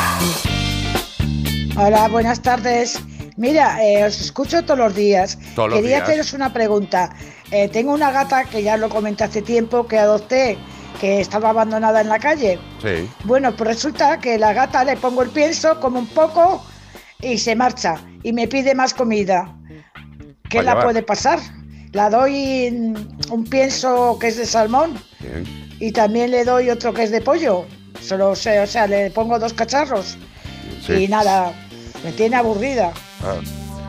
Hola, 1.78 2.10
buenas 2.10 2.42
tardes. 2.42 3.00
Mira, 3.38 3.82
eh, 3.82 4.04
os 4.04 4.20
escucho 4.20 4.64
todos 4.64 4.80
los 4.80 4.96
días. 4.96 5.40
Todos 5.56 5.70
los 5.70 5.80
Quería 5.80 5.98
días. 5.98 6.10
haceros 6.10 6.34
una 6.34 6.52
pregunta. 6.52 7.16
Eh, 7.52 7.70
tengo 7.70 7.94
una 7.94 8.12
gata 8.12 8.44
que 8.44 8.62
ya 8.62 8.76
lo 8.76 8.90
comenté 8.90 9.24
hace 9.24 9.42
tiempo 9.42 9.88
que 9.88 9.98
adopté, 9.98 10.58
que 11.00 11.22
estaba 11.22 11.52
abandonada 11.52 12.02
en 12.02 12.10
la 12.10 12.20
calle. 12.20 12.60
Sí. 12.82 13.10
Bueno, 13.24 13.56
pues 13.56 13.70
resulta 13.70 14.20
que 14.20 14.38
la 14.38 14.52
gata 14.52 14.84
le 14.84 14.98
pongo 14.98 15.22
el 15.22 15.30
pienso, 15.30 15.80
como 15.80 16.00
un 16.00 16.08
poco 16.08 16.62
y 17.22 17.38
se 17.38 17.56
marcha 17.56 17.96
y 18.24 18.34
me 18.34 18.48
pide 18.48 18.76
más 18.76 18.94
comida. 18.94 19.54
¿Qué 20.50 20.64
la 20.64 20.82
puede 20.82 21.04
pasar? 21.04 21.40
La 21.94 22.10
doy 22.10 22.78
un 23.32 23.44
pienso 23.50 24.18
que 24.20 24.28
es 24.28 24.38
de 24.38 24.46
salmón. 24.46 24.98
Bien. 25.20 25.44
y 25.80 25.92
también 25.92 26.32
le 26.32 26.44
doy 26.44 26.70
otro 26.72 26.92
que 26.94 27.04
es 27.04 27.12
de 27.12 27.22
pollo. 27.22 27.66
Solo, 28.02 28.36
sé- 28.36 28.60
o 28.60 28.66
sea, 28.68 28.88
le 28.88 29.12
pongo 29.12 29.38
dos 29.40 29.54
cacharros 29.54 30.18
Sí. 30.86 30.94
y 30.94 31.08
nada, 31.08 31.52
me 32.04 32.12
tiene 32.14 32.36
aburrida. 32.36 32.92
Ah, 33.24 33.36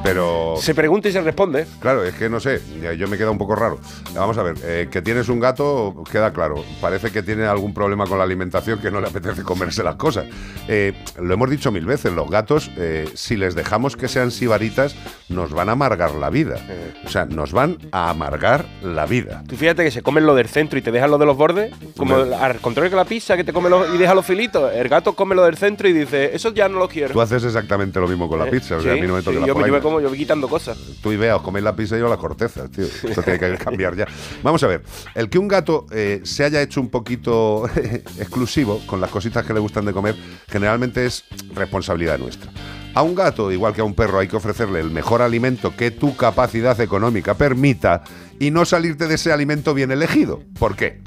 pero. 0.02 0.54
Se 0.60 0.74
pregunta 0.74 1.08
y 1.08 1.12
se 1.12 1.20
responde. 1.20 1.66
Claro, 1.80 2.04
es 2.04 2.14
que 2.14 2.28
no 2.28 2.40
sé, 2.40 2.60
yo 2.96 3.08
me 3.08 3.16
queda 3.18 3.30
un 3.30 3.38
poco 3.38 3.54
raro. 3.54 3.78
Vamos 4.14 4.38
a 4.38 4.42
ver, 4.42 4.56
eh, 4.62 4.88
que 4.90 5.02
tienes 5.02 5.28
un 5.28 5.40
gato, 5.40 6.02
queda 6.10 6.32
claro. 6.32 6.64
Parece 6.80 7.10
que 7.10 7.22
tiene 7.22 7.44
algún 7.46 7.74
problema 7.74 8.06
con 8.06 8.18
la 8.18 8.24
alimentación 8.24 8.78
que 8.78 8.90
no 8.90 9.00
le 9.00 9.08
apetece 9.08 9.42
comerse 9.42 9.82
las 9.82 9.96
cosas. 9.96 10.26
Eh, 10.68 10.92
lo 11.20 11.34
hemos 11.34 11.50
dicho 11.50 11.70
mil 11.72 11.84
veces, 11.86 12.12
los 12.12 12.28
gatos, 12.30 12.70
eh, 12.76 13.08
si 13.14 13.36
les 13.36 13.54
dejamos 13.54 13.96
que 13.96 14.08
sean 14.08 14.30
sibaritas, 14.30 14.94
nos 15.28 15.52
van 15.52 15.68
a 15.68 15.72
amargar 15.72 16.12
la 16.14 16.30
vida. 16.30 16.56
O 17.04 17.08
sea, 17.08 17.24
nos 17.26 17.52
van 17.52 17.78
a 17.92 18.10
amargar 18.10 18.66
la 18.82 19.06
vida. 19.06 19.42
Tú 19.48 19.56
fíjate 19.56 19.84
que 19.84 19.90
se 19.90 20.02
comen 20.02 20.26
lo 20.26 20.34
del 20.34 20.48
centro 20.48 20.78
y 20.78 20.82
te 20.82 20.90
dejan 20.92 21.10
lo 21.10 21.18
de 21.18 21.26
los 21.26 21.36
bordes, 21.36 21.72
como 21.96 22.16
Hombre. 22.16 22.36
al 22.36 22.56
contrario 22.60 22.90
que 22.90 22.96
la 22.96 23.04
pizza 23.04 23.36
que 23.36 23.44
te 23.44 23.52
come 23.52 23.68
los- 23.70 23.94
y 23.94 23.98
deja 23.98 24.14
los 24.14 24.24
filitos. 24.26 24.72
El 24.72 24.88
gato 24.88 25.14
come 25.14 25.34
lo 25.34 25.44
del 25.44 25.56
centro 25.56 25.88
y 25.88 25.92
dice, 25.92 26.34
eso 26.34 26.52
ya 26.52 26.68
no 26.68 26.78
lo 26.78 26.88
quiero. 26.88 27.12
Tú 27.12 27.20
haces 27.20 27.44
exactamente 27.44 28.00
lo 28.00 28.08
mismo 28.08 28.28
con 28.28 28.38
la 28.38 28.46
pizza, 28.46 28.76
o 28.76 28.80
sea, 28.80 28.92
sí, 28.94 28.98
a 28.98 29.02
mí 29.02 29.08
no 29.08 29.14
me 29.14 29.22
sí, 29.22 29.32
la 29.32 29.46
yo, 29.46 29.54
como, 29.88 30.00
yo 30.00 30.08
voy 30.08 30.18
quitando 30.18 30.48
cosas. 30.48 30.78
Tú 31.02 31.12
y 31.12 31.16
Bea 31.16 31.36
os 31.36 31.42
coméis 31.42 31.64
la 31.64 31.74
pizza 31.74 31.96
y 31.96 32.00
yo 32.00 32.08
las 32.08 32.18
cortezas, 32.18 32.70
tío. 32.70 32.84
Esto 32.84 33.22
tiene 33.22 33.38
que 33.38 33.56
cambiar 33.56 33.96
ya. 33.96 34.06
Vamos 34.42 34.62
a 34.62 34.66
ver, 34.66 34.82
el 35.14 35.28
que 35.28 35.38
un 35.38 35.48
gato 35.48 35.86
eh, 35.90 36.20
se 36.24 36.44
haya 36.44 36.60
hecho 36.62 36.80
un 36.80 36.88
poquito 36.88 37.68
exclusivo 38.18 38.80
con 38.86 39.00
las 39.00 39.10
cositas 39.10 39.44
que 39.44 39.54
le 39.54 39.60
gustan 39.60 39.84
de 39.84 39.92
comer, 39.92 40.16
generalmente 40.48 41.06
es 41.06 41.24
responsabilidad 41.54 42.18
nuestra. 42.18 42.50
A 42.94 43.02
un 43.02 43.14
gato, 43.14 43.52
igual 43.52 43.74
que 43.74 43.80
a 43.80 43.84
un 43.84 43.94
perro, 43.94 44.18
hay 44.18 44.28
que 44.28 44.36
ofrecerle 44.36 44.80
el 44.80 44.90
mejor 44.90 45.22
alimento 45.22 45.76
que 45.76 45.90
tu 45.90 46.16
capacidad 46.16 46.80
económica 46.80 47.34
permita 47.34 48.02
y 48.40 48.50
no 48.50 48.64
salirte 48.64 49.06
de 49.06 49.14
ese 49.14 49.32
alimento 49.32 49.74
bien 49.74 49.90
elegido. 49.90 50.40
¿Por 50.58 50.76
qué? 50.76 51.00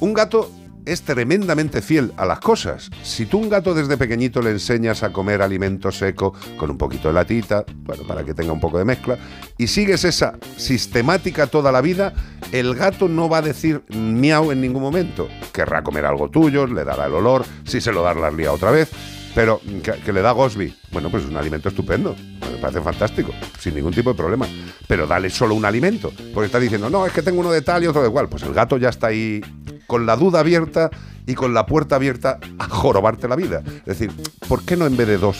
Un 0.00 0.14
gato 0.14 0.50
es 0.86 1.02
tremendamente 1.02 1.82
fiel 1.82 2.12
a 2.16 2.26
las 2.26 2.40
cosas. 2.40 2.90
Si 3.02 3.26
tú 3.26 3.38
un 3.38 3.48
gato 3.48 3.74
desde 3.74 3.96
pequeñito 3.96 4.42
le 4.42 4.50
enseñas 4.50 5.02
a 5.02 5.12
comer 5.12 5.42
alimento 5.42 5.90
seco 5.90 6.34
con 6.56 6.70
un 6.70 6.78
poquito 6.78 7.08
de 7.08 7.14
latita, 7.14 7.64
bueno, 7.84 8.04
para 8.04 8.24
que 8.24 8.34
tenga 8.34 8.52
un 8.52 8.60
poco 8.60 8.78
de 8.78 8.84
mezcla, 8.84 9.18
y 9.58 9.66
sigues 9.66 10.04
esa 10.04 10.38
sistemática 10.56 11.46
toda 11.46 11.72
la 11.72 11.80
vida, 11.80 12.12
el 12.52 12.74
gato 12.74 13.08
no 13.08 13.28
va 13.28 13.38
a 13.38 13.42
decir 13.42 13.82
miau 13.88 14.52
en 14.52 14.60
ningún 14.60 14.82
momento. 14.82 15.28
Querrá 15.52 15.82
comer 15.82 16.04
algo 16.06 16.30
tuyo, 16.30 16.66
le 16.66 16.84
dará 16.84 17.06
el 17.06 17.14
olor, 17.14 17.44
si 17.64 17.80
se 17.80 17.92
lo 17.92 18.02
da 18.02 18.14
la 18.14 18.30
lía 18.30 18.52
otra 18.52 18.70
vez, 18.70 18.90
pero 19.34 19.60
que, 19.82 19.92
que 19.92 20.12
le 20.12 20.22
da 20.22 20.32
Gosby. 20.32 20.74
Bueno, 20.92 21.10
pues 21.10 21.24
es 21.24 21.30
un 21.30 21.36
alimento 21.36 21.68
estupendo. 21.68 22.14
Me 22.52 22.58
parece 22.58 22.80
fantástico, 22.80 23.32
sin 23.58 23.74
ningún 23.74 23.92
tipo 23.92 24.10
de 24.10 24.16
problema. 24.16 24.46
Pero 24.86 25.06
dale 25.06 25.28
solo 25.30 25.54
un 25.54 25.64
alimento. 25.64 26.12
Porque 26.32 26.46
está 26.46 26.60
diciendo, 26.60 26.88
no, 26.88 27.04
es 27.04 27.12
que 27.12 27.22
tengo 27.22 27.40
uno 27.40 27.50
de 27.50 27.62
tal 27.62 27.82
y 27.82 27.86
otro 27.86 28.02
de 28.02 28.08
igual. 28.08 28.28
Pues 28.28 28.44
el 28.44 28.54
gato 28.54 28.76
ya 28.76 28.90
está 28.90 29.08
ahí 29.08 29.40
con 29.86 30.06
la 30.06 30.16
duda 30.16 30.40
abierta 30.40 30.90
y 31.26 31.34
con 31.34 31.54
la 31.54 31.66
puerta 31.66 31.96
abierta 31.96 32.38
a 32.58 32.68
jorobarte 32.68 33.28
la 33.28 33.36
vida. 33.36 33.62
Es 33.86 33.98
decir, 33.98 34.12
¿por 34.48 34.64
qué 34.64 34.76
no 34.76 34.86
en 34.86 34.96
vez 34.96 35.08
de 35.08 35.18
dos 35.18 35.38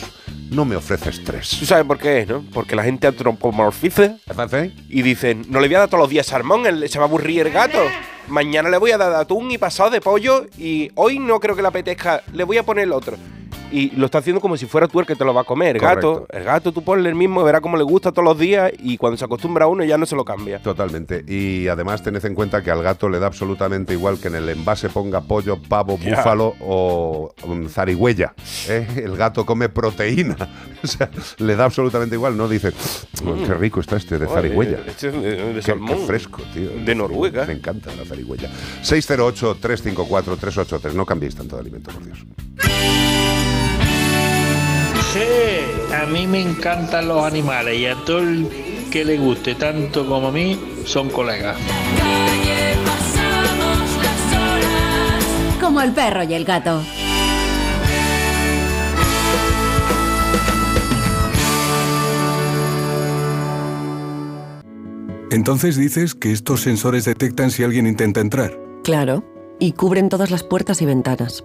no 0.51 0.65
me 0.65 0.77
ofreces 0.77 1.23
tres? 1.25 1.57
¿Tú 1.59 1.67
sabes 1.67 1.85
por 1.85 1.99
qué 1.99 2.21
es, 2.21 2.29
no? 2.29 2.45
Porque 2.53 2.77
la 2.77 2.85
gente 2.85 3.07
antropomorfiza 3.07 4.17
y 4.89 5.03
dicen, 5.03 5.45
no 5.49 5.61
le 5.61 5.69
voy 5.69 5.77
a 5.77 5.81
dar 5.81 5.89
todos 5.89 6.01
los 6.01 6.11
días 6.11 6.27
salmón, 6.27 6.65
se 6.89 6.99
va 6.99 7.05
a 7.05 7.09
aburrir 7.09 7.47
el 7.47 7.53
gato. 7.53 7.79
Mañana 8.29 8.71
le 8.71 8.79
voy 8.79 8.91
a 8.93 8.97
dar 8.97 9.13
atún 9.15 9.51
y 9.51 9.59
pasado 9.59 9.91
de 9.91 10.01
pollo 10.01 10.47
y 10.57 10.91
hoy 10.95 11.19
no 11.19 11.41
creo 11.41 11.55
que 11.55 11.61
le 11.63 11.69
apetezca, 11.69 12.23
le 12.33 12.45
voy 12.45 12.57
a 12.57 12.63
poner 12.63 12.85
el 12.85 12.93
otro. 12.93 13.17
Y 13.77 13.91
lo 13.97 14.07
está 14.07 14.19
haciendo 14.19 14.41
como 14.41 14.57
si 14.57 14.67
fuera 14.67 14.87
tú 14.87 15.01
el 15.01 15.07
que 15.07 15.17
te 15.17 15.25
lo 15.25 15.35
va 15.35 15.41
a 15.41 15.45
comer. 15.45 15.75
El 15.75 15.83
gato, 15.83 16.29
el 16.31 16.45
gato 16.45 16.71
tú 16.71 16.85
ponle 16.85 17.09
el 17.09 17.17
mismo, 17.17 17.43
verá 17.43 17.61
cómo 17.61 17.77
le 17.77 17.83
gusta 17.83 18.13
todos 18.13 18.25
los 18.25 18.39
días 18.39 18.71
y 18.79 18.97
cuando 18.97 19.17
se 19.17 19.25
acostumbra 19.25 19.65
a 19.65 19.69
uno 19.69 19.83
ya 19.83 19.99
no 19.99 20.07
se 20.07 20.15
lo 20.15 20.25
cambia. 20.25 20.61
Totalmente. 20.61 21.25
Y 21.27 21.67
además 21.67 22.01
tened 22.01 22.25
en 22.25 22.37
cuenta 22.37 22.63
que 22.63 22.71
al 22.71 22.85
gato 22.85 23.09
le 23.09 23.19
da 23.19 23.27
absolutamente 23.27 23.93
igual 23.93 24.21
que 24.21 24.29
en 24.29 24.37
el 24.37 24.49
envase 24.49 24.89
ponga 24.91 25.23
pollo, 25.23 25.61
pavo, 25.61 25.99
búfalo 25.99 26.55
o 26.61 27.35
um, 27.49 27.69
zarigüeya. 27.69 28.33
¿eh? 28.69 28.87
El 29.05 29.17
gato 29.17 29.45
come 29.45 29.69
proteína. 29.69 30.37
O 30.85 30.87
sea, 30.87 31.09
le 31.39 31.57
da 31.57 31.65
absolutamente 31.65 32.15
igual. 32.15 32.37
No 32.37 32.47
dice, 32.47 32.71
"Mm, 33.23 33.45
qué 33.47 33.55
rico 33.55 33.81
está 33.81 33.97
este 33.97 34.19
de 34.19 34.27
Joder, 34.27 34.43
zarigüeya. 34.45 34.81
este 34.87 35.09
es 35.09 35.15
de- 35.15 35.37
de 35.37 35.55
Qué- 35.55 35.63
salmón. 35.63 35.97
Qué, 35.99 36.07
fresco, 36.07 36.43
tío. 36.53 36.69
De 36.85 36.95
Noruega. 36.95 37.47
Me 37.47 37.55
encanta 37.55 37.91
la 37.97 38.05
zarigüeya. 38.05 38.51
608-354-383. 38.83 40.93
No 40.93 41.07
cambiéis 41.07 41.35
tanto 41.35 41.57
de 41.57 41.63
alimento, 41.63 41.91
por 41.91 42.05
Dios. 42.05 42.19
Sí, 45.15 45.21
a 45.95 46.07
mí 46.07 46.27
me 46.27 46.41
encantan 46.41 47.07
los 47.07 47.25
animales 47.25 47.79
y 47.79 47.87
a 47.87 47.95
todo 48.05 48.19
el 48.19 48.49
que 48.91 49.05
le 49.05 49.17
guste 49.17 49.55
tanto 49.55 50.05
como 50.09 50.27
a 50.27 50.33
mí 50.33 50.61
son 50.85 51.09
colegas. 51.09 51.57
Como 55.61 55.81
el 55.83 55.93
perro 55.93 56.25
y 56.25 56.35
el 56.35 56.45
gato. 56.45 56.83
Entonces 65.31 65.77
dices 65.77 66.17
que 66.17 66.33
estos 66.33 66.63
sensores 66.63 67.05
detectan 67.05 67.53
si 67.53 67.63
alguien 67.63 67.87
intenta 67.87 68.21
entrar. 68.21 68.59
Claro, 68.83 69.23
y 69.61 69.75
cubren 69.75 70.09
todas 70.09 70.33
las 70.33 70.43
puertas 70.43 70.83
y 70.83 70.87
ventanas. 70.87 71.45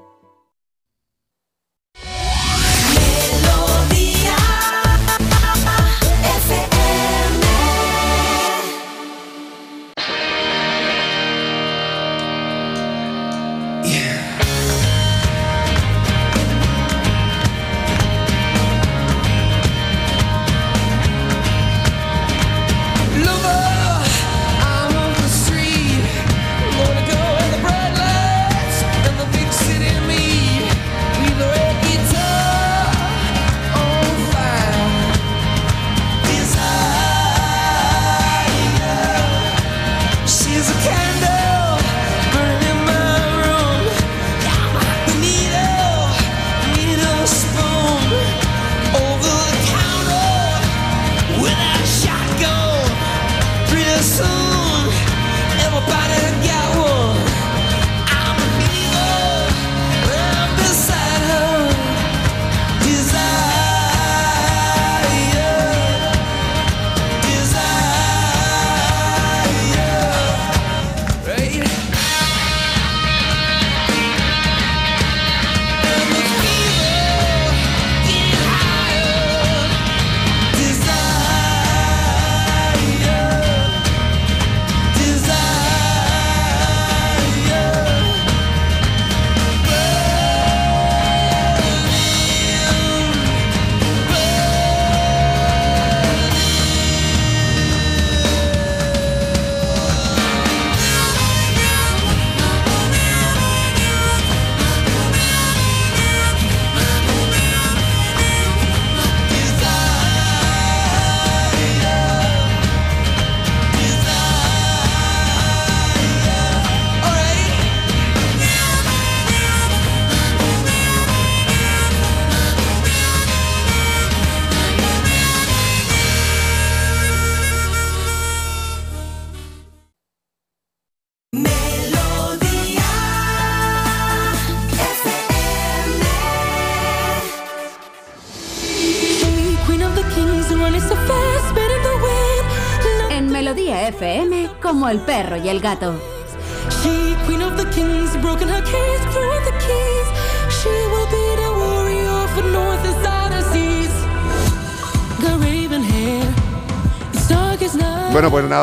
El 145.51 145.59
gato. 145.59 146.10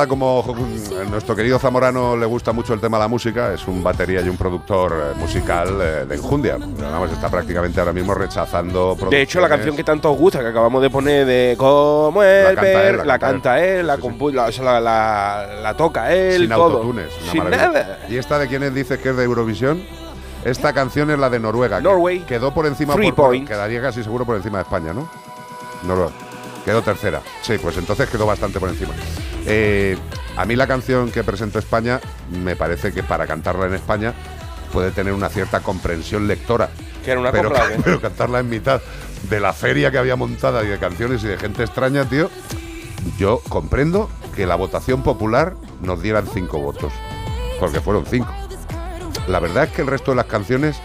Como 0.08 0.44
a 1.00 1.04
nuestro 1.10 1.36
querido 1.36 1.58
Zamorano 1.58 2.16
le 2.16 2.26
gusta 2.26 2.52
mucho 2.52 2.74
el 2.74 2.80
tema 2.80 2.96
de 2.96 3.04
la 3.04 3.08
música, 3.08 3.52
es 3.52 3.66
un 3.68 3.82
batería 3.82 4.20
y 4.20 4.28
un 4.28 4.36
productor 4.36 4.92
eh, 4.92 5.18
musical 5.18 5.78
eh, 5.80 6.04
de 6.08 6.14
enjundia. 6.16 6.56
Vamos, 6.58 7.12
está 7.12 7.28
prácticamente 7.28 7.78
ahora 7.78 7.92
mismo 7.92 8.14
rechazando 8.14 8.96
De 9.10 9.22
hecho, 9.22 9.40
la 9.40 9.48
canción 9.48 9.76
que 9.76 9.84
tanto 9.84 10.10
os 10.10 10.18
gusta, 10.18 10.40
que 10.40 10.46
acabamos 10.48 10.82
de 10.82 10.90
poner 10.90 11.26
de 11.26 11.54
Como 11.58 12.22
el 12.22 12.54
canta 12.56 12.88
él, 12.88 12.96
la 12.98 13.04
la, 13.04 13.18
canta 13.18 13.64
él, 13.64 13.86
la, 13.86 13.98
compu- 13.98 14.32
la, 14.32 14.46
o 14.46 14.52
sea, 14.52 14.64
la, 14.64 14.80
la- 14.80 15.46
la 15.62 15.76
toca 15.76 16.12
él, 16.14 16.40
sin 16.40 16.48
todo. 16.48 16.62
autotunes. 16.78 17.08
una 17.22 17.30
Sin 17.32 17.44
maravilla. 17.44 17.66
nada. 17.68 17.98
¿Y 18.08 18.16
esta 18.16 18.38
de 18.38 18.48
quién 18.48 18.74
dice 18.74 18.98
que 18.98 19.10
es 19.10 19.16
de 19.16 19.24
Eurovisión? 19.24 19.82
Esta 20.44 20.72
canción 20.72 21.10
es 21.10 21.18
la 21.18 21.28
de 21.30 21.38
Noruega. 21.40 21.76
que 21.78 21.82
Norway. 21.82 22.20
Quedó 22.20 22.52
por 22.54 22.66
encima, 22.66 22.94
Three 22.94 23.12
por- 23.12 23.44
quedaría 23.44 23.82
casi 23.82 24.02
seguro 24.02 24.24
por 24.24 24.36
encima 24.36 24.58
de 24.58 24.62
España, 24.62 24.92
¿no? 24.94 25.08
Noruega. 25.82 26.12
Quedó 26.68 26.82
tercera. 26.82 27.22
Sí, 27.40 27.56
pues 27.56 27.78
entonces 27.78 28.10
quedó 28.10 28.26
bastante 28.26 28.60
por 28.60 28.68
encima. 28.68 28.92
Eh, 29.46 29.96
a 30.36 30.44
mí 30.44 30.54
la 30.54 30.66
canción 30.66 31.10
que 31.10 31.24
presentó 31.24 31.58
España 31.58 31.98
me 32.30 32.56
parece 32.56 32.92
que 32.92 33.02
para 33.02 33.26
cantarla 33.26 33.64
en 33.64 33.72
España 33.72 34.12
puede 34.70 34.90
tener 34.90 35.14
una 35.14 35.30
cierta 35.30 35.60
comprensión 35.60 36.28
lectora. 36.28 36.68
Que 37.02 37.12
era 37.12 37.20
una 37.20 37.32
pero, 37.32 37.50
pero 37.82 38.02
cantarla 38.02 38.40
en 38.40 38.50
mitad 38.50 38.82
de 39.30 39.40
la 39.40 39.54
feria 39.54 39.90
que 39.90 39.96
había 39.96 40.14
montada 40.14 40.62
y 40.62 40.66
de 40.66 40.78
canciones 40.78 41.24
y 41.24 41.28
de 41.28 41.38
gente 41.38 41.62
extraña, 41.64 42.04
tío, 42.04 42.28
yo 43.16 43.40
comprendo 43.48 44.10
que 44.36 44.44
la 44.44 44.54
votación 44.54 45.02
popular 45.02 45.54
nos 45.80 46.02
dieran 46.02 46.26
cinco 46.26 46.58
votos, 46.58 46.92
porque 47.60 47.80
fueron 47.80 48.04
cinco. 48.04 48.34
La 49.26 49.40
verdad 49.40 49.64
es 49.64 49.70
que 49.70 49.80
el 49.80 49.88
resto 49.88 50.10
de 50.10 50.16
las 50.16 50.26
canciones 50.26 50.78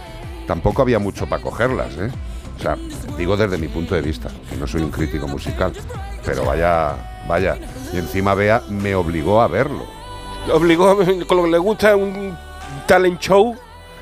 tampoco 0.48 0.82
había 0.82 1.00
mucho 1.00 1.28
para 1.28 1.44
cogerlas, 1.44 1.92
¿eh? 1.98 2.10
O 2.58 2.62
sea, 2.62 2.78
digo 3.18 3.36
desde 3.36 3.58
mi 3.58 3.68
punto 3.68 3.95
de 3.95 4.01
vista, 4.01 4.30
que 4.49 4.56
no 4.56 4.68
soy 4.68 4.82
un 4.82 4.91
crítico 4.91 5.28
musical, 5.28 5.74
pero 6.26 6.45
vaya, 6.45 7.24
vaya. 7.28 7.58
Y 7.91 7.97
encima 7.97 8.34
Bea 8.34 8.62
me 8.70 8.95
obligó 8.95 9.41
a 9.41 9.47
verlo. 9.47 9.86
Obligó, 10.51 10.97
con 11.28 11.38
lo 11.38 11.43
que 11.43 11.49
le 11.49 11.58
gusta 11.58 11.95
un 11.95 12.38
talent 12.88 13.20
show. 13.20 13.56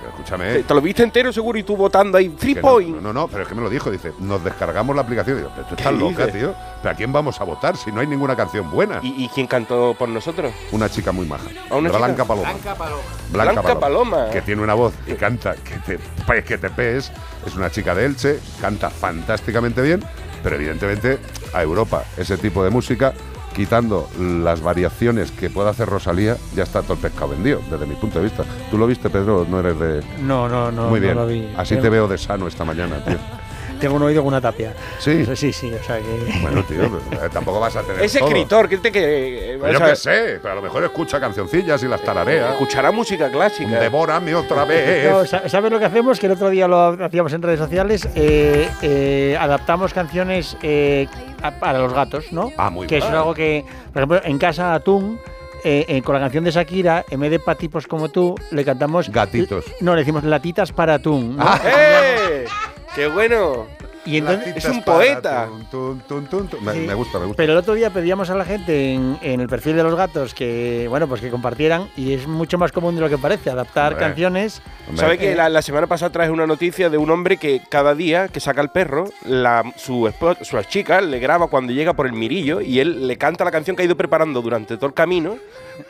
Escúchame. 0.09 0.53
Te, 0.53 0.63
te 0.63 0.73
lo 0.73 0.81
viste 0.81 1.03
entero 1.03 1.31
seguro 1.31 1.57
y 1.57 1.63
tú 1.63 1.75
votando 1.75 2.17
ahí, 2.17 2.29
three 2.29 2.55
no, 2.55 2.61
point. 2.61 3.01
No, 3.01 3.13
no, 3.13 3.27
pero 3.27 3.43
es 3.43 3.49
que 3.49 3.55
me 3.55 3.61
lo 3.61 3.69
dijo. 3.69 3.89
Dice, 3.91 4.13
nos 4.19 4.43
descargamos 4.43 4.95
la 4.95 5.01
aplicación. 5.03 5.41
Yo, 5.41 5.49
pero 5.55 5.67
tú 5.67 5.75
estás 5.75 5.91
¿Qué 5.91 5.97
loca, 5.99 6.25
dices? 6.25 6.41
tío. 6.41 6.55
¿Pero 6.81 6.93
a 6.93 6.95
quién 6.95 7.11
vamos 7.13 7.39
a 7.39 7.43
votar 7.43 7.77
si 7.77 7.91
no 7.91 8.01
hay 8.01 8.07
ninguna 8.07 8.35
canción 8.35 8.69
buena? 8.71 8.99
¿Y, 9.01 9.25
y 9.25 9.29
quién 9.29 9.47
cantó 9.47 9.95
por 9.97 10.09
nosotros? 10.09 10.53
Una 10.71 10.89
chica 10.89 11.11
muy 11.11 11.25
maja. 11.25 11.49
¿A 11.69 11.75
una 11.75 11.89
Blanca 11.89 12.13
chica? 12.13 12.25
Paloma. 12.25 12.51
Blanca 12.51 12.75
Paloma. 12.75 13.01
Blanca, 13.31 13.51
Blanca 13.61 13.79
Paloma. 13.79 14.29
Que 14.31 14.41
tiene 14.41 14.61
una 14.61 14.73
voz 14.73 14.93
y 15.07 15.13
canta 15.13 15.55
que 15.55 15.75
te, 15.85 15.99
pues, 16.25 16.43
que 16.43 16.57
te 16.57 16.69
pees. 16.69 17.11
Es 17.45 17.55
una 17.55 17.69
chica 17.71 17.95
de 17.95 18.05
Elche, 18.05 18.39
canta 18.59 18.89
fantásticamente 18.89 19.81
bien, 19.81 20.03
pero 20.43 20.55
evidentemente 20.55 21.19
a 21.53 21.61
Europa 21.63 22.03
ese 22.17 22.37
tipo 22.37 22.63
de 22.63 22.69
música, 22.69 23.13
quitando 23.55 24.07
las 24.19 24.61
variaciones 24.61 25.31
que 25.31 25.49
pueda 25.49 25.69
hacer 25.71 25.87
Rosalía, 25.89 26.37
ya 26.55 26.63
está 26.63 26.81
todo 26.81 26.93
el 26.93 26.99
pescado 26.99 27.29
vendido, 27.29 27.61
desde 27.69 27.85
mi 27.85 27.95
punto 27.95 28.19
de 28.19 28.25
vista. 28.25 28.43
¿Tú 28.69 28.77
lo 28.77 28.87
viste, 28.87 29.09
Pedro? 29.09 29.45
No 29.49 29.59
eres 29.59 29.79
de... 29.79 30.01
No, 30.21 30.47
no, 30.49 30.71
no. 30.71 30.87
Muy 30.87 30.99
no 30.99 31.05
bien. 31.05 31.15
lo 31.17 31.27
vi. 31.27 31.53
Así 31.57 31.71
Tengo- 31.75 31.81
te 31.83 31.89
veo 31.89 32.07
de 32.07 32.17
sano 32.17 32.47
esta 32.47 32.63
mañana, 32.65 33.03
tío. 33.03 33.17
Tengo 33.81 33.95
un 33.95 34.03
oído 34.03 34.21
con 34.21 34.27
una 34.29 34.39
tapia. 34.39 34.73
Sí. 34.99 35.25
Sí, 35.35 35.51
sí, 35.51 35.73
o 35.73 35.83
sea 35.83 35.97
que. 35.97 36.39
Bueno, 36.41 36.63
tío, 36.63 36.83
eh, 36.85 37.29
tampoco 37.33 37.59
vas 37.59 37.75
a 37.75 37.81
tener 37.81 38.03
Es 38.03 38.13
todo. 38.13 38.27
escritor, 38.27 38.69
que 38.69 38.77
te 38.77 38.91
que. 38.91 39.57
Pues 39.59 39.73
yo 39.73 39.83
qué 39.85 39.95
sé, 39.95 40.39
pero 40.41 40.53
a 40.53 40.55
lo 40.55 40.61
mejor 40.61 40.83
escucha 40.83 41.19
cancioncillas 41.19 41.81
y 41.83 41.87
las 41.87 42.01
tararea. 42.01 42.51
Escuchará 42.51 42.91
música 42.91 43.29
clásica. 43.31 43.79
Devórame 43.79 44.33
otra 44.35 44.63
vez. 44.65 45.01
No, 45.11 45.25
¿Sabes 45.25 45.71
lo 45.71 45.79
que 45.79 45.85
hacemos? 45.85 46.19
Que 46.19 46.27
el 46.27 46.33
otro 46.33 46.49
día 46.49 46.67
lo 46.67 46.89
hacíamos 47.03 47.33
en 47.33 47.41
redes 47.41 47.59
sociales. 47.59 48.07
eh, 48.15 48.69
eh, 48.81 49.37
adaptamos 49.39 49.93
canciones 49.93 50.55
eh, 50.61 51.07
a- 51.41 51.51
para 51.51 51.79
los 51.79 51.93
gatos, 51.93 52.31
¿no? 52.31 52.51
Ah, 52.57 52.69
muy 52.69 52.85
Que 52.87 52.95
bien. 52.97 53.07
es 53.07 53.13
algo 53.13 53.33
que, 53.33 53.65
por 53.91 53.97
ejemplo, 54.03 54.21
en 54.23 54.37
casa 54.37 54.73
Atún, 54.75 55.19
eh, 55.63 55.85
eh, 55.87 56.01
con 56.01 56.13
la 56.15 56.21
canción 56.21 56.43
de 56.43 56.51
Shakira, 56.51 57.03
en 57.09 57.19
vez 57.19 57.31
de 57.31 57.39
pa' 57.39 57.55
tipos 57.55 57.87
como 57.87 58.09
tú, 58.09 58.35
le 58.51 58.63
cantamos. 58.63 59.09
Gatitos. 59.09 59.65
No, 59.81 59.93
le 59.95 60.01
decimos 60.01 60.23
latitas 60.23 60.71
para 60.71 60.95
Atún. 60.95 61.37
¿no? 61.37 61.45
¡Eh! 61.65 62.45
¡Qué 62.95 63.07
bueno! 63.07 63.67
Y 64.03 64.17
entonces, 64.17 64.57
Es 64.57 64.65
un 64.65 64.81
poeta. 64.83 65.45
Tun, 65.69 66.01
tun, 66.07 66.25
tun, 66.25 66.47
tun. 66.47 66.63
Me, 66.65 66.73
Sí. 66.73 66.79
me 66.79 66.95
gusta, 66.95 67.19
me 67.19 67.25
gusta. 67.27 67.37
Pero 67.37 67.53
el 67.53 67.59
otro 67.59 67.75
día 67.75 67.91
pedíamos 67.91 68.31
a 68.31 68.35
la 68.35 68.45
gente 68.45 68.93
en, 68.93 69.19
en 69.21 69.39
el 69.41 69.47
perfil 69.47 69.75
de 69.75 69.83
los 69.83 69.93
gatos 69.93 70.33
que, 70.33 70.87
bueno, 70.89 71.07
pues 71.07 71.21
que 71.21 71.29
compartieran 71.29 71.87
y 71.95 72.13
es 72.13 72.25
mucho 72.25 72.57
más 72.57 72.71
común 72.71 72.95
de 72.95 73.01
lo 73.01 73.09
que 73.09 73.19
parece, 73.19 73.51
adaptar 73.51 73.93
Hombre. 73.93 74.07
canciones. 74.07 74.61
¿Sabe 74.95 75.19
que 75.19 75.33
Eh, 75.33 75.35
la, 75.35 75.49
la 75.49 75.61
semana 75.61 75.85
pasada 75.85 76.11
traje 76.11 76.31
una 76.31 76.47
noticia 76.47 76.89
de 76.89 76.97
un 76.97 77.11
hombre 77.11 77.37
que 77.37 77.61
cada 77.69 77.93
día 77.93 78.27
que 78.27 78.39
saca 78.39 78.61
el 78.61 78.69
perro, 78.69 79.05
la, 79.23 79.63
su, 79.77 80.11
su 80.41 80.61
chica 80.63 80.99
le 81.01 81.19
graba 81.19 81.45
cuando 81.45 81.71
llega 81.71 81.93
por 81.93 82.07
el 82.07 82.13
mirillo 82.13 82.59
y 82.59 82.79
él 82.79 83.07
le 83.07 83.17
canta 83.19 83.45
la 83.45 83.51
canción 83.51 83.75
que 83.75 83.83
ha 83.83 83.85
ido 83.85 83.95
preparando 83.95 84.41
durante 84.41 84.77
todo 84.77 84.87
el 84.87 84.95
camino 84.95 85.37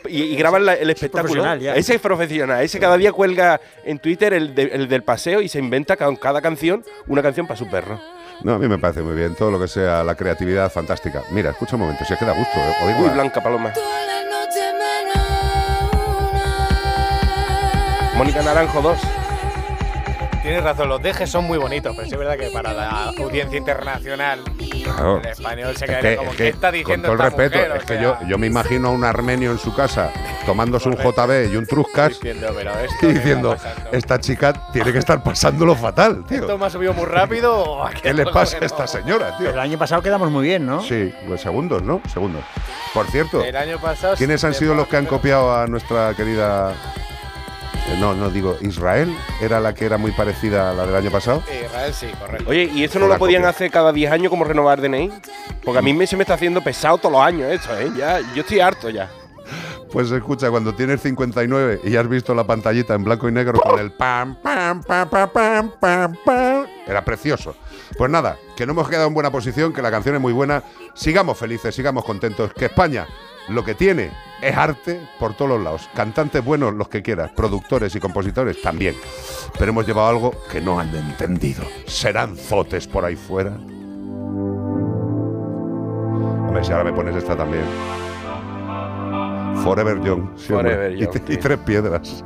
y, 0.08 0.22
y 0.22 0.36
graban 0.36 0.64
la- 0.66 0.74
el 0.74 0.90
espectáculo. 0.90 1.44
Ese 1.54 1.94
es 1.94 2.00
profesional. 2.00 2.62
Ese 2.62 2.78
cada 2.78 2.96
día 2.96 3.12
cuelga 3.12 3.60
en 3.84 3.98
Twitter 3.98 4.32
el, 4.34 4.54
de- 4.54 4.70
el 4.72 4.88
del 4.88 5.02
paseo 5.02 5.40
y 5.40 5.48
se 5.48 5.58
inventa 5.58 5.96
con 5.96 6.16
cada 6.16 6.40
canción 6.40 6.84
una 7.06 7.22
canción 7.22 7.46
para 7.46 7.58
su 7.58 7.68
perro. 7.68 8.00
No, 8.42 8.54
a 8.54 8.58
mí 8.58 8.66
me 8.66 8.78
parece 8.78 9.02
muy 9.02 9.14
bien. 9.14 9.34
Todo 9.36 9.50
lo 9.52 9.60
que 9.60 9.68
sea 9.68 10.02
la 10.02 10.14
creatividad 10.16 10.70
fantástica. 10.72 11.22
Mira, 11.30 11.50
escucha 11.50 11.76
un 11.76 11.82
momento, 11.82 12.04
si 12.04 12.12
es 12.12 12.18
que 12.18 12.24
da 12.24 12.32
gusto. 12.32 12.58
¿eh? 12.58 12.74
Oír 12.86 12.96
Uy, 12.98 13.06
la- 13.06 13.12
Blanca 13.14 13.40
Paloma. 13.42 13.72
Mónica 18.16 18.42
Naranjo 18.42 18.80
2. 18.82 18.98
Tienes 20.42 20.64
razón, 20.64 20.88
los 20.88 21.00
dejes 21.00 21.30
son 21.30 21.44
muy 21.44 21.56
bonitos, 21.56 21.94
pero 21.94 22.08
sí 22.08 22.14
es 22.14 22.18
verdad 22.18 22.36
que 22.36 22.50
para 22.50 22.72
la 22.72 23.10
audiencia 23.16 23.56
internacional, 23.58 24.40
Claro. 24.82 25.18
el 25.20 25.26
español 25.26 25.76
se 25.76 25.84
Es 25.84 25.90
quedaría 25.90 26.10
que, 26.10 26.16
como, 26.16 26.30
es 26.32 26.36
¿qué 26.36 26.42
que, 26.42 26.48
está 26.48 26.66
con 26.68 26.72
diciendo 26.72 27.08
todo 27.08 27.12
el 27.14 27.20
esta 27.20 27.36
respeto, 27.38 27.56
mujer? 27.58 27.70
O 27.72 27.74
es 27.76 27.84
que 27.84 28.02
yo, 28.02 28.16
yo 28.28 28.38
me 28.38 28.46
imagino 28.48 28.88
a 28.88 28.90
un 28.90 29.04
armenio 29.04 29.52
en 29.52 29.58
su 29.58 29.72
casa 29.72 30.10
tomándose 30.44 30.88
un 30.88 30.96
JB 30.96 31.52
y 31.52 31.56
un 31.56 31.64
Truscas 31.66 32.08
Diciendo, 32.08 32.48
pero 32.56 32.72
esto 32.80 33.08
y 33.08 33.12
diciendo, 33.14 33.56
esta 33.92 34.18
chica 34.18 34.52
tiene 34.72 34.92
que 34.92 34.98
estar 34.98 35.22
pasándolo 35.22 35.76
fatal, 35.76 36.24
tío. 36.26 36.40
¿Esto 36.40 36.58
me 36.58 36.66
ha 36.66 36.70
subido 36.70 36.92
muy 36.92 37.04
rápido 37.06 37.56
o 37.56 37.88
¿Qué 38.02 38.12
le 38.12 38.26
pasa 38.26 38.56
a 38.60 38.64
esta 38.64 38.82
no? 38.82 38.86
señora, 38.88 39.38
tío? 39.38 39.50
El 39.50 39.58
año 39.60 39.78
pasado 39.78 40.02
quedamos 40.02 40.28
muy 40.32 40.44
bien, 40.48 40.66
¿no? 40.66 40.82
Sí, 40.82 41.14
pues 41.28 41.40
segundos, 41.40 41.82
¿no? 41.84 42.00
Segundos. 42.12 42.42
Por 42.92 43.06
cierto, 43.06 43.44
El 43.44 43.54
año 43.56 43.78
pasado 43.78 44.16
¿quiénes 44.16 44.42
han 44.42 44.54
sido 44.54 44.74
los 44.74 44.88
que 44.88 44.96
han 44.96 45.06
copiado 45.06 45.54
a 45.56 45.68
nuestra 45.68 46.12
querida... 46.14 46.74
No, 47.98 48.14
no 48.14 48.30
digo, 48.30 48.56
Israel 48.60 49.14
era 49.40 49.60
la 49.60 49.74
que 49.74 49.84
era 49.84 49.98
muy 49.98 50.12
parecida 50.12 50.70
a 50.70 50.74
la 50.74 50.86
del 50.86 50.96
año 50.96 51.10
pasado. 51.10 51.42
Israel 51.64 51.94
sí, 51.94 52.06
correcto. 52.18 52.50
Oye, 52.50 52.70
¿y 52.72 52.84
esto 52.84 52.98
no 52.98 53.06
lo 53.06 53.18
podían 53.18 53.42
copia. 53.42 53.50
hacer 53.50 53.70
cada 53.70 53.92
10 53.92 54.10
años 54.12 54.30
como 54.30 54.44
renovar 54.44 54.80
DNI? 54.80 55.10
Porque 55.64 55.78
a 55.78 55.82
mí 55.82 55.92
me, 55.92 56.06
se 56.06 56.16
me 56.16 56.22
está 56.22 56.34
haciendo 56.34 56.62
pesado 56.62 56.98
todos 56.98 57.12
los 57.12 57.20
años 57.22 57.50
esto, 57.50 57.76
¿eh? 57.78 57.90
Ya, 57.96 58.20
yo 58.34 58.42
estoy 58.42 58.60
harto 58.60 58.88
ya. 58.88 59.10
Pues 59.92 60.10
escucha, 60.10 60.50
cuando 60.50 60.74
tienes 60.74 61.02
59 61.02 61.80
y 61.84 61.96
has 61.96 62.08
visto 62.08 62.34
la 62.34 62.44
pantallita 62.44 62.94
en 62.94 63.04
blanco 63.04 63.28
y 63.28 63.32
negro 63.32 63.60
con 63.60 63.78
el 63.78 63.92
pam, 63.92 64.36
pam, 64.42 64.82
pam, 64.82 65.08
pam, 65.10 65.28
pam, 65.30 65.72
pam, 65.78 66.16
pam, 66.24 66.66
era 66.86 67.04
precioso. 67.04 67.54
Pues 67.98 68.10
nada, 68.10 68.38
que 68.56 68.64
no 68.64 68.72
hemos 68.72 68.88
quedado 68.88 69.08
en 69.08 69.14
buena 69.14 69.30
posición, 69.30 69.72
que 69.74 69.82
la 69.82 69.90
canción 69.90 70.14
es 70.14 70.20
muy 70.20 70.32
buena. 70.32 70.62
Sigamos 70.94 71.36
felices, 71.36 71.74
sigamos 71.74 72.06
contentos. 72.06 72.54
Que 72.54 72.66
España 72.66 73.06
lo 73.48 73.64
que 73.64 73.74
tiene 73.74 74.10
es 74.40 74.56
arte 74.56 75.00
por 75.18 75.34
todos 75.34 75.50
los 75.52 75.62
lados. 75.62 75.88
Cantantes 75.94 76.44
buenos, 76.44 76.74
los 76.74 76.88
que 76.88 77.02
quieras. 77.02 77.30
Productores 77.32 77.94
y 77.94 78.00
compositores 78.00 78.60
también. 78.62 78.94
Pero 79.58 79.70
hemos 79.70 79.86
llevado 79.86 80.08
algo 80.08 80.32
que 80.50 80.60
no 80.60 80.78
han 80.80 80.94
entendido. 80.94 81.62
¿Serán 81.86 82.36
zotes 82.36 82.86
por 82.86 83.04
ahí 83.04 83.16
fuera? 83.16 83.52
Hombre, 86.46 86.64
si 86.64 86.72
ahora 86.72 86.84
me 86.84 86.92
pones 86.92 87.16
esta 87.16 87.36
también. 87.36 87.64
Forever 89.64 90.00
Young. 90.02 90.36
sí. 90.36 90.48
Forever 90.52 90.96
Young, 90.96 91.14
y, 91.28 91.36
tres 91.36 91.58
piedras. 91.58 92.24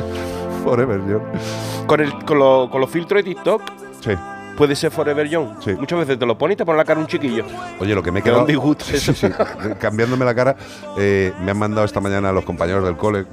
Forever 0.64 1.00
Young. 1.06 1.22
Con, 1.86 2.00
el, 2.00 2.24
con, 2.24 2.38
lo- 2.38 2.68
con 2.70 2.80
los 2.80 2.90
filtros 2.90 3.22
de 3.24 3.34
TikTok 3.34 3.62
Sí. 4.00 4.12
Puede 4.56 4.74
ser 4.74 4.90
Forever 4.90 5.28
Young. 5.28 5.48
Muchas 5.78 5.98
veces 5.98 6.18
te 6.18 6.26
lo 6.26 6.36
pones 6.38 6.54
y 6.54 6.56
te 6.58 6.64
pone 6.64 6.78
la 6.78 6.84
cara 6.84 6.98
un 7.00 7.06
chiquillo. 7.06 7.44
Oye, 7.78 7.94
lo 7.94 8.02
que 8.02 8.10
me 8.10 8.20
he 8.20 8.22
Que 8.22 8.30
da 8.30 8.34
quedado. 8.36 8.40
un 8.42 8.46
disgusto 8.48 8.84
Sí, 8.84 8.98
sí, 8.98 9.14
sí. 9.14 9.28
Cambiándome 9.78 10.24
la 10.24 10.34
cara, 10.34 10.56
eh, 10.98 11.32
me 11.42 11.50
han 11.50 11.58
mandado 11.58 11.84
esta 11.84 12.00
mañana 12.00 12.32
los 12.32 12.44
compañeros 12.44 12.84
del 12.84 12.96
cole, 12.96 13.20
eh, 13.20 13.24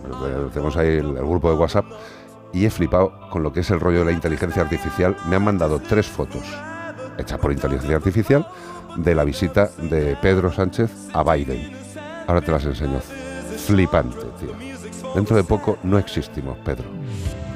tenemos 0.53 0.75
ahí 0.77 0.87
el, 0.89 1.17
el 1.17 1.25
grupo 1.25 1.49
de 1.49 1.55
WhatsApp, 1.57 1.85
y 2.51 2.65
he 2.65 2.69
flipado 2.69 3.13
con 3.29 3.41
lo 3.43 3.51
que 3.51 3.61
es 3.61 3.69
el 3.71 3.79
rollo 3.79 3.99
de 3.99 4.05
la 4.05 4.11
inteligencia 4.11 4.61
artificial. 4.61 5.15
Me 5.27 5.35
han 5.37 5.43
mandado 5.43 5.79
tres 5.79 6.05
fotos 6.07 6.43
hechas 7.17 7.39
por 7.39 7.51
inteligencia 7.51 7.95
artificial 7.95 8.47
de 8.97 9.15
la 9.15 9.23
visita 9.23 9.69
de 9.79 10.15
Pedro 10.21 10.51
Sánchez 10.51 10.91
a 11.13 11.23
Biden. 11.23 11.71
Ahora 12.27 12.41
te 12.41 12.51
las 12.51 12.63
enseño. 12.65 12.99
Flipante, 13.65 14.17
tío. 14.39 14.51
Dentro 15.15 15.35
de 15.35 15.43
poco 15.43 15.77
no 15.83 15.97
existimos, 15.97 16.57
Pedro. 16.59 16.85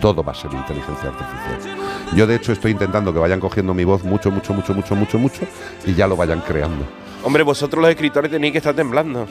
Todo 0.01 0.23
va 0.23 0.31
a 0.31 0.35
ser 0.35 0.51
inteligencia 0.53 1.09
artificial. 1.09 1.77
Yo, 2.15 2.27
de 2.27 2.35
hecho, 2.35 2.51
estoy 2.51 2.71
intentando 2.71 3.11
que 3.13 3.19
vayan 3.19 3.39
cogiendo 3.39 3.73
mi 3.73 3.83
voz 3.83 4.03
mucho, 4.03 4.29
mucho, 4.31 4.53
mucho, 4.53 4.73
mucho, 4.73 4.95
mucho, 4.95 5.17
mucho, 5.17 5.41
y 5.85 5.93
ya 5.95 6.07
lo 6.07 6.15
vayan 6.15 6.41
creando. 6.41 6.85
Hombre, 7.23 7.43
vosotros 7.43 7.81
los 7.81 7.89
escritores 7.89 8.29
tenéis 8.31 8.51
que 8.51 8.57
estar 8.59 8.73
temblando. 8.75 9.25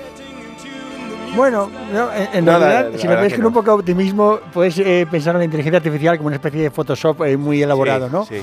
Bueno, 1.36 1.68
no, 1.92 2.12
en, 2.12 2.28
en 2.32 2.44
Nada, 2.46 2.58
realidad, 2.58 2.92
la 2.92 2.98
si 2.98 3.04
lo 3.04 3.10
verdad 3.10 3.22
ves 3.24 3.32
que 3.32 3.36
con 3.36 3.42
no. 3.42 3.48
un 3.48 3.54
poco 3.54 3.66
de 3.72 3.76
optimismo, 3.80 4.40
puedes 4.54 4.78
eh, 4.78 5.06
pensar 5.10 5.34
en 5.34 5.40
la 5.40 5.44
inteligencia 5.44 5.76
artificial 5.78 6.16
como 6.16 6.28
una 6.28 6.36
especie 6.36 6.62
de 6.62 6.70
Photoshop 6.70 7.22
eh, 7.24 7.36
muy 7.36 7.62
elaborado, 7.62 8.06
Sí, 8.08 8.12
¿no? 8.12 8.24
sí. 8.24 8.34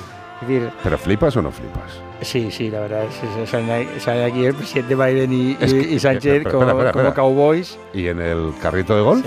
Es 0.41 0.47
decir, 0.47 0.69
¿Pero 0.83 0.97
flipas 0.97 1.35
o 1.37 1.41
no 1.41 1.51
flipas? 1.51 1.83
sí, 2.21 2.51
sí, 2.51 2.69
la 2.69 2.81
verdad, 2.81 3.03
es, 3.05 3.39
es- 3.43 3.49
salen, 3.49 3.69
ahí- 3.71 3.89
salen 3.99 4.25
aquí 4.31 4.45
el 4.45 4.53
presidente 4.53 4.93
Biden 4.95 5.33
y, 5.33 5.57
Es 5.59 5.73
y- 5.73 5.79
que- 5.81 5.89
y 5.95 5.99
Sánchez 5.99 6.33
espera, 6.37 6.51
como, 6.51 6.63
espera, 6.63 6.89
espera, 6.89 6.91
como 6.91 7.07
espera. 7.07 7.13
cowboys. 7.15 7.79
¿Y 7.93 8.07
en 8.07 8.19
el 8.21 8.53
carrito 8.61 8.95
de 8.95 9.01
golf? 9.01 9.25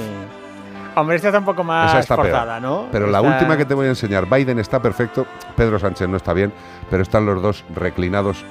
Hombre, 0.96 1.16
esta 1.16 1.28
está 1.28 1.38
un 1.38 1.44
poco 1.44 1.62
más 1.62 1.90
Esa 1.90 2.00
está 2.00 2.16
peor. 2.16 2.28
forzada, 2.28 2.58
¿no? 2.58 2.86
Pero 2.90 3.06
la 3.06 3.20
última 3.20 3.56
que 3.56 3.64
te 3.66 3.74
voy 3.74 3.86
a 3.86 3.90
enseñar, 3.90 4.26
Biden 4.28 4.58
está 4.58 4.80
perfecto, 4.80 5.26
Pedro 5.54 5.78
Sánchez 5.78 6.08
no 6.08 6.16
está 6.16 6.32
bien, 6.32 6.52
pero 6.90 7.02
están 7.02 7.26
los 7.26 7.42
dos 7.42 7.64
reclinados 7.74 8.44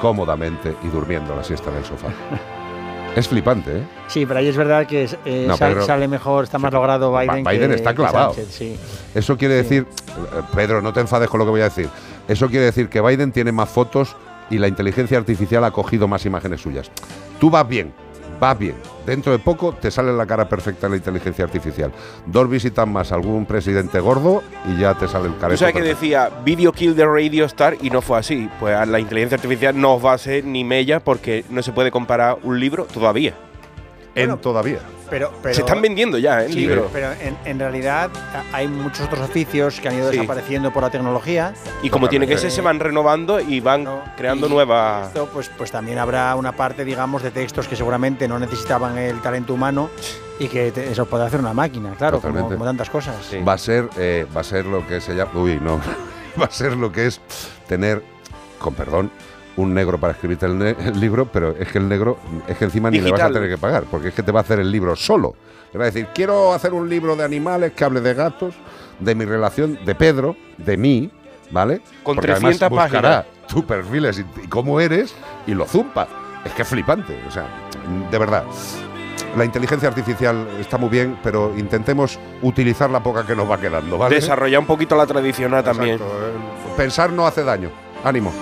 cómodamente 0.00 0.74
y 0.84 0.88
durmiendo 0.88 1.34
la 1.34 1.44
siesta 1.44 1.70
en 1.70 1.76
el 1.78 1.84
sofá. 1.84 2.08
es 3.16 3.28
flipante, 3.28 3.78
¿eh? 3.78 3.82
Sí, 4.06 4.24
pero 4.24 4.38
ahí 4.38 4.48
es 4.48 4.56
verdad 4.56 4.86
que 4.86 5.08
eh, 5.24 5.44
No, 5.48 5.56
sal- 5.56 5.72
Pedro- 5.72 5.86
sale 5.86 6.08
mejor, 6.08 6.44
está 6.44 6.58
más 6.58 6.72
logrado 6.72 7.12
Biden. 7.16 7.44
Biden 7.44 7.70
que- 7.70 7.76
está 7.76 7.90
que 7.90 7.96
clavado. 7.96 8.34
Sánchez, 8.34 8.54
sí. 8.54 8.78
Eso 9.14 9.36
quiere 9.36 9.54
decir, 9.54 9.86
eh, 9.88 10.42
Pedro, 10.54 10.80
no 10.80 10.92
te 10.92 11.00
enfades 11.00 11.28
con 11.28 11.38
lo 11.38 11.44
que 11.44 11.50
voy 11.50 11.60
a 11.60 11.64
decir. 11.64 11.88
Eso 12.28 12.48
quiere 12.48 12.66
decir 12.66 12.88
que 12.88 13.00
Biden 13.00 13.32
tiene 13.32 13.50
más 13.52 13.68
fotos 13.68 14.16
y 14.48 14.58
la 14.58 14.68
inteligencia 14.68 15.18
artificial 15.18 15.64
ha 15.64 15.70
cogido 15.72 16.06
más 16.08 16.24
imágenes 16.24 16.60
suyas. 16.60 16.90
Tú 17.40 17.50
vas 17.50 17.66
bien, 17.68 17.92
vas 18.40 18.58
bien. 18.58 18.74
Dentro 19.06 19.32
de 19.32 19.38
poco 19.38 19.72
te 19.74 19.90
sale 19.90 20.12
la 20.12 20.26
cara 20.26 20.48
perfecta 20.48 20.88
la 20.88 20.96
inteligencia 20.96 21.44
artificial. 21.44 21.92
Dos 22.26 22.48
visitas 22.48 22.86
más 22.88 23.12
a 23.12 23.16
algún 23.16 23.46
presidente 23.46 24.00
gordo 24.00 24.42
y 24.68 24.80
ya 24.80 24.94
te 24.94 25.06
sale 25.06 25.28
el 25.28 25.36
careto. 25.36 25.58
sabes 25.58 25.74
que 25.74 25.80
perfecto. 25.80 26.00
decía 26.00 26.30
Video 26.44 26.72
Kill 26.72 26.96
the 26.96 27.06
Radio 27.06 27.44
Star 27.44 27.76
y 27.80 27.90
no 27.90 28.00
fue 28.00 28.18
así. 28.18 28.48
Pues 28.58 28.74
a 28.74 28.86
la 28.86 28.98
inteligencia 28.98 29.36
artificial 29.36 29.78
no 29.78 30.00
va 30.00 30.14
a 30.14 30.18
ser 30.18 30.44
ni 30.44 30.64
mella 30.64 31.00
porque 31.00 31.44
no 31.50 31.62
se 31.62 31.72
puede 31.72 31.90
comparar 31.90 32.38
un 32.42 32.58
libro 32.58 32.84
todavía. 32.84 33.34
En 34.14 34.36
todavía. 34.38 34.80
Pero, 35.10 35.32
pero- 35.42 35.54
se 35.54 35.60
están 35.62 35.82
vendiendo 35.82 36.16
ya, 36.18 36.44
¿eh? 36.44 36.48
Sí, 36.48 36.60
libros. 36.60 36.86
pero 36.92 37.12
en, 37.12 37.36
en 37.44 37.58
realidad 37.58 38.10
hay 38.52 38.68
muchos 38.68 39.00
otros 39.06 39.20
oficios 39.20 39.80
que 39.80 39.88
han 39.88 39.96
ido 39.96 40.10
Sí. 40.10 40.16
desapareciendo 40.16 40.72
por 40.72 40.82
la 40.82 40.90
tecnología. 40.90 41.52
Y 41.82 41.90
como 41.90 42.08
tiene 42.08 42.26
que 42.26 42.38
ser, 42.38 42.50
se 42.50 42.60
van 42.62 42.78
renovando 42.80 43.40
y 43.40 43.60
van 43.60 43.86
creando 44.16 44.48
nuevas. 44.48 45.08
Esto, 45.08 45.28
pues, 45.32 45.50
pues 45.58 45.70
también 45.70 45.98
habrá 45.98 46.34
una 46.36 46.52
parte, 46.52 46.84
digamos, 46.84 47.22
de 47.22 47.30
textos 47.30 47.66
que 47.68 47.76
seguramente 47.76 48.28
no 48.28 48.38
necesitaban 48.38 48.96
el 48.98 49.20
talento 49.20 49.54
humano 49.54 49.90
y 50.38 50.48
que 50.48 50.70
te- 50.72 50.90
eso 50.90 51.04
puede 51.06 51.24
hacer 51.24 51.40
una 51.40 51.52
máquina, 51.52 51.92
claro, 51.98 52.20
como 52.20 52.64
tantas 52.64 52.88
cosas. 52.88 53.16
Va 53.46 53.54
a 53.54 53.58
ser, 53.58 53.88
eh, 53.98 54.26
va 54.34 54.40
a 54.40 54.44
ser 54.44 54.64
lo 54.66 54.86
que 54.86 55.00
se 55.00 55.14
llama, 55.14 55.32
uy, 55.34 55.58
no, 55.60 55.78
va 56.40 56.46
a 56.46 56.50
ser 56.50 56.76
lo 56.76 56.90
que 56.92 57.06
es 57.06 57.20
tener, 57.66 58.02
con 58.58 58.74
perdón, 58.74 59.10
un 59.60 59.72
negro 59.74 59.98
para 59.98 60.12
escribirte 60.12 60.46
el, 60.46 60.58
ne- 60.58 60.76
el 60.78 60.98
libro, 61.00 61.26
pero 61.26 61.54
es 61.58 61.68
que 61.70 61.78
el 61.78 61.88
negro, 61.88 62.18
es 62.48 62.56
que 62.56 62.64
encima 62.64 62.90
ni 62.90 63.00
le 63.00 63.10
vas 63.12 63.20
a 63.22 63.30
tener 63.30 63.48
que 63.48 63.58
pagar, 63.58 63.84
porque 63.90 64.08
es 64.08 64.14
que 64.14 64.22
te 64.22 64.32
va 64.32 64.40
a 64.40 64.42
hacer 64.42 64.58
el 64.60 64.70
libro 64.70 64.96
solo. 64.96 65.34
Le 65.72 65.78
va 65.78 65.84
a 65.84 65.86
decir, 65.86 66.08
quiero 66.14 66.52
hacer 66.52 66.72
un 66.72 66.88
libro 66.88 67.14
de 67.16 67.24
animales 67.24 67.72
que 67.72 67.84
hable 67.84 68.00
de 68.00 68.14
gatos, 68.14 68.54
de 68.98 69.14
mi 69.14 69.24
relación, 69.24 69.78
de 69.84 69.94
Pedro, 69.94 70.36
de 70.58 70.76
mí, 70.76 71.10
¿vale? 71.50 71.80
Con 72.02 72.16
Porque 72.16 72.32
además 72.32 72.58
300 72.58 72.70
buscará 72.70 73.26
tu 73.46 73.64
perfiles 73.64 74.18
y, 74.18 74.44
y 74.44 74.48
cómo 74.48 74.80
eres 74.80 75.14
y 75.46 75.54
lo 75.54 75.66
zumpa. 75.66 76.08
Es 76.44 76.52
que 76.52 76.62
es 76.62 76.68
flipante, 76.68 77.18
o 77.28 77.30
sea, 77.30 77.46
de 78.10 78.18
verdad. 78.18 78.44
La 79.36 79.44
inteligencia 79.44 79.88
artificial 79.88 80.44
está 80.58 80.76
muy 80.76 80.88
bien, 80.88 81.16
pero 81.22 81.52
intentemos 81.56 82.18
utilizar 82.42 82.90
la 82.90 83.00
poca 83.00 83.24
que 83.24 83.36
nos 83.36 83.48
va 83.48 83.58
quedando, 83.60 83.96
¿vale? 83.96 84.16
Desarrollar 84.16 84.58
un 84.58 84.66
poquito 84.66 84.96
la 84.96 85.06
tradicional 85.06 85.62
también. 85.62 85.96
Eh, 86.00 86.72
Pensar 86.76 87.12
no 87.12 87.26
hace 87.28 87.44
daño. 87.44 87.70
Ánimo. 88.02 88.32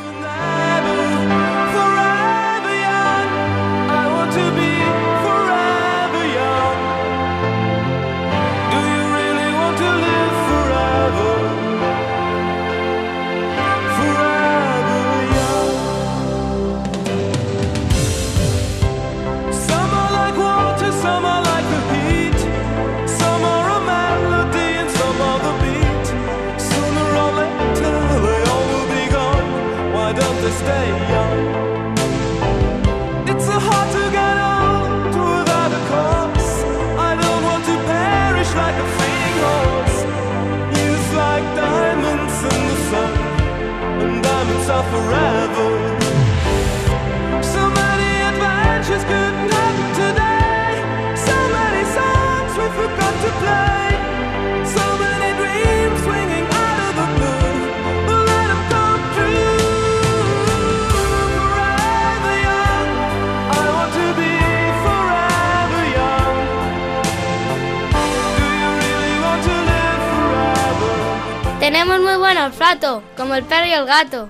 Tenemos 71.98 72.16
muy 72.16 72.26
buen 72.28 72.38
olfato, 72.38 73.02
como 73.16 73.34
el 73.34 73.42
perro 73.42 73.66
y 73.66 73.72
el 73.72 73.84
gato. 73.84 74.28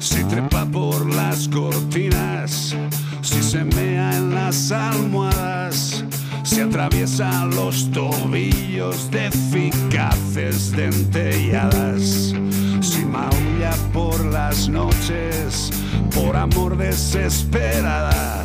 Si 0.00 0.24
trepa 0.24 0.66
por 0.66 1.14
las 1.14 1.46
cortinas, 1.46 2.74
si 3.22 3.40
se 3.40 3.62
mea 3.62 4.16
en 4.16 4.34
las 4.34 4.72
almohadas, 4.72 6.04
si 6.42 6.60
atraviesa 6.60 7.44
los 7.44 7.88
tobillos 7.92 9.08
de 9.12 9.26
eficaces 9.26 10.72
dentelladas, 10.72 12.34
si 12.80 13.04
maulla 13.04 13.76
por 13.92 14.24
las 14.24 14.68
noches, 14.68 15.70
por 16.12 16.34
amor 16.34 16.76
desesperada, 16.76 18.44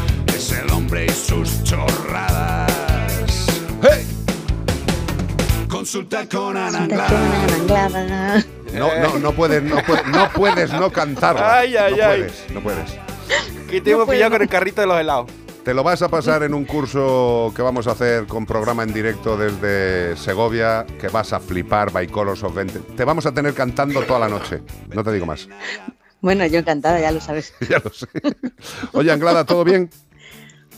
hombre 0.91 1.05
y 1.05 1.09
sus 1.09 1.63
chorradas. 1.63 2.69
¡Hey! 3.81 4.05
Consulta 5.69 6.27
con 6.27 6.57
Ana 6.57 6.83
Anglada. 6.83 8.43
No, 8.73 8.89
no, 8.99 9.19
no 9.19 9.31
puedes, 9.31 9.63
no 9.63 9.81
puedes, 9.85 10.07
no 10.07 10.29
puedes 10.33 10.73
no 10.73 10.91
cantarla. 10.91 11.59
Ay, 11.59 11.77
ay, 11.77 11.95
no 11.95 12.03
ay. 12.03 12.17
puedes, 12.17 12.45
no 12.51 12.61
puedes. 12.61 12.91
Que 13.69 13.79
te 13.79 13.91
hemos 13.91 14.09
pillado 14.09 14.31
con 14.31 14.41
el 14.41 14.49
carrito 14.49 14.81
de 14.81 14.87
los 14.87 14.99
helados. 14.99 15.31
Te 15.63 15.73
lo 15.73 15.81
vas 15.81 16.01
a 16.01 16.09
pasar 16.09 16.43
en 16.43 16.53
un 16.53 16.65
curso 16.65 17.53
que 17.55 17.61
vamos 17.61 17.87
a 17.87 17.91
hacer 17.91 18.25
con 18.27 18.45
programa 18.45 18.83
en 18.83 18.91
directo 18.91 19.37
desde 19.37 20.17
Segovia, 20.17 20.85
que 20.99 21.07
vas 21.07 21.31
a 21.31 21.39
flipar, 21.39 21.93
by 21.93 22.07
Colors 22.07 22.43
of 22.43 22.53
20. 22.53 22.79
Te 22.97 23.05
vamos 23.05 23.25
a 23.25 23.31
tener 23.31 23.53
cantando 23.53 24.01
toda 24.03 24.19
la 24.19 24.27
noche, 24.27 24.61
no 24.93 25.05
te 25.05 25.13
digo 25.13 25.25
más. 25.25 25.47
Bueno, 26.19 26.45
yo 26.47 26.59
encantada, 26.59 26.99
ya 26.99 27.11
lo 27.11 27.21
sabes. 27.21 27.53
ya 27.69 27.79
lo 27.79 27.91
sé. 27.93 28.07
Oye, 28.91 29.11
Anglada, 29.11 29.45
¿todo 29.45 29.63
bien? 29.63 29.89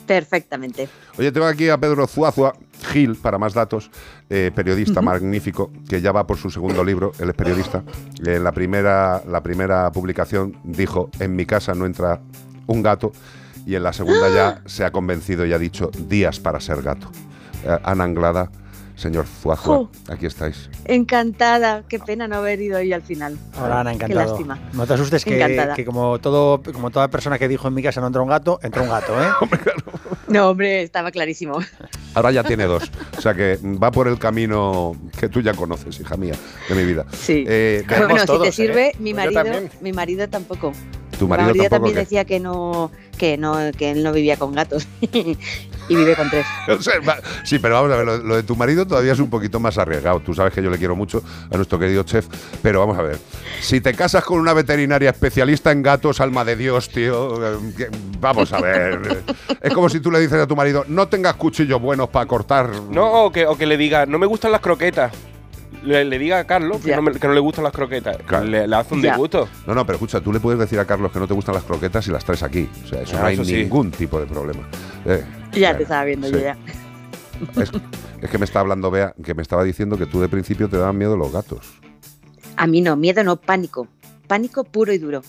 Perfectamente. 0.06 0.90
Oye, 1.18 1.32
tengo 1.32 1.46
aquí 1.46 1.70
a 1.70 1.78
Pedro 1.78 2.08
Zuazua 2.08 2.54
Gil, 2.92 3.16
para 3.16 3.38
más 3.38 3.54
datos, 3.54 3.90
eh, 4.30 4.52
periodista 4.54 5.02
magnífico, 5.02 5.72
que 5.88 6.02
ya 6.02 6.12
va 6.12 6.28
por 6.28 6.38
su 6.38 6.50
segundo 6.50 6.84
libro, 6.84 7.14
él 7.20 7.30
es 7.30 7.36
periodista. 7.36 7.84
En 8.26 8.44
la 8.44 8.52
primera, 8.52 9.24
la 9.28 9.42
primera 9.42 9.92
publicación 9.92 10.58
dijo, 10.64 11.10
en 11.20 11.36
mi 11.36 11.46
casa 11.46 11.74
no 11.74 11.86
entra 11.86 12.20
un 12.68 12.84
gato, 12.84 13.12
y 13.66 13.76
en 13.76 13.84
la 13.84 13.94
segunda 13.94 14.30
ya 14.30 14.62
se 14.66 14.84
ha 14.84 14.92
convencido 14.92 15.46
y 15.46 15.54
ha 15.54 15.60
dicho, 15.60 15.90
días 16.08 16.40
para 16.40 16.60
ser 16.60 16.82
gato. 16.82 17.10
Eh, 17.66 17.78
Ana 17.84 18.04
Anglada, 18.04 18.52
Señor 18.96 19.26
Zuazua, 19.26 19.76
Jo. 19.78 19.90
aquí 20.08 20.26
estáis. 20.28 20.70
Encantada. 20.86 21.84
Qué 21.90 22.00
pena 22.00 22.28
no 22.28 22.38
haber 22.38 22.62
ido 22.62 22.78
hoy 22.78 22.94
al 22.94 23.02
final. 23.02 23.38
Hola 23.62 23.82
Ana, 23.82 23.90
Qué 23.92 23.96
encantado. 23.98 24.30
lástima. 24.32 24.60
No 24.74 24.86
te 24.86 24.94
asustes 24.94 25.26
que, 25.26 25.84
como 25.86 26.20
todo, 26.20 26.62
como 26.74 26.92
toda 26.92 27.08
persona 27.10 27.38
que 27.40 27.48
dijo 27.48 27.68
en 27.68 27.74
mi 27.74 27.82
casa 27.84 28.02
no 28.02 28.08
entró 28.08 28.24
un 28.24 28.30
gato, 28.30 28.60
entró 28.64 28.84
un 28.84 28.90
gato, 28.90 29.14
¿eh? 29.22 29.28
No, 30.28 30.50
hombre, 30.50 30.82
estaba 30.84 31.12
clarísimo. 31.12 31.60
Ahora 32.16 32.32
ya 32.32 32.44
tiene 32.44 32.64
dos. 32.66 32.90
O 33.18 33.22
sea 33.22 33.34
que 33.34 33.60
va 33.64 33.92
por 33.92 34.08
el 34.08 34.18
camino 34.18 34.96
que 35.20 35.28
tú 35.30 35.42
ya 35.42 35.54
conoces, 35.54 36.00
hija 36.00 36.16
mía, 36.18 36.34
de 36.70 36.76
mi 36.76 36.86
vida. 36.86 37.06
Sí. 37.12 37.44
Eh, 37.48 37.84
bueno, 37.88 38.18
si 38.26 38.40
te 38.42 38.52
sirve, 38.52 38.88
¿eh? 38.90 38.96
mi 39.00 39.14
Pues 39.14 39.34
marido, 39.34 39.70
mi 39.82 39.92
marido 39.92 40.28
tampoco. 40.30 40.72
Tu 41.20 41.26
Mi 41.26 41.30
marido 41.32 41.50
tampoco, 41.50 41.70
también 41.70 41.94
¿qué? 41.96 42.00
decía 42.00 42.26
que 42.26 42.40
no, 42.40 42.90
que 43.24 43.38
no, 43.38 43.56
que 43.78 43.92
él 43.92 44.04
no 44.04 44.12
vivía 44.12 44.36
con 44.36 44.54
gatos 44.54 44.86
y 45.02 45.38
vive 45.96 46.14
con 46.14 46.30
tres. 46.30 46.46
O 46.68 46.82
sea, 46.82 47.00
va- 47.00 47.22
sí, 47.46 47.58
pero 47.58 47.76
vamos 47.76 47.90
a 47.94 47.96
ver, 47.96 48.06
lo, 48.06 48.18
lo 48.18 48.36
de 48.36 48.44
tu 48.44 48.58
marido 48.58 48.86
todavía 48.86 49.14
es 49.14 49.20
un 49.20 49.30
poquito 49.30 49.62
más 49.62 49.78
arriesgado. 49.78 50.20
Tú 50.20 50.34
sabes 50.34 50.54
que 50.54 50.62
yo 50.62 50.70
le 50.70 50.78
quiero 50.78 50.94
mucho 50.98 51.24
a 51.50 51.56
nuestro 51.56 51.80
querido 51.80 52.04
chef, 52.04 52.28
pero 52.62 52.82
vamos 52.82 52.98
a 52.98 53.02
ver. 53.02 53.18
Si 53.62 53.80
te 53.80 53.94
casas 53.94 54.26
con 54.26 54.40
una 54.42 54.52
veterinaria 54.52 55.10
especialista 55.12 55.72
en 55.72 55.84
gatos, 55.84 56.20
alma 56.20 56.44
de 56.44 56.58
Dios, 56.58 56.90
tío, 56.90 57.56
eh, 57.56 57.90
vamos 58.20 58.52
a 58.52 58.60
ver. 58.60 59.24
Es 59.62 59.74
como 59.74 59.88
si 59.88 60.02
tú 60.02 60.12
le 60.12 60.20
dices 60.20 60.42
a 60.42 60.46
tu 60.48 60.58
marido, 60.58 60.84
no 60.90 61.08
tengas 61.08 61.36
cuchillos 61.36 61.82
buenos 61.82 62.10
para 62.10 62.26
cortar. 62.26 62.70
No, 62.90 63.24
o 63.24 63.32
que, 63.32 63.46
o 63.46 63.58
que 63.58 63.66
le 63.66 63.78
diga, 63.78 64.06
no 64.06 64.20
me 64.20 64.26
gustan 64.26 64.52
las 64.52 64.60
croquetas. 64.60 65.14
Le, 65.84 66.06
le 66.06 66.18
diga 66.20 66.40
a 66.40 66.44
Carlos 66.46 66.82
que 66.82 66.96
no, 66.96 67.02
me- 67.02 67.12
que 67.14 67.28
no 67.28 67.34
le 67.34 67.40
gustan 67.42 67.64
las 67.66 67.74
croquetas. 67.74 68.18
Le, 68.46 68.68
le 68.68 68.76
hace 68.76 68.94
un 68.94 69.02
disgusto. 69.02 69.48
No, 69.68 69.76
no, 69.76 69.86
pero 69.86 69.98
escucha, 69.98 70.22
tú 70.22 70.32
le 70.32 70.40
puedes 70.40 70.60
decir 70.60 70.80
a 70.80 70.86
Carlos 70.86 71.12
que 71.12 71.20
no 71.20 71.28
te 71.28 71.34
gustan 71.34 71.56
las 71.56 71.64
croquetas 71.64 72.08
y 72.08 72.12
las 72.12 72.24
traes 72.24 72.42
aquí. 72.44 72.70
O 72.86 72.88
sea, 72.88 73.02
eso 73.02 73.18
Ah, 73.18 73.22
no 73.22 73.26
hay 73.28 73.34
eso 73.34 73.44
sí. 73.46 73.56
ningún 73.56 73.92
tipo 73.92 74.20
de 74.20 74.26
problema. 74.26 74.68
Eh, 75.06 75.24
Ya 75.54 75.76
te 75.76 75.84
estaba 75.84 76.06
viendo 76.06 76.28
sí. 76.28 76.34
yo 76.34 76.40
ya. 76.40 76.58
Es, 77.62 77.72
es 78.22 78.30
que 78.30 78.38
me 78.38 78.46
está 78.46 78.62
hablando 78.62 78.90
Bea, 78.90 79.14
que 79.24 79.34
me 79.34 79.42
estaba 79.42 79.64
diciendo 79.64 79.98
que 79.98 80.06
tú 80.06 80.22
de 80.22 80.30
principio 80.30 80.70
te 80.70 80.78
daban 80.78 80.98
miedo 80.98 81.18
los 81.18 81.32
gatos. 81.34 81.74
A 82.56 82.66
mí 82.68 82.80
no, 82.82 82.96
miedo 82.96 83.24
no, 83.24 83.36
pánico. 83.36 83.88
Pánico 84.28 84.64
puro 84.64 84.94
y 84.94 84.98
duro. 85.00 85.20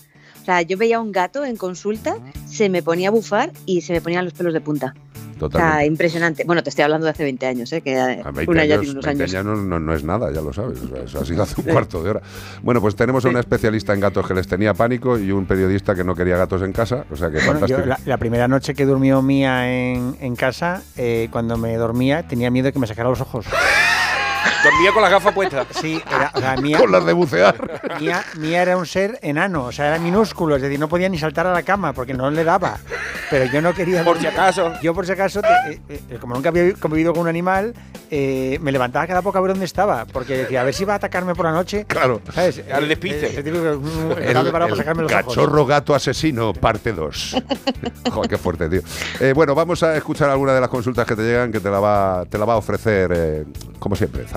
O 0.41 0.45
sea, 0.45 0.61
yo 0.61 0.77
veía 0.77 0.99
un 1.01 1.11
gato 1.11 1.43
en 1.43 1.57
consulta, 1.57 2.15
se 2.47 2.69
me 2.69 2.81
ponía 2.83 3.09
a 3.09 3.11
bufar 3.11 3.51
y 3.65 3.81
se 3.81 3.91
me 3.93 3.99
ponían 4.01 4.23
los 4.23 4.33
pelos 4.33 4.53
de 4.53 4.61
punta. 4.61 4.93
O 5.35 5.39
sea, 5.39 5.49
Totalmente. 5.49 5.85
impresionante. 5.87 6.43
Bueno, 6.45 6.63
te 6.63 6.69
estoy 6.69 6.83
hablando 6.83 7.05
de 7.05 7.11
hace 7.11 7.23
20 7.23 7.45
años, 7.45 7.71
¿eh? 7.73 7.81
que 7.81 7.99
A 7.99 8.31
20 8.31 8.49
una 8.49 8.63
ya 8.65 8.75
años, 8.75 8.79
tiene 8.85 8.91
unos 8.93 9.05
20 9.05 9.23
años. 9.23 9.35
años 9.35 9.45
no, 9.45 9.55
no- 9.63 9.79
no 9.79 9.93
es 9.93 10.03
nada, 10.03 10.31
ya 10.31 10.41
lo 10.41 10.53
sabes. 10.53 10.79
O 10.81 10.87
sea, 10.87 11.03
eso 11.03 11.19
ha 11.19 11.25
sido 11.25 11.43
hace 11.43 11.59
un 11.61 11.67
cuarto 11.67 12.01
de 12.03 12.09
hora. 12.11 12.21
Bueno, 12.63 12.79
pues 12.81 12.95
tenemos 12.95 13.25
a 13.25 13.29
una 13.29 13.41
especialista 13.41 13.93
en 13.93 13.99
gatos 13.99 14.25
que 14.27 14.33
les 14.33 14.47
tenía 14.47 14.73
pánico 14.73 15.17
y 15.19 15.31
un 15.31 15.45
periodista 15.45 15.93
que 15.93 16.03
no 16.05 16.15
quería 16.15 16.37
gatos 16.37 16.61
en 16.61 16.71
casa. 16.71 17.05
O 17.11 17.15
sea 17.17 17.29
que 17.29 17.39
Bueno, 17.45 17.65
yo 17.67 17.79
la, 17.85 17.99
la 18.05 18.17
primera 18.17 18.47
noche 18.47 18.73
que 18.73 18.85
durmió 18.85 19.21
Mía 19.21 19.69
en, 19.69 20.15
en 20.21 20.35
casa, 20.37 20.83
eh, 20.95 21.27
cuando 21.31 21.57
me 21.57 21.75
dormía, 21.75 22.23
tenía 22.27 22.49
miedo 22.49 22.65
de 22.67 22.73
que 22.73 22.79
me 22.79 22.87
sacara 22.87 23.09
los 23.09 23.19
ojos. 23.21 23.45
Dormía 24.65 24.91
con 24.91 25.01
las 25.03 25.11
gafas 25.11 25.33
puestas. 25.33 25.67
Sí, 25.79 26.01
era, 26.07 26.31
o 26.33 26.39
sea, 26.39 26.55
Mía, 26.57 26.77
Con 26.79 26.91
las 26.91 27.05
de 27.05 27.13
bucear. 27.13 27.81
Mía, 27.99 28.23
Mía 28.37 28.61
era 28.63 28.77
un 28.77 28.85
ser 28.85 29.19
enano, 29.21 29.65
o 29.65 29.71
sea, 29.71 29.87
era 29.87 29.99
minúsculo, 29.99 30.55
es 30.55 30.61
decir, 30.61 30.79
no 30.79 30.87
podía 30.89 31.07
ni 31.07 31.17
saltar 31.19 31.45
a 31.47 31.53
la 31.53 31.63
cama 31.63 31.93
porque 31.93 32.13
no 32.13 32.29
le 32.31 32.43
daba. 32.43 32.77
Pero 33.29 33.45
yo 33.45 33.61
no 33.61 33.73
quería. 33.73 34.03
Por 34.03 34.19
si 34.19 34.27
acaso. 34.27 34.73
Yo, 34.81 34.93
por 34.93 35.05
si 35.05 35.11
acaso, 35.11 35.41
te- 35.41 35.73
eh, 35.73 35.79
eh, 36.09 36.17
como 36.19 36.35
nunca 36.35 36.49
había 36.49 36.73
convivido 36.73 37.13
con 37.13 37.23
un 37.23 37.27
animal, 37.27 37.73
eh, 38.11 38.57
me 38.61 38.71
levantaba 38.71 39.07
cada 39.07 39.21
poco 39.21 39.37
a 39.37 39.41
ver 39.41 39.51
dónde 39.51 39.65
estaba, 39.65 40.05
porque 40.05 40.37
decía, 40.37 40.61
a 40.61 40.63
ver 40.63 40.73
si 40.73 40.85
va 40.85 40.93
a 40.93 40.95
atacarme 40.97 41.33
por 41.35 41.45
la 41.45 41.51
noche. 41.51 41.85
Claro. 41.85 42.21
¿Sabes? 42.33 42.61
Al 42.71 42.87
despiste. 42.87 43.27
Ese 43.27 43.43
típico, 43.43 43.65
El, 44.17 44.23
estaba 44.23 44.43
preparado 44.43 44.51
para 44.51 44.65
el 44.73 44.77
sacarme 44.77 45.03
los 45.03 45.11
ojos. 45.11 45.25
cachorro 45.25 45.65
gato 45.65 45.95
asesino, 45.95 46.53
parte 46.53 46.93
2. 46.93 47.35
Joder, 48.11 48.29
qué 48.29 48.37
fuerte, 48.37 48.69
tío. 48.69 48.81
Eh, 49.19 49.33
bueno, 49.35 49.55
vamos 49.55 49.81
a 49.83 49.95
escuchar 49.97 50.29
alguna 50.29 50.53
de 50.53 50.61
las 50.61 50.69
consultas 50.69 51.05
que 51.07 51.15
te 51.15 51.23
llegan, 51.23 51.51
que 51.51 51.59
te 51.59 51.69
la 51.69 51.79
va, 51.79 52.25
te 52.29 52.37
la 52.37 52.45
va 52.45 52.53
a 52.53 52.57
ofrecer, 52.57 53.11
eh, 53.15 53.45
como 53.79 53.95
siempre, 53.95 54.27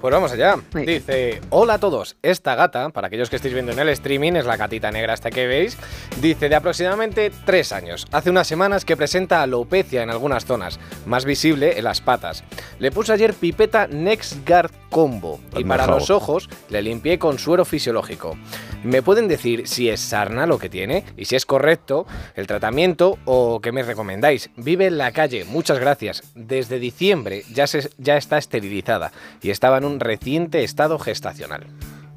Pues 0.00 0.12
vamos 0.12 0.32
allá. 0.32 0.56
Dice, 0.74 1.40
hola 1.50 1.74
a 1.74 1.78
todos. 1.78 2.16
Esta 2.22 2.54
gata, 2.54 2.88
para 2.90 3.06
aquellos 3.06 3.30
que 3.30 3.36
estéis 3.36 3.54
viendo 3.54 3.72
en 3.72 3.78
el 3.78 3.88
streaming, 3.90 4.32
es 4.32 4.46
la 4.46 4.56
gatita 4.56 4.90
negra 4.90 5.14
esta 5.14 5.30
que 5.30 5.46
veis. 5.46 5.76
Dice, 6.20 6.48
de 6.48 6.56
aproximadamente 6.56 7.30
tres 7.44 7.72
años. 7.72 8.06
Hace 8.10 8.30
unas 8.30 8.46
semanas 8.46 8.84
que 8.84 8.96
presenta 8.96 9.42
alopecia 9.42 10.02
en 10.02 10.10
algunas 10.10 10.44
zonas, 10.44 10.80
más 11.06 11.24
visible 11.24 11.78
en 11.78 11.84
las 11.84 12.00
patas. 12.00 12.42
Le 12.78 12.90
puse 12.90 13.12
ayer 13.12 13.34
pipeta 13.34 13.86
NextGuard 13.86 14.72
Combo 14.90 15.40
y 15.56 15.64
para 15.64 15.86
los 15.86 16.10
ojos 16.10 16.50
le 16.68 16.82
limpié 16.82 17.18
con 17.18 17.38
suero 17.38 17.64
fisiológico. 17.64 18.36
¿Me 18.84 19.00
pueden 19.00 19.26
decir 19.26 19.66
si 19.66 19.88
es 19.88 20.00
sarna 20.00 20.44
lo 20.44 20.58
que 20.58 20.68
tiene 20.68 21.04
y 21.16 21.24
si 21.24 21.36
es 21.36 21.46
correcto 21.46 22.04
el 22.34 22.46
tratamiento 22.46 23.18
o 23.24 23.60
qué 23.60 23.72
me 23.72 23.84
recomendáis? 23.84 24.50
Vive 24.56 24.86
en 24.86 24.98
la 24.98 25.12
calle, 25.12 25.44
muchas 25.46 25.78
gracias. 25.78 26.22
Desde 26.34 26.78
diciembre 26.78 27.44
ya, 27.54 27.66
se, 27.66 27.90
ya 27.96 28.16
está 28.16 28.36
esterilizada 28.36 29.12
y 29.42 29.50
estaba 29.50 29.78
en 29.78 29.84
un 29.84 30.00
reciente 30.00 30.62
estado 30.64 30.98
gestacional. 30.98 31.66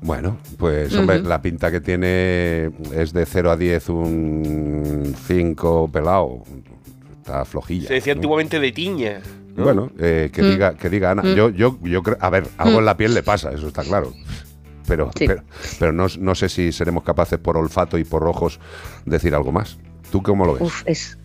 Bueno, 0.01 0.37
pues 0.57 0.93
hombre, 0.95 1.21
la 1.23 1.41
pinta 1.41 1.71
que 1.71 1.81
tiene 1.81 2.69
es 2.93 3.11
de 3.13 3.25
0 3.25 3.51
a 3.51 3.57
10 3.57 3.89
un 3.89 5.15
5 5.27 5.89
pelado. 5.91 6.43
Está 7.21 7.43
flojilla. 7.45 7.87
Se 7.87 7.95
decía 7.95 8.13
¿no? 8.13 8.19
antiguamente 8.19 8.59
de 8.59 8.71
tiña. 8.71 9.21
¿no? 9.55 9.63
Bueno, 9.63 9.91
eh, 9.97 10.29
que, 10.31 10.43
Mm. 10.43 10.49
diga, 10.51 10.73
que 10.75 10.89
diga 10.89 11.11
Ana. 11.11 11.23
Mm. 11.23 11.33
Yo, 11.35 11.49
yo, 11.49 11.79
yo 11.81 12.03
creo, 12.03 12.17
a 12.19 12.29
ver, 12.29 12.45
algo 12.57 12.75
Mm. 12.75 12.79
en 12.79 12.85
la 12.85 12.97
piel 12.97 13.13
le 13.15 13.23
pasa, 13.23 13.51
eso 13.51 13.67
está 13.67 13.83
claro. 13.83 14.13
Pero, 14.87 15.09
Sí. 15.17 15.25
pero, 15.25 15.43
pero 15.79 15.91
no, 15.91 16.05
no 16.19 16.35
sé 16.35 16.49
si 16.49 16.71
seremos 16.71 17.03
capaces 17.03 17.39
por 17.39 17.57
olfato 17.57 17.97
y 17.97 18.03
por 18.03 18.27
ojos 18.27 18.59
decir 19.05 19.33
algo 19.33 19.51
más. 19.51 19.79
¿Tú 20.11 20.21
cómo 20.21 20.45
lo 20.45 20.53
ves? 20.53 20.61
Uf, 20.61 20.83
es. 20.85 21.17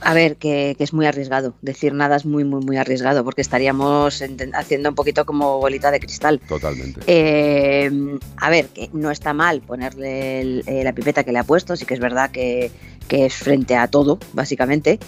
A 0.00 0.14
ver, 0.14 0.36
que, 0.36 0.74
que 0.78 0.84
es 0.84 0.92
muy 0.92 1.06
arriesgado. 1.06 1.54
Decir 1.62 1.92
nada 1.92 2.16
es 2.16 2.24
muy, 2.24 2.44
muy, 2.44 2.64
muy 2.64 2.76
arriesgado, 2.78 3.24
porque 3.24 3.42
estaríamos 3.42 4.22
haciendo 4.54 4.88
un 4.88 4.94
poquito 4.94 5.26
como 5.26 5.58
bolita 5.58 5.90
de 5.90 6.00
cristal. 6.00 6.40
Totalmente. 6.48 7.00
Eh, 7.06 7.90
a 8.38 8.50
ver, 8.50 8.66
que 8.68 8.88
no 8.92 9.10
está 9.10 9.32
mal 9.34 9.60
ponerle 9.60 10.40
el- 10.40 10.64
eh, 10.66 10.82
la 10.84 10.92
pipeta 10.94 11.24
que 11.24 11.32
le 11.32 11.38
ha 11.38 11.44
puesto, 11.44 11.76
sí 11.76 11.84
que 11.84 11.94
es 11.94 12.00
verdad 12.00 12.30
que, 12.30 12.70
que 13.06 13.26
es 13.26 13.34
frente 13.34 13.76
a 13.76 13.86
todo, 13.88 14.18
básicamente, 14.32 14.98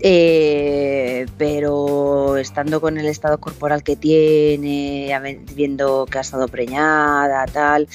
Eh, 0.00 1.26
pero 1.36 2.36
estando 2.36 2.80
con 2.80 2.98
el 2.98 3.06
estado 3.06 3.38
corporal 3.38 3.82
que 3.82 3.96
tiene, 3.96 5.12
viendo 5.56 6.06
que 6.06 6.18
ha 6.18 6.20
estado 6.20 6.46
preñada, 6.46 7.44
tal, 7.46 7.88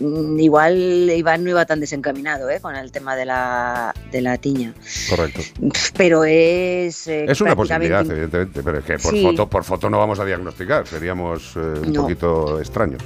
igual 0.00 1.10
Iván 1.10 1.44
no 1.44 1.50
iba 1.50 1.64
tan 1.66 1.80
desencaminado 1.80 2.48
¿eh? 2.50 2.60
con 2.60 2.74
el 2.76 2.90
tema 2.92 3.16
de 3.16 3.24
la, 3.24 3.94
de 4.10 4.20
la 4.20 4.36
tiña. 4.38 4.74
Correcto. 5.08 5.40
Pero 5.96 6.24
es... 6.24 7.06
eh, 7.06 7.26
Es 7.28 7.40
una 7.40 7.54
prácticamente 7.54 7.94
posibilidad, 7.94 8.00
evidentemente, 8.10 8.62
pero 8.62 8.78
es 8.78 8.84
que 8.84 8.98
por, 8.98 9.12
Sí. 9.12 9.22
foto, 9.22 9.48
por 9.48 9.64
foto 9.64 9.90
no 9.90 9.98
vamos 9.98 10.18
a 10.20 10.24
diagnosticar, 10.24 10.86
seríamos 10.86 11.54
eh, 11.56 11.58
un 11.60 11.92
No. 11.92 12.02
poquito 12.02 12.60
extraños. 12.60 13.02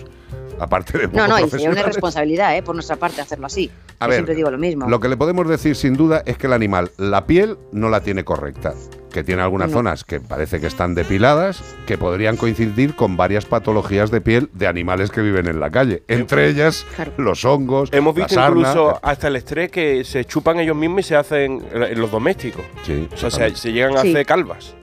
Aparte 0.61 0.99
de 0.99 1.09
No, 1.09 1.27
no, 1.27 1.27
y 1.27 1.27
sería 1.27 1.39
una 1.39 1.49
profesionales. 1.49 1.83
irresponsabilidad 1.85 2.57
¿eh? 2.57 2.63
por 2.63 2.75
nuestra 2.75 2.97
parte 2.97 3.21
hacerlo 3.21 3.47
así. 3.47 3.71
A 3.99 4.05
Yo 4.05 4.09
ver, 4.11 4.17
siempre 4.19 4.35
digo 4.35 4.51
lo 4.51 4.59
mismo. 4.59 4.89
Lo 4.89 5.01
que 5.01 5.09
le 5.09 5.17
podemos 5.17 5.49
decir 5.49 5.75
sin 5.75 5.95
duda 5.95 6.23
es 6.27 6.37
que 6.39 6.47
el 6.47 6.53
animal, 6.53 6.91
la 6.99 7.27
piel 7.27 7.57
no 7.73 7.89
la 7.89 8.01
tiene 8.03 8.25
correcta, 8.25 8.75
que 9.11 9.25
tiene 9.25 9.43
algunas 9.43 9.71
No. 9.71 9.79
zonas 9.79 10.05
que 10.05 10.21
parece 10.21 10.61
que 10.61 10.67
están 10.67 10.95
depiladas, 10.95 11.63
que 11.87 11.97
podrían 11.99 12.37
coincidir 12.37 12.95
con 12.95 13.17
varias 13.17 13.47
patologías 13.47 14.11
de 14.11 14.21
piel 14.21 14.51
de 14.53 14.67
animales 14.67 15.11
que 15.11 15.21
viven 15.23 15.47
en 15.49 15.61
la 15.61 15.71
calle, 15.71 16.03
entre 16.09 16.49
ellas 16.49 16.87
Claro. 16.95 17.13
los 17.17 17.45
hongos, 17.45 17.89
Hemos 17.93 18.15
la 18.17 18.25
visto 18.25 18.35
sarna. 18.35 18.61
incluso 18.61 19.01
hasta 19.03 19.29
el 19.29 19.37
estrés 19.37 19.71
que 19.71 20.05
se 20.05 20.25
chupan 20.27 20.61
ellos 20.61 20.77
mismos 20.77 21.01
y 21.01 21.03
se 21.05 21.17
hacen 21.17 21.63
en 21.73 22.01
los 22.01 22.11
domésticos. 22.11 22.63
Sí, 22.85 23.09
O 23.13 23.17
sea, 23.17 23.31
se, 23.31 23.57
se 23.57 23.73
llegan 23.73 23.97
a 23.97 24.01
hacer 24.01 24.25
calvas. 24.27 24.75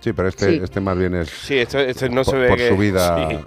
Sí, 0.00 0.12
pero 0.12 0.28
este, 0.28 0.50
Sí. 0.56 0.60
este 0.62 0.80
más 0.80 0.98
bien 0.98 1.14
es 1.14 1.28
Sí, 1.30 1.56
esto, 1.58 1.78
esto 1.78 2.08
no 2.08 2.24
se 2.24 2.32
por, 2.32 2.40
ve 2.40 2.48
por 2.48 2.56
que- 2.58 2.68
su 2.68 2.76
vida. 2.76 3.28
sí. 3.30 3.38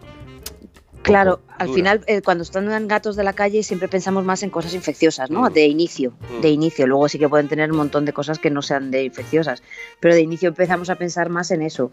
Claro, 1.05 1.39
al 1.59 1.69
final, 1.69 2.01
eh, 2.07 2.21
cuando 2.21 2.43
están 2.43 2.87
gatos 2.87 3.15
de 3.15 3.23
la 3.23 3.33
calle, 3.33 3.61
siempre 3.63 3.87
pensamos 3.87 4.25
más 4.25 4.41
en 4.43 4.49
cosas 4.49 4.73
infecciosas, 4.73 5.29
¿no? 5.29 5.41
Mm. 5.43 5.53
De 5.53 5.65
inicio, 5.67 6.13
Mm. 6.37 6.41
de 6.41 6.49
inicio. 6.49 6.87
Luego 6.87 7.07
sí 7.07 7.19
que 7.19 7.29
pueden 7.29 7.47
tener 7.47 7.71
un 7.71 7.77
montón 7.77 8.05
de 8.05 8.13
cosas 8.13 8.39
que 8.39 8.49
no 8.49 8.61
sean 8.61 8.89
de 8.91 9.03
infecciosas, 9.03 9.61
pero 9.99 10.15
de 10.15 10.21
inicio 10.21 10.49
empezamos 10.49 10.89
a 10.89 10.95
pensar 10.95 11.29
más 11.29 11.51
en 11.51 11.61
eso. 11.61 11.91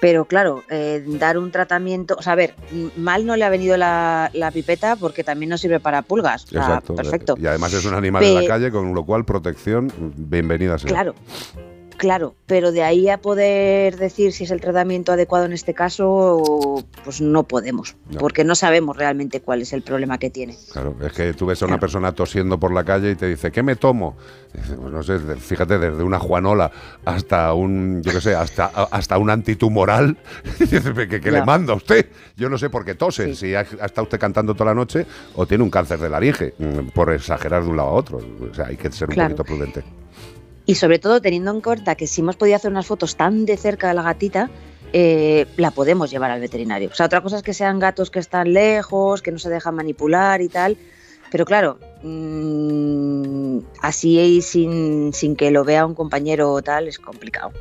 Pero 0.00 0.26
claro, 0.26 0.62
eh, 0.70 1.02
dar 1.06 1.38
un 1.38 1.50
tratamiento, 1.50 2.14
o 2.18 2.22
sea, 2.22 2.34
a 2.34 2.36
ver, 2.36 2.54
mal 2.96 3.26
no 3.26 3.36
le 3.36 3.44
ha 3.44 3.48
venido 3.48 3.76
la, 3.76 4.30
la 4.34 4.50
pipeta 4.50 4.96
porque 4.96 5.24
también 5.24 5.48
nos 5.50 5.60
sirve 5.60 5.80
para 5.80 6.02
pulgas. 6.02 6.44
Exacto. 6.52 6.94
perfecto. 6.94 7.34
Y 7.40 7.46
además 7.46 7.72
es 7.72 7.84
un 7.86 7.94
animal 7.94 8.22
de 8.22 8.34
la 8.42 8.46
calle, 8.46 8.70
con 8.70 8.92
lo 8.94 9.04
cual 9.04 9.24
protección, 9.24 9.90
bienvenida 10.16 10.78
sea. 10.78 10.88
Claro, 10.88 11.14
claro, 12.02 12.34
pero 12.46 12.72
de 12.72 12.82
ahí 12.82 13.08
a 13.08 13.18
poder 13.18 13.96
decir 13.96 14.32
si 14.32 14.42
es 14.42 14.50
el 14.50 14.60
tratamiento 14.60 15.12
adecuado 15.12 15.44
en 15.44 15.52
este 15.52 15.72
caso, 15.72 16.82
pues 17.04 17.20
no 17.20 17.44
podemos, 17.44 17.94
No. 18.10 18.18
porque 18.18 18.42
no 18.42 18.56
sabemos 18.56 18.96
realmente 18.96 19.40
cuál 19.40 19.62
es 19.62 19.72
el 19.72 19.82
problema 19.82 20.18
que 20.18 20.28
tiene. 20.28 20.56
Claro, 20.72 20.96
es 21.00 21.12
que 21.12 21.32
tú 21.32 21.46
ves 21.46 21.62
a 21.62 21.66
una 21.66 21.74
Claro. 21.74 21.80
persona 21.80 22.12
tosiendo 22.12 22.58
por 22.58 22.72
la 22.74 22.82
calle 22.82 23.12
y 23.12 23.14
te 23.14 23.28
dice, 23.28 23.52
¿qué 23.52 23.62
me 23.62 23.76
tomo? 23.76 24.16
Pues 24.52 24.92
no 24.92 25.00
sé, 25.04 25.18
fíjate, 25.36 25.78
desde 25.78 26.02
una 26.02 26.18
juanola 26.18 26.72
hasta 27.04 27.54
un, 27.54 28.02
yo 28.02 28.10
qué 28.10 28.20
sé, 28.20 28.34
hasta, 28.34 28.66
hasta 28.66 29.16
un 29.18 29.30
antitumoral. 29.30 30.16
Dice, 30.58 30.92
¿qué, 31.08 31.20
qué 31.20 31.30
le 31.30 31.44
manda 31.44 31.72
a 31.72 31.76
usted? 31.76 32.06
Yo 32.36 32.48
no 32.50 32.58
sé 32.58 32.68
por 32.68 32.84
qué 32.84 32.96
tose, 32.96 33.28
Sí. 33.28 33.34
si 33.36 33.54
ha, 33.54 33.60
ha 33.60 33.86
estado 33.86 34.02
usted 34.02 34.18
cantando 34.18 34.54
toda 34.54 34.70
la 34.70 34.74
noche 34.74 35.06
o 35.36 35.46
tiene 35.46 35.62
un 35.64 35.70
cáncer 35.70 36.00
de 36.00 36.10
laringe, 36.10 36.54
mm, 36.58 36.88
por 36.94 37.12
exagerar 37.12 37.62
de 37.62 37.70
un 37.70 37.76
lado 37.76 37.90
a 37.90 37.92
otro. 37.92 38.18
O 38.50 38.52
sea, 38.54 38.66
hay 38.66 38.76
que 38.76 38.90
ser 38.90 39.08
un 39.08 39.14
poquito 39.14 39.44
prudente. 39.44 39.84
Y 40.66 40.76
sobre 40.76 40.98
todo 40.98 41.20
teniendo 41.20 41.50
en 41.50 41.60
cuenta 41.60 41.94
que 41.94 42.06
si 42.06 42.20
hemos 42.20 42.36
podido 42.36 42.56
hacer 42.56 42.70
unas 42.70 42.86
fotos 42.86 43.16
tan 43.16 43.46
de 43.46 43.56
cerca 43.56 43.88
de 43.88 43.94
la 43.94 44.02
gatita, 44.02 44.50
eh, 44.92 45.46
la 45.56 45.70
podemos 45.70 46.10
llevar 46.10 46.30
al 46.30 46.40
veterinario. 46.40 46.90
O 46.90 46.94
sea, 46.94 47.06
otra 47.06 47.20
cosa 47.20 47.36
es 47.38 47.42
que 47.42 47.54
sean 47.54 47.78
gatos 47.78 48.10
que 48.10 48.18
están 48.18 48.52
lejos, 48.52 49.22
que 49.22 49.32
no 49.32 49.38
se 49.38 49.50
dejan 49.50 49.74
manipular 49.74 50.40
y 50.40 50.48
tal. 50.48 50.76
Pero 51.30 51.46
claro, 51.46 51.78
mm, 52.02 53.58
así 53.80 54.42
sin, 54.42 55.12
sin 55.14 55.34
que 55.34 55.50
lo 55.50 55.64
vea 55.64 55.86
un 55.86 55.94
compañero 55.94 56.52
o 56.52 56.62
tal 56.62 56.88
es 56.88 56.98
complicado. 56.98 57.52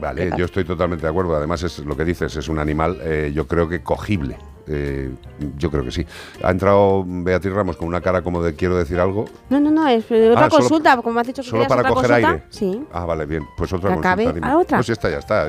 Vale, 0.00 0.32
yo 0.36 0.44
estoy 0.44 0.64
totalmente 0.64 1.06
de 1.06 1.10
acuerdo. 1.10 1.36
Además, 1.36 1.62
es 1.62 1.78
lo 1.78 1.96
que 1.96 2.04
dices, 2.04 2.34
es 2.36 2.48
un 2.48 2.58
animal, 2.58 2.98
eh, 3.02 3.30
yo 3.32 3.46
creo 3.46 3.68
que 3.68 3.82
cogible. 3.82 4.36
Eh, 4.66 5.10
yo 5.58 5.70
creo 5.70 5.84
que 5.84 5.90
sí. 5.90 6.06
Ha 6.42 6.50
entrado 6.50 7.04
Beatriz 7.06 7.52
Ramos 7.52 7.76
con 7.76 7.86
una 7.88 8.00
cara 8.00 8.22
como 8.22 8.42
de 8.42 8.54
quiero 8.54 8.76
decir 8.76 8.98
algo. 8.98 9.26
No, 9.50 9.60
no, 9.60 9.70
no, 9.70 9.86
es 9.88 10.04
otra 10.04 10.46
Ah, 10.46 10.50
solo- 10.50 10.60
consulta, 10.62 10.96
como 11.02 11.20
has 11.20 11.26
dicho 11.26 11.42
que 11.42 11.48
Solo 11.48 11.66
para 11.66 11.82
otra 11.82 11.92
coger 11.94 12.10
consulta. 12.10 12.30
aire. 12.30 12.42
Sí. 12.50 12.82
Ah, 12.92 13.04
vale, 13.04 13.26
bien. 13.26 13.42
Pues 13.56 13.72
otra 13.72 13.90
¿Que 13.90 13.96
consulta. 13.96 14.12
acabe 14.30 14.40
a 14.46 14.58
otra? 14.58 14.78
Pues 14.78 14.88
esta 14.88 15.10
ya 15.10 15.18
está. 15.18 15.48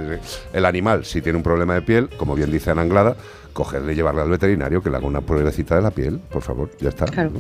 El 0.54 0.66
animal, 0.66 1.06
si 1.06 1.22
tiene 1.22 1.38
un 1.38 1.44
problema 1.44 1.74
de 1.76 1.82
piel, 1.82 2.10
como 2.18 2.36
bien 2.36 2.52
dice 2.52 2.72
Ana 2.72 2.82
Anglada, 2.82 3.16
cogerle 3.54 3.94
y 3.94 3.96
llevarle 3.96 4.22
al 4.22 4.30
veterinario 4.30 4.84
que 4.84 4.90
le 4.90 4.98
haga 4.98 5.08
una 5.08 5.22
pruebecita 5.22 5.76
de 5.78 5.82
la 5.82 5.92
piel, 5.92 6.20
por 6.20 6.42
favor. 6.42 6.70
Ya 6.82 6.90
está. 6.90 7.06
Claro. 7.06 7.32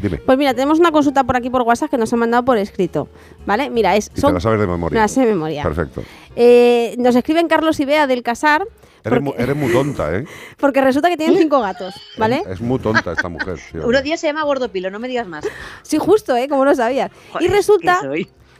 Dime. 0.00 0.18
Pues 0.18 0.38
mira, 0.38 0.54
tenemos 0.54 0.78
una 0.78 0.92
consulta 0.92 1.24
por 1.24 1.34
aquí 1.36 1.50
por 1.50 1.62
WhatsApp 1.62 1.90
que 1.90 1.98
nos 1.98 2.12
han 2.12 2.20
mandado 2.20 2.44
por 2.44 2.56
escrito. 2.58 3.08
¿Vale? 3.44 3.68
Mira, 3.70 3.96
es. 3.96 4.08
Y 4.16 4.20
te 4.20 4.32
la 4.32 4.38
sabes 4.38 4.60
de 4.60 4.68
memoria. 4.68 4.94
Me 4.94 5.00
la 5.00 5.08
sé 5.08 5.22
de 5.22 5.26
memoria. 5.26 5.64
Perfecto. 5.64 6.04
Eh, 6.36 6.94
nos 6.98 7.16
escriben 7.16 7.48
Carlos 7.48 7.80
y 7.80 7.84
Bea 7.86 8.06
del 8.06 8.22
Casar. 8.22 8.64
Eres, 9.08 9.22
mu- 9.22 9.34
eres 9.36 9.56
muy 9.56 9.72
tonta, 9.72 10.14
¿eh? 10.16 10.24
Porque 10.58 10.80
resulta 10.80 11.08
que 11.08 11.16
tienen 11.16 11.36
cinco 11.38 11.60
gatos, 11.60 11.94
¿vale? 12.16 12.42
Es 12.48 12.60
muy 12.60 12.78
tonta 12.78 13.12
esta 13.12 13.28
mujer. 13.28 13.58
tío. 13.72 13.82
Uno 13.86 14.00
día 14.02 14.16
se 14.16 14.26
llama 14.28 14.44
Gordopilo, 14.44 14.90
no 14.90 14.98
me 14.98 15.08
digas 15.08 15.26
más. 15.26 15.44
Sí, 15.82 15.98
justo, 15.98 16.36
¿eh? 16.36 16.48
Como 16.48 16.64
lo 16.64 16.74
sabías. 16.74 17.10
y 17.40 17.48
resulta. 17.48 18.00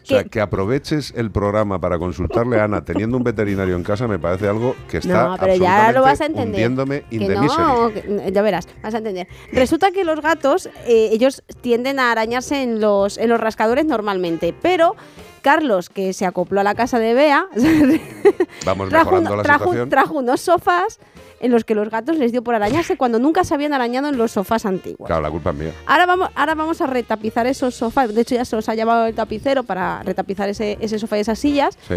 O 0.01 0.07
sea, 0.09 0.25
que 0.25 0.41
aproveches 0.41 1.13
el 1.15 1.31
programa 1.31 1.79
para 1.79 1.99
consultarle 1.99 2.59
a 2.59 2.65
Ana 2.65 2.83
teniendo 2.83 3.19
un 3.19 3.25
veterinario 3.25 3.77
en 3.77 3.83
casa 3.83 4.09
me 4.09 4.19
parece 4.19 4.49
algo 4.49 4.75
que 4.91 4.99
está 4.99 5.29
No, 5.29 5.37
pero 5.39 5.55
ya 5.57 5.93
lo 5.93 6.01
vas 6.01 6.23
a 6.23 6.25
absolutamente 6.25 6.63
entender. 6.65 6.71
hundiéndome 6.71 7.05
in 7.11 7.19
Que 7.21 7.27
the 7.27 7.35
no, 7.35 7.93
que- 7.93 8.33
ya 8.33 8.41
verás, 8.41 8.67
vas 8.83 8.95
a 8.95 8.99
entender. 8.99 9.29
Resulta 9.53 9.91
que 9.91 10.05
los 10.05 10.23
gatos, 10.23 10.71
eh, 10.87 11.11
ellos 11.13 11.43
tienden 11.61 11.99
a 12.01 12.11
arañarse 12.11 12.63
en 12.63 12.81
los, 12.81 13.19
en 13.19 13.29
los 13.29 13.39
rascadores 13.39 13.85
normalmente, 13.85 14.55
pero 14.63 14.97
Carlos, 15.39 15.89
que 15.89 16.13
se 16.13 16.27
acopló 16.27 16.61
a 16.61 16.65
la 16.65 16.75
casa 16.75 16.99
de 16.99 17.15
Bea, 17.15 17.47
Vamos 18.65 18.89
trajo, 18.89 19.05
mejorando 19.13 19.31
un- 19.33 19.37
la 19.39 19.43
trajo- 19.43 19.65
situación. 19.65 19.89
trajo 19.89 20.15
unos 20.15 20.41
sofás 20.41 20.99
en 21.41 21.53
los 21.53 21.65
que 21.65 21.75
los 21.75 21.89
gatos 21.91 22.17
les 22.19 22.33
dio 22.33 22.43
por 22.43 22.55
arañarse 22.55 22.97
cuando 22.97 23.19
nunca 23.19 23.45
se 23.45 23.55
habían 23.55 23.73
arañado 23.73 24.09
en 24.09 24.19
los 24.19 24.33
sofás 24.33 24.67
antiguos. 24.67 25.07
Claro, 25.07 25.23
la 25.23 25.31
culpa 25.31 25.51
es 25.51 25.57
mía. 25.57 25.73
Ahora 25.87 26.07
vamos, 26.07 26.31
ahora 26.35 26.55
vamos 26.55 26.81
a 26.81 26.87
retapizar 26.87 27.47
esos 27.47 27.75
sofás. 27.75 28.13
De 28.15 28.21
hecho, 28.23 28.35
ya 28.35 28.45
se 28.45 28.57
los 28.57 28.69
ha 28.69 28.75
llevado 28.75 29.07
el 29.07 29.15
tapicero 29.15 29.63
para 29.63 30.03
retapizar 30.03 30.49
ese, 30.49 30.77
ese 30.81 30.99
sofá 30.99 31.17
y 31.19 31.21
esas 31.21 31.39
sillas. 31.39 31.79
Sí. 31.87 31.95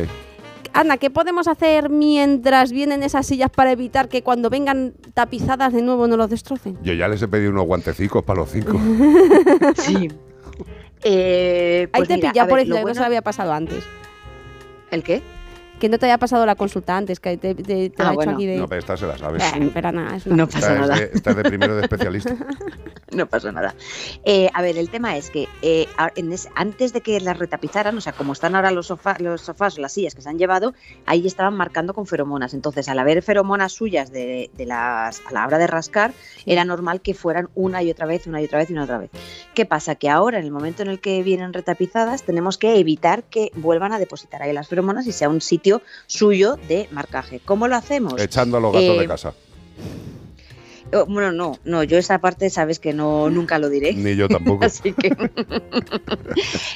Ana, 0.73 0.95
¿qué 0.97 1.09
podemos 1.09 1.47
hacer 1.49 1.89
mientras 1.89 2.71
vienen 2.71 3.03
esas 3.03 3.25
sillas 3.27 3.49
para 3.49 3.71
evitar 3.71 4.07
que 4.07 4.21
cuando 4.23 4.49
vengan 4.49 4.93
tapizadas 5.13 5.73
de 5.73 5.81
nuevo 5.81 6.07
no 6.07 6.15
los 6.17 6.29
destrocen? 6.29 6.77
Yo 6.83 6.93
ya 6.93 7.07
les 7.09 7.21
he 7.21 7.27
pedido 7.27 7.51
unos 7.51 7.65
guantecicos 7.65 8.23
para 8.23 8.39
los 8.41 8.49
cinco. 8.51 8.79
Sí. 9.75 10.07
Eh, 11.03 11.81
Ahí 11.91 11.99
pues 11.99 12.07
te 12.07 12.15
mira, 12.15 12.31
pilla 12.31 12.47
por 12.47 12.59
decir 12.59 12.69
lo 12.69 12.75
que 12.77 12.81
no 12.81 12.87
se 12.89 12.93
bueno- 12.93 13.05
había 13.05 13.21
pasado 13.21 13.53
antes. 13.53 13.83
¿El 14.91 15.03
qué? 15.03 15.21
Que 15.81 15.89
no 15.89 15.97
te 15.97 16.05
había 16.05 16.19
pasado 16.19 16.45
la 16.45 16.53
consulta 16.53 16.95
antes, 16.95 17.19
que 17.19 17.37
te, 17.37 17.55
te- 17.55 17.89
te 17.89 17.93
Ah, 17.97 18.03
la 18.03 18.11
he 18.11 18.13
hecho 18.13 18.29
aquí 18.29 18.45
de... 18.45 18.57
No, 18.57 18.67
pero 18.67 18.79
esta 18.79 18.95
se 18.95 19.07
la 19.07 19.17
sabes. 19.17 19.41
Eh, 19.43 19.71
pero 19.73 19.91
nada, 19.91 20.15
es 20.15 20.27
una 20.27 20.35
No 20.35 20.45
pasa 20.47 20.59
Esta 20.59 20.73
es 20.73 20.79
nada. 20.79 20.95
de- 20.95 21.09
esta 21.11 21.29
es 21.31 21.35
de 21.37 21.43
primero 21.43 21.75
de 21.75 21.81
especialista. 21.81 22.35
no 23.11 23.25
pasa 23.25 23.51
nada. 23.51 23.73
Eh, 24.23 24.47
a 24.53 24.61
ver, 24.61 24.77
el 24.77 24.91
tema 24.91 25.17
es 25.17 25.31
que 25.31 25.47
eh, 25.63 25.87
antes 26.55 26.93
de 26.93 27.01
que 27.01 27.19
las 27.19 27.39
retapizaran, 27.39 27.97
o 27.97 28.01
sea, 28.01 28.13
como 28.13 28.33
están 28.33 28.55
ahora 28.55 28.69
los, 28.69 28.91
sofá- 28.91 29.17
los 29.19 29.41
sofás 29.41 29.77
o 29.77 29.81
las 29.81 29.91
sillas 29.93 30.13
que 30.13 30.21
se 30.21 30.29
han 30.29 30.37
llevado, 30.37 30.75
ahí 31.07 31.25
estaban 31.25 31.55
marcando 31.55 31.95
con 31.95 32.05
feromonas. 32.05 32.53
Entonces, 32.53 32.87
al 32.87 32.99
haber 32.99 33.23
feromonas 33.23 33.71
suyas 33.71 34.11
de, 34.11 34.51
de 34.55 34.65
las, 34.67 35.21
a 35.27 35.33
la 35.33 35.47
hora 35.47 35.57
de 35.57 35.65
rascar, 35.65 36.13
era 36.45 36.63
normal 36.63 37.01
que 37.01 37.15
fueran 37.15 37.49
una 37.55 37.81
y 37.81 37.89
otra 37.89 38.05
vez, 38.05 38.27
una 38.27 38.39
y 38.39 38.45
otra 38.45 38.59
vez 38.59 38.69
y 38.69 38.73
una 38.73 38.83
otra 38.83 38.99
vez. 38.99 39.09
¿Qué 39.55 39.65
pasa? 39.65 39.95
Que 39.95 40.09
ahora, 40.09 40.37
en 40.37 40.45
el 40.45 40.51
momento 40.51 40.83
en 40.83 40.89
el 40.89 40.99
que 40.99 41.23
vienen 41.23 41.53
retapizadas, 41.53 42.21
tenemos 42.23 42.57
que 42.59 42.77
evitar 42.77 43.23
que 43.23 43.51
vuelvan 43.55 43.93
a 43.93 43.99
depositar 43.99 44.43
ahí 44.43 44.53
las 44.53 44.67
feromonas 44.67 45.07
y 45.07 45.11
sea 45.11 45.29
un 45.29 45.41
sitio 45.41 45.70
suyo 46.07 46.57
de 46.67 46.87
marcaje. 46.91 47.39
¿Cómo 47.45 47.67
lo 47.67 47.75
hacemos? 47.75 48.19
Echando 48.19 48.57
a 48.57 48.59
los 48.59 48.73
gatos 48.73 48.97
de 48.97 49.03
Eh, 49.03 49.07
casa. 49.07 49.33
Oh, 50.93 51.05
Bueno, 51.05 51.31
no, 51.31 51.57
no, 51.63 51.83
yo 51.85 51.97
esa 51.97 52.19
parte 52.19 52.49
sabes 52.49 52.77
que 52.79 52.91
no 52.91 53.29
nunca 53.29 53.57
lo 53.59 53.69
diré. 53.69 53.93
Ni 53.93 54.15
yo 54.17 54.27
tampoco. 54.27 54.65
Así 54.65 54.91
que. 54.91 55.15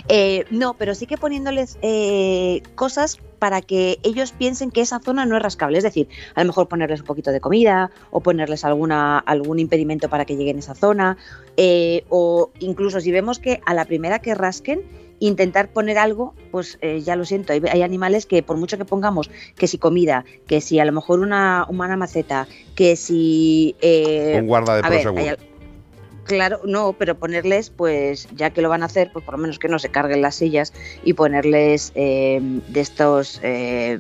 Eh, 0.08 0.46
no, 0.52 0.76
pero 0.76 0.94
sí 0.96 1.06
que 1.08 1.18
poniéndoles 1.18 1.78
eh, 1.82 2.62
cosas 2.76 3.18
para 3.40 3.62
que 3.62 4.00
ellos 4.04 4.32
piensen 4.32 4.72
que 4.72 4.82
esa 4.82 5.00
zona 5.00 5.26
no 5.26 5.36
es 5.36 5.44
rascable. 5.44 5.78
Es 5.78 5.84
decir, 5.84 6.08
a 6.36 6.42
lo 6.44 6.48
mejor 6.48 6.68
ponerles 6.68 7.02
un 7.02 7.06
poquito 7.08 7.32
de 7.32 7.40
comida 7.42 7.92
o 8.12 8.22
ponerles 8.22 8.64
alguna, 8.66 9.20
algún 9.20 9.60
impedimento 9.60 10.10
para 10.10 10.26
que 10.26 10.36
lleguen 10.36 10.58
a 10.58 10.60
esa 10.60 10.76
zona. 10.76 11.18
eh, 11.58 12.04
o 12.10 12.52
incluso 12.60 13.00
si 13.02 13.12
vemos 13.12 13.40
que 13.40 13.62
a 13.66 13.74
la 13.74 13.86
primera 13.86 14.20
que 14.20 14.36
rasquen, 14.36 14.82
intentar 15.20 15.70
poner 15.70 15.98
algo, 15.98 16.34
pues 16.52 16.78
eh, 16.82 17.02
ya 17.02 17.16
lo 17.16 17.26
siento, 17.26 17.54
hay, 17.54 17.62
hay 17.72 17.82
animales 17.82 18.26
que 18.26 18.44
por 18.44 18.58
mucho 18.58 18.78
que 18.78 18.86
pongamos 18.86 19.30
que 19.56 19.68
si 19.68 19.78
comida, 19.78 20.26
que 20.48 20.62
si 20.62 20.80
a 20.80 20.86
lo 20.86 20.92
mejor 20.92 21.20
una, 21.20 21.66
una 21.70 21.96
maceta, 21.96 22.48
que 22.76 22.96
si... 22.96 23.76
eh, 23.82 24.38
Un 24.42 24.48
guarda 24.48 24.76
de 24.76 24.82
al- 25.30 25.40
Claro, 26.26 26.60
no, 26.66 26.94
pero 26.94 27.14
ponerles, 27.20 27.70
pues 27.70 28.28
ya 28.36 28.50
que 28.50 28.64
lo 28.64 28.70
van 28.70 28.82
a 28.82 28.88
hacer, 28.88 29.12
pues 29.14 29.24
por 29.24 29.36
lo 29.36 29.38
menos 29.38 29.60
que 29.60 29.68
no 29.68 29.78
se 29.78 29.90
carguen 29.90 30.24
las 30.24 30.34
sillas 30.34 30.74
y 31.04 31.14
ponerles 31.14 31.92
eh, 31.94 32.40
de 32.68 32.82
estos, 32.82 33.40
eh, 33.44 34.00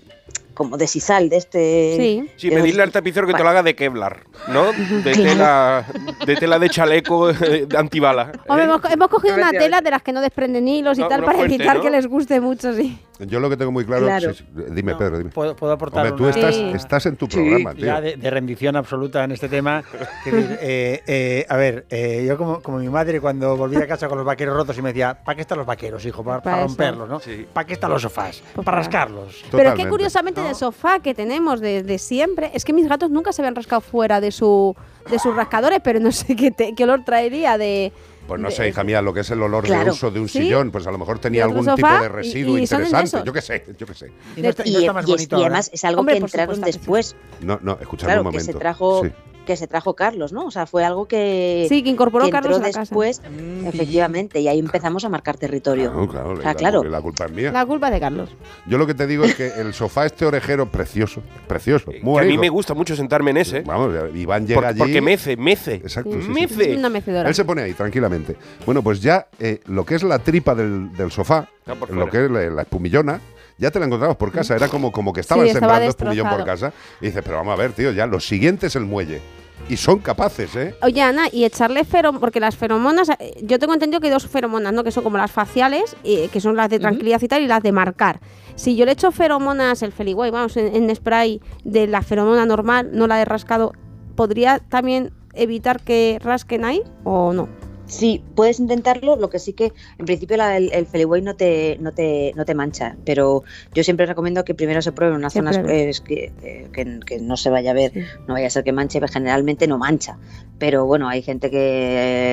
como 0.55 0.77
de 0.77 0.87
sisal, 0.87 1.29
de 1.29 1.37
este... 1.37 1.95
Sí. 1.97 2.29
Sí, 2.37 2.49
de 2.49 2.55
pedirle 2.55 2.79
los- 2.79 2.87
al 2.87 2.91
tapicero 2.91 3.27
que 3.27 3.33
te 3.33 3.43
lo 3.43 3.49
haga 3.49 3.61
de 3.61 3.75
Kevlar, 3.75 4.21
¿no? 4.47 4.65
De 4.71 5.11
Claro. 5.11 5.23
tela, 5.23 5.85
de 6.25 6.35
tela 6.35 6.59
de 6.59 6.69
chaleco 6.69 7.29
eh, 7.29 7.65
de 7.69 7.77
antibala. 7.77 8.31
Hombre, 8.47 8.65
¿eh? 8.65 8.67
hemos, 8.67 8.91
hemos 8.91 9.07
cogido 9.09 9.35
una 9.35 9.51
tela 9.51 9.81
de 9.81 9.91
las 9.91 10.01
que 10.01 10.11
no 10.13 10.21
desprenden 10.21 10.67
hilos 10.67 10.97
y 10.97 11.01
tal 11.07 11.21
no 11.21 11.25
para 11.27 11.37
fuerte, 11.37 11.55
evitar 11.55 11.77
¿no? 11.77 11.83
que 11.83 11.89
les 11.91 12.07
guste 12.07 12.39
mucho, 12.41 12.73
sí. 12.73 12.97
Yo 13.19 13.39
lo 13.39 13.49
que 13.49 13.55
tengo 13.55 13.71
muy 13.71 13.85
claro. 13.85 14.05
Claro. 14.07 14.33
sí, 14.33 14.43
sí, 14.55 14.63
dime, 14.71 14.93
Pedro, 14.95 15.17
dime. 15.17 15.29
¿Puedo, 15.29 15.55
puedo 15.55 15.71
aportar 15.73 16.05
Hombre, 16.07 16.17
tú 16.17 16.23
una- 16.23 16.31
estás, 16.35 16.55
Sí. 16.55 16.71
estás 16.75 17.05
en 17.05 17.15
tu 17.15 17.27
Sí. 17.27 17.37
programa, 17.37 17.73
tío. 17.73 17.85
ya 17.85 18.01
de, 18.01 18.17
de 18.17 18.29
rendición 18.29 18.75
absoluta 18.75 19.23
en 19.23 19.31
este 19.31 19.47
tema. 19.49 19.83
Eh, 20.27 21.01
eh, 21.07 21.45
a 21.49 21.55
ver, 21.55 21.85
eh, 21.89 22.25
yo 22.27 22.37
como, 22.37 22.61
como 22.61 22.79
mi 22.79 22.89
madre 22.89 23.19
cuando 23.21 23.55
volví 23.55 23.75
a 23.77 23.87
casa 23.87 24.07
con 24.07 24.17
los 24.17 24.25
vaqueros 24.25 24.55
rotos 24.55 24.77
y 24.77 24.81
me 24.81 24.89
decía, 24.89 25.23
¿para 25.23 25.35
qué 25.35 25.41
están 25.41 25.57
los 25.57 25.67
vaqueros, 25.67 26.05
hijo? 26.05 26.23
Para, 26.23 26.41
Para 26.41 26.55
para 26.57 26.57
eso. 26.65 26.67
romperlos, 26.67 27.09
¿no? 27.09 27.19
Sí. 27.19 27.45
¿Para 27.53 27.65
qué 27.67 27.73
están 27.73 27.91
los 27.91 28.01
sofás? 28.01 28.41
Pues 28.53 28.53
para 28.53 28.65
para- 28.65 28.77
rascarlos. 28.77 29.43
Pero 29.51 29.69
es 29.69 29.75
que 29.75 29.87
curiosamente 29.89 30.41
del 30.47 30.55
sofá 30.55 30.99
que 30.99 31.13
tenemos 31.13 31.59
desde 31.61 31.97
siempre, 31.97 32.51
es 32.53 32.63
que 32.65 32.73
mis 32.73 32.87
gatos 32.87 33.09
nunca 33.09 33.31
se 33.33 33.41
habían 33.41 33.55
rascado 33.55 33.81
fuera 33.81 34.19
de 34.21 34.31
su 34.31 34.75
de 35.09 35.19
sus 35.19 35.35
rascadores, 35.35 35.79
pero 35.83 35.99
no 35.99 36.11
sé 36.11 36.35
qué, 36.35 36.49
te- 36.51 36.73
qué 36.73 36.83
olor 36.83 37.03
traería 37.05 37.57
de... 37.59 37.91
Pues 38.27 38.41
no 38.41 38.49
de- 38.49 38.55
sé, 38.55 38.67
hija 38.69 38.83
mía, 38.83 39.03
lo 39.03 39.13
que 39.13 39.19
es 39.19 39.29
el 39.29 39.39
olor 39.43 39.61
de 39.63 39.69
Claro. 39.69 39.91
uso 39.91 40.09
de 40.09 40.19
un 40.19 40.27
¿Sí? 40.27 40.39
sillón, 40.39 40.71
pues 40.71 40.87
a 40.87 40.91
lo 40.91 40.97
mejor 40.97 41.19
tenía 41.19 41.45
¿De 41.45 41.51
algún 41.51 41.75
tipo 41.75 41.87
de 41.87 42.09
residuo 42.09 42.53
Y- 42.57 42.63
y 42.63 42.65
de 42.65 42.75
interesante. 42.75 43.21
Yo 43.23 43.31
qué 43.31 43.41
sé, 43.41 43.63
yo 43.77 43.85
qué 43.85 43.93
sé. 43.93 44.11
Y 44.35 44.41
no 44.41 44.49
está, 44.49 44.67
y 44.67 44.71
no 44.73 44.79
está 44.79 44.93
más 44.93 45.07
y 45.07 45.13
es- 45.13 45.27
y 45.31 45.35
además 45.35 45.69
es 45.71 45.85
algo 45.85 45.99
Hombre, 45.99 46.15
que 46.17 46.23
entraron 46.23 46.55
supuesto 46.55 46.65
que 46.65 46.79
después. 46.79 47.15
No, 47.41 47.59
no, 47.61 47.73
escuchadme 47.79 48.13
Claro, 48.13 48.21
un 48.21 48.31
que 48.31 48.37
momento. 48.37 48.51
se 48.53 48.57
trajo 48.57 49.03
Sí. 49.03 49.11
Que 49.45 49.55
se 49.55 49.67
trajo 49.67 49.95
Carlos, 49.95 50.33
¿no? 50.33 50.45
O 50.47 50.51
sea, 50.51 50.65
fue 50.65 50.83
algo 50.83 51.07
que, 51.07 51.65
Sí, 51.69 51.83
que 51.83 51.89
incorporó 51.89 52.25
que 52.25 52.31
Carlos 52.31 52.57
entró 52.57 52.65
a 52.65 52.67
la 52.67 52.73
casa. 52.73 52.79
después, 52.81 53.21
efectivamente, 53.65 54.39
y 54.39 54.47
ahí 54.47 54.59
empezamos 54.59 55.05
a 55.05 55.09
marcar 55.09 55.37
territorio. 55.37 55.91
Claro, 55.91 56.07
claro, 56.07 56.31
O 56.33 56.35
sea, 56.37 56.45
la, 56.51 56.55
claro. 56.55 56.83
la 56.83 57.01
culpa 57.01 57.25
es 57.25 57.31
mía. 57.31 57.51
La 57.51 57.65
culpa 57.65 57.87
es 57.87 57.93
de 57.93 57.99
Carlos. 57.99 58.29
Yo 58.67 58.77
lo 58.77 58.87
que 58.87 58.93
te 58.93 59.07
digo 59.07 59.23
es 59.23 59.35
que 59.35 59.47
el 59.57 59.73
sofá 59.73 60.05
este 60.05 60.25
orejero 60.25 60.69
precioso, 60.71 61.21
precioso, 61.47 61.91
Que 61.91 62.01
muy 62.01 62.21
a 62.21 62.25
mí 62.25 62.37
me 62.37 62.49
gusta 62.49 62.73
mucho 62.73 62.95
sentarme 62.95 63.31
en 63.31 63.37
ese. 63.37 63.61
Vamos, 63.61 63.93
Iván 64.13 64.45
llega 64.47 64.59
por- 64.61 64.65
allí. 64.65 64.79
porque 64.79 65.01
mece, 65.01 65.37
mece. 65.37 65.75
Exacto, 65.75 66.11
sí, 66.13 66.21
sí. 66.23 66.29
Mece. 66.29 66.75
Una 66.77 66.89
mecedora. 66.89 67.29
Él 67.29 67.35
se 67.35 67.45
pone 67.45 67.61
ahí 67.61 67.73
tranquilamente. 67.73 68.35
Bueno, 68.65 68.81
pues 68.81 69.01
ya 69.01 69.27
eh, 69.39 69.59
lo 69.67 69.85
que 69.85 69.95
es 69.95 70.03
la 70.03 70.19
tripa 70.19 70.55
del, 70.55 70.91
del 70.93 71.11
sofá, 71.11 71.47
lo 71.89 72.09
que 72.09 72.25
es 72.25 72.31
la, 72.31 72.41
la 72.49 72.61
espumillona, 72.63 73.19
ya 73.57 73.71
te 73.71 73.79
la 73.79 73.85
encontrabas 73.85 74.17
por 74.17 74.31
casa. 74.31 74.55
Era 74.55 74.67
como, 74.67 74.91
como 74.91 75.13
que 75.13 75.21
estaban 75.21 75.45
Sí, 75.45 75.51
estaba 75.51 75.73
sembrando 75.75 75.89
espumillón 75.89 76.29
por 76.29 76.37
destrozado. 76.45 76.71
casa. 76.71 76.97
Y 77.01 77.05
dices, 77.07 77.21
pero 77.23 77.37
vamos 77.37 77.53
a 77.53 77.57
ver, 77.57 77.71
tío, 77.73 77.91
ya 77.91 78.05
lo 78.07 78.19
siguiente 78.19 78.67
es 78.67 78.75
el 78.75 78.85
muelle. 78.85 79.21
Y 79.69 79.77
son 79.77 79.99
capaces, 79.99 80.55
¿eh? 80.55 80.75
Oye, 80.83 81.01
Ana, 81.01 81.23
y 81.31 81.43
echarle 81.45 81.85
feromonas, 81.85 82.19
porque 82.19 82.39
las 82.39 82.55
feromonas, 82.55 83.09
eh, 83.17 83.33
yo 83.41 83.57
tengo 83.57 83.73
entendido 83.73 83.99
que 83.99 84.07
hay 84.07 84.13
dos 84.13 84.27
feromonas, 84.27 84.73
¿no? 84.73 84.83
Que 84.83 84.91
son 84.91 85.03
como 85.03 85.17
las 85.17 85.31
faciales, 85.31 85.95
eh, 86.03 86.29
que 86.31 86.39
son 86.39 86.55
las 86.55 86.69
de 86.69 86.77
tranquilidad 86.77 87.19
y 87.21 87.27
tal, 87.27 87.41
y 87.41 87.47
las 87.47 87.63
de 87.63 87.71
marcar. 87.71 88.19
Si 88.55 88.75
yo 88.75 88.85
le 88.85 88.91
echo 88.91 89.11
feromonas, 89.11 89.81
el 89.81 89.91
Feliway, 89.91 90.29
vamos, 90.29 90.55
en, 90.57 90.75
en 90.75 90.95
spray 90.95 91.41
de 91.63 91.87
la 91.87 92.01
feromona 92.03 92.45
normal, 92.45 92.89
no 92.93 93.07
la 93.07 93.15
de 93.17 93.25
rascado, 93.25 93.71
¿podría 94.15 94.59
también 94.59 95.13
evitar 95.33 95.81
que 95.81 96.19
rasquen 96.21 96.63
ahí 96.63 96.83
o 97.03 97.33
no? 97.33 97.49
Sí, 97.87 98.23
puedes 98.33 98.59
intentarlo, 98.59 99.15
lo 99.15 99.29
que 99.29 99.37
sí 99.39 99.53
que 99.53 99.71
en 99.99 100.05
principio 100.05 100.37
la- 100.37 100.57
el, 100.57 100.71
el 100.73 100.87
Feliway 100.87 101.21
no 101.21 101.35
te, 101.35 101.77
no, 101.79 101.91
te, 101.91 102.33
no 102.35 102.43
te 102.43 102.55
mancha, 102.55 102.97
pero 103.05 103.43
yo 103.75 103.83
siempre 103.83 104.05
recomiendo 104.07 104.43
que 104.43 104.55
primero 104.55 104.81
se 104.81 104.91
pruebe 104.91 105.13
en 105.13 105.19
unas 105.19 105.33
zonas 105.33 105.55
eh, 105.69 105.91
que, 106.03 106.33
eh, 106.41 106.69
que, 106.73 106.99
que 107.05 107.19
no 107.19 107.37
se 107.37 107.49
vaya 107.51 107.71
a 107.71 107.73
ver, 107.75 107.91
no 108.27 108.33
vaya 108.33 108.47
a 108.47 108.49
ser 108.49 108.63
que 108.63 108.71
manche, 108.71 108.99
pero 108.99 109.11
generalmente 109.11 109.67
no 109.67 109.77
mancha. 109.77 110.17
pero 110.57 110.85
bueno, 110.85 111.09
hay 111.09 111.21
gente 111.21 111.51
que 111.51 111.57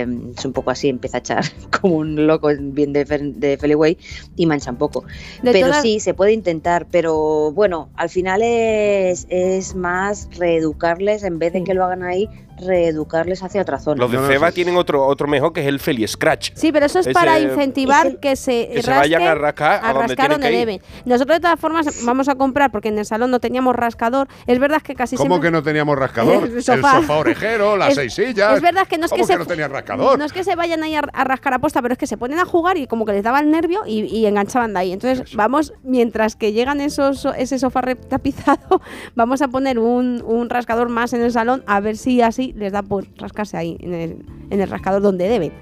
eh, 0.02 0.06
es 0.36 0.44
un 0.44 0.52
poco 0.52 0.70
así, 0.70 0.88
empieza 0.88 1.18
a 1.18 1.20
echar 1.20 1.44
como 1.80 1.96
un 1.96 2.26
loco 2.26 2.48
bien 2.58 2.92
de, 2.92 3.04
de 3.04 3.58
Feliway 3.58 3.98
y 4.36 4.46
mancha 4.46 4.70
un 4.70 4.78
poco. 4.78 5.04
De 5.42 5.52
pero 5.52 5.66
sí, 5.82 6.00
se 6.00 6.14
puede 6.14 6.32
intentar, 6.32 6.86
pero 6.90 7.50
bueno, 7.52 7.90
al 7.94 8.08
final 8.10 8.40
es, 8.42 9.26
es 9.28 9.74
más 9.74 10.28
reeducarles, 10.38 11.24
en 11.24 11.38
vez 11.38 11.52
de 11.52 11.64
que 11.64 11.74
lo 11.74 11.84
hagan 11.84 12.04
ahí, 12.04 12.28
reeducarles 12.58 13.42
hacia 13.42 13.62
otra 13.62 13.78
zona. 13.78 13.98
Los 14.00 14.10
de 14.12 14.18
Ceba 14.26 14.52
tienen 14.52 14.76
otro, 14.76 15.06
otro 15.06 15.26
mejor 15.28 15.52
que 15.52 15.60
es 15.62 15.66
el 15.66 15.80
Feli 15.80 16.06
Scratch. 16.06 16.52
Sí, 16.54 16.72
pero 16.72 16.86
eso 16.86 16.98
es 16.98 17.06
Ese- 17.06 17.14
para 17.14 17.38
incentivar 17.40 18.18
que 18.18 18.36
se, 18.36 18.68
que 18.72 18.82
se 18.82 18.90
vayan 18.90 19.22
a 19.22 19.34
rascar 19.34 19.80
a 19.84 19.92
donde 19.92 20.14
rascar 20.14 20.32
ir. 20.42 20.56
deben. 20.58 20.80
Nosotros 21.04 21.36
de 21.36 21.40
todas 21.40 21.58
formas 21.60 22.04
vamos 22.04 22.28
a 22.28 22.34
comprar 22.34 22.70
porque 22.70 22.88
en 22.88 22.98
el 22.98 23.04
salón 23.06 23.30
no 23.30 23.40
teníamos 23.40 23.74
rascador. 23.74 24.28
Es 24.46 24.58
verdad 24.58 24.80
que 24.82 24.94
casi 24.94 25.16
¿Cómo 25.16 25.34
siempre 25.34 25.48
que 25.48 25.52
no 25.52 25.62
teníamos 25.62 25.96
rascador? 25.98 26.44
El 26.48 26.52
El 26.56 26.62
sofá. 26.62 27.00
orejero, 27.16 27.76
las 27.76 27.90
Es- 27.90 27.94
seis 27.96 28.14
sillas. 28.14 28.54
Es 28.56 28.62
verdad 28.62 28.86
que 28.86 28.98
no 28.98 29.06
es 29.06 29.10
¿Cómo 29.10 29.22
que, 29.22 29.26
se 29.26 29.56
no 29.56 29.68
rascador? 29.68 30.18
No 30.18 30.24
es 30.24 30.32
que 30.32 30.44
se 30.44 30.54
vayan 30.54 30.82
ahí 30.82 30.94
a, 30.94 31.00
a 31.12 31.24
rascar 31.24 31.54
a 31.54 31.58
posta, 31.58 31.82
pero 31.82 31.92
es 31.92 31.98
que 31.98 32.06
se 32.06 32.16
ponen 32.16 32.38
a 32.38 32.44
jugar 32.44 32.76
y 32.76 32.86
como 32.86 33.04
que 33.04 33.12
les 33.12 33.22
daba 33.22 33.40
el 33.40 33.50
nervio 33.50 33.80
y, 33.86 34.00
y 34.04 34.26
enganchaban 34.26 34.72
de 34.72 34.78
ahí. 34.80 34.92
Entonces, 34.92 35.34
vamos, 35.34 35.72
mientras 35.82 36.36
que 36.36 36.52
llegan 36.52 36.80
esos 36.80 37.26
ese 37.36 37.58
sofá 37.58 37.80
retapizado, 37.80 38.80
vamos 39.14 39.42
a 39.42 39.48
poner 39.48 39.78
un, 39.78 40.22
un 40.26 40.50
rascador 40.50 40.88
más 40.88 41.12
en 41.12 41.22
el 41.22 41.32
salón 41.32 41.62
a 41.66 41.80
ver 41.80 41.96
si 41.96 42.22
así 42.22 42.41
les 42.56 42.72
da 42.72 42.82
por 42.82 43.06
rascarse 43.16 43.56
ahí 43.56 43.76
en 43.80 43.94
el, 43.94 44.24
en 44.50 44.60
el 44.60 44.68
rascador 44.68 45.00
donde 45.02 45.28
deben. 45.28 45.52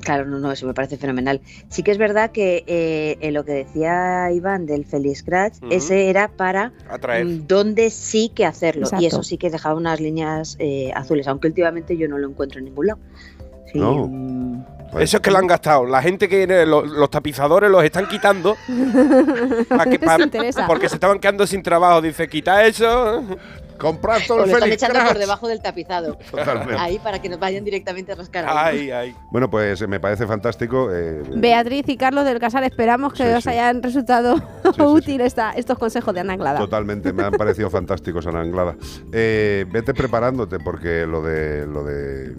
Claro, 0.00 0.24
no, 0.26 0.38
no, 0.38 0.50
eso 0.52 0.64
me 0.66 0.74
parece 0.74 0.96
fenomenal. 0.96 1.40
Sí 1.68 1.82
que 1.82 1.90
es 1.90 1.98
verdad 1.98 2.30
que 2.30 2.64
eh, 2.66 3.18
en 3.20 3.34
lo 3.34 3.44
que 3.44 3.52
decía 3.52 4.30
Iván 4.32 4.64
del 4.64 4.84
Feliz 4.86 5.18
Scratch, 5.18 5.56
ese 5.70 6.08
era 6.08 6.28
para 6.28 6.72
Atraer. 6.88 7.26
mm, 7.26 7.46
donde 7.46 7.90
sí 7.90 8.30
que 8.34 8.46
hacerlo. 8.46 8.82
Exacto. 8.84 9.02
Y 9.02 9.06
eso 9.06 9.22
sí 9.22 9.36
que 9.38 9.50
dejaba 9.50 9.74
unas 9.74 10.00
líneas 10.00 10.56
eh, 10.60 10.92
azules, 10.94 11.26
aunque 11.28 11.48
últimamente 11.48 11.96
yo 11.96 12.08
no 12.08 12.16
lo 12.16 12.28
encuentro 12.28 12.58
en 12.60 12.66
ningún 12.66 12.86
lado. 12.86 13.00
Sí, 13.72 13.78
No. 13.78 14.06
mm, 14.08 14.64
Eso 15.00 15.16
es 15.18 15.20
que 15.22 15.30
lo 15.30 15.38
han 15.38 15.46
gastado. 15.48 15.84
La 15.84 16.00
gente 16.00 16.28
que 16.28 16.44
eh, 16.44 16.64
lo- 16.64 16.86
los, 16.86 17.10
tapizadores 17.10 17.68
los 17.70 17.84
están 17.84 18.06
quitando 18.08 18.56
que 19.90 19.98
pa- 19.98 20.16
porque 20.66 20.88
se 20.88 20.94
estaban 20.94 21.18
quedando 21.18 21.46
sin 21.46 21.62
trabajo. 21.62 22.00
Dice, 22.00 22.28
quita 22.28 22.64
eso. 22.64 23.24
Comprar 23.78 24.20
o 24.28 24.36
lo 24.38 24.44
están 24.44 24.70
echando 24.72 24.98
por 25.06 25.18
debajo 25.18 25.48
del 25.48 25.60
tapizado. 25.62 26.16
Totalmente. 26.30 26.76
Ahí 26.76 26.98
para 26.98 27.20
que 27.22 27.28
nos 27.28 27.38
vayan 27.38 27.64
directamente 27.64 28.12
a 28.12 28.14
rascar. 28.16 28.44
Ay, 28.48 28.90
ay. 28.90 29.14
Bueno, 29.30 29.48
pues 29.48 29.80
eh, 29.80 29.86
me 29.86 30.00
parece 30.00 30.26
fantástico. 30.26 30.90
eh, 30.92 31.22
Beatriz 31.36 31.88
y 31.88 31.96
Carlos 31.96 32.24
del 32.24 32.38
Casal, 32.38 32.64
esperamos 32.64 33.12
que 33.12 33.24
Sí, 33.24 33.32
os 33.34 33.44
sí. 33.44 33.50
hayan 33.50 33.82
resultado 33.82 34.36
útil 34.78 35.20
esta- 35.20 35.52
estos 35.52 35.78
consejos 35.78 36.12
de 36.14 36.20
Ana 36.20 36.32
Anglada. 36.34 36.58
Totalmente, 36.58 37.12
me 37.12 37.22
han 37.22 37.32
parecido 37.32 37.70
fantásticos, 37.70 38.26
Ana 38.26 38.40
Anglada. 38.40 38.76
Eh, 39.12 39.64
vete 39.70 39.94
preparándote 39.94 40.58
porque 40.58 41.06
lo 41.06 41.22
de 41.22 41.66
lo 41.66 41.84
de 41.84 42.34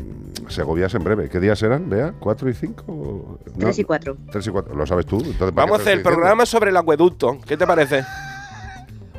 Segovia 0.49 0.87
es 0.87 0.95
en 0.95 1.03
breve. 1.03 1.29
¿Qué 1.29 1.39
días 1.39 1.61
eran, 1.63 1.89
Bea? 1.89 2.13
¿Cuatro 2.19 2.49
y 2.49 2.53
cinco? 2.53 2.83
No, 2.87 3.57
Tres 3.57 3.79
y 3.79 3.83
cuatro. 3.83 4.17
Tres 4.31 4.47
y 4.47 4.49
cuatro. 4.49 4.75
¿Lo 4.75 4.85
sabes 4.85 5.05
tú? 5.05 5.17
Entonces, 5.17 5.37
¿para 5.53 5.65
Vamos 5.65 5.79
a 5.79 5.81
hacer 5.81 5.93
el 5.93 5.99
estoy 5.99 6.11
diciendo? 6.11 6.17
programa 6.21 6.45
sobre 6.45 6.69
el 6.71 6.77
acueducto. 6.77 7.37
¿Qué 7.47 7.55
te 7.57 7.65
parece? 7.67 8.03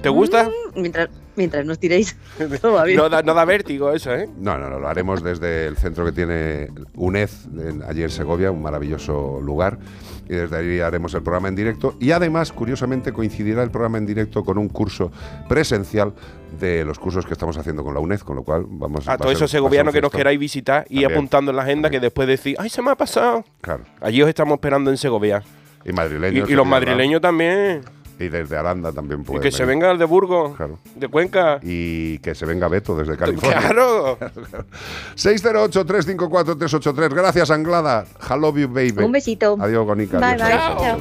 ¿Te 0.03 0.09
gusta? 0.09 0.45
Mm, 0.75 0.81
Mientras, 0.81 1.09
mientras 1.37 1.67
nos 1.67 1.79
tiréis. 1.79 2.17
todo. 2.63 2.85
No 2.87 3.09
da, 3.09 3.23
no 3.23 3.35
da 3.35 3.45
vértigo 3.45 3.93
eso, 3.93 4.15
¿eh? 4.15 4.29
No, 4.39 4.57
no, 4.59 4.71
no, 4.71 4.79
lo 4.79 4.89
haremos 4.89 5.23
desde 5.23 5.67
el 5.67 5.77
centro 5.77 6.05
que 6.07 6.13
tiene 6.13 6.69
UNED, 6.95 7.29
en- 7.59 7.83
allí 7.83 8.03
en 8.03 8.11
Segovia, 8.11 8.51
un 8.51 8.63
maravilloso 8.63 9.41
lugar. 9.43 9.79
Y 10.27 10.35
desde 10.35 10.57
ahí 10.57 10.81
haremos 10.81 11.13
el 11.15 11.23
programa 11.23 11.49
en 11.49 11.57
directo. 11.57 11.97
Y 12.01 12.13
además, 12.13 12.53
curiosamente, 12.53 13.13
coincidirá 13.13 13.63
el 13.65 13.71
programa 13.71 13.99
en 13.99 14.07
directo 14.07 14.45
con 14.45 14.59
un 14.59 14.69
curso 14.69 15.11
presencial 15.49 16.15
de 16.59 16.85
los 16.85 16.99
cursos 17.01 17.27
que 17.27 17.33
estamos 17.33 17.59
haciendo 17.59 17.83
con 17.83 17.95
la 17.95 18.01
UNED, 18.01 18.21
con 18.21 18.37
lo 18.37 18.43
cual 18.45 18.65
vamos 18.69 19.07
A 19.09 19.15
a 19.15 19.19
ser 19.19 19.43
un 19.43 19.49
segovianos 19.49 19.93
que 19.93 20.01
nos 20.01 20.13
queráis 20.13 20.39
visitar 20.39 20.85
y 20.89 21.01
También. 21.01 21.13
apuntando 21.13 21.51
en 21.51 21.57
la 21.57 21.63
agenda 21.65 21.91
que 21.91 21.99
después 22.01 22.29
decís, 22.29 22.57
¡ay, 22.59 22.71
se 22.71 22.81
me 22.81 22.91
ha 22.93 22.95
pasado! 22.97 23.45
Claro. 23.61 23.83
Allí 24.01 24.23
os 24.23 24.29
estamos 24.29 24.55
esperando 24.55 24.91
en 24.91 24.97
Segovia. 24.97 25.43
Y 25.85 25.91
Y, 25.91 25.93
madrileños. 25.93 26.49
y 26.49 26.55
los 26.55 26.67
madrileños 26.67 27.21
también. 27.21 27.81
Y 28.21 28.29
desde 28.29 28.55
Aranda 28.57 28.93
también 28.93 29.23
Y 29.23 29.25
pueden 29.25 29.43
que 29.43 29.51
se 29.51 29.65
venir. 29.65 29.77
venga 29.83 29.93
el 29.93 29.99
de 29.99 30.05
Burgos, 30.05 30.53
de 30.95 31.09
Cuenca. 31.09 31.59
Y 31.63 32.19
que 32.19 32.35
se 32.35 32.45
venga 32.45 32.69
Beto 32.69 32.95
desde 32.95 33.17
California. 33.17 33.59
¡Claro! 33.61 34.19
608-354-383. 35.17 37.15
Gracias, 37.15 37.51
Anglada. 37.51 38.05
Hello 38.29 38.55
you, 38.55 38.69
baby. 38.69 39.03
Un 39.03 39.13
besito. 39.13 39.57
Adiós, 39.59 39.87
Gonica. 39.87 40.19
Bye, 40.19 40.27
Adiós, 40.35 40.49
bye. 40.49 40.59
Chao. 40.59 40.79
adiós. 40.79 41.01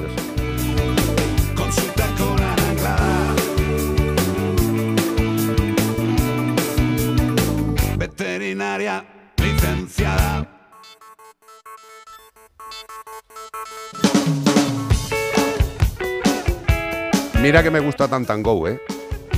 Consulta 1.58 2.06
con 2.18 2.40
Ana 2.42 2.70
Anglada. 2.70 3.36
Veterinaria 7.98 9.04
licenciada. 9.38 10.48
Mira 17.42 17.64
que 17.64 17.72
me 17.72 17.80
gusta 17.80 18.08
Tantango, 18.08 18.68
¿eh? 18.68 18.80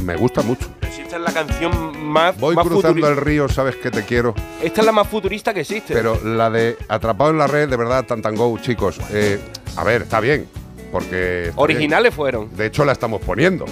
Me 0.04 0.16
gusta 0.16 0.42
mucho. 0.42 0.68
Esta 0.82 1.18
es 1.18 1.22
la 1.22 1.32
canción 1.32 2.06
más, 2.06 2.38
Voy 2.40 2.56
más 2.56 2.66
cruzando 2.66 2.88
futurista. 2.90 3.10
el 3.10 3.18
río, 3.18 3.50
sabes 3.50 3.76
que 3.76 3.92
te 3.92 4.04
quiero. 4.04 4.34
Esta 4.62 4.82
es 4.82 4.86
la 4.86 4.92
más 4.92 5.08
futurista 5.08 5.54
que 5.54 5.62
existe. 5.62 5.94
Pero 5.94 6.20
la 6.24 6.50
de 6.50 6.78
Atrapado 6.88 7.30
en 7.32 7.38
la 7.38 7.48
red, 7.48 7.70
de 7.70 7.78
verdad, 7.78 8.06
Tantango, 8.06 8.58
chicos. 8.60 9.00
eh, 9.12 9.40
a 9.76 9.84
ver, 9.84 10.04
está 10.04 10.20
bien. 10.20 10.48
Porque. 10.92 11.52
Originales 11.56 12.14
fueron. 12.14 12.56
De 12.56 12.66
hecho, 12.68 12.84
la 12.86 12.94
estamos 12.94 13.22
poniendo. 13.22 13.66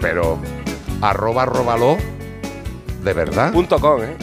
Pero. 0.00 0.38
Arroba, 1.00 1.42
arróbalo. 1.44 1.96
De 3.02 3.12
verdad. 3.12 3.52
Punto 3.52 3.78
com, 3.80 4.02
¿eh? 4.02 4.16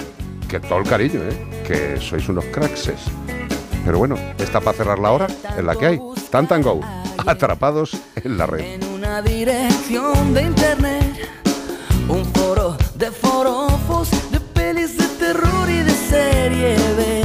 Que 0.48 0.60
todo 0.60 0.80
el 0.80 0.86
cariño, 0.88 1.22
¿eh? 1.24 1.64
Que 1.68 2.00
sois 2.00 2.28
unos 2.30 2.46
crackses. 2.46 3.00
Pero 3.84 3.98
bueno, 3.98 4.16
está 4.38 4.62
para 4.62 4.78
cerrar 4.78 5.00
la 5.00 5.12
hora 5.12 5.28
en 5.58 5.66
la 5.66 5.76
que 5.76 5.86
hay. 5.86 6.02
Tantango. 6.30 6.82
Atrapados 7.26 7.98
en 8.16 8.38
la 8.38 8.46
red. 8.46 8.84
una 8.94 9.22
dirección 9.22 10.34
de 10.34 10.44
internet, 10.44 11.30
un 12.08 12.26
foro 12.26 12.78
de 12.96 13.12
forofos, 13.12 14.10
de 14.32 14.40
pelis 14.40 14.98
de 14.98 15.06
terror 15.20 15.70
y 15.70 15.80
de 15.80 15.92
serie 15.92 16.76
B. 16.98 17.24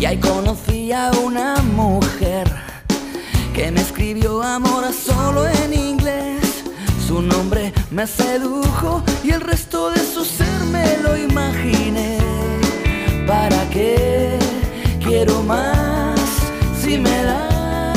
Y 0.00 0.04
ahí 0.04 0.18
conocí 0.18 0.92
a 0.92 1.10
una 1.24 1.56
mujer 1.56 2.50
que 3.54 3.70
me 3.70 3.80
escribió 3.80 4.42
amor 4.42 4.92
solo 4.92 5.46
en 5.46 5.74
inglés. 5.74 6.64
Su 7.06 7.20
nombre 7.22 7.72
me 7.90 8.06
sedujo 8.06 9.02
y 9.22 9.30
el 9.30 9.40
resto 9.40 9.90
de 9.90 10.00
su 10.00 10.24
ser 10.24 10.60
me 10.70 10.96
lo 10.98 11.16
imaginé. 11.16 12.18
¿Para 13.26 13.68
qué 13.70 14.41
quiero 15.24 15.40
más 15.44 16.18
si 16.82 16.98
me 16.98 17.22
da 17.22 17.92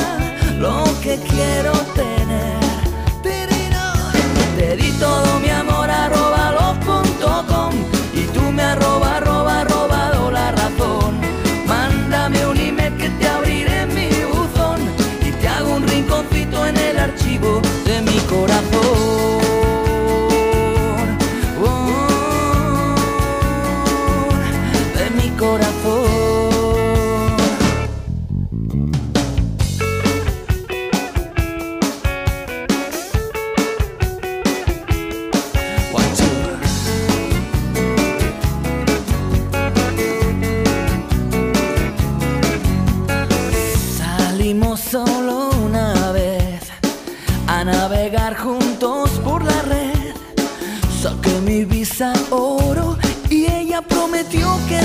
lo 0.59 0.83
que 1.01 1.17
quiero 1.27 1.71
tener? 1.95 2.59
Te 4.55 4.75
di 4.77 4.91
todo 4.99 5.39
mi 5.39 5.49
amor 5.49 5.89
arroba 5.89 6.51
los.com 6.51 7.73
y 8.13 8.25
tú 8.27 8.41
me 8.51 8.61
arroba 8.61 9.17
arroba 9.17 9.63
robado 9.63 10.29
la 10.29 10.51
razón. 10.51 11.19
Mándame 11.67 12.45
un 12.45 12.57
email 12.57 12.95
que 12.95 13.09
te 13.09 13.27
abriré 13.27 13.87
mi 13.87 14.09
buzón 14.31 14.81
y 15.27 15.31
te 15.31 15.47
hago 15.47 15.77
un 15.77 15.87
rinconcito 15.87 16.67
en 16.67 16.77
el 16.77 16.99
archivo 16.99 17.59
de 17.85 18.01
mi 18.03 18.19
corazón. 18.29 18.84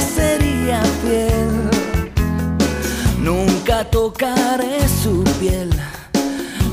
Sería 0.01 0.83
fiel. 1.03 1.71
Nunca 3.23 3.85
tocaré 3.85 4.81
su 5.03 5.25
piel, 5.39 5.71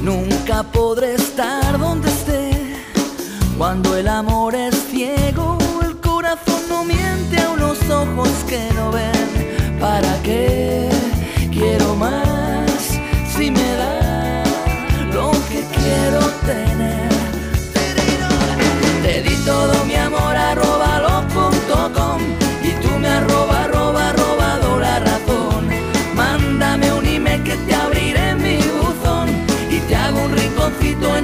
nunca 0.02 0.64
podré 0.64 1.16
estar 1.16 1.78
donde 1.78 2.10
esté. 2.10 2.52
Cuando 3.58 3.98
el 3.98 4.08
amor 4.08 4.56
es 4.56 4.76
ciego, 4.92 5.58
el 5.84 5.98
corazón 5.98 6.62
no 6.70 6.84
miente 6.84 7.40
a 7.42 7.50
unos 7.50 7.78
ojos 7.90 8.30
que 8.48 8.62
no 8.76 8.92
ven. 8.92 9.80
¿Para 9.80 10.22
qué 10.24 10.90
quiero 11.52 11.96
más 11.96 13.00
si 13.36 13.52
me 13.52 13.70
da 13.82 14.44
lo 15.14 15.32
que 15.50 15.62
quiero 15.78 16.22
tener? 16.46 17.10
Te 19.04 19.22
di 19.24 19.36
todo 19.46 19.86
mi 19.86 19.96
amor 19.96 20.36
arroba 20.36 20.98
los 30.68 30.76
puntos 30.78 31.22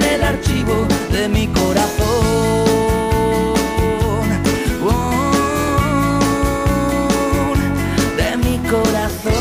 mi 1.29 1.47
corazón. 1.47 2.05
Oh, 4.85 5.13
de 8.17 8.37
mi 8.37 8.57
corazón. 8.69 9.33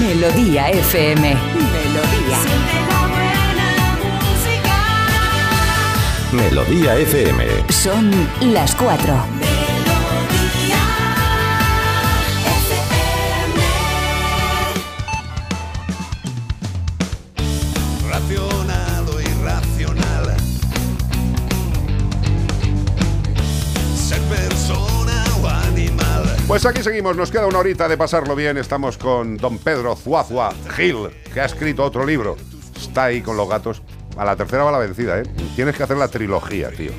Melodía 0.00 0.70
FM. 0.70 1.53
Melodía 6.34 6.96
FM. 6.96 7.44
Son 7.70 8.10
las 8.52 8.74
4. 8.74 9.14
Racional 18.08 19.08
o 19.08 19.20
irracional. 19.20 20.34
Ser 23.96 24.20
persona 24.22 25.24
o 25.40 25.46
animal. 25.46 26.36
Pues 26.48 26.66
aquí 26.66 26.82
seguimos, 26.82 27.16
nos 27.16 27.30
queda 27.30 27.46
una 27.46 27.60
horita 27.60 27.86
de 27.86 27.96
pasarlo 27.96 28.34
bien. 28.34 28.58
Estamos 28.58 28.98
con 28.98 29.36
don 29.36 29.58
Pedro 29.58 29.94
Zuazua 29.94 30.52
Gil, 30.74 31.10
que 31.32 31.40
ha 31.40 31.44
escrito 31.44 31.84
otro 31.84 32.04
libro. 32.04 32.36
Está 32.76 33.04
ahí 33.04 33.22
con 33.22 33.36
los 33.36 33.48
gatos. 33.48 33.82
A 34.16 34.24
la 34.24 34.36
tercera 34.36 34.62
va 34.64 34.70
la 34.72 34.78
vencida, 34.78 35.18
¿eh? 35.18 35.24
Tienes 35.56 35.76
que 35.76 35.82
hacer 35.82 35.96
la 35.96 36.08
trilogía, 36.08 36.70
tío. 36.70 36.92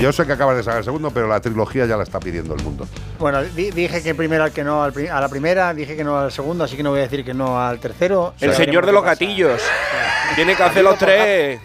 Yo 0.00 0.10
sé 0.12 0.26
que 0.26 0.32
acabas 0.32 0.56
de 0.56 0.62
sacar 0.62 0.78
el 0.78 0.84
segundo, 0.84 1.10
pero 1.10 1.28
la 1.28 1.40
trilogía 1.40 1.84
ya 1.86 1.96
la 1.96 2.02
está 2.04 2.18
pidiendo 2.18 2.54
el 2.54 2.62
mundo. 2.62 2.88
Bueno, 3.18 3.42
di- 3.42 3.70
dije 3.70 4.02
que 4.02 4.14
primero 4.14 4.42
al 4.44 4.52
que 4.52 4.64
no 4.64 4.82
al 4.82 4.92
pri- 4.92 5.08
a 5.08 5.20
la 5.20 5.28
primera, 5.28 5.74
dije 5.74 5.96
que 5.96 6.02
no 6.04 6.18
al 6.18 6.32
segundo, 6.32 6.64
así 6.64 6.76
que 6.76 6.82
no 6.82 6.90
voy 6.90 7.00
a 7.00 7.02
decir 7.02 7.24
que 7.24 7.34
no 7.34 7.60
al 7.60 7.78
tercero. 7.78 8.34
El 8.40 8.50
Ya 8.50 8.56
señor 8.56 8.84
de 8.86 8.88
qué 8.90 8.92
los 8.94 9.02
pasa. 9.02 9.12
gatillos. 9.14 9.62
Tiene 10.34 10.56
que 10.56 10.62
hacer 10.62 10.82
los 10.82 10.98
tres. 10.98 11.60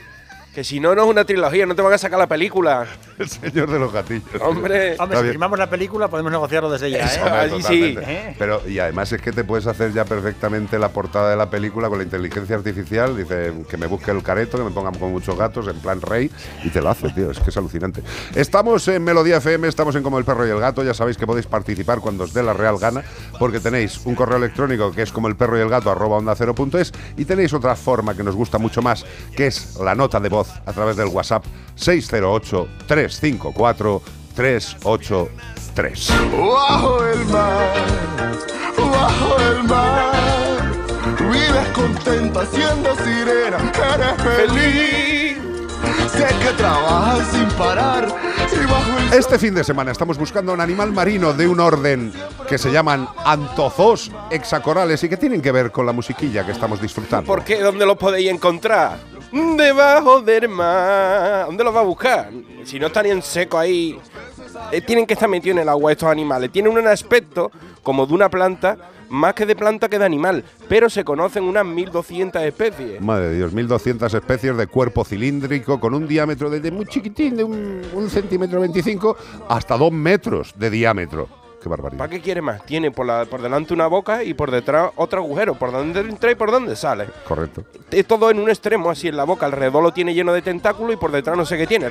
Que 0.53 0.63
si 0.63 0.79
no, 0.79 0.93
no 0.95 1.03
es 1.03 1.09
una 1.09 1.25
trilogía, 1.25 1.65
no 1.65 1.75
te 1.75 1.81
van 1.81 1.93
a 1.93 1.97
sacar 1.97 2.17
la 2.19 2.27
película. 2.27 2.85
El 3.19 3.29
señor 3.29 3.71
de 3.71 3.79
los 3.79 3.93
gatillos. 3.93 4.25
Hombre. 4.41 4.95
Hombre, 4.99 5.19
si 5.19 5.23
firmamos 5.29 5.57
la 5.57 5.69
película 5.69 6.07
podemos 6.07 6.31
negociarlo 6.31 6.69
desde 6.69 6.91
ya, 6.91 7.05
¿eh? 7.05 7.19
Hombre, 7.23 7.39
Allí 7.39 7.63
sí. 7.63 7.97
¿Eh? 7.99 8.35
Pero, 8.37 8.67
y 8.67 8.79
además 8.79 9.11
es 9.11 9.21
que 9.21 9.31
te 9.31 9.43
puedes 9.43 9.67
hacer 9.67 9.93
ya 9.93 10.05
perfectamente 10.05 10.77
la 10.79 10.89
portada 10.89 11.29
de 11.29 11.35
la 11.35 11.49
película 11.49 11.89
con 11.89 11.97
la 11.97 12.03
inteligencia 12.03 12.55
artificial. 12.55 13.15
Dice 13.15 13.53
que 13.69 13.77
me 13.77 13.87
busque 13.87 14.11
el 14.11 14.21
careto, 14.23 14.57
que 14.57 14.63
me 14.63 14.71
pongan 14.71 14.95
con 14.95 15.11
muchos 15.11 15.37
gatos, 15.37 15.67
en 15.67 15.79
plan 15.79 16.01
rey, 16.01 16.29
y 16.63 16.69
te 16.69 16.81
lo 16.81 16.89
hace, 16.89 17.09
tío. 17.09 17.31
Es 17.31 17.39
que 17.39 17.49
es 17.49 17.57
alucinante. 17.57 18.01
Estamos 18.35 18.87
en 18.87 19.03
Melodía 19.03 19.37
FM, 19.37 19.67
estamos 19.67 19.95
en 19.95 20.03
Como 20.03 20.19
el 20.19 20.25
Perro 20.25 20.45
y 20.45 20.49
el 20.49 20.59
Gato. 20.59 20.83
Ya 20.83 20.93
sabéis 20.93 21.17
que 21.17 21.25
podéis 21.25 21.47
participar 21.47 21.99
cuando 21.99 22.25
os 22.25 22.33
dé 22.33 22.43
la 22.43 22.53
real 22.53 22.77
gana, 22.77 23.03
porque 23.39 23.59
tenéis 23.59 24.01
un 24.05 24.15
correo 24.15 24.37
electrónico 24.37 24.91
que 24.91 25.01
es 25.01 25.11
como 25.11 25.27
el 25.27 25.35
perro 25.35 25.57
y 25.57 25.61
el 25.61 25.69
gato, 25.69 25.91
arroba 25.91 26.17
onda 26.17 26.35
cero 26.35 26.55
punto 26.55 26.77
es, 26.79 26.91
y 27.17 27.25
tenéis 27.25 27.53
otra 27.53 27.75
forma 27.75 28.15
que 28.15 28.23
nos 28.23 28.35
gusta 28.35 28.57
mucho 28.57 28.81
más, 28.81 29.05
que 29.35 29.47
es 29.47 29.75
la 29.77 29.95
nota 29.95 30.19
de 30.19 30.29
voz 30.29 30.49
a 30.65 30.73
través 30.73 30.95
del 30.95 31.07
WhatsApp 31.07 31.45
608 31.75 32.67
354 32.87 34.01
383. 34.35 36.09
Bajo 36.31 37.05
el 37.05 37.25
mar, 37.25 37.73
bajo 38.77 39.37
el 39.39 39.63
mar, 39.63 40.71
vives 41.31 41.67
contenta 41.73 42.45
siendo 42.45 42.95
sirena, 42.97 43.71
eres 43.93 44.23
feliz. 44.23 45.37
Sé 46.11 46.27
que 46.41 46.51
trabajas 46.57 47.27
sin 47.31 47.47
parar 47.57 48.07
y 48.07 48.65
bajo 48.65 48.97
el 48.97 49.13
Este 49.13 49.37
fin 49.37 49.53
de 49.53 49.63
semana 49.63 49.91
estamos 49.91 50.17
buscando 50.17 50.53
un 50.53 50.61
animal 50.61 50.93
marino 50.93 51.33
de 51.33 51.47
un 51.47 51.59
orden 51.59 52.13
que 52.47 52.57
se 52.57 52.71
llaman 52.71 53.07
antozos 53.25 54.11
hexacorales 54.29 55.03
y 55.03 55.09
que 55.09 55.17
tienen 55.17 55.41
que 55.41 55.51
ver 55.51 55.71
con 55.71 55.85
la 55.85 55.91
musiquilla 55.91 56.45
que 56.45 56.53
estamos 56.53 56.81
disfrutando. 56.81 57.27
¿Por 57.27 57.43
qué? 57.43 57.59
¿Dónde 57.59 57.85
los 57.85 57.97
podéis 57.97 58.29
encontrar? 58.31 58.97
Debajo 59.35 60.21
del 60.21 60.47
mar. 60.47 61.47
¿Dónde 61.47 61.65
los 61.65 61.75
va 61.75 61.81
a 61.81 61.83
buscar? 61.83 62.29
Si 62.63 62.79
no 62.79 62.87
están 62.87 63.05
en 63.05 63.21
seco 63.21 63.57
ahí. 63.57 63.99
Eh, 64.71 64.79
tienen 64.79 65.05
que 65.05 65.13
estar 65.13 65.27
metidos 65.27 65.57
en 65.57 65.63
el 65.63 65.67
agua 65.67 65.91
estos 65.91 66.07
animales. 66.07 66.49
Tienen 66.53 66.71
un 66.71 66.87
aspecto 66.87 67.51
como 67.83 68.05
de 68.05 68.13
una 68.13 68.29
planta, 68.29 68.77
más 69.09 69.33
que 69.33 69.45
de 69.45 69.53
planta 69.57 69.89
que 69.89 69.99
de 69.99 70.05
animal. 70.05 70.45
Pero 70.69 70.89
se 70.89 71.03
conocen 71.03 71.43
unas 71.43 71.65
1200 71.65 72.41
especies. 72.43 73.01
Madre 73.01 73.27
de 73.27 73.35
Dios, 73.35 73.51
1200 73.51 74.13
especies 74.13 74.55
de 74.55 74.67
cuerpo 74.67 75.03
cilíndrico 75.03 75.81
con 75.81 75.93
un 75.93 76.07
diámetro 76.07 76.49
desde 76.49 76.71
muy 76.71 76.85
chiquitín, 76.85 77.35
de 77.35 77.43
un, 77.43 78.09
centímetro 78.09 78.61
25 78.61 79.17
hasta 79.49 79.77
dos 79.77 79.91
metros 79.91 80.53
de 80.57 80.69
diámetro. 80.69 81.27
Qué 81.65 81.69
barbaridad. 81.69 81.97
¿Para 81.97 82.11
qué 82.11 82.21
quiere 82.21 82.43
más? 82.43 82.63
Tiene 82.63 82.91
por, 82.91 83.07
la, 83.07 83.25
por 83.25 83.41
delante 83.41 83.73
una 83.73 83.87
boca 83.87 84.23
y 84.23 84.35
por 84.35 84.51
detrás 84.51 84.91
otro 84.97 85.23
agujero. 85.23 85.55
Por 85.55 85.71
donde 85.71 85.99
entra 86.01 86.29
y 86.29 86.35
por 86.35 86.51
donde 86.51 86.75
sale. 86.75 87.07
Correcto. 87.27 87.63
Es 87.89 88.05
todo 88.05 88.29
en 88.29 88.37
un 88.37 88.49
extremo, 88.49 88.91
así 88.91 89.07
en 89.07 89.17
la 89.17 89.23
boca. 89.23 89.47
Alrededor 89.47 89.81
lo 89.81 89.91
tiene 89.91 90.13
lleno 90.13 90.31
de 90.31 90.43
tentáculos 90.43 90.93
y 90.93 90.97
por 90.97 91.11
detrás 91.11 91.35
no 91.35 91.43
sé 91.43 91.57
qué 91.57 91.65
tiene. 91.65 91.89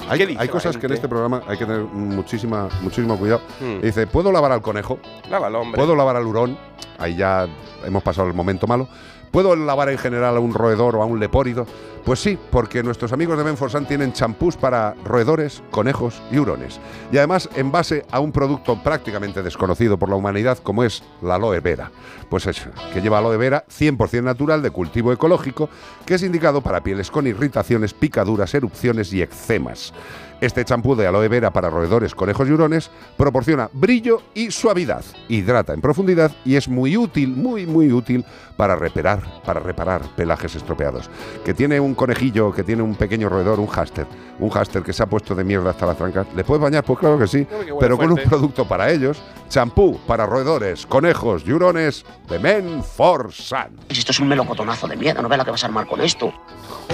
hay, 0.09 0.19
¿Qué 0.19 0.27
dice 0.27 0.41
hay 0.41 0.47
la 0.47 0.53
cosas 0.53 0.77
que 0.77 0.87
en 0.87 0.93
este 0.93 1.09
programa 1.09 1.43
hay 1.47 1.57
que 1.57 1.65
tener 1.65 1.83
muchísima, 1.83 2.69
muchísimo 2.83 3.17
cuidado. 3.19 3.41
Hmm. 3.61 3.81
Dice: 3.81 4.07
¿Puedo 4.07 4.31
lavar 4.33 4.53
al 4.53 4.61
conejo? 4.61 4.99
Lávalo, 5.31 5.61
hombre. 5.61 5.79
¿Puedo 5.79 5.97
lavar 5.97 6.17
al 6.17 6.27
hurón? 6.27 6.59
Ahí 6.99 7.17
ya 7.17 7.49
hemos 7.85 8.03
pasado 8.03 8.29
el 8.29 8.35
momento 8.35 8.67
malo. 8.67 8.89
¿Puedo 9.31 9.55
lavar 9.55 9.89
en 9.91 9.99
general 9.99 10.37
a 10.37 10.41
un 10.41 10.55
roedor 10.55 10.97
o 10.97 11.03
a 11.03 11.07
un 11.07 11.21
lepórido? 11.21 11.67
Pues 12.05 12.19
sí, 12.19 12.37
porque 12.51 12.83
nuestros 12.83 13.13
amigos 13.13 13.39
de 13.39 13.45
Menforsan 13.45 13.87
tienen 13.87 14.13
champús 14.13 14.57
para 14.57 14.95
roedores, 15.05 15.63
conejos 15.71 16.21
y 16.33 16.39
hurones. 16.39 16.81
Y 17.13 17.19
además 17.19 17.49
en 17.55 17.71
base 17.71 18.05
a 18.11 18.19
un 18.19 18.33
producto 18.33 18.83
prácticamente 18.83 19.43
desconocido 19.43 19.99
por 19.99 20.09
la 20.09 20.17
humanidad 20.17 20.59
como 20.59 20.83
es 20.83 21.05
la 21.23 21.37
aloe 21.37 21.61
vera. 21.61 21.93
Pues 22.29 22.47
eso, 22.47 22.71
que 22.93 23.03
lleva 23.03 23.19
aloe 23.19 23.37
vera 23.37 23.65
100% 23.69 24.25
natural 24.25 24.63
de 24.63 24.71
cultivo 24.71 25.13
ecológico, 25.13 25.69
que 26.07 26.15
es 26.15 26.23
indicado 26.25 26.61
para 26.63 26.83
pieles 26.83 27.11
con 27.11 27.27
irritaciones, 27.27 27.95
picaduras, 27.95 28.55
erupciones 28.55 29.13
y 29.13 29.23
eczemas. 29.23 29.93
Este 30.41 30.65
champú 30.65 30.97
de 30.97 31.07
aloe 31.07 31.29
vera 31.29 31.53
para 31.53 31.69
roedores, 31.69 32.15
conejos 32.15 32.49
y 32.49 32.53
hurones 32.53 32.91
proporciona 33.19 33.69
brillo 33.75 34.23
y 34.33 34.51
suavidad, 34.51 35.05
hidrata 35.29 35.75
en 35.75 35.83
profundidad 35.83 36.33
y 36.47 36.57
es 36.57 36.67
muy 36.67 36.97
útil, 36.97 37.37
muy 37.37 37.67
muy 37.67 37.93
útil 37.93 38.25
para 38.61 38.77
reparar, 38.77 39.23
para 39.43 39.59
reparar 39.59 40.03
pelajes 40.15 40.55
estropeados. 40.55 41.09
Que 41.47 41.55
tiene 41.55 41.81
un 41.81 41.95
conejillo, 41.95 42.53
que 42.53 42.63
tiene 42.63 42.83
un 42.83 42.95
pequeño 42.95 43.31
roedor, 43.31 43.59
un 43.59 43.69
háster, 43.69 44.07
un 44.41 44.51
háster 44.51 44.83
que 44.83 44.93
se 44.93 45.03
ha 45.03 45.07
puesto 45.07 45.35
de 45.35 45.45
mierda 45.45 45.71
hasta 45.71 45.87
las 45.87 45.97
trancas. 45.97 46.27
¿Le 46.35 46.43
puedes 46.45 46.63
bañar? 46.63 46.83
Pues 46.83 46.99
claro 46.99 47.19
que 47.19 47.27
sí, 47.27 47.47
pero 47.79 47.97
con 47.97 48.11
un 48.11 48.19
producto 48.19 48.67
para 48.67 48.91
ellos, 48.91 49.23
champú 49.49 50.01
para 50.07 50.27
roedores, 50.27 50.87
conejos 50.87 51.43
y 51.47 51.53
hurones 51.53 52.05
de 52.29 52.39
Men 52.39 52.83
for 52.83 53.33
Sun. 53.33 53.79
Esto 53.89 54.13
es 54.13 54.21
un 54.21 54.29
melocotonazo 54.29 54.89
de 54.89 54.97
miedo, 54.97 55.23
no 55.23 55.29
veas 55.29 55.39
la 55.39 55.45
que 55.45 55.51
vas 55.51 55.63
a 55.63 55.67
armar 55.67 55.87
con 55.87 56.01
esto. 56.01 56.33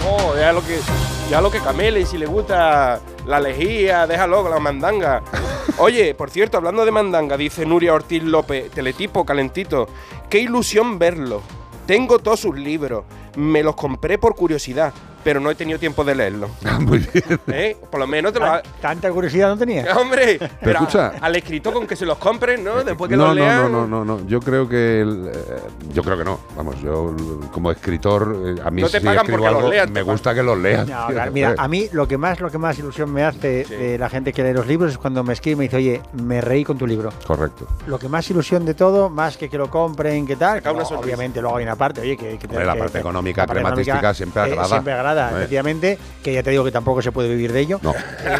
Oh, 0.09 0.35
ya 0.37 0.53
lo 0.53 0.61
que, 0.61 0.81
ya 1.31 1.41
lo 1.41 1.51
que 1.51 1.61
camele, 1.61 2.05
si 2.05 2.19
le 2.19 2.27
gusta 2.27 3.01
la 3.27 3.41
lejía, 3.41 4.07
déjalo, 4.07 4.49
la 4.49 4.59
mandanga. 4.59 5.23
Oye, 5.79 6.15
por 6.15 6.31
cierto, 6.31 6.57
hablando 6.57 6.85
de 6.85 6.91
mandanga, 6.91 7.37
dice 7.37 7.65
Nuria 7.65 7.95
Ortiz 7.95 8.23
López, 8.23 8.71
teletipo 8.71 9.25
calentito, 9.25 9.89
qué 10.29 10.41
ilusión 10.41 10.99
verlo. 10.99 11.43
Tengo 11.87 12.19
todos 12.19 12.41
sus 12.41 12.57
libros, 12.57 13.05
me 13.37 13.63
los 13.63 13.77
compré 13.77 14.19
por 14.19 14.35
curiosidad, 14.35 14.93
pero 15.27 15.41
no 15.41 15.51
he 15.51 15.57
tenido 15.57 15.77
tiempo 15.77 16.05
de 16.05 16.15
leerlo. 16.15 16.49
Muy 16.83 16.99
bien. 16.99 17.41
¿Eh? 17.49 17.77
Por 17.91 17.99
lo 17.99 18.07
menos 18.07 18.33
te 18.33 18.39
lo 18.39 18.47
ha- 18.47 18.63
Tanta 18.81 19.11
curiosidad 19.11 19.49
no 19.49 19.59
tenía. 19.59 19.85
¡Hombre! 19.97 20.39
Pero 20.61 20.79
escucha. 20.79 21.15
al 21.21 21.35
escritor 21.35 21.75
con 21.75 21.85
que 21.85 21.97
se 21.97 22.07
los 22.07 22.17
compren, 22.19 22.63
¿no? 22.63 22.85
Después 22.85 23.09
que 23.09 23.17
no, 23.17 23.27
los 23.27 23.35
no, 23.37 23.43
lean. 23.43 23.73
no, 23.73 23.89
no, 23.89 24.05
no, 24.05 24.19
no. 24.21 24.27
Yo 24.29 24.39
creo 24.39 24.69
que 24.69 25.01
el, 25.01 25.33
eh, 25.35 25.59
yo 25.93 26.05
creo 26.05 26.17
que 26.17 26.23
no. 26.23 26.39
Vamos, 26.57 26.81
yo 26.81 27.13
como 27.51 27.73
escritor 27.73 28.37
eh, 28.57 28.61
a 28.65 28.71
mí 28.71 28.83
No 28.83 28.89
te 28.89 29.01
si 29.01 29.05
pagan 29.05 29.27
los 29.29 29.45
algo, 29.45 29.69
leas, 29.69 29.91
me 29.91 30.03
gusta 30.03 30.33
que 30.33 30.45
los 30.45 30.57
lean. 30.59 30.89
No, 30.89 31.07
tío, 31.09 31.15
claro, 31.17 31.33
mira, 31.33 31.55
a 31.59 31.67
mí 31.67 31.89
lo 31.91 32.07
que 32.07 32.17
más 32.19 32.39
lo 32.39 32.49
que 32.49 32.59
más 32.59 32.79
ilusión 32.79 33.13
me 33.13 33.25
hace 33.25 33.65
de 33.65 33.99
la 33.99 34.09
gente 34.09 34.33
que 34.33 34.45
lee 34.45 34.53
los 34.53 34.69
libros 34.69 34.93
es 34.93 34.99
cuando 34.99 35.25
me 35.25 35.33
escribe 35.33 35.55
y 35.55 35.57
me 35.57 35.65
dice, 35.65 35.77
oye, 35.79 36.03
me 36.23 36.41
reí 36.41 36.63
con 36.63 36.79
tu 36.79 36.87
libro. 36.87 37.11
Correcto. 37.27 37.67
Lo 37.89 37.99
que 37.99 38.09
más 38.09 38.31
ilusión 38.31 38.65
de 38.65 38.75
todo, 38.75 39.11
más 39.11 39.37
que 39.37 39.49
que 39.51 39.59
lo 39.59 39.69
compren, 39.69 40.25
que 40.25 40.37
tal, 40.37 40.63
obviamente 40.97 41.41
luego 41.41 41.57
hay 41.57 41.65
una 41.65 41.75
parte, 41.75 42.01
oye, 42.03 42.17
que, 42.17 42.39
que- 42.39 42.47
Hombre, 42.47 42.65
la 42.65 42.75
que- 42.75 42.79
parte 42.79 42.99
económica, 43.01 43.43
la 43.43 43.47
parte 43.49 43.61
crematística 43.63 44.15
siempre 44.15 44.43
eh, 44.43 44.45
agrada. 44.45 44.69
siempre 44.69 44.93
agrada, 44.93 45.16
Efectivamente, 45.17 45.99
que 46.23 46.33
ya 46.33 46.43
te 46.43 46.51
digo 46.51 46.65
que 46.65 46.71
tampoco 46.73 47.03
se 47.03 47.13
puede 47.13 47.29
vivir 47.29 47.53
de 47.53 47.61
ello. 47.61 47.79
No. 47.83 47.95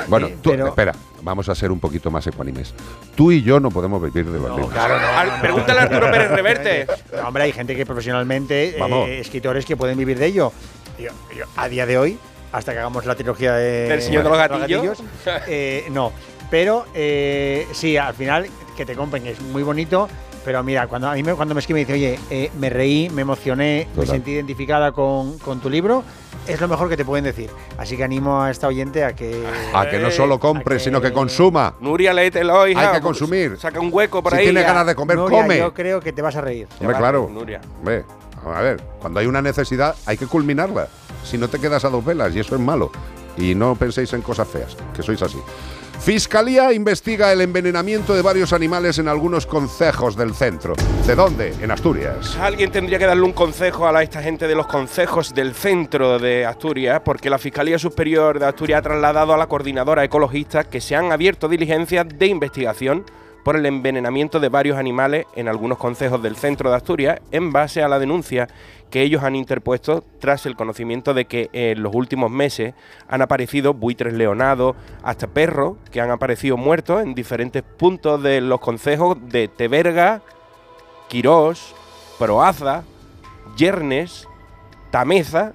Bueno, 0.09 0.29
tú, 0.43 0.51
pero- 0.51 0.69
espera, 0.69 0.93
vamos 1.23 1.49
a 1.49 1.55
ser 1.55 1.71
un 1.73 1.81
poquito 1.81 2.11
más 2.11 2.27
ecuánimes. 2.27 2.75
Tú 3.15 3.33
y 3.33 3.43
yo 3.43 3.59
no 3.61 3.71
podemos 3.71 4.03
vivir 4.03 4.27
de 4.27 4.39
los 4.39 4.51
libros. 4.51 4.71
Claro, 4.73 5.01
no, 5.01 5.07
Al- 5.07 5.41
pregúntale 5.41 5.81
a 5.81 5.83
Arturo 5.85 6.11
Pérez 6.11 6.31
Reverte. 6.31 6.87
No, 7.17 7.29
hombre, 7.29 7.45
hay 7.45 7.53
gente 7.53 7.75
que 7.77 7.85
profesionalmente, 7.87 8.77
eh, 9.07 9.21
escritores 9.21 9.65
que 9.65 9.77
pueden 9.77 9.97
vivir 9.99 10.19
de 10.19 10.27
ello. 10.27 10.53
Yo- 10.99 11.11
yo, 11.37 11.45
a 11.57 11.69
día 11.69 11.87
de 11.87 11.99
hoy, 11.99 12.19
hasta 12.53 12.73
que 12.73 12.79
hagamos 12.79 13.05
la 13.07 13.15
trilogía 13.15 13.55
de, 13.55 13.89
Del 13.89 14.03
Señor 14.03 14.23
de 14.25 14.29
los 14.31 14.39
Gatillos. 14.39 14.99
eh, 15.47 15.85
no. 15.91 16.13
Pero 16.51 16.87
eh, 16.95 17.67
sí, 17.73 17.97
al 17.97 18.15
final 18.15 18.47
que 18.77 18.87
te 18.87 18.95
compren 18.95 19.27
es 19.27 19.41
muy 19.41 19.63
bonito. 19.63 20.09
Pero 20.47 20.63
mira, 20.63 20.87
cuando 20.87 21.09
a 21.11 21.15
mí 21.15 21.23
me, 21.25 21.35
cuando 21.35 21.55
me 21.55 21.59
escribe 21.61 21.81
y 21.81 21.85
me 21.85 21.87
dice, 21.93 21.93
oye, 21.95 22.19
eh, 22.31 22.51
me 22.59 22.71
reí, 22.71 23.11
me 23.11 23.23
emocioné, 23.23 23.89
me 23.97 24.07
sentí 24.07 24.31
identificada 24.31 24.93
con, 24.93 25.39
con 25.41 25.59
tu 25.59 25.69
libro, 25.69 26.05
es 26.47 26.61
lo 26.61 26.69
mejor 26.69 26.89
que 26.89 26.97
te 26.97 27.05
pueden 27.05 27.25
decir. 27.25 27.51
Así 27.77 27.97
que 27.97 28.05
animo 28.05 28.41
a 28.41 28.51
esta 28.53 28.69
oyente 28.69 29.03
a 29.05 29.13
que. 29.13 29.45
A 29.75 29.89
que 29.91 29.99
no 29.99 30.09
solo 30.13 30.39
compre, 30.39 30.77
que- 30.77 30.81
sino 30.85 31.01
que 31.01 31.13
consuma. 31.13 31.75
Nuria, 31.81 32.13
léetelo, 32.15 32.69
hija. 32.69 32.91
Hay 32.91 32.97
que 32.97 33.03
consumir. 33.03 33.59
Saca 33.59 33.81
un 33.81 33.91
hueco 33.93 34.23
por 34.23 34.33
Si 34.35 34.39
ahí. 34.39 34.45
tiene 34.45 34.61
ya. 34.61 34.69
ganas 34.69 34.87
de 34.87 34.95
comer, 34.95 35.17
Nuria, 35.17 35.43
come. 35.43 35.59
Yo 35.59 35.75
creo 35.75 36.01
que 36.01 36.13
te 36.13 36.23
vas 36.23 36.37
a 36.37 36.41
reír. 36.41 36.69
Hombre, 36.81 36.97
claro. 36.97 37.29
Nuria. 37.29 37.61
Hombre, 37.81 38.05
a 38.55 38.61
ver, 38.61 38.81
cuando 39.01 39.19
hay 39.19 39.27
una 39.27 39.43
necesidad 39.43 39.97
hay 40.07 40.17
que 40.17 40.29
culminarla. 40.29 40.87
Si 41.25 41.37
no 41.39 41.49
te 41.49 41.59
quedas 41.59 41.85
a 41.85 41.89
dos 41.91 42.05
velas 42.05 42.33
y 42.37 42.39
eso 42.39 42.55
es 42.55 42.61
malo. 42.61 42.93
Y 43.37 43.57
no 43.57 43.75
penséis 43.75 44.13
en 44.13 44.23
cosas 44.23 44.47
feas, 44.47 44.77
que 44.95 45.03
sois 45.03 45.21
así. 45.21 45.39
Fiscalía 46.01 46.73
investiga 46.73 47.33
el 47.33 47.41
envenenamiento 47.41 48.15
de 48.15 48.23
varios 48.23 48.53
animales 48.53 48.99
en 48.99 49.09
algunos 49.09 49.47
concejos 49.47 50.17
del 50.17 50.35
centro. 50.35 50.75
¿De 51.07 51.15
dónde? 51.17 51.53
En 51.61 51.71
Asturias. 51.71 52.37
Alguien 52.41 52.71
tendría 52.71 52.99
que 52.99 53.07
darle 53.07 53.25
un 53.25 53.33
consejo 53.33 53.89
a 53.89 54.03
esta 54.03 54.23
gente 54.23 54.47
de 54.47 54.55
los 54.55 54.67
consejos 54.67 55.35
del 55.35 55.55
centro 55.55 56.19
de 56.19 56.47
Asturias, 56.47 57.01
porque 57.05 57.29
la 57.29 57.39
Fiscalía 57.39 57.79
Superior 57.79 58.39
de 58.39 58.47
Asturias 58.47 58.79
ha 58.79 58.83
trasladado 58.83 59.35
a 59.35 59.37
la 59.37 59.49
coordinadora 59.49 60.05
ecologista 60.05 60.65
que 60.65 60.81
se 60.81 60.95
han 60.95 61.11
abierto 61.11 61.49
diligencias 61.49 62.07
de 62.09 62.27
investigación 62.27 63.05
por 63.47 63.55
el 63.55 63.65
envenenamiento 63.65 64.41
de 64.41 64.49
varios 64.49 64.77
animales 64.77 65.25
en 65.37 65.47
algunos 65.47 65.79
consejos 65.79 66.21
del 66.21 66.35
centro 66.35 66.69
de 66.69 66.75
Asturias, 66.75 67.21
en 67.31 67.53
base 67.53 67.81
a 67.81 67.87
la 67.87 68.01
denuncia 68.01 68.49
que 68.91 69.03
ellos 69.03 69.23
han 69.23 69.37
interpuesto 69.37 70.03
tras 70.19 70.47
el 70.47 70.57
conocimiento 70.57 71.15
de 71.15 71.27
que 71.27 71.49
en 71.53 71.81
los 71.81 71.95
últimos 71.95 72.29
meses 72.29 72.75
han 73.07 73.23
aparecido 73.23 73.73
buitres 73.73 74.15
leonados, 74.15 74.75
hasta 75.05 75.29
perros 75.29 75.77
que 75.93 76.01
han 76.01 76.11
aparecido 76.11 76.57
muertos 76.57 77.05
en 77.05 77.15
diferentes 77.15 77.63
puntos 77.63 78.21
de 78.21 78.41
los 78.41 78.59
consejos 78.59 79.17
de 79.29 79.47
Teberga, 79.47 80.23
Quirós, 81.09 81.73
Proaza, 82.19 82.83
Yernes, 83.57 84.27
Tameza 84.91 85.53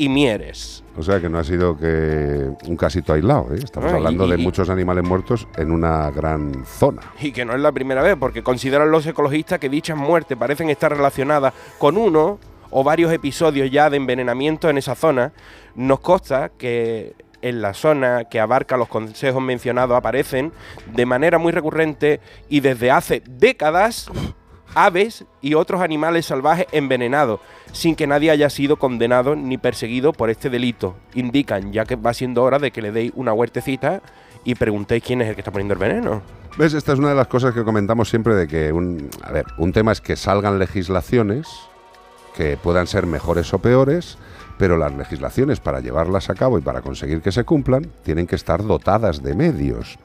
y 0.00 0.08
Mieres. 0.08 0.82
O 0.96 1.02
sea 1.02 1.20
que 1.20 1.28
no 1.28 1.38
ha 1.38 1.44
sido 1.44 1.76
que 1.76 2.50
un 2.66 2.76
casito 2.76 3.12
aislado. 3.12 3.48
¿eh? 3.54 3.60
Estamos 3.62 3.90
Ah, 3.90 3.92
y- 3.92 3.96
hablando 3.96 4.26
de 4.26 4.38
y- 4.38 4.42
muchos 4.42 4.70
animales 4.70 5.04
muertos 5.04 5.46
en 5.56 5.70
una 5.70 6.10
gran 6.10 6.64
zona. 6.64 7.02
Y 7.20 7.32
que 7.32 7.44
no 7.44 7.54
es 7.54 7.60
la 7.60 7.70
primera 7.72 8.02
vez, 8.02 8.16
porque 8.18 8.42
consideran 8.42 8.90
los 8.90 9.06
ecologistas 9.06 9.58
que 9.58 9.68
dichas 9.68 9.96
muertes 9.98 10.38
parecen 10.38 10.70
estar 10.70 10.90
relacionadas 10.90 11.52
con 11.78 11.96
uno 11.98 12.38
o 12.70 12.82
varios 12.82 13.12
episodios 13.12 13.70
ya 13.70 13.90
de 13.90 13.98
envenenamiento 13.98 14.70
en 14.70 14.78
esa 14.78 14.94
zona. 14.94 15.32
Nos 15.74 16.00
consta 16.00 16.50
que 16.56 17.14
en 17.42 17.60
la 17.62 17.74
zona 17.74 18.24
que 18.24 18.40
abarca 18.40 18.76
los 18.76 18.88
consejos 18.88 19.42
mencionados 19.42 19.96
aparecen 19.96 20.52
de 20.94 21.06
manera 21.06 21.38
muy 21.38 21.52
recurrente 21.52 22.20
y 22.48 22.60
desde 22.60 22.90
hace 22.90 23.22
décadas 23.26 24.10
aves 24.74 25.24
y 25.40 25.54
otros 25.54 25.80
animales 25.80 26.26
salvajes 26.26 26.66
envenenados, 26.72 27.40
sin 27.72 27.96
que 27.96 28.06
nadie 28.06 28.30
haya 28.30 28.50
sido 28.50 28.76
condenado 28.76 29.36
ni 29.36 29.58
perseguido 29.58 30.12
por 30.12 30.30
este 30.30 30.50
delito. 30.50 30.96
Indican, 31.14 31.72
ya 31.72 31.84
que 31.84 31.96
va 31.96 32.14
siendo 32.14 32.42
hora 32.42 32.58
de 32.58 32.70
que 32.70 32.82
le 32.82 32.92
deis 32.92 33.12
una 33.14 33.32
huertecita 33.32 34.02
y 34.44 34.54
preguntéis 34.54 35.02
quién 35.04 35.22
es 35.22 35.28
el 35.28 35.34
que 35.34 35.40
está 35.40 35.50
poniendo 35.50 35.74
el 35.74 35.80
veneno. 35.80 36.22
¿Ves? 36.56 36.74
Esta 36.74 36.92
es 36.92 36.98
una 36.98 37.10
de 37.10 37.14
las 37.14 37.28
cosas 37.28 37.54
que 37.54 37.64
comentamos 37.64 38.08
siempre 38.08 38.34
de 38.34 38.48
que 38.48 38.72
un, 38.72 39.08
a 39.22 39.32
ver, 39.32 39.46
un 39.58 39.72
tema 39.72 39.92
es 39.92 40.00
que 40.00 40.16
salgan 40.16 40.58
legislaciones 40.58 41.46
que 42.34 42.56
puedan 42.56 42.86
ser 42.86 43.06
mejores 43.06 43.52
o 43.54 43.58
peores, 43.58 44.18
pero 44.58 44.76
las 44.76 44.94
legislaciones 44.94 45.60
para 45.60 45.80
llevarlas 45.80 46.30
a 46.30 46.34
cabo 46.34 46.58
y 46.58 46.62
para 46.62 46.80
conseguir 46.80 47.22
que 47.22 47.32
se 47.32 47.44
cumplan 47.44 47.90
tienen 48.02 48.26
que 48.26 48.36
estar 48.36 48.64
dotadas 48.64 49.22
de 49.22 49.34
medios. 49.34 49.98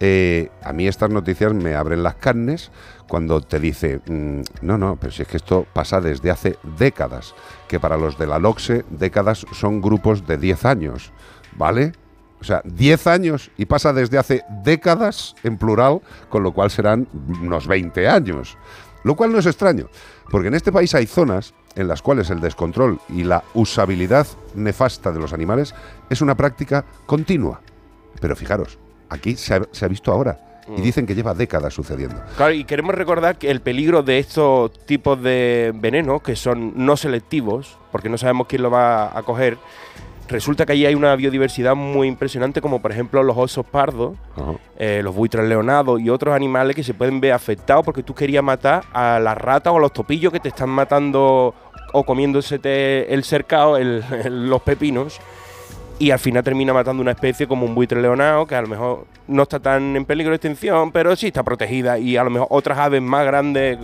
Eh, 0.00 0.50
a 0.62 0.72
mí 0.72 0.88
estas 0.88 1.10
noticias 1.10 1.54
me 1.54 1.74
abren 1.74 2.02
las 2.02 2.16
carnes 2.16 2.70
cuando 3.08 3.40
te 3.40 3.60
dice, 3.60 4.00
mm, 4.06 4.40
no, 4.62 4.78
no, 4.78 4.96
pero 4.96 5.12
si 5.12 5.22
es 5.22 5.28
que 5.28 5.36
esto 5.36 5.66
pasa 5.72 6.00
desde 6.00 6.30
hace 6.30 6.58
décadas, 6.78 7.34
que 7.68 7.80
para 7.80 7.96
los 7.96 8.18
de 8.18 8.26
la 8.26 8.38
LOCSE 8.38 8.84
décadas 8.90 9.46
son 9.52 9.80
grupos 9.80 10.26
de 10.26 10.38
10 10.38 10.64
años, 10.64 11.12
¿vale? 11.56 11.92
O 12.40 12.44
sea, 12.44 12.62
10 12.64 13.06
años 13.06 13.50
y 13.56 13.66
pasa 13.66 13.92
desde 13.92 14.18
hace 14.18 14.44
décadas 14.62 15.34
en 15.44 15.56
plural, 15.56 16.00
con 16.28 16.42
lo 16.42 16.52
cual 16.52 16.70
serán 16.70 17.08
unos 17.40 17.66
20 17.66 18.08
años. 18.08 18.58
Lo 19.02 19.16
cual 19.16 19.32
no 19.32 19.38
es 19.38 19.46
extraño, 19.46 19.88
porque 20.30 20.48
en 20.48 20.54
este 20.54 20.72
país 20.72 20.94
hay 20.94 21.06
zonas 21.06 21.54
en 21.74 21.88
las 21.88 22.02
cuales 22.02 22.30
el 22.30 22.40
descontrol 22.40 23.00
y 23.08 23.24
la 23.24 23.44
usabilidad 23.52 24.26
nefasta 24.54 25.12
de 25.12 25.20
los 25.20 25.32
animales 25.32 25.74
es 26.08 26.20
una 26.20 26.36
práctica 26.36 26.84
continua. 27.06 27.60
Pero 28.20 28.36
fijaros, 28.36 28.78
aquí 29.10 29.36
se 29.36 29.54
ha, 29.54 29.62
se 29.72 29.84
ha 29.84 29.88
visto 29.88 30.10
ahora 30.10 30.53
y 30.68 30.80
Mm. 30.80 30.82
dicen 30.82 31.06
que 31.06 31.14
lleva 31.14 31.34
décadas 31.34 31.74
sucediendo. 31.74 32.16
Claro, 32.36 32.52
y 32.54 32.64
queremos 32.64 32.94
recordar 32.94 33.36
que 33.36 33.50
el 33.50 33.60
peligro 33.60 34.02
de 34.02 34.18
estos 34.18 34.72
tipos 34.86 35.22
de 35.22 35.72
venenos, 35.74 36.22
que 36.22 36.36
son 36.36 36.72
no 36.76 36.96
selectivos, 36.96 37.78
porque 37.92 38.08
no 38.08 38.16
sabemos 38.18 38.46
quién 38.46 38.62
lo 38.62 38.70
va 38.70 39.16
a 39.16 39.22
coger, 39.22 39.58
resulta 40.28 40.64
que 40.64 40.72
allí 40.72 40.86
hay 40.86 40.94
una 40.94 41.14
biodiversidad 41.16 41.74
muy 41.74 42.08
impresionante, 42.08 42.62
como 42.62 42.80
por 42.80 42.90
ejemplo 42.92 43.22
los 43.22 43.36
osos 43.36 43.66
pardos, 43.66 44.16
eh, 44.78 45.00
los 45.04 45.14
buitres 45.14 45.46
leonados 45.46 46.00
y 46.00 46.08
otros 46.08 46.34
animales 46.34 46.74
que 46.74 46.82
se 46.82 46.94
pueden 46.94 47.20
ver 47.20 47.32
afectados 47.32 47.84
porque 47.84 48.02
tú 48.02 48.14
querías 48.14 48.42
matar 48.42 48.84
a 48.94 49.18
las 49.20 49.36
ratas 49.36 49.72
o 49.72 49.76
a 49.76 49.80
los 49.80 49.92
topillos 49.92 50.32
que 50.32 50.40
te 50.40 50.48
están 50.48 50.70
matando 50.70 51.54
o 51.92 52.04
comiéndose 52.04 52.58
el 53.12 53.22
cercado, 53.22 53.76
el- 53.76 54.02
el- 54.24 54.48
los 54.50 54.62
pepinos. 54.62 55.20
Y 55.98 56.10
al 56.10 56.18
final 56.18 56.42
termina 56.42 56.72
matando 56.72 57.00
una 57.00 57.12
especie 57.12 57.46
como 57.46 57.66
un 57.66 57.74
buitre 57.74 58.02
leonado, 58.02 58.46
que 58.46 58.56
a 58.56 58.62
lo 58.62 58.68
mejor 58.68 59.06
no 59.28 59.44
está 59.44 59.60
tan 59.60 59.96
en 59.96 60.04
peligro 60.04 60.30
de 60.30 60.36
extinción, 60.36 60.90
pero 60.92 61.14
sí 61.16 61.28
está 61.28 61.42
protegida. 61.42 61.98
Y 61.98 62.16
a 62.16 62.24
lo 62.24 62.30
mejor 62.30 62.48
otras 62.50 62.78
aves 62.78 63.00
más 63.00 63.24
grandes, 63.24 63.78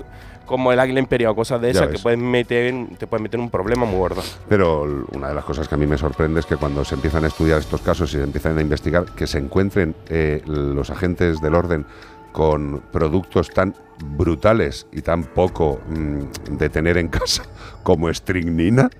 como 0.45 0.73
el 0.73 0.81
águila 0.81 0.99
imperial 0.99 1.31
o 1.31 1.37
cosas 1.37 1.61
de 1.61 1.70
esas, 1.70 1.89
que 1.89 1.99
pueden 1.99 2.28
meter, 2.28 2.74
te 2.99 3.07
pueden 3.07 3.23
meter 3.23 3.39
en 3.39 3.45
un 3.45 3.51
problema 3.51 3.87
muy 3.87 3.99
gordo. 3.99 4.23
Pero 4.49 5.07
una 5.12 5.28
de 5.28 5.35
las 5.35 5.45
cosas 5.45 5.69
que 5.69 5.77
a 5.77 5.78
mí 5.78 5.87
me 5.87 5.97
sorprende 5.97 6.41
es 6.41 6.47
que 6.47 6.57
cuando 6.57 6.85
se 6.85 6.97
empiezan 6.97 7.23
a 7.23 7.28
estudiar 7.28 7.61
estos 7.61 7.81
casos 7.81 8.12
y 8.12 8.16
se 8.16 8.24
empiezan 8.24 8.59
a 8.59 8.61
investigar, 8.61 9.05
que 9.05 9.28
se 9.28 9.39
encuentren 9.39 9.95
eh, 10.09 10.43
los 10.47 10.91
agentes 10.91 11.41
del 11.41 11.55
orden 11.55 11.87
con 12.32 12.81
productos 12.93 13.51
tan 13.51 13.74
brutales 14.16 14.87
y 14.93 15.03
tan 15.03 15.24
poco 15.24 15.81
mm, 15.89 16.57
de 16.57 16.69
tener 16.69 16.97
en 16.97 17.09
casa 17.09 17.45
como 17.82 18.09
estricnina 18.09 18.91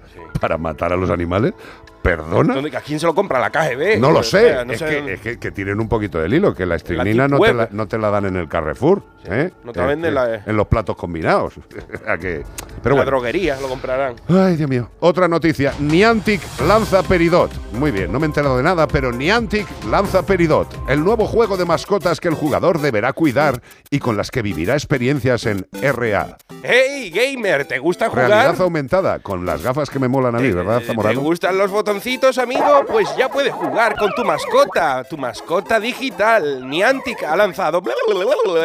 para 0.41 0.59
matar 0.59 0.93
a 0.93 0.97
los 0.97 1.11
animales. 1.11 1.55
¿Perdona? 2.03 2.55
¿Dónde- 2.55 2.75
¿A 2.77 2.81
quién 2.81 2.99
se 2.99 3.07
lo 3.07 3.15
compra? 3.15 3.39
¿La 3.39 3.51
KGB? 3.51 3.99
No 3.99 4.11
lo 4.11 4.23
sé, 4.23 4.41
sea, 4.53 4.65
no 4.65 4.73
es, 4.73 4.79
sé. 4.79 4.87
que, 4.87 5.13
es 5.15 5.21
que- 5.21 5.39
que 5.39 5.51
tienen 5.51 5.79
un 5.81 5.89
poquito 5.89 6.19
del 6.19 6.33
hilo, 6.33 6.55
que 6.55 6.65
la 6.65 6.77
estricnina 6.77 7.29
no 7.29 7.39
te 7.39 7.53
la, 7.53 7.69
no 7.71 7.87
te 7.89 7.99
la 7.99 8.11
dan 8.11 8.25
en 8.25 8.37
el 8.37 8.49
Carrefour, 8.49 9.03
¿eh? 9.27 9.51
no 9.65 9.73
te 9.73 9.81
la 9.81 9.85
Eh, 9.85 9.89
venden 9.89 10.11
eh, 10.13 10.15
la- 10.15 10.35
en 10.47 10.57
los 10.57 10.67
platos 10.67 10.97
combinados. 10.97 11.55
A 12.07 12.17
que- 12.17 12.43
pero 12.83 12.95
la 12.97 13.03
bueno. 13.03 13.11
droguería 13.11 13.61
lo 13.61 13.69
comprarán. 13.69 14.15
Ay, 14.29 14.57
Dios 14.57 14.71
mío. 14.71 14.89
Otra 15.01 15.29
noticia. 15.29 15.75
Niantic 15.79 16.41
lanza 16.67 17.03
Peridot. 17.03 17.51
Muy 17.73 17.91
bien, 17.91 18.11
no 18.11 18.19
me 18.19 18.25
he 18.25 18.29
enterado 18.29 18.57
de 18.57 18.63
nada, 18.63 18.89
pero 18.89 19.13
Niantic 19.13 19.67
lanza 19.91 20.23
Peridot. 20.25 20.75
El 20.89 21.05
nuevo 21.05 21.27
juego 21.27 21.59
de 21.59 21.67
mascotas 21.67 22.19
que 22.19 22.29
el 22.29 22.35
jugador 22.35 22.81
deberá 22.81 23.13
cuidar 23.13 23.61
y 23.91 23.99
con 23.99 24.17
las 24.17 24.31
que 24.31 24.41
vivirá 24.41 24.73
experiencias 24.75 25.45
en 25.45 25.67
RA. 25.83 26.39
¡Hey, 26.63 27.11
gamer! 27.11 27.67
¿Te 27.67 27.79
gusta 27.79 28.09
jugar? 28.09 28.29
Realidad 28.29 28.61
aumentada, 28.63 29.19
con 29.19 29.45
las 29.45 29.63
gafas 29.63 29.91
que 29.91 29.99
me 29.99 30.09
molan 30.09 30.35
a 30.37 30.39
mí, 30.39 30.51
¿verdad, 30.51 30.79
¿Te 30.81 30.87
Zamorano? 30.87 31.21
gustan 31.21 31.59
los 31.59 31.71
botoncitos, 31.91 32.39
amigo? 32.39 32.85
Pues 32.87 33.09
ya 33.17 33.29
puedes 33.29 33.53
jugar 33.53 33.97
con 33.97 34.13
tu 34.15 34.25
mascota, 34.25 35.03
tu 35.03 35.19
mascota 35.19 35.81
digital. 35.81 36.69
Niantic 36.69 37.25
ha 37.25 37.35
lanzado 37.35 37.83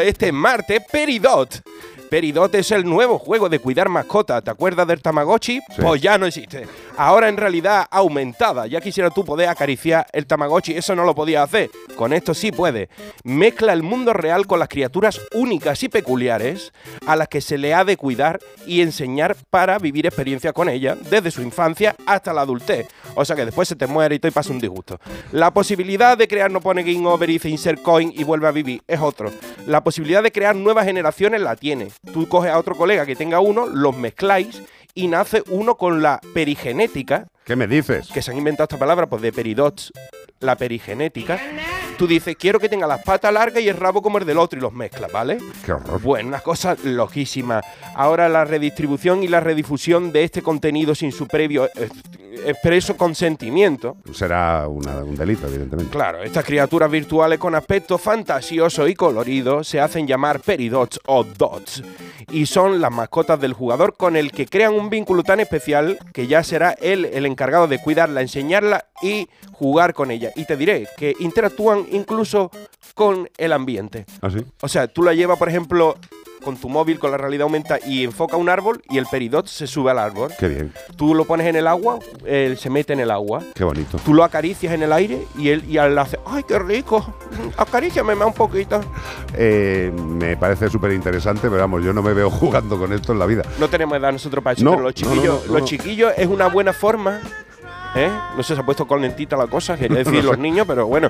este 0.04 0.32
martes 0.32 0.84
Peridot. 0.92 1.64
Peridot 2.10 2.54
es 2.56 2.72
el 2.72 2.86
nuevo 2.86 3.18
juego 3.18 3.50
de 3.50 3.60
cuidar 3.60 3.90
mascota. 3.90 4.42
¿Te 4.42 4.52
acuerdas 4.52 4.88
del 4.88 5.02
Tamagotchi? 5.02 5.60
Sí. 5.60 5.82
Pues 5.82 6.02
ya 6.02 6.18
no 6.18 6.26
existe. 6.26 6.68
Ahora 6.98 7.30
en 7.30 7.38
realidad 7.38 7.88
aumentada. 7.90 8.68
Ya 8.68 8.82
quisiera 8.82 9.10
tú 9.10 9.24
poder 9.26 9.50
acariciar 9.50 10.06
el 10.12 10.28
Tamagotchi. 10.28 10.74
Eso 10.74 10.96
no 10.96 11.06
lo 11.06 11.16
podías 11.16 11.44
hacer. 11.44 11.70
Con 11.96 12.14
esto 12.14 12.34
sí 12.34 12.52
puede. 12.52 12.90
Mezcla 13.24 13.74
el 13.74 13.84
mundo 13.84 14.14
real 14.14 14.48
con 14.48 14.60
las 14.60 14.70
criaturas 14.70 15.22
únicas 15.34 15.82
y 15.84 15.90
peculiares 15.90 16.74
a 17.08 17.16
las 17.16 17.28
que 17.28 17.42
se 17.42 17.58
le 17.58 17.74
ha 17.74 17.86
de 17.86 17.98
cuidar 17.98 18.40
y 18.66 18.82
enseñar 18.82 19.36
para 19.50 19.80
vivir 19.80 20.06
experiencias 20.06 20.54
con 20.54 20.70
ellas 20.70 20.98
desde 21.10 21.32
su 21.32 21.42
infancia 21.42 21.96
hasta 22.06 22.34
la 22.34 22.42
adultez. 22.42 22.88
O 23.16 23.24
sea 23.24 23.36
que 23.36 23.46
después 23.46 23.68
se 23.68 23.76
te 23.76 23.88
muere 23.88 24.16
y 24.16 24.26
y 24.26 24.32
pasa 24.32 24.52
un 24.52 24.60
disgusto. 24.60 25.00
La 25.32 25.54
posibilidad 25.54 26.18
de 26.18 26.28
crear 26.28 26.52
no 26.52 26.62
pone 26.62 26.84
game 26.84 27.08
over 27.08 27.30
y 27.30 27.34
dice 27.34 27.50
insert 27.50 27.82
coin 27.82 28.12
y 28.16 28.24
vuelve 28.24 28.48
a 28.48 28.52
vivir 28.52 28.82
es 28.88 29.00
otro. 29.00 29.32
La 29.68 29.84
posibilidad 29.84 30.24
de 30.24 30.32
crear 30.32 30.56
nuevas 30.56 30.86
generaciones 30.86 31.42
la 31.42 31.56
tiene. 31.56 31.90
Tú 32.14 32.28
coges 32.28 32.52
a 32.52 32.60
otro 32.60 32.76
colega 32.76 33.06
que 33.06 33.16
tenga 33.16 33.40
uno, 33.40 33.68
los 33.68 33.96
mezcláis 33.98 34.62
y 34.94 35.08
nace 35.08 35.44
uno 35.50 35.76
con 35.76 36.02
la 36.02 36.20
perigenética. 36.34 37.28
¿Qué 37.44 37.56
me 37.56 37.68
dices? 37.68 38.10
Que 38.12 38.22
se 38.22 38.32
han 38.32 38.38
inventado 38.38 38.66
esta 38.66 38.78
palabra, 38.78 39.08
pues 39.08 39.22
de 39.22 39.32
peridots, 39.32 39.92
la 40.40 40.56
perigenética. 40.56 41.40
Tú 41.98 42.08
dices, 42.08 42.36
quiero 42.38 42.60
que 42.60 42.68
tenga 42.70 42.86
las 42.88 43.02
patas 43.04 43.32
largas 43.34 43.64
y 43.64 43.70
el 43.70 43.78
rabo 43.78 44.02
como 44.02 44.18
el 44.18 44.26
del 44.26 44.38
otro 44.38 44.60
y 44.60 44.62
los 44.62 44.74
mezclas, 44.74 45.12
¿vale? 45.12 45.38
Qué 45.66 45.72
horror. 45.72 46.02
Bueno, 46.02 46.28
una 46.30 46.42
cosa 46.42 46.76
loquísima. 46.84 47.62
Ahora 47.96 48.28
la 48.28 48.44
redistribución 48.46 49.24
y 49.24 49.28
la 49.30 49.40
redifusión 49.40 50.12
de 50.12 50.24
este 50.24 50.42
contenido 50.42 50.94
sin 50.94 51.12
su 51.14 51.26
previo 51.28 51.66
eh, 51.76 51.90
expreso 52.46 52.98
consentimiento. 52.98 53.96
Será 54.14 54.68
una- 54.68 54.98
un 55.04 55.16
delito, 55.16 55.48
evidentemente. 55.48 55.92
Claro, 55.92 56.22
estas 56.22 56.44
criaturas 56.44 56.92
virtuales 56.92 57.40
con 57.40 57.56
aspecto 57.56 57.98
fantasioso 57.98 58.88
y 58.90 58.94
colorido 58.94 59.64
se 59.64 59.80
hacen 59.80 60.06
llamar 60.06 60.42
peridots 60.42 61.00
o 61.06 61.24
dots 61.24 61.82
y 62.32 62.46
son 62.46 62.82
las 62.82 62.92
mascotas 62.92 63.40
del 63.40 63.54
jugador 63.54 63.96
con 63.96 64.16
el 64.18 64.32
que 64.32 64.46
crean 64.48 64.74
un 64.74 64.90
vínculo 64.90 65.24
tan 65.24 65.40
especial 65.40 65.98
que 66.14 66.28
ya 66.28 66.44
será 66.44 66.72
él 66.82 67.06
el 67.06 67.26
encargado 67.26 67.68
de 67.68 67.80
cuidarla, 67.80 68.22
enseñarla 68.22 68.86
y 69.02 69.30
jugar 69.54 69.94
con 69.94 70.12
ella. 70.12 70.32
Y 70.36 70.46
te 70.46 70.58
diré 70.58 70.88
que 70.98 71.14
interactúan 71.20 71.85
incluso 71.92 72.52
con 72.94 73.30
el 73.38 73.54
ambiente. 73.54 74.06
¿Ah, 74.22 74.30
sí? 74.30 74.46
O 74.62 74.68
sea, 74.68 74.88
tú 74.88 75.04
la 75.04 75.14
llevas, 75.14 75.38
por 75.38 75.50
ejemplo, 75.50 75.98
con 76.46 76.58
tu 76.58 76.70
móvil, 76.70 77.00
con 77.00 77.10
la 77.10 77.18
realidad 77.18 77.44
aumenta 77.44 77.80
y 77.84 78.04
enfoca 78.04 78.38
un 78.38 78.50
árbol 78.50 78.82
y 78.90 79.00
el 79.00 79.08
peridot 79.08 79.48
se 79.48 79.66
sube 79.66 79.90
al 79.90 79.98
árbol. 79.98 80.32
Qué 80.40 80.48
bien. 80.48 80.74
Tú 80.96 81.16
lo 81.16 81.26
pones 81.26 81.48
en 81.48 81.56
el 81.56 81.66
agua, 81.66 81.98
él 82.24 82.58
se 82.58 82.70
mete 82.70 82.94
en 82.94 83.00
el 83.00 83.10
agua. 83.10 83.42
Qué 83.56 83.64
bonito. 83.64 83.98
Tú 84.06 84.14
lo 84.14 84.24
acaricias 84.24 84.72
en 84.72 84.84
el 84.84 84.94
aire 84.94 85.26
y 85.38 85.50
él 85.50 85.66
y 85.68 85.78
él 85.78 85.98
hace, 85.98 86.20
¡ay, 86.26 86.44
qué 86.48 86.60
rico! 86.60 87.16
Acaríciame 87.58 88.14
un 88.14 88.34
poquito. 88.34 88.80
Eh, 89.34 89.92
me 89.96 90.38
parece 90.38 90.70
súper 90.70 90.92
interesante, 90.92 91.50
pero 91.50 91.58
vamos, 91.58 91.84
yo 91.84 91.94
no 91.94 92.04
me 92.04 92.14
veo 92.14 92.30
jugando 92.30 92.78
con 92.78 92.94
esto 92.94 93.12
en 93.14 93.20
la 93.20 93.26
vida. 93.26 93.42
No 93.60 93.68
tenemos 93.68 93.98
edad 93.98 94.12
nosotros 94.12 94.44
para 94.44 94.54
eso, 94.54 94.64
No, 94.64 94.72
pero 94.72 94.84
los 94.84 95.02
no, 95.02 95.08
no, 95.08 95.14
chiquillos, 95.16 95.48
no, 95.48 95.54
los 95.58 95.68
chiquillos 95.68 96.14
es 96.16 96.28
una 96.28 96.48
buena 96.48 96.74
forma, 96.74 97.22
¿eh? 97.96 98.10
No 98.36 98.44
sé, 98.44 98.56
se 98.56 98.62
ha 98.62 98.66
puesto 98.66 98.88
calentita 98.88 99.36
la 99.38 99.48
cosa, 99.48 99.78
quería 99.78 99.98
decir 100.00 100.24
los 100.24 100.38
niños, 100.46 100.66
pero 100.68 100.88
bueno, 100.88 101.10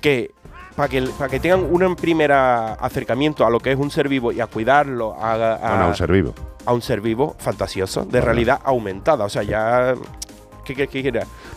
que 0.00 0.32
para 0.76 0.88
que, 0.88 1.02
para 1.02 1.30
que 1.30 1.38
tengan 1.40 1.64
un 1.70 1.94
primer 1.96 2.32
acercamiento 2.32 3.46
a 3.46 3.50
lo 3.50 3.60
que 3.60 3.72
es 3.72 3.78
un 3.78 3.90
ser 3.90 4.08
vivo 4.08 4.32
y 4.32 4.40
a 4.40 4.46
cuidarlo, 4.46 5.14
a, 5.20 5.32
a- 5.54 5.70
Bueno, 5.70 5.88
un 5.88 5.94
ser 5.94 6.10
vivo. 6.12 6.34
a 6.66 6.72
un 6.72 6.82
ser 6.82 7.00
vivo 7.00 7.36
fantasioso, 7.38 8.04
de 8.04 8.20
realidad 8.20 8.60
aumentada. 8.64 9.24
O 9.24 9.28
sea, 9.28 9.42
ya. 9.42 9.94
¿Qué, 10.64 10.74
qué? 10.74 10.88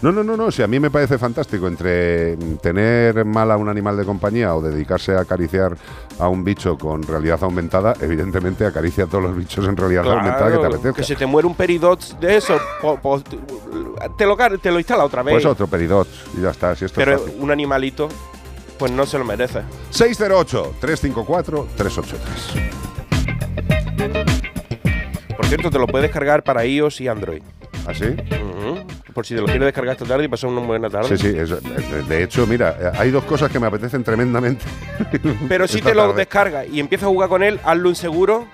No, 0.01 0.11
no, 0.11 0.23
no, 0.23 0.35
no. 0.37 0.51
Si 0.51 0.61
a 0.61 0.67
mí 0.67 0.79
me 0.79 0.91
parece 0.91 1.17
fantástico 1.17 1.67
entre 1.67 2.35
mm, 2.37 2.57
tener 2.57 3.25
mal 3.25 3.49
a 3.51 3.57
un 3.57 3.69
animal 3.69 3.95
de 3.97 4.05
compañía 4.05 4.53
o 4.53 4.61
dedicarse 4.61 5.13
a 5.15 5.21
acariciar 5.21 5.75
a 6.19 6.27
un 6.27 6.43
bicho 6.43 6.77
con 6.77 7.01
realidad 7.03 7.39
aumentada, 7.43 7.93
evidentemente 8.01 8.65
acaricia 8.65 9.05
a 9.05 9.07
todos 9.07 9.23
los 9.23 9.35
bichos 9.37 9.65
en 9.67 9.77
realidad 9.77 10.05
aumentada 10.11 10.51
que 10.51 10.57
te 10.57 10.65
apetezca. 10.65 10.93
que 10.93 11.03
se 11.03 11.15
te 11.15 11.25
muere 11.25 11.47
un 11.47 11.55
peridot 11.55 12.19
de 12.19 12.35
eso, 12.37 12.57
po- 12.81 12.97
po- 12.99 13.21
te, 13.21 13.37
lo, 14.25 14.35
te 14.59 14.71
lo 14.71 14.79
instala 14.79 15.05
otra 15.05 15.23
vez. 15.23 15.33
Pues 15.35 15.45
otro 15.45 15.67
peridot 15.67 16.07
y 16.37 16.41
ya 16.41 16.49
está. 16.51 16.75
Si 16.75 16.85
esto 16.85 16.99
pero 16.99 17.15
es 17.15 17.21
un 17.39 17.49
animalito, 17.51 18.09
pues 18.77 18.91
no 18.91 19.05
se 19.05 19.17
lo 19.17 19.23
merece. 19.25 19.61
608-354-383. 19.91 22.15
Por 25.35 25.45
cierto, 25.45 25.69
te 25.69 25.79
lo 25.79 25.87
puedes 25.87 26.09
descargar 26.09 26.43
para 26.43 26.65
iOS 26.65 27.01
y 27.01 27.07
Android. 27.07 27.41
¿Ah, 27.87 27.93
sí? 27.93 28.05
Por 29.13 29.25
si 29.25 29.33
te 29.33 29.39
lo 29.39 29.45
quieres 29.47 29.65
descargar 29.65 29.93
esta 29.95 30.05
tarde 30.05 30.25
y 30.25 30.27
pasar 30.27 30.49
una 30.49 30.59
buena 30.61 30.89
tarde. 30.89 31.17
Sí, 31.17 31.31
sí. 31.31 31.37
es- 31.37 32.07
de 32.09 32.23
hecho, 32.23 32.45
mira, 32.45 32.75
eh, 32.79 32.91
hay 32.99 33.11
dos 33.11 33.23
cosas 33.23 33.49
que 33.49 33.59
me 33.59 33.67
apetecen 33.67 34.03
tremendamente. 34.03 34.65
Pero 35.47 35.67
si 35.67 35.81
te 35.81 35.95
lo 35.95 36.07
tarde. 36.07 36.17
descargas 36.17 36.67
y 36.71 36.79
empiezas 36.81 37.05
a 37.05 37.09
jugar 37.09 37.29
con 37.29 37.43
él, 37.43 37.59
hazlo 37.63 37.87
un 37.87 37.95
seguro, 37.95 38.45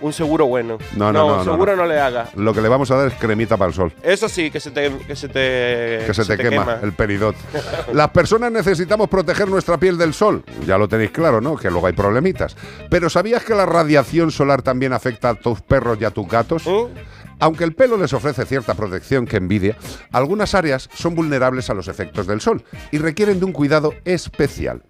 un 0.00 0.12
seguro 0.12 0.46
bueno. 0.46 0.78
No, 0.96 1.12
no, 1.12 1.28
no, 1.28 1.36
no, 1.38 1.44
seguro 1.44 1.76
no, 1.76 1.82
no. 1.84 1.88
le 1.88 2.00
hagas. 2.00 2.34
Lo 2.34 2.52
que 2.52 2.60
le 2.60 2.68
vamos 2.68 2.90
a 2.90 2.96
dar 2.96 3.06
es 3.06 3.14
cremita 3.14 3.56
para 3.56 3.68
el 3.68 3.74
sol. 3.74 3.92
Eso 4.02 4.28
sí, 4.28 4.50
que 4.50 4.58
se 4.58 4.72
te, 4.72 4.90
que 5.06 5.14
se 5.14 5.28
te, 5.28 6.04
que 6.04 6.12
se, 6.12 6.24
te, 6.24 6.36
quema, 6.36 6.80
el 6.82 6.92
peridot. 6.92 7.36
Las 7.92 8.10
personas 8.10 8.50
necesitamos 8.50 9.08
proteger 9.08 9.46
nuestra 9.48 9.78
piel 9.78 9.96
del 9.96 10.12
sol. 10.12 10.42
Ya 10.66 10.76
lo 10.76 10.88
tenéis 10.88 11.12
claro, 11.12 11.40
¿no? 11.40 11.54
Que 11.56 11.70
luego 11.70 11.86
hay 11.86 11.92
problemitas. 11.92 12.56
Pero 12.90 13.08
¿sabías 13.08 13.44
que 13.44 13.54
la 13.54 13.64
radiación 13.64 14.32
solar 14.32 14.60
también 14.62 14.92
afecta 14.92 15.30
a 15.30 15.34
tus 15.36 15.60
perros 15.62 15.98
y 16.00 16.04
a 16.04 16.10
tus 16.10 16.26
gatos? 16.28 16.64
Aunque 17.42 17.64
el 17.64 17.74
pelo 17.74 17.96
les 17.96 18.12
ofrece 18.12 18.46
cierta 18.46 18.74
protección 18.74 19.26
que 19.26 19.36
envidia, 19.36 19.76
algunas 20.12 20.54
áreas 20.54 20.88
son 20.94 21.16
vulnerables 21.16 21.70
a 21.70 21.74
los 21.74 21.88
efectos 21.88 22.28
del 22.28 22.40
sol 22.40 22.62
y 22.92 22.98
requieren 22.98 23.40
de 23.40 23.44
un 23.44 23.52
cuidado 23.52 23.94
especial. 24.04 24.84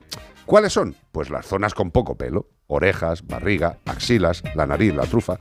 ¿Cuáles 0.44 0.74
son? 0.74 0.94
Pues 1.12 1.30
las 1.30 1.46
zonas 1.46 1.72
con 1.72 1.90
poco 1.90 2.14
pelo, 2.14 2.50
orejas, 2.66 3.26
barriga, 3.26 3.78
axilas, 3.86 4.42
la 4.54 4.66
nariz, 4.66 4.94
la 4.94 5.06
trufa. 5.06 5.38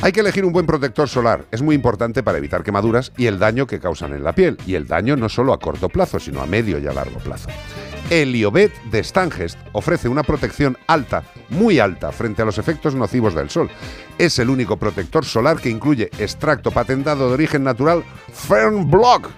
Hay 0.00 0.12
que 0.12 0.20
elegir 0.20 0.46
un 0.46 0.54
buen 0.54 0.64
protector 0.64 1.06
solar. 1.06 1.44
Es 1.50 1.60
muy 1.60 1.74
importante 1.74 2.22
para 2.22 2.38
evitar 2.38 2.62
quemaduras 2.62 3.12
y 3.18 3.26
el 3.26 3.38
daño 3.38 3.66
que 3.66 3.78
causan 3.78 4.14
en 4.14 4.24
la 4.24 4.34
piel. 4.34 4.56
Y 4.66 4.74
el 4.74 4.86
daño 4.86 5.16
no 5.16 5.28
solo 5.28 5.52
a 5.52 5.58
corto 5.58 5.90
plazo, 5.90 6.18
sino 6.18 6.40
a 6.40 6.46
medio 6.46 6.78
y 6.78 6.86
a 6.86 6.94
largo 6.94 7.18
plazo. 7.18 7.50
Heliobet 8.12 8.74
de 8.90 9.02
Stangest 9.02 9.58
ofrece 9.72 10.06
una 10.06 10.22
protección 10.22 10.76
alta, 10.86 11.24
muy 11.48 11.78
alta, 11.78 12.12
frente 12.12 12.42
a 12.42 12.44
los 12.44 12.58
efectos 12.58 12.94
nocivos 12.94 13.34
del 13.34 13.48
sol. 13.48 13.70
Es 14.18 14.38
el 14.38 14.50
único 14.50 14.76
protector 14.76 15.24
solar 15.24 15.58
que 15.58 15.70
incluye 15.70 16.10
extracto 16.18 16.70
patentado 16.70 17.28
de 17.28 17.34
origen 17.34 17.64
natural 17.64 18.04
Fern 18.30 18.90
Block. 18.90 19.30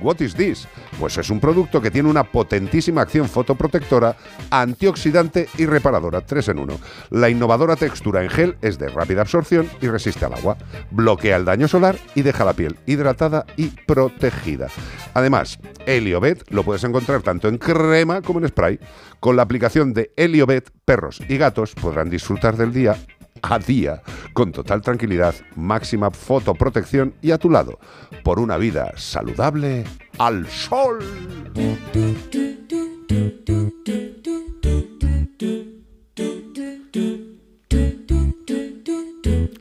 What 0.00 0.20
is 0.20 0.34
this? 0.34 0.66
Pues 0.98 1.16
es 1.18 1.30
un 1.30 1.40
producto 1.40 1.80
que 1.80 1.90
tiene 1.90 2.08
una 2.08 2.24
potentísima 2.24 3.02
acción 3.02 3.28
fotoprotectora, 3.28 4.16
antioxidante 4.50 5.48
y 5.58 5.66
reparadora 5.66 6.20
3 6.20 6.48
en 6.48 6.58
1. 6.58 6.80
La 7.10 7.28
innovadora 7.28 7.76
textura 7.76 8.22
en 8.22 8.30
gel 8.30 8.56
es 8.62 8.78
de 8.78 8.88
rápida 8.88 9.22
absorción 9.22 9.68
y 9.80 9.88
resiste 9.88 10.24
al 10.24 10.34
agua. 10.34 10.56
Bloquea 10.90 11.36
el 11.36 11.44
daño 11.44 11.68
solar 11.68 11.96
y 12.14 12.22
deja 12.22 12.44
la 12.44 12.54
piel 12.54 12.76
hidratada 12.86 13.44
y 13.56 13.68
protegida. 13.68 14.68
Además, 15.14 15.58
Heliobet 15.86 16.50
lo 16.50 16.62
puedes 16.62 16.84
encontrar 16.84 17.22
tanto 17.22 17.48
en 17.48 17.58
crema 17.58 18.22
como 18.22 18.40
en 18.40 18.48
spray. 18.48 18.78
Con 19.20 19.36
la 19.36 19.42
aplicación 19.42 19.92
de 19.92 20.12
Heliobet, 20.16 20.70
perros 20.84 21.20
y 21.28 21.36
gatos 21.36 21.74
podrán 21.74 22.10
disfrutar 22.10 22.56
del 22.56 22.72
día 22.72 22.96
a 23.42 23.58
día, 23.58 24.02
con 24.32 24.52
total 24.52 24.82
tranquilidad, 24.82 25.34
máxima 25.56 26.10
fotoprotección 26.10 27.14
y 27.22 27.30
a 27.30 27.38
tu 27.38 27.50
lado, 27.50 27.78
por 28.22 28.38
una 28.38 28.56
vida 28.56 28.92
saludable 28.96 29.84
al 30.18 30.46
sol. 30.48 30.98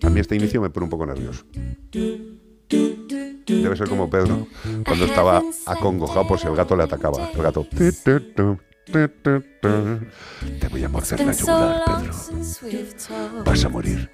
A 0.01 0.10
mí 0.10 0.19
este 0.19 0.35
inicio 0.35 0.61
me 0.61 0.69
pone 0.69 0.85
un 0.85 0.89
poco 0.89 1.06
nervioso. 1.06 1.43
Debe 3.47 3.76
ser 3.76 3.89
como 3.89 4.10
Pedro 4.10 4.47
cuando 4.85 5.06
estaba 5.06 5.41
acongojado 5.65 6.27
por 6.27 6.39
si 6.39 6.47
el 6.47 6.56
gato 6.56 6.76
le 6.76 6.84
atacaba. 6.84 7.30
El 7.34 7.41
gato. 7.41 7.68
Te 8.91 10.68
voy 10.70 10.84
a 10.84 10.90
morder 10.90 11.20
la 11.20 11.32
yugular, 11.32 11.84
Pedro. 11.86 13.44
Vas 13.45 13.66
a 13.66 13.70
morir. 13.70 14.10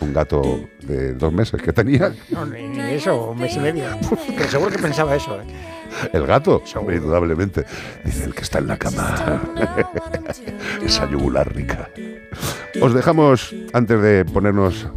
Un 0.00 0.12
gato 0.12 0.60
de 0.82 1.14
dos 1.14 1.32
meses 1.32 1.60
que 1.60 1.72
tenía. 1.72 2.14
No, 2.30 2.46
ni, 2.46 2.68
ni 2.68 2.80
eso, 2.92 3.30
un 3.30 3.38
mes 3.38 3.54
y 3.56 3.60
medio. 3.60 3.84
Pero 4.36 4.48
seguro 4.48 4.70
que 4.70 4.78
pensaba 4.78 5.14
eso. 5.16 5.40
¿eh? 5.40 5.44
El 6.12 6.26
gato, 6.26 6.62
hombre, 6.76 6.96
indudablemente. 6.96 7.64
Dice 8.04 8.24
el 8.24 8.34
que 8.34 8.42
está 8.42 8.58
en 8.58 8.68
la 8.68 8.78
cama. 8.78 9.42
Esa 10.84 11.10
yugular 11.10 11.52
rica. 11.54 11.90
Os 12.80 12.94
dejamos, 12.94 13.54
antes 13.72 14.00
de 14.00 14.24
ponernos 14.24 14.88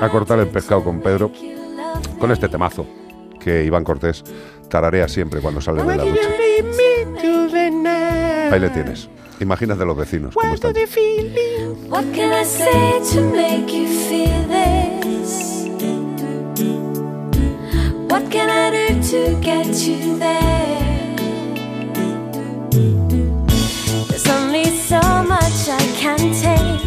a 0.00 0.08
cortar 0.08 0.38
el 0.40 0.48
pescado 0.48 0.82
con 0.82 1.00
Pedro, 1.00 1.32
con 2.18 2.30
este 2.30 2.48
temazo 2.48 2.86
que 3.38 3.64
Iván 3.64 3.84
Cortés 3.84 4.22
tararea 4.68 5.08
siempre 5.08 5.40
cuando 5.40 5.60
sale 5.60 5.82
de 5.82 5.96
la 5.96 6.04
ducha. 6.04 6.28
Ahí 8.50 8.60
le 8.60 8.70
tienes. 8.70 9.08
Imagínate 9.40 9.84
los 9.84 9.96
vecinos 9.96 10.34
cómo 10.34 10.54
están. 10.54 10.74
What 11.88 12.04
can 12.14 12.32
I 12.32 12.44
say 12.44 13.00
to 13.14 13.20
make 13.22 13.72
you 13.72 13.86
feel 13.86 14.48
this? 14.48 15.66
What 18.08 18.30
can 18.30 18.50
I 18.50 18.70
do 18.70 19.00
to 19.10 19.40
get 19.40 19.86
you 19.86 20.18
there? 20.18 21.16
There's 24.08 24.28
only 24.28 24.64
so 24.64 25.00
much 25.22 25.68
I 25.68 25.78
can 25.96 26.32
take. 26.32 26.79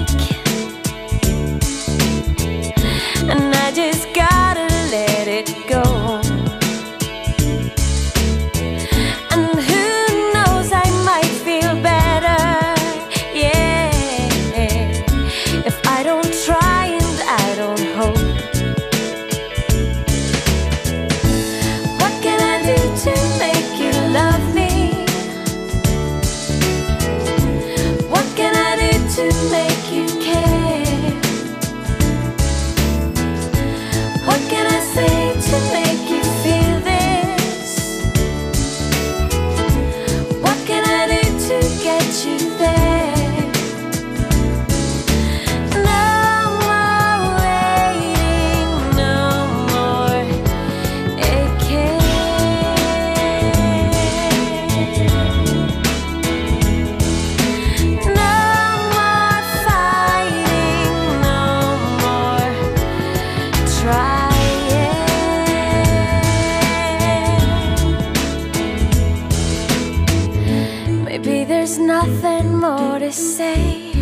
nothing 72.05 72.57
more 72.57 72.99
to 72.99 73.11
say. 73.11 73.93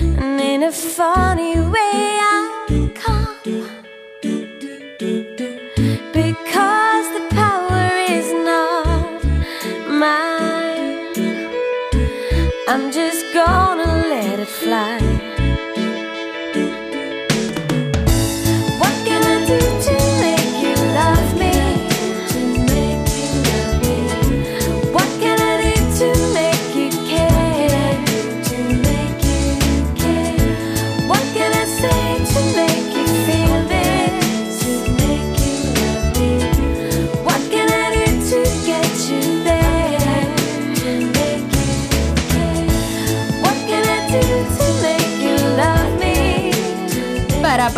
And 0.00 0.40
in 0.40 0.62
a 0.62 0.72
funny 0.72 1.58
way, 1.58 2.18
I 2.30 2.31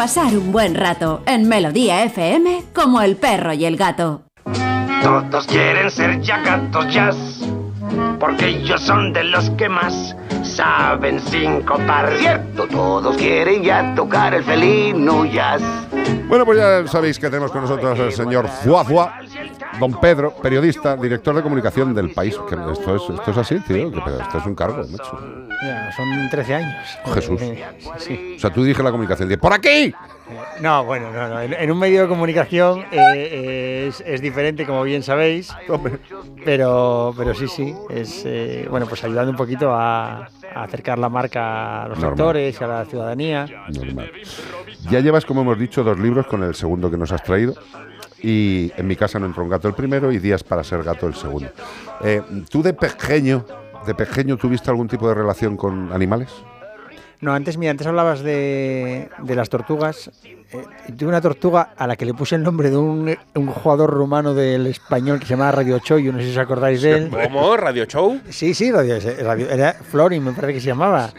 pasar 0.04 0.36
un 0.36 0.52
buen 0.52 0.74
rato 0.74 1.22
en 1.24 1.48
Melodía 1.48 2.04
FM 2.04 2.64
como 2.74 3.00
el 3.00 3.16
perro 3.16 3.54
y 3.54 3.64
el 3.64 3.78
gato. 3.78 4.20
Todos 5.02 5.46
quieren 5.46 5.90
ser 5.90 6.20
ya 6.20 6.42
gatos 6.42 6.92
jazz, 6.92 7.16
porque 8.20 8.48
ellos 8.48 8.82
son 8.82 9.14
de 9.14 9.24
los 9.24 9.48
que 9.52 9.66
más 9.66 10.14
saben 10.42 11.20
sincopar. 11.20 12.12
Cierto, 12.18 12.66
todos 12.68 13.16
quieren 13.16 13.62
ya 13.62 13.94
tocar 13.94 14.34
el 14.34 14.44
felino 14.44 15.24
jazz. 15.24 15.62
Bueno, 16.28 16.44
pues 16.44 16.58
ya 16.58 16.86
sabéis 16.86 17.18
que 17.18 17.30
tenemos 17.30 17.50
con 17.50 17.62
nosotros 17.62 17.98
al 17.98 18.12
señor 18.12 18.46
Fuafua, 18.46 19.20
don 19.80 20.00
Pedro, 20.00 20.32
periodista, 20.42 20.96
director 20.96 21.34
de 21.34 21.42
comunicación 21.42 21.94
del 21.94 22.10
país. 22.12 22.36
Que 22.48 22.54
esto, 22.72 22.96
es, 22.96 23.02
esto 23.18 23.30
es 23.30 23.36
así, 23.36 23.58
tío, 23.60 23.90
que 23.90 23.98
esto 23.98 24.38
es 24.38 24.46
un 24.46 24.54
cargo, 24.54 24.82
macho. 24.90 25.18
Ya, 25.62 25.90
son 25.96 26.28
13 26.30 26.54
años. 26.54 26.98
Jesús. 27.14 27.40
Eh, 27.40 27.64
sí. 27.98 28.34
O 28.36 28.40
sea, 28.40 28.50
tú 28.52 28.64
dije 28.64 28.82
la 28.82 28.90
comunicación, 28.90 29.28
¡por 29.40 29.52
aquí! 29.52 29.94
No, 30.60 30.84
bueno, 30.84 31.10
no, 31.12 31.28
no. 31.28 31.40
En, 31.40 31.52
en 31.54 31.70
un 31.70 31.78
medio 31.78 32.02
de 32.02 32.08
comunicación 32.08 32.80
eh, 32.80 32.86
eh, 32.92 33.86
es, 33.88 34.02
es 34.06 34.20
diferente, 34.20 34.66
como 34.66 34.82
bien 34.82 35.02
sabéis. 35.02 35.52
Pero, 36.44 37.14
pero 37.16 37.34
sí, 37.34 37.48
sí. 37.48 37.74
Es 37.90 38.22
eh, 38.26 38.66
bueno, 38.70 38.86
pues 38.86 39.02
ayudando 39.04 39.30
un 39.30 39.36
poquito 39.36 39.72
a, 39.72 40.24
a 40.54 40.62
acercar 40.64 40.98
la 40.98 41.08
marca 41.08 41.84
a 41.84 41.88
los 41.88 41.98
Normal. 41.98 42.16
sectores 42.16 42.60
y 42.60 42.64
a 42.64 42.66
la 42.66 42.84
ciudadanía. 42.84 43.46
Normal. 43.68 44.10
Ya 44.90 45.00
llevas, 45.00 45.24
como 45.24 45.42
hemos 45.42 45.58
dicho, 45.58 45.82
dos 45.82 45.98
libros 45.98 46.26
con 46.26 46.42
el 46.42 46.54
segundo 46.54 46.90
que 46.90 46.96
nos 46.96 47.10
has 47.12 47.22
traído. 47.22 47.54
Y 48.26 48.72
en 48.76 48.86
mi 48.86 48.96
casa 48.96 49.18
no 49.18 49.26
entró 49.26 49.42
un 49.42 49.50
gato 49.50 49.68
el 49.68 49.74
primero 49.74 50.10
y 50.10 50.18
Días 50.18 50.42
para 50.42 50.64
ser 50.64 50.82
gato 50.82 51.06
el 51.06 51.14
segundo. 51.14 51.48
Eh, 52.02 52.22
¿Tú 52.48 52.62
de 52.62 52.72
pequeño, 52.72 53.44
de 53.86 53.94
pequeño 53.94 54.38
tuviste 54.38 54.70
algún 54.70 54.88
tipo 54.88 55.06
de 55.08 55.14
relación 55.14 55.58
con 55.58 55.92
animales? 55.92 56.30
No, 57.20 57.32
antes, 57.34 57.56
mira, 57.58 57.70
antes 57.70 57.86
hablabas 57.86 58.20
de, 58.22 59.08
de 59.22 59.34
las 59.34 59.48
tortugas. 59.50 60.10
Eh, 60.24 60.62
tuve 60.96 61.08
una 61.08 61.20
tortuga 61.20 61.74
a 61.76 61.86
la 61.86 61.96
que 61.96 62.04
le 62.06 62.14
puse 62.14 62.34
el 62.36 62.42
nombre 62.42 62.70
de 62.70 62.76
un, 62.78 63.14
un 63.34 63.46
jugador 63.48 63.90
rumano 63.90 64.32
del 64.34 64.66
español 64.68 65.18
que 65.20 65.26
se 65.26 65.30
llamaba 65.34 65.52
Radio 65.52 65.78
Choyo, 65.78 66.12
no 66.12 66.18
sé 66.18 66.24
si 66.26 66.30
os 66.32 66.38
acordáis 66.38 66.80
de 66.82 66.92
él. 66.92 67.10
¿Cómo? 67.10 67.56
¿Radio 67.58 67.84
Show? 67.86 68.20
Sí, 68.30 68.54
sí, 68.54 68.70
Radio, 68.72 68.96
radio- 69.22 69.50
era 69.50 69.72
Florin, 69.74 70.24
me 70.24 70.32
parece 70.32 70.54
que 70.54 70.60
se 70.60 70.66
llamaba. 70.68 71.10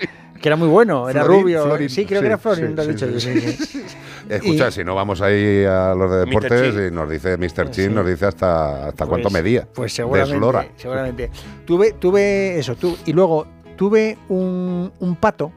Que 0.42 0.50
era 0.50 0.56
muy 0.58 0.68
bueno, 0.68 1.10
era 1.10 1.24
Florin, 1.24 1.42
rubio. 1.44 1.64
Florin, 1.66 1.90
sí, 1.90 2.06
creo 2.06 2.20
sí, 2.20 2.24
que 2.24 2.28
era 2.28 2.38
Florin, 2.38 2.76
sí, 2.78 3.20
sí, 3.20 3.20
sí. 3.42 3.52
sí. 3.66 3.84
Escucha, 4.30 4.68
Y- 4.70 4.72
si 4.72 4.84
no 4.84 4.94
vamos 4.96 5.22
ahí 5.22 5.64
a 5.64 5.94
los 5.96 6.12
de 6.12 6.18
deportes 6.26 6.76
y 6.92 6.94
nos 6.94 7.10
dice 7.10 7.38
Mr. 7.38 7.72
Chin, 7.72 7.90
Sí. 7.90 7.94
nos 7.94 8.06
dice 8.06 8.26
hasta, 8.26 8.88
hasta 8.88 9.06
cuánto 9.06 9.30
Pues- 9.30 9.44
medía. 9.44 9.68
Pues 9.74 9.94
seguramente. 9.94 10.72
seguramente. 10.78 11.32
Tuve, 11.66 11.94
tuve 11.94 12.60
eso, 12.60 12.76
tú. 12.76 12.98
Y 13.06 13.14
luego 13.14 13.48
tuve 13.78 14.18
un, 14.30 14.92
un 15.00 15.16
pato. 15.16 15.52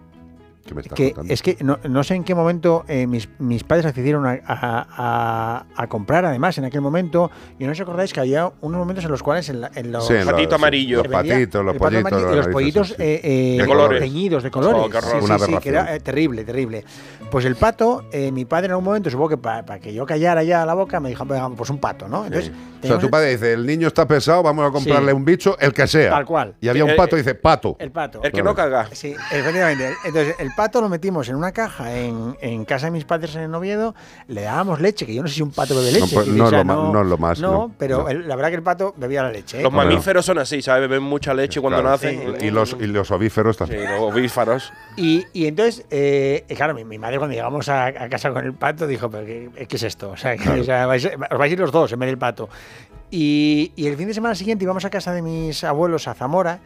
¿Qué 0.68 0.74
me 0.74 0.82
estás 0.82 0.96
Que 0.96 1.06
contando? 1.12 1.32
es 1.32 1.42
que 1.42 1.56
no, 1.60 1.78
no 1.88 2.04
sé 2.04 2.14
en 2.14 2.24
qué 2.24 2.34
momento 2.34 2.84
eh, 2.88 3.06
mis, 3.06 3.28
mis 3.38 3.64
padres 3.64 3.86
accedieron 3.86 4.26
a, 4.26 4.38
a- 4.46 4.86
a- 4.90 5.64
a 5.74 5.86
comprar, 5.86 6.24
además, 6.26 6.58
en 6.58 6.64
aquel 6.66 6.80
momento. 6.82 7.30
Y 7.58 7.64
no 7.64 7.72
os 7.72 7.80
acordáis 7.80 8.12
que 8.12 8.20
había 8.20 8.52
unos 8.60 8.78
momentos 8.78 9.04
en 9.04 9.10
los 9.10 9.22
cuales 9.22 9.48
en, 9.48 9.62
la- 9.62 9.70
en 9.74 9.90
los. 9.92 10.06
Sí, 10.06 10.12
en 10.14 10.24
los- 10.26 10.32
Patito 10.34 10.54
amarillo. 10.56 10.98
Los 10.98 11.02
se 11.04 11.08
vendía 11.16 11.34
patitos, 11.34 11.64
los 11.64 11.74
pato 11.74 11.84
pollitos. 11.84 12.12
amarillo 12.12 12.32
y 12.32 12.36
los 12.36 12.48
pollitos 12.48 12.88
sí. 12.88 12.94
eh, 12.98 13.20
eh, 13.24 13.56
De 13.62 13.66
colores. 13.66 14.00
teñidos 14.00 14.42
de 14.42 14.50
colores. 14.50 14.82
Oh. 14.84 15.00
Sí, 15.00 15.06
sí, 15.18 15.24
Una 15.24 15.38
sí, 15.38 15.56
que 15.62 15.68
era 15.70 15.94
eh, 15.96 16.00
terrible, 16.00 16.44
terrible. 16.44 16.84
Pues 17.30 17.44
el 17.44 17.56
pato, 17.56 18.04
eh, 18.12 18.30
mi 18.32 18.44
padre 18.44 18.66
en 18.66 18.70
algún 18.72 18.84
momento, 18.84 19.10
supongo 19.10 19.30
que 19.30 19.36
para 19.38 19.78
que 19.80 19.92
yo 19.92 20.04
callara 20.06 20.42
ya 20.42 20.64
la 20.66 20.74
boca, 20.74 20.98
me 21.00 21.08
dijo, 21.10 21.24
"Venga, 21.26 21.48
pues 21.50 21.68
un 21.70 21.78
pato, 21.78 22.08
¿no? 22.08 22.24
Entonces, 22.26 22.52
O 22.82 22.86
sea, 22.86 22.98
tu 22.98 23.10
padre 23.10 23.30
dice, 23.32 23.52
el 23.54 23.66
niño 23.66 23.88
está 23.88 24.06
pesado, 24.06 24.42
vamos 24.42 24.66
a 24.68 24.70
comprarle 24.70 25.10
Sí. 25.10 25.16
un 25.16 25.24
bicho, 25.24 25.58
el 25.58 25.72
que 25.72 25.86
sea. 25.88 26.10
Tal 26.10 26.24
cual. 26.24 26.54
Y 26.60 26.68
había 26.68 26.84
un 26.84 26.90
Eh, 26.90 26.94
pato 26.96 27.16
y 27.16 27.20
dice, 27.20 27.34
pato. 27.34 27.76
El 27.80 27.90
pato. 27.90 28.20
El 28.22 28.30
que 28.32 28.42
no 28.42 28.54
caga. 28.54 28.88
Sí, 28.92 29.14
efectivamente. 29.32 29.94
Entonces, 30.04 30.36
el 30.38 30.52
pato 30.58 30.80
lo 30.80 30.88
metimos 30.88 31.28
en 31.28 31.36
una 31.36 31.52
caja 31.52 31.96
en, 31.96 32.36
en 32.40 32.64
casa 32.64 32.86
de 32.86 32.90
mis 32.90 33.04
padres 33.04 33.36
en 33.36 33.54
Oviedo, 33.54 33.94
le 34.26 34.42
dábamos 34.42 34.80
leche, 34.80 35.06
que 35.06 35.14
yo 35.14 35.22
no 35.22 35.28
sé 35.28 35.36
si 35.36 35.42
un 35.42 35.52
pato 35.52 35.76
bebe 35.76 35.92
No, 35.92 35.98
leche. 36.00 36.14
pues, 36.16 36.26
no 36.26 36.42
o 36.42 36.46
es 36.46 36.50
sea, 36.50 36.64
lo 36.64 36.92
no 36.92 37.00
es 37.02 37.06
lo 37.06 37.16
más, 37.16 37.38
No, 37.40 37.52
no, 37.52 37.74
pero 37.78 37.98
no. 38.02 38.08
el- 38.08 38.26
la 38.26 38.34
verdad 38.34 38.48
que 38.50 38.56
el 38.56 38.62
pato 38.64 38.92
bebía 38.96 39.22
la 39.22 39.30
leche. 39.30 39.60
¿eh? 39.60 39.62
Los 39.62 39.72
Bueno. 39.72 39.88
mamíferos 39.88 40.26
son 40.26 40.38
así, 40.38 40.60
¿sabes? 40.60 40.88
Beben 40.88 41.04
mucha 41.04 41.32
leche 41.32 41.60
cuando 41.60 41.80
Claro. 41.80 41.90
nacen. 41.94 42.36
Y 42.40 42.50
los, 42.50 42.76
y 42.80 42.86
los 42.88 43.08
ovíferos 43.12 43.54
Sí, 43.54 43.58
también. 43.60 43.84
los 43.84 44.00
ovíparos. 44.12 44.72
Y, 44.96 45.24
y 45.32 45.46
entonces, 45.46 45.86
eh, 45.90 46.44
claro, 46.56 46.74
mi, 46.74 46.84
mi 46.84 46.98
madre 46.98 47.18
cuando 47.18 47.34
llegamos 47.36 47.68
a, 47.68 47.86
a 47.86 48.08
casa 48.08 48.30
con 48.32 48.44
el 48.44 48.54
pato 48.54 48.86
dijo, 48.88 49.08
pero 49.08 49.24
¿qué, 49.24 49.66
qué 49.68 49.76
es 49.76 49.82
esto? 49.84 50.10
O 50.10 50.16
sea, 50.16 50.36
que- 50.36 50.48
o 50.60 50.64
sea, 50.64 50.86
vais, 50.86 51.06
os 51.06 51.38
vais 51.38 51.50
a 51.50 51.52
ir 51.52 51.60
los 51.60 51.70
dos 51.70 51.92
en 51.92 52.00
vez 52.00 52.08
del 52.08 52.18
pato. 52.18 52.48
Y, 53.12 53.72
y 53.76 53.86
el 53.86 53.96
fin 53.96 54.08
de 54.08 54.14
semana 54.14 54.34
siguiente 54.34 54.64
íbamos 54.64 54.84
a 54.84 54.90
casa 54.90 55.12
de 55.12 55.22
mis 55.22 55.62
abuelos 55.62 56.08
a 56.08 56.14
Zamora 56.14 56.58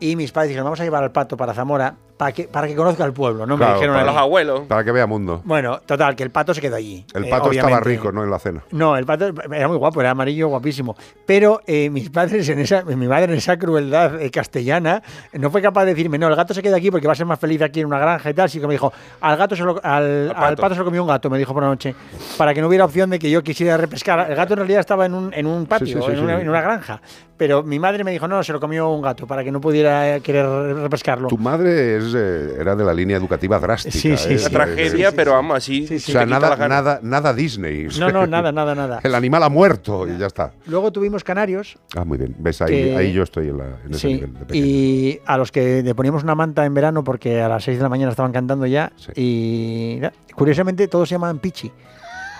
y 0.00 0.16
mis 0.16 0.32
padres 0.32 0.48
dijeron, 0.50 0.64
vamos 0.64 0.80
a 0.80 0.84
llevar 0.84 1.02
al 1.02 1.12
pato 1.12 1.36
para 1.36 1.52
Zamora 1.54 1.96
para 2.22 2.30
que, 2.30 2.44
para 2.44 2.68
que 2.68 2.76
conozca 2.76 3.04
el 3.04 3.12
pueblo, 3.12 3.46
¿no? 3.46 3.56
Claro, 3.56 3.72
me 3.72 3.74
dijeron 3.78 3.96
para 3.96 4.08
a. 4.08 4.12
Los 4.12 4.20
abuelos. 4.22 4.60
Para 4.68 4.84
que 4.84 4.92
vea 4.92 5.08
mundo. 5.08 5.42
Bueno, 5.44 5.80
total, 5.84 6.14
que 6.14 6.22
el 6.22 6.30
pato 6.30 6.54
se 6.54 6.60
quedó 6.60 6.76
allí. 6.76 7.04
El 7.14 7.24
eh, 7.24 7.28
pato 7.28 7.50
estaba 7.50 7.66
obviamente. 7.78 7.88
rico, 7.88 8.12
¿no? 8.12 8.22
En 8.22 8.30
la 8.30 8.38
cena. 8.38 8.62
No, 8.70 8.96
el 8.96 9.04
pato 9.04 9.32
era 9.52 9.66
muy 9.66 9.76
guapo, 9.76 10.00
era 10.00 10.10
amarillo, 10.10 10.46
guapísimo. 10.46 10.94
Pero 11.26 11.62
eh, 11.66 11.90
mis 11.90 12.10
padres, 12.10 12.48
en 12.48 12.60
esa, 12.60 12.84
mi 12.84 13.08
madre 13.08 13.24
en 13.24 13.32
esa 13.38 13.58
crueldad 13.58 14.22
eh, 14.22 14.30
castellana, 14.30 15.02
no 15.32 15.50
fue 15.50 15.60
capaz 15.60 15.84
de 15.84 15.94
decirme, 15.94 16.16
no, 16.16 16.28
el 16.28 16.36
gato 16.36 16.54
se 16.54 16.62
queda 16.62 16.76
aquí 16.76 16.92
porque 16.92 17.08
va 17.08 17.14
a 17.14 17.16
ser 17.16 17.26
más 17.26 17.40
feliz 17.40 17.60
aquí 17.60 17.80
en 17.80 17.86
una 17.86 17.98
granja 17.98 18.30
y 18.30 18.34
tal. 18.34 18.44
Así 18.44 18.60
que 18.60 18.68
me 18.68 18.74
dijo, 18.74 18.92
al 19.20 19.36
gato 19.36 19.56
se 19.56 19.64
lo- 19.64 19.80
al, 19.84 20.28
al 20.28 20.34
pato. 20.34 20.62
pato. 20.62 20.74
se 20.74 20.78
lo 20.78 20.84
comió 20.84 21.02
un 21.02 21.08
gato, 21.08 21.28
me 21.28 21.38
dijo 21.38 21.52
por 21.52 21.64
la 21.64 21.70
noche, 21.70 21.92
para 22.38 22.54
que 22.54 22.60
no 22.60 22.68
hubiera 22.68 22.84
opción 22.84 23.10
de 23.10 23.18
que 23.18 23.28
yo 23.28 23.42
quisiera 23.42 23.76
repescar. 23.76 24.30
El 24.30 24.36
gato 24.36 24.52
en 24.54 24.58
realidad 24.58 24.78
estaba 24.78 25.06
en 25.06 25.14
un, 25.14 25.34
en 25.34 25.44
un 25.44 25.66
patio, 25.66 25.98
sí, 25.98 26.04
sí, 26.04 26.10
en, 26.12 26.16
sí. 26.18 26.22
una, 26.22 26.40
en 26.40 26.48
una 26.48 26.60
granja. 26.60 27.00
Pero 27.36 27.64
mi 27.64 27.80
madre 27.80 28.04
me 28.04 28.12
dijo, 28.12 28.28
no, 28.28 28.40
se 28.44 28.52
lo 28.52 28.60
comió 28.60 28.88
un 28.90 29.02
gato, 29.02 29.26
para 29.26 29.42
que 29.42 29.50
no 29.50 29.60
pudiera 29.60 30.14
eh, 30.16 30.20
querer 30.20 30.46
repescarlo. 30.76 31.26
Tu 31.26 31.38
madre 31.38 31.96
es, 31.96 32.11
eh, 32.14 32.56
era 32.60 32.74
de 32.76 32.84
la 32.84 32.92
línea 32.94 33.16
educativa 33.16 33.58
drástica. 33.58 33.92
Sí, 33.96 34.16
sí, 34.16 34.34
¿eh? 34.34 34.38
sí. 34.38 34.46
Una 34.54 34.64
tragedia, 34.64 35.12
pero 35.12 35.32
vamos, 35.32 35.56
así. 35.56 35.86
Sí, 35.86 35.98
sí. 35.98 36.10
O 36.10 36.14
sea, 36.14 36.26
nada, 36.26 36.56
nada, 36.68 37.00
nada 37.02 37.32
Disney. 37.34 37.88
No, 37.98 38.10
no, 38.10 38.26
nada, 38.28 38.52
nada, 38.52 38.74
nada. 38.74 39.00
El 39.02 39.14
animal 39.14 39.42
ha 39.42 39.48
muerto 39.48 40.06
y 40.08 40.18
ya 40.18 40.26
está. 40.26 40.52
Luego 40.66 40.90
tuvimos 40.92 41.24
canarios, 41.24 41.76
Ah, 41.96 42.04
muy 42.04 42.18
bien. 42.18 42.34
¿Ves? 42.38 42.62
Ahí, 42.62 42.70
Que- 42.70 42.96
ahí 42.96 43.12
yo 43.12 43.22
estoy 43.22 43.48
en, 43.48 43.58
la- 43.58 43.78
en 43.84 43.90
ese 43.90 43.98
Sí, 43.98 44.14
nivel 44.14 44.34
de 44.46 44.56
y 44.56 45.20
a 45.26 45.36
los 45.38 45.52
que 45.52 45.82
le 45.82 45.94
poníamos 45.94 46.22
una 46.22 46.34
manta 46.34 46.64
en 46.64 46.74
verano 46.74 47.04
porque 47.04 47.40
a 47.42 47.48
las 47.48 47.64
6 47.64 47.76
de 47.78 47.82
la 47.82 47.88
mañana 47.88 48.10
estaban 48.10 48.32
cantando 48.32 48.66
ya. 48.66 48.92
Sí. 48.96 49.12
Y 49.16 50.00
curiosamente 50.34 50.88
todos 50.88 51.08
se 51.08 51.14
llamaban 51.14 51.38
Pichi. 51.38 51.70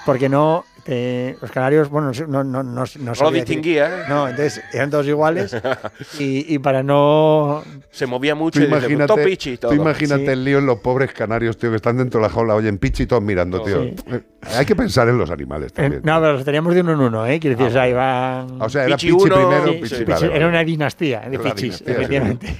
Porque 0.05 0.29
no, 0.29 0.65
eh, 0.85 1.37
los 1.41 1.51
canarios, 1.51 1.89
bueno, 1.89 2.11
no, 2.29 2.43
no, 2.43 2.63
no, 2.63 2.85
no 2.99 3.13
No 3.21 3.31
distinguía, 3.31 3.87
¿eh? 3.87 4.05
No, 4.09 4.29
entonces 4.29 4.63
eran 4.73 4.91
todos 4.91 5.07
iguales. 5.07 5.57
y, 6.19 6.55
y 6.55 6.59
para 6.59 6.83
no. 6.83 7.63
Se 7.91 8.07
movía 8.07 8.35
mucho 8.35 8.59
Tú 8.59 8.65
y 8.67 8.69
decía, 8.69 8.79
imagínate, 8.89 9.07
"Todo 9.15 9.25
pichi", 9.25 9.57
todo. 9.59 9.71
tú 9.73 9.77
imagínate 9.81 10.25
Sí. 10.25 10.31
el 10.33 10.45
lío 10.45 10.59
en 10.59 10.67
los 10.67 10.79
pobres 10.81 11.13
canarios, 11.13 11.57
tío, 11.57 11.71
que 11.71 11.77
están 11.77 11.97
dentro 11.99 12.21
de 12.21 12.27
la 12.27 12.33
jaula, 12.33 12.55
oyen 12.55 12.79
pichi 12.79 13.05
y 13.05 13.07
todos 13.07 13.23
mirando, 13.23 13.63
tío. 13.63 13.83
Sí. 13.83 13.95
Eh, 14.11 14.21
Hay 14.57 14.67
que 14.67 14.75
pensar 14.75 15.09
en 15.09 15.19
los 15.19 15.31
animales 15.31 15.71
eh, 15.71 15.75
también. 15.77 16.03
no, 16.05 16.21
pero 16.21 16.33
los 16.33 16.45
teníamos 16.45 16.75
de 16.75 16.81
uno 16.81 16.93
en 16.95 17.01
uno, 17.01 17.27
¿eh? 17.27 17.39
Quiero 17.39 17.57
decir, 17.57 17.71
o 17.71 17.73
sea, 17.73 17.89
iban. 17.89 18.61
o 18.61 18.69
sea, 18.69 18.85
era 18.87 18.97
Pichi 18.97 19.13
pichi, 19.13 19.23
uno, 19.25 19.35
primero, 19.37 19.67
sí, 19.73 19.79
pichi, 19.83 20.05
vale. 20.05 20.37
Era 20.37 20.49
una 20.49 20.65
dinastía 20.65 21.21
de 21.21 21.39
pichis, 21.39 21.63
dinastía, 21.63 21.79
sí. 21.87 21.93
efectivamente. 21.93 22.57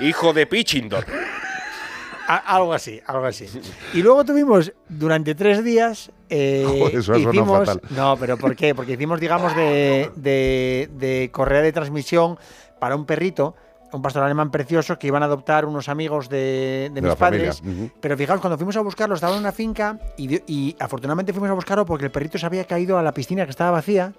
Hijo 0.00 0.32
de 0.32 0.46
Pichindor. 0.46 1.04
Algo 2.28 2.74
así, 2.74 3.00
algo 3.06 3.24
así. 3.24 3.46
Y 3.94 4.02
luego 4.02 4.22
tuvimos 4.24 4.72
durante 4.88 5.34
tres 5.34 5.64
días. 5.64 6.10
eh, 6.28 6.64
Joder, 6.78 6.96
eso 6.96 7.16
hicimos, 7.16 7.66
fatal. 7.66 7.80
No, 7.90 8.16
pero 8.18 8.36
¿por 8.36 8.54
qué? 8.54 8.74
Porque 8.74 8.92
hicimos, 8.92 9.18
digamos, 9.18 9.56
de, 9.56 10.10
de, 10.14 10.90
de 10.92 11.30
correa 11.32 11.62
de 11.62 11.72
transmisión 11.72 12.38
para 12.78 12.96
un 12.96 13.06
perrito, 13.06 13.54
un 13.92 14.02
pastor 14.02 14.22
alemán 14.24 14.50
precioso 14.50 14.98
que 14.98 15.06
iban 15.06 15.22
a 15.22 15.26
adoptar 15.26 15.64
unos 15.64 15.88
amigos 15.88 16.28
de, 16.28 16.90
de 16.92 17.00
De 17.00 17.00
mis 17.00 17.14
padres. 17.14 17.62
Pero 18.00 18.16
fijaos, 18.18 18.40
cuando 18.42 18.58
fuimos 18.58 18.76
a 18.76 18.82
buscarlo, 18.82 19.14
estaba 19.14 19.32
en 19.32 19.40
una 19.40 19.52
finca 19.52 19.98
y 20.18 20.76
afortunadamente 20.78 21.32
fuimos 21.32 21.48
a 21.48 21.54
buscarlo 21.54 21.86
porque 21.86 22.04
el 22.04 22.10
perrito 22.10 22.36
se 22.36 22.44
había 22.44 22.64
caído 22.64 22.98
a 22.98 23.02
la 23.02 23.12
piscina 23.14 23.44
que 23.46 23.50
estaba 23.50 23.70
vacía. 23.70 24.12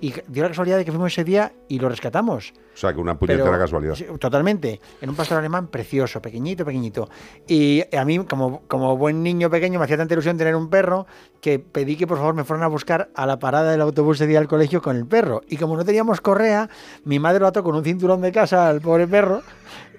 Y 0.00 0.14
dio 0.28 0.42
la 0.44 0.48
casualidad 0.50 0.76
de 0.76 0.84
que 0.84 0.92
fuimos 0.92 1.12
ese 1.12 1.24
día 1.24 1.52
y 1.68 1.78
lo 1.80 1.88
rescatamos. 1.88 2.52
O 2.74 2.76
sea, 2.76 2.92
que 2.92 3.00
una 3.00 3.18
puñetera 3.18 3.44
Pero- 3.50 3.58
casualidad. 3.58 3.94
totalmente. 4.20 4.80
En 5.00 5.10
un 5.10 5.16
pastor 5.16 5.38
alemán 5.38 5.66
precioso, 5.66 6.22
pequeñito, 6.22 6.64
pequeñito. 6.64 7.08
Y 7.48 7.82
a 7.96 8.04
mí, 8.04 8.18
como, 8.20 8.62
como 8.68 8.96
buen 8.96 9.22
niño 9.24 9.50
pequeño, 9.50 9.78
me 9.80 9.84
hacía 9.86 9.96
tanta 9.96 10.14
ilusión 10.14 10.38
tener 10.38 10.54
un 10.54 10.70
perro 10.70 11.06
que 11.40 11.58
pedí 11.58 11.96
que 11.96 12.06
por 12.06 12.18
favor 12.18 12.34
me 12.34 12.44
fueran 12.44 12.62
a 12.64 12.68
buscar 12.68 13.10
a 13.16 13.26
la 13.26 13.38
parada 13.40 13.72
del 13.72 13.80
autobús 13.80 14.20
de 14.20 14.28
día 14.28 14.38
al 14.38 14.46
colegio 14.46 14.80
con 14.80 14.94
el 14.96 15.06
perro. 15.06 15.42
Y 15.48 15.56
como 15.56 15.76
no 15.76 15.84
teníamos 15.84 16.20
correa, 16.20 16.68
mi 17.04 17.18
madre 17.18 17.40
lo 17.40 17.48
ató 17.48 17.64
con 17.64 17.74
un 17.74 17.82
cinturón 17.82 18.20
de 18.20 18.30
casa 18.30 18.68
al 18.68 18.80
pobre 18.80 19.08
perro. 19.08 19.42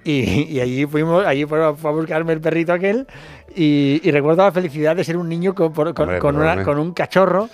Y, 0.02 0.44
y 0.50 0.60
allí 0.60 0.86
fuimos, 0.86 1.26
allí 1.26 1.44
fue 1.44 1.62
a, 1.62 1.70
buscarme 1.72 2.32
el 2.32 2.40
perrito 2.40 2.72
aquel. 2.72 3.06
Y, 3.54 4.00
y 4.02 4.10
recuerdo 4.12 4.42
la 4.44 4.52
felicidad 4.52 4.96
de 4.96 5.04
ser 5.04 5.18
un 5.18 5.28
niño 5.28 5.54
con, 5.54 5.74
con- 5.74 5.88
Hombre, 5.88 6.18
con 6.20 6.36
una- 6.36 6.62
con 6.62 6.78
un 6.78 6.94
cachorro. 6.94 7.50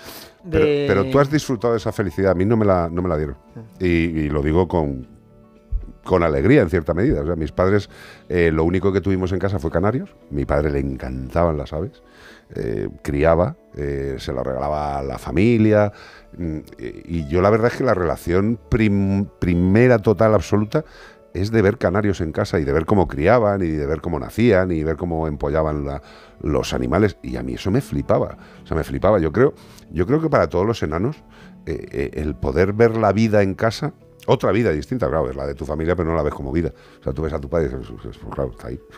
Pero, 0.51 0.65
de- 0.65 0.85
pero 0.87 1.05
tú 1.09 1.19
has 1.19 1.29
disfrutado 1.31 1.73
de 1.73 1.77
esa 1.79 1.91
felicidad. 1.91 2.31
A 2.31 2.35
mí 2.35 2.45
no 2.45 2.57
me 2.57 2.65
la, 2.65 2.89
no 2.89 3.01
me 3.01 3.09
la 3.09 3.17
dieron. 3.17 3.37
Y, 3.79 3.87
y 3.87 4.29
lo 4.29 4.41
digo 4.41 4.67
con, 4.67 5.07
con 6.03 6.23
alegría, 6.23 6.61
en 6.61 6.69
cierta 6.69 6.93
medida. 6.93 7.21
O 7.21 7.25
sea, 7.25 7.35
mis 7.35 7.51
padres, 7.51 7.89
eh, 8.29 8.51
lo 8.51 8.63
único 8.63 8.91
que 8.93 9.01
tuvimos 9.01 9.31
en 9.33 9.39
casa 9.39 9.59
fue 9.59 9.71
canarios. 9.71 10.15
Mi 10.29 10.45
padre 10.45 10.71
le 10.71 10.79
encantaban 10.79 11.57
las 11.57 11.73
aves. 11.73 12.01
eh, 12.55 12.87
criaba, 13.03 13.57
eh, 13.75 14.15
se 14.19 14.31
lo 14.31 14.41
regalaba 14.41 14.99
a 14.99 15.03
la 15.03 15.17
familia. 15.17 15.91
mm, 16.37 16.57
y 16.79 17.17
y 17.19 17.27
yo 17.27 17.41
la 17.41 17.49
verdad 17.49 17.67
es 17.71 17.77
que 17.77 17.83
la 17.83 17.93
relación 17.93 18.57
prim- 18.69 19.25
primera, 19.39 19.99
total, 19.99 20.33
absoluta, 20.33 20.85
es 21.41 21.51
de 21.51 21.61
ver 21.61 21.77
canarios 21.77 22.21
en 22.21 22.31
casa 22.31 22.59
y 22.59 22.63
de 22.65 22.71
ver 22.73 22.85
cómo 22.85 23.07
criaban 23.07 23.61
y 23.61 23.67
de 23.67 23.85
ver 23.85 24.01
cómo 24.01 24.19
nacían 24.19 24.71
y 24.71 24.83
ver 24.83 24.97
cómo 24.97 25.27
empollaban 25.27 25.85
la- 25.85 26.01
los 26.41 26.73
animales. 26.73 27.17
Y 27.23 27.35
a 27.37 27.43
mí 27.43 27.53
eso 27.53 27.71
me 27.71 27.81
flipaba. 27.81 28.37
O 28.63 28.67
sea, 28.67 28.75
me 28.77 28.83
flipaba. 28.83 29.19
Yo 29.19 29.31
creo, 29.31 29.53
yo 29.91 30.05
creo 30.05 30.21
que 30.21 30.29
para 30.29 30.47
todos 30.47 30.65
los 30.65 30.81
enanos, 30.83 31.17
eh, 31.65 31.85
eh, 31.91 32.11
el 32.13 32.35
poder 32.35 32.73
ver 32.73 32.97
la 32.97 33.11
vida 33.11 33.41
en 33.43 33.53
casa, 33.55 33.93
otra 34.25 34.51
vida 34.51 34.71
distinta, 34.71 35.07
claro, 35.07 35.29
es 35.29 35.35
la 35.35 35.47
de 35.47 35.55
tu 35.55 35.65
familia, 35.65 35.95
pero 35.95 36.09
no 36.09 36.15
la 36.15 36.23
ves 36.23 36.33
como 36.33 36.51
vida. 36.51 36.73
O 36.99 37.03
sea, 37.03 37.13
tú 37.13 37.21
ves 37.21 37.33
a 37.33 37.39
tu 37.39 37.49
padre 37.49 37.67
y 37.71 37.75
dices, 37.77 37.91
pues, 38.01 38.17
claro, 38.33 38.51
está 38.51 38.67
ahí. 38.67 38.79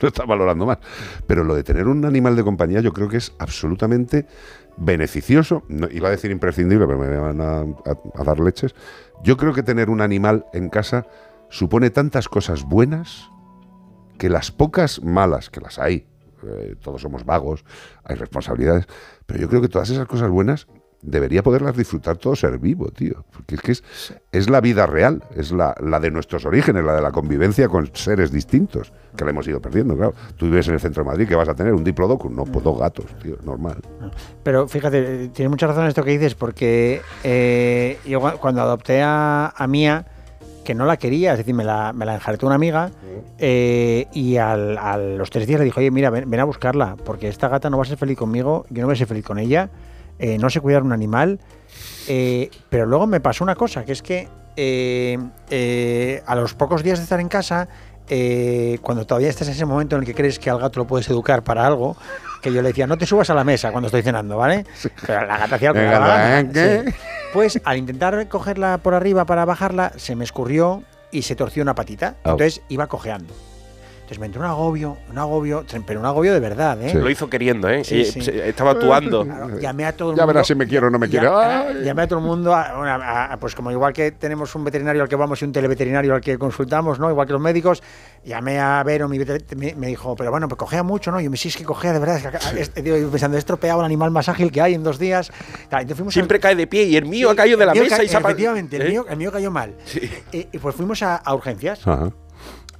No 0.00 0.08
estás 0.08 0.26
valorando 0.26 0.64
más. 0.64 0.78
Pero 1.26 1.44
lo 1.44 1.54
de 1.54 1.62
tener 1.62 1.86
un 1.86 2.04
animal 2.06 2.34
de 2.34 2.42
compañía 2.42 2.80
yo 2.80 2.94
creo 2.94 3.08
que 3.10 3.18
es 3.18 3.34
absolutamente 3.38 4.26
beneficioso. 4.76 5.62
Iba 5.90 6.08
a 6.08 6.10
decir 6.10 6.30
imprescindible, 6.30 6.86
pero 6.86 6.98
me 6.98 7.16
van 7.16 7.40
a, 7.40 7.60
a- 7.60 8.20
a 8.20 8.24
dar 8.24 8.40
leches. 8.40 8.74
Yo 9.22 9.36
creo 9.36 9.52
que 9.52 9.62
tener 9.62 9.90
un 9.90 10.00
animal 10.00 10.46
en 10.52 10.68
casa 10.68 11.06
supone 11.50 11.90
tantas 11.90 12.28
cosas 12.28 12.64
buenas 12.64 13.28
que 14.18 14.28
las 14.28 14.50
pocas 14.50 15.02
malas, 15.02 15.50
que 15.50 15.60
las 15.60 15.78
hay, 15.78 16.06
eh, 16.46 16.76
todos 16.80 17.02
somos 17.02 17.24
vagos, 17.24 17.64
hay 18.04 18.16
responsabilidades, 18.16 18.86
pero 19.26 19.40
yo 19.40 19.48
creo 19.48 19.60
que 19.60 19.68
todas 19.68 19.90
esas 19.90 20.06
cosas 20.06 20.30
buenas 20.30 20.66
debería 21.04 21.42
poderlas 21.42 21.76
disfrutar 21.76 22.16
todo 22.16 22.34
ser 22.34 22.58
vivo, 22.58 22.88
tío. 22.88 23.24
Porque 23.32 23.54
es 23.56 23.60
que 23.60 23.72
es, 23.72 23.84
es 24.32 24.48
la 24.50 24.60
vida 24.60 24.86
real, 24.86 25.22
es 25.36 25.52
la, 25.52 25.74
la 25.80 26.00
de 26.00 26.10
nuestros 26.10 26.44
orígenes, 26.46 26.82
la 26.84 26.94
de 26.96 27.02
la 27.02 27.12
convivencia 27.12 27.68
con 27.68 27.90
seres 27.94 28.32
distintos, 28.32 28.92
que 29.16 29.24
la 29.24 29.30
hemos 29.30 29.46
ido 29.46 29.60
perdiendo, 29.60 29.96
claro. 29.96 30.14
Tú 30.36 30.46
vives 30.46 30.66
en 30.68 30.74
el 30.74 30.80
centro 30.80 31.04
de 31.04 31.10
Madrid, 31.10 31.28
¿qué 31.28 31.34
vas 31.36 31.48
a 31.48 31.54
tener? 31.54 31.74
¿Un 31.74 31.84
diplodocus? 31.84 32.30
No, 32.32 32.44
dos 32.44 32.78
gatos, 32.78 33.06
tío, 33.22 33.36
normal. 33.44 33.76
Pero 34.42 34.66
fíjate, 34.66 35.24
eh, 35.24 35.28
tiene 35.28 35.48
mucha 35.50 35.66
razón 35.66 35.86
esto 35.86 36.02
que 36.02 36.10
dices, 36.12 36.34
porque 36.34 37.00
eh, 37.22 37.98
yo 38.06 38.20
cua- 38.20 38.38
cuando 38.38 38.62
adopté 38.62 39.02
a, 39.02 39.52
a 39.56 39.66
Mía, 39.66 40.06
que 40.64 40.74
no 40.74 40.86
la 40.86 40.96
quería, 40.96 41.32
es 41.32 41.38
decir, 41.38 41.54
me 41.54 41.64
la, 41.64 41.92
me 41.92 42.06
la 42.06 42.14
enjaretó 42.14 42.46
una 42.46 42.54
amiga, 42.54 42.90
eh, 43.38 44.06
y 44.14 44.36
al- 44.38 44.78
a 44.78 44.96
los 44.96 45.28
tres 45.30 45.46
días 45.46 45.58
le 45.60 45.64
dijo, 45.66 45.80
oye, 45.80 45.90
mira, 45.90 46.08
ven, 46.10 46.30
ven 46.30 46.40
a 46.40 46.44
buscarla, 46.44 46.96
porque 47.04 47.28
esta 47.28 47.48
gata 47.48 47.68
no 47.68 47.76
va 47.76 47.82
a 47.82 47.86
ser 47.86 47.98
feliz 47.98 48.16
conmigo, 48.16 48.64
yo 48.70 48.80
no 48.80 48.86
voy 48.86 48.94
a 48.94 48.96
ser 48.96 49.06
feliz 49.06 49.24
con 49.24 49.38
ella, 49.38 49.68
eh, 50.18 50.38
no 50.38 50.50
sé 50.50 50.60
cuidar 50.60 50.82
un 50.82 50.92
animal. 50.92 51.38
eh, 52.08 52.50
pero 52.68 52.86
luego 52.86 53.06
me 53.06 53.20
pasó 53.20 53.44
una 53.44 53.54
cosa, 53.54 53.84
que 53.84 53.92
es 53.92 54.02
que 54.02 54.28
eh, 54.56 55.18
eh, 55.50 56.22
a 56.26 56.34
los 56.36 56.54
pocos 56.54 56.82
días 56.82 56.98
de 56.98 57.04
estar 57.04 57.20
en 57.20 57.28
casa, 57.28 57.68
eh, 58.08 58.78
cuando 58.82 59.06
todavía 59.06 59.28
estás 59.30 59.48
en 59.48 59.54
ese 59.54 59.64
momento 59.64 59.96
en 59.96 60.02
el 60.02 60.06
que 60.06 60.14
crees 60.14 60.38
que 60.38 60.50
al 60.50 60.58
gato 60.60 60.78
lo 60.80 60.86
puedes 60.86 61.08
educar 61.08 61.42
para 61.42 61.66
algo, 61.66 61.96
que 62.42 62.52
yo 62.52 62.60
le 62.62 62.68
decía, 62.68 62.86
no 62.86 62.98
te 62.98 63.06
subas 63.06 63.30
a 63.30 63.34
la 63.34 63.44
mesa 63.44 63.72
cuando 63.72 63.86
estoy 63.86 64.02
cenando, 64.02 64.36
¿vale? 64.36 64.66
Pero 65.06 65.26
la 65.26 65.38
gata 65.38 65.56
hacía 65.56 65.68
lo 65.70 65.74
que 65.74 65.80
le 65.80 65.86
daba 65.86 66.08
la 66.08 66.16
gana, 66.18 66.52
¿Qué? 66.52 66.82
sí. 66.86 66.94
Pues 67.32 67.60
al 67.64 67.78
intentar 67.78 68.28
cogerla 68.28 68.78
por 68.78 68.94
arriba 68.94 69.24
para 69.24 69.44
bajarla, 69.46 69.92
se 69.96 70.14
me 70.14 70.24
escurrió 70.24 70.82
y 71.10 71.22
se 71.22 71.34
torció 71.34 71.62
una 71.62 71.74
patita. 71.74 72.16
Entonces 72.24 72.60
iba 72.68 72.86
cojeando. 72.86 73.34
Entonces 74.04 74.18
me 74.18 74.26
entró 74.26 74.42
un 74.42 74.46
agobio, 74.48 74.98
un 75.10 75.16
agobio, 75.16 75.64
pero 75.86 75.98
un 75.98 76.04
agobio 76.04 76.34
de 76.34 76.40
verdad, 76.40 76.78
¿eh? 76.82 76.92
Lo 76.92 77.08
hizo 77.08 77.30
queriendo, 77.30 77.70
¿eh? 77.70 77.82
Sí, 77.84 78.04
sí. 78.04 78.20
Estaba 78.30 78.72
actuando. 78.72 79.24
Claro, 79.24 79.58
llamé 79.58 79.86
a 79.86 79.96
todo 79.96 80.10
el 80.10 80.16
Ya 80.16 80.24
mundo. 80.24 80.34
verás 80.34 80.46
si 80.46 80.54
me 80.54 80.66
quiere 80.66 80.86
o 80.86 80.90
no 80.90 80.98
me 80.98 81.08
quiere. 81.08 81.24
Ya- 81.24 81.60
Ay. 81.68 81.84
Llamé 81.84 82.02
a 82.02 82.06
todo 82.06 82.18
el 82.18 82.24
mundo, 82.26 82.54
a- 82.54 82.74
bueno, 82.76 82.90
a- 82.92 83.32
a- 83.32 83.36
pues 83.38 83.54
como 83.54 83.70
igual 83.70 83.94
que 83.94 84.12
tenemos 84.12 84.54
un 84.54 84.62
veterinario 84.62 85.00
al 85.00 85.08
que 85.08 85.16
vamos 85.16 85.40
y 85.40 85.46
un 85.46 85.52
televeterinario 85.52 86.14
al 86.14 86.20
que 86.20 86.36
consultamos, 86.36 86.98
¿no? 86.98 87.08
Igual 87.08 87.26
que 87.26 87.32
los 87.32 87.40
médicos, 87.40 87.82
llamé 88.26 88.60
a 88.60 88.82
Vero, 88.84 89.08
mi 89.08 89.16
veter- 89.18 89.42
me, 89.56 89.86
dijo, 89.86 90.14
pero 90.16 90.30
bueno, 90.30 90.48
pues 90.48 90.58
cogea 90.58 90.82
mucho, 90.82 91.10
¿no? 91.10 91.18
Y 91.18 91.24
yo 91.24 91.30
me 91.30 91.38
sí, 91.38 91.48
es 91.48 91.56
que 91.56 91.64
cogea 91.64 91.94
de 91.94 91.98
verdad. 91.98 92.16
Es 92.16 92.22
que 92.24 92.28
acá- 92.28 92.40
es- 92.58 92.74
digo, 92.74 92.98
yo 92.98 93.08
pensando, 93.10 93.38
he 93.38 93.40
estropeado 93.40 93.80
el 93.80 93.86
animal 93.86 94.10
más 94.10 94.28
ágil 94.28 94.52
que 94.52 94.60
hay 94.60 94.74
en 94.74 94.82
dos 94.82 94.98
días. 94.98 95.30
Claro, 95.70 95.80
entonces 95.80 95.96
fuimos 95.96 96.12
Siempre 96.12 96.36
al- 96.36 96.42
cae 96.42 96.56
de 96.56 96.66
pie 96.66 96.82
y 96.84 96.96
el 96.98 97.06
mío 97.06 97.28
Sí, 97.28 97.32
ha 97.32 97.36
caído 97.36 97.56
de 97.56 97.64
la 97.64 97.72
mesa 97.72 97.96
ca- 97.96 98.04
y 98.04 98.08
se 98.08 98.16
ha 98.18 98.20
Efectivamente, 98.20 98.76
el, 98.76 98.82
¿Eh? 98.82 98.88
mío, 98.90 99.06
el 99.08 99.16
mío 99.16 99.32
cayó 99.32 99.50
mal. 99.50 99.72
Y, 100.30 100.46
y 100.52 100.58
pues 100.58 100.74
fuimos 100.74 101.02
a, 101.02 101.16
a 101.16 101.34
urgencias. 101.34 101.86
Ajá. 101.86 102.10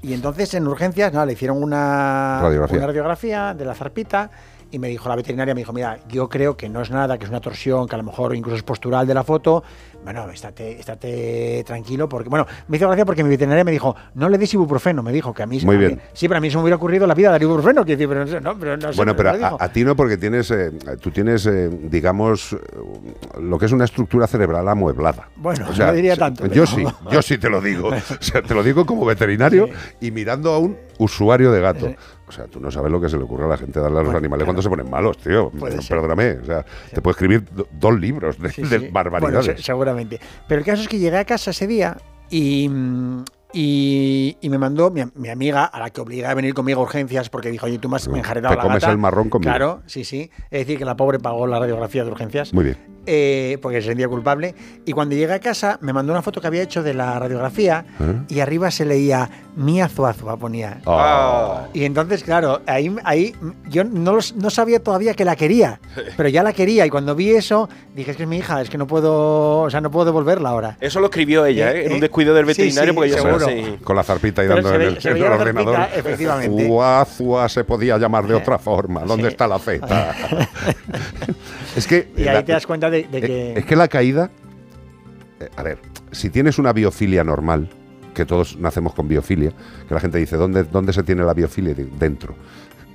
Y 0.04 0.12
entonces 0.12 0.52
en 0.52 0.66
urgencias 0.68 1.12
nada, 1.14 1.24
le 1.24 1.32
hicieron 1.32 1.62
una 1.62 2.38
Radiografía. 2.42 2.76
una 2.76 2.86
radiografía 2.86 3.54
de 3.54 3.64
la 3.64 3.74
zarpita 3.74 4.30
y 4.74 4.78
me 4.80 4.88
dijo 4.88 5.08
la 5.08 5.14
veterinaria, 5.14 5.54
me 5.54 5.60
dijo, 5.60 5.72
mira, 5.72 5.98
yo 6.08 6.28
creo 6.28 6.56
que 6.56 6.68
no 6.68 6.82
es 6.82 6.90
nada, 6.90 7.16
que 7.16 7.24
es 7.24 7.30
una 7.30 7.40
torsión, 7.40 7.86
que 7.86 7.94
a 7.94 7.98
lo 7.98 8.04
mejor 8.04 8.34
incluso 8.34 8.56
es 8.56 8.64
postural 8.64 9.06
de 9.06 9.14
la 9.14 9.22
foto. 9.22 9.62
Bueno, 10.02 10.28
estate, 10.30 10.78
estate 10.80 11.62
tranquilo 11.64 12.08
porque, 12.08 12.28
bueno, 12.28 12.44
me 12.68 12.76
hizo 12.76 12.86
gracia 12.88 13.06
porque 13.06 13.22
mi 13.22 13.30
veterinaria 13.30 13.62
me 13.64 13.70
dijo, 13.70 13.94
no 14.14 14.28
le 14.28 14.36
des 14.36 14.52
ibuprofeno, 14.52 15.02
me 15.02 15.12
dijo 15.12 15.32
que 15.32 15.44
a 15.44 15.46
mí 15.46 15.60
Muy 15.64 15.76
a 15.76 15.78
mí- 15.78 15.86
bien. 15.86 16.00
sí, 16.12 16.26
pero 16.28 16.38
a 16.38 16.40
mí 16.40 16.50
se 16.50 16.56
me 16.56 16.62
hubiera 16.62 16.76
ocurrido 16.76 17.06
la 17.06 17.14
vida 17.14 17.30
dar 17.30 17.40
ibuprofeno, 17.40 17.84
que 17.84 17.96
pero 17.96 18.24
no, 18.40 18.58
pero 18.58 18.76
no 18.76 18.92
sé, 18.92 18.96
Bueno, 18.96 19.14
pero 19.16 19.30
a, 19.58 19.68
ti 19.70 19.84
no, 19.84 19.94
porque 19.96 20.16
tienes, 20.18 20.50
eh, 20.50 20.72
tú 21.00 21.10
tienes, 21.10 21.46
eh, 21.46 21.70
digamos, 21.84 22.54
lo 23.40 23.58
que 23.58 23.66
es 23.66 23.72
una 23.72 23.84
estructura 23.84 24.26
cerebral 24.26 24.68
amueblada. 24.68 25.28
Bueno, 25.36 25.66
no 25.78 25.92
diría 25.92 26.16
tanto, 26.16 26.44
Yo 26.48 26.64
pero- 26.64 26.66
sí, 26.66 26.84
yo 27.12 27.22
sí 27.22 27.38
te 27.38 27.48
lo 27.48 27.60
digo. 27.60 27.88
O 27.88 28.22
sea, 28.22 28.42
te 28.42 28.54
lo 28.54 28.62
digo 28.62 28.84
como 28.84 29.06
veterinario 29.06 29.68
y 30.00 30.10
mirando 30.10 30.52
a 30.52 30.58
un 30.58 30.76
usuario 30.98 31.50
de 31.52 31.60
gato. 31.60 31.94
O 32.34 32.36
sea, 32.36 32.46
tú 32.48 32.58
no 32.58 32.68
sabes 32.68 32.90
lo 32.90 33.00
que 33.00 33.08
se 33.08 33.16
le 33.16 33.22
ocurre 33.22 33.44
a 33.44 33.48
la 33.48 33.56
gente 33.56 33.78
darle 33.78 34.00
a 34.00 34.02
los 34.02 34.12
animales 34.14 34.44
cuando 34.44 34.60
se 34.60 34.68
ponen 34.68 34.90
malos, 34.90 35.18
tío. 35.18 35.50
Puede 35.50 35.80
ser. 35.80 35.96
Perdóname. 35.96 36.32
O 36.42 36.44
sea, 36.44 36.64
te 36.92 37.00
puedo 37.00 37.12
escribir 37.12 37.44
do- 37.44 37.68
dos 37.70 37.98
libros 38.00 38.40
de, 38.40 38.50
Sí, 38.50 38.62
de 38.62 38.80
sí. 38.80 38.88
barbaridades. 38.90 39.46
Bueno, 39.46 39.56
se- 39.56 39.62
seguramente. 39.62 40.18
Pero 40.48 40.58
el 40.58 40.64
caso 40.64 40.82
es 40.82 40.88
que 40.88 40.98
llegué 40.98 41.16
a 41.18 41.24
casa 41.24 41.52
ese 41.52 41.68
día 41.68 41.96
y, 42.30 42.68
mm, 42.68 43.24
y, 43.52 44.36
y 44.40 44.48
me 44.50 44.58
mandó 44.58 44.90
mi, 44.90 45.02
mi 45.14 45.28
amiga, 45.28 45.64
a 45.64 45.78
la 45.78 45.90
que 45.90 46.00
obligué 46.00 46.26
a 46.26 46.34
venir 46.34 46.54
conmigo 46.54 46.80
a 46.80 46.82
urgencias, 46.82 47.30
porque 47.30 47.50
dijo, 47.52 47.66
oye, 47.66 47.78
tú 47.78 47.88
me 47.88 47.96
has 47.96 48.08
me 48.08 48.14
has 48.14 48.18
enjaretado 48.18 48.52
Te 48.54 48.56
la 48.56 48.62
comes 48.64 48.80
gata". 48.82 48.90
el 48.92 48.98
marrón 48.98 49.28
conmigo. 49.30 49.48
Claro, 49.48 49.82
sí, 49.86 50.04
sí. 50.04 50.28
Es 50.50 50.66
decir, 50.66 50.76
que 50.76 50.84
la 50.84 50.96
pobre 50.96 51.20
pagó 51.20 51.46
la 51.46 51.60
radiografía 51.60 52.02
de 52.04 52.10
urgencias. 52.10 52.52
Muy 52.52 52.64
bien. 52.64 52.76
Eh, 53.06 53.58
porque 53.62 53.80
se 53.80 53.88
sentía 53.88 54.08
culpable. 54.08 54.54
Y 54.84 54.92
cuando 54.92 55.14
llegué 55.14 55.32
a 55.32 55.40
casa, 55.40 55.78
me 55.80 55.92
mandó 55.92 56.12
una 56.12 56.22
foto 56.22 56.40
que 56.40 56.46
había 56.46 56.62
hecho 56.62 56.82
de 56.82 56.94
la 56.94 57.18
radiografía 57.18 57.84
¿Eh? 58.00 58.14
y 58.28 58.40
arriba 58.40 58.70
se 58.70 58.84
leía 58.84 59.28
Mía 59.56 59.88
Zuazua, 59.88 60.36
ponía. 60.36 60.78
Ah. 60.86 61.66
Y 61.72 61.84
entonces, 61.84 62.24
claro, 62.24 62.60
ahí, 62.66 62.94
ahí 63.04 63.34
yo 63.68 63.84
no, 63.84 64.14
los- 64.14 64.34
no 64.34 64.50
sabía 64.50 64.80
todavía 64.82 65.14
que 65.14 65.24
la 65.24 65.36
quería, 65.36 65.80
pero 66.16 66.28
ya 66.28 66.42
la 66.42 66.52
quería. 66.52 66.84
Y 66.86 66.90
cuando 66.90 67.14
vi 67.14 67.30
eso, 67.30 67.68
dije, 67.94 68.10
es 68.12 68.16
que 68.16 68.24
es 68.24 68.28
mi 68.28 68.38
hija, 68.38 68.60
es 68.60 68.68
que 68.70 68.78
no 68.78 68.86
puedo, 68.86 69.60
o 69.62 69.70
sea, 69.70 69.80
no 69.80 69.90
puedo 69.90 70.06
devolverla 70.06 70.48
ahora. 70.48 70.76
Eso 70.80 71.00
lo 71.00 71.06
escribió 71.06 71.46
ella, 71.46 71.72
Eh, 71.72 71.82
¿eh? 71.82 71.86
En 71.86 71.92
un 71.92 71.98
eh, 71.98 72.00
descuido 72.02 72.34
del 72.34 72.44
sí, 72.46 72.48
veterinario, 72.48 72.92
sí, 72.92 72.96
porque 72.96 73.10
yo 73.10 73.16
seguro. 73.16 73.46
sé 73.46 73.78
Con 73.84 73.96
la 73.96 74.02
zarpita 74.02 74.42
Pero 74.42 74.54
dando 74.56 74.74
en 74.74 74.82
el, 74.82 75.00
se 75.00 75.08
en 75.08 75.14
veía 75.14 75.26
el 75.26 75.30
la 75.32 75.38
zarpita, 75.38 75.60
ordenador. 75.60 75.88
efectivamente. 75.98 76.66
Zua, 76.66 77.04
zua 77.04 77.48
se 77.48 77.64
podía 77.64 77.96
llamar 77.98 78.26
de 78.26 78.34
otra 78.34 78.58
forma. 78.58 79.02
¿Dónde 79.04 79.28
está 79.28 79.46
la 79.46 79.58
Z? 79.58 79.86
es 81.76 81.86
que. 81.86 82.08
Y 82.16 82.24
la- 82.24 82.38
ahí 82.38 82.44
te 82.44 82.52
das 82.52 82.66
cuenta 82.66 82.90
de, 82.90 82.93
de 83.02 83.18
Eh, 83.18 83.20
que... 83.20 83.52
Es 83.58 83.64
que 83.66 83.76
la 83.76 83.88
caída. 83.88 84.30
eh, 85.40 85.48
a 85.56 85.62
ver, 85.62 85.78
si 86.12 86.30
tienes 86.30 86.58
una 86.58 86.72
biofilia 86.72 87.24
normal, 87.24 87.68
que 88.14 88.24
todos 88.24 88.56
nacemos 88.58 88.94
con 88.94 89.08
biofilia, 89.08 89.50
que 89.88 89.94
la 89.94 90.00
gente 90.00 90.18
dice, 90.18 90.36
¿dónde, 90.36 90.64
dónde 90.64 90.92
se 90.92 91.02
tiene 91.02 91.24
la 91.24 91.34
biofilia? 91.34 91.74
Dentro. 91.98 92.34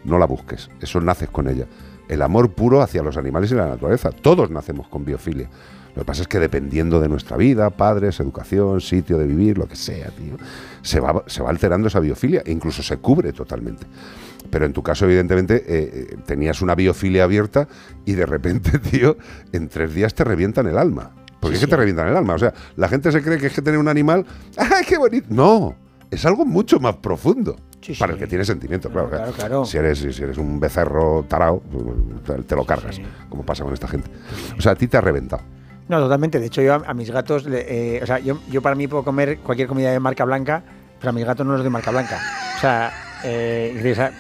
No 0.06 0.18
la 0.18 0.26
busques, 0.26 0.70
eso 0.80 1.02
naces 1.02 1.30
con 1.30 1.50
ella. 1.50 1.66
El 2.08 2.22
amor 2.22 2.54
puro 2.54 2.82
hacia 2.82 3.04
los 3.04 3.18
animales 3.18 3.52
y 3.52 3.56
la 3.56 3.68
naturaleza. 3.68 4.12
Todos 4.12 4.50
nacemos 4.50 4.88
con 4.88 5.04
biofilia. 5.04 5.50
Lo 5.96 6.04
que 6.04 6.06
pasa 6.06 6.22
es 6.22 6.28
que 6.28 6.40
dependiendo 6.40 7.02
de 7.02 7.10
nuestra 7.10 7.36
vida, 7.36 7.70
padres, 7.72 8.20
educación, 8.20 8.80
sitio 8.80 9.18
de 9.18 9.26
vivir, 9.26 9.58
lo 9.58 9.68
que 9.68 9.76
sea, 9.76 10.10
tío, 10.12 10.38
se 10.82 11.00
va, 11.00 11.24
se 11.28 11.42
va 11.42 11.50
alterando 11.50 11.88
esa 11.88 12.00
biofilia 12.00 12.42
e 12.46 12.52
incluso 12.52 12.84
se 12.84 12.98
cubre 12.98 13.34
totalmente. 13.34 13.86
Pero 14.50 14.66
en 14.66 14.74
tu 14.74 14.82
caso, 14.84 15.06
evidentemente, 15.06 15.56
eh, 15.56 16.08
eh, 16.12 16.18
tenías 16.26 16.62
una 16.62 16.76
biofilia 16.76 17.24
abierta 17.24 17.68
y 18.06 18.14
de 18.14 18.26
repente, 18.26 18.80
tío, 18.92 19.18
en 19.52 19.68
tres 19.68 19.94
días 19.94 20.14
te 20.14 20.24
revientan 20.24 20.68
el 20.68 20.78
alma. 20.78 21.12
Porque 21.40 21.56
es 21.56 21.62
que 21.62 21.68
te 21.68 21.78
revientan 21.78 22.08
el 22.08 22.18
alma. 22.18 22.34
O 22.34 22.40
sea, 22.40 22.54
la 22.76 22.88
gente 22.90 23.12
se 23.12 23.22
cree 23.22 23.38
que 23.38 23.48
es 23.48 23.54
que 23.54 23.62
tener 23.62 23.80
un 23.80 23.88
animal, 23.88 24.26
¡ay, 24.58 24.86
qué 24.88 24.98
bonito! 24.98 25.28
No, 25.30 25.76
es 26.12 26.26
algo 26.26 26.46
mucho 26.46 26.80
más 26.80 26.98
profundo. 26.98 27.56
para 27.98 28.14
el 28.14 28.20
que 28.20 28.28
tiene 28.28 28.44
sentimiento, 28.44 28.90
claro. 28.90 29.10
claro, 29.10 29.32
claro. 29.32 29.66
Si, 29.66 29.78
eres, 29.78 30.00
si 30.00 30.24
eres 30.24 30.38
un 30.38 30.60
becerro 30.60 31.26
tarao, 31.28 31.62
pues, 31.62 31.86
te, 32.26 32.44
te 32.44 32.56
lo 32.56 32.66
cargas, 32.66 33.00
como 33.30 33.46
pasa 33.46 33.64
con 33.64 33.74
esta 33.74 33.88
gente. 33.88 34.10
O 34.58 34.62
sea, 34.62 34.74
a 34.74 34.76
ti 34.76 34.88
te 34.88 34.98
ha 34.98 35.02
reventado. 35.02 35.44
No, 35.90 36.00
totalmente. 36.00 36.40
De 36.40 36.46
hecho, 36.46 36.62
yo 36.62 36.76
a, 36.76 36.82
a 36.86 36.94
mis 36.94 37.12
gatos, 37.12 37.46
eh, 37.50 38.00
o 38.02 38.06
sea, 38.06 38.20
yo, 38.20 38.40
yo 38.50 38.62
para 38.62 38.76
mí 38.76 38.88
puedo 38.88 39.04
comer 39.04 39.40
cualquier 39.40 39.68
comida 39.68 39.92
de 39.92 40.00
marca 40.00 40.24
blanca, 40.24 40.64
pero 41.00 41.10
a 41.10 41.14
mis 41.14 41.26
gatos 41.26 41.46
no 41.46 41.54
los 41.54 41.64
de 41.64 41.70
marca 41.70 41.92
blanca. 41.92 42.18
O 42.56 42.60
sea, 42.62 42.94
eh, 43.24 43.90
o 43.92 43.96
sea, 43.96 44.12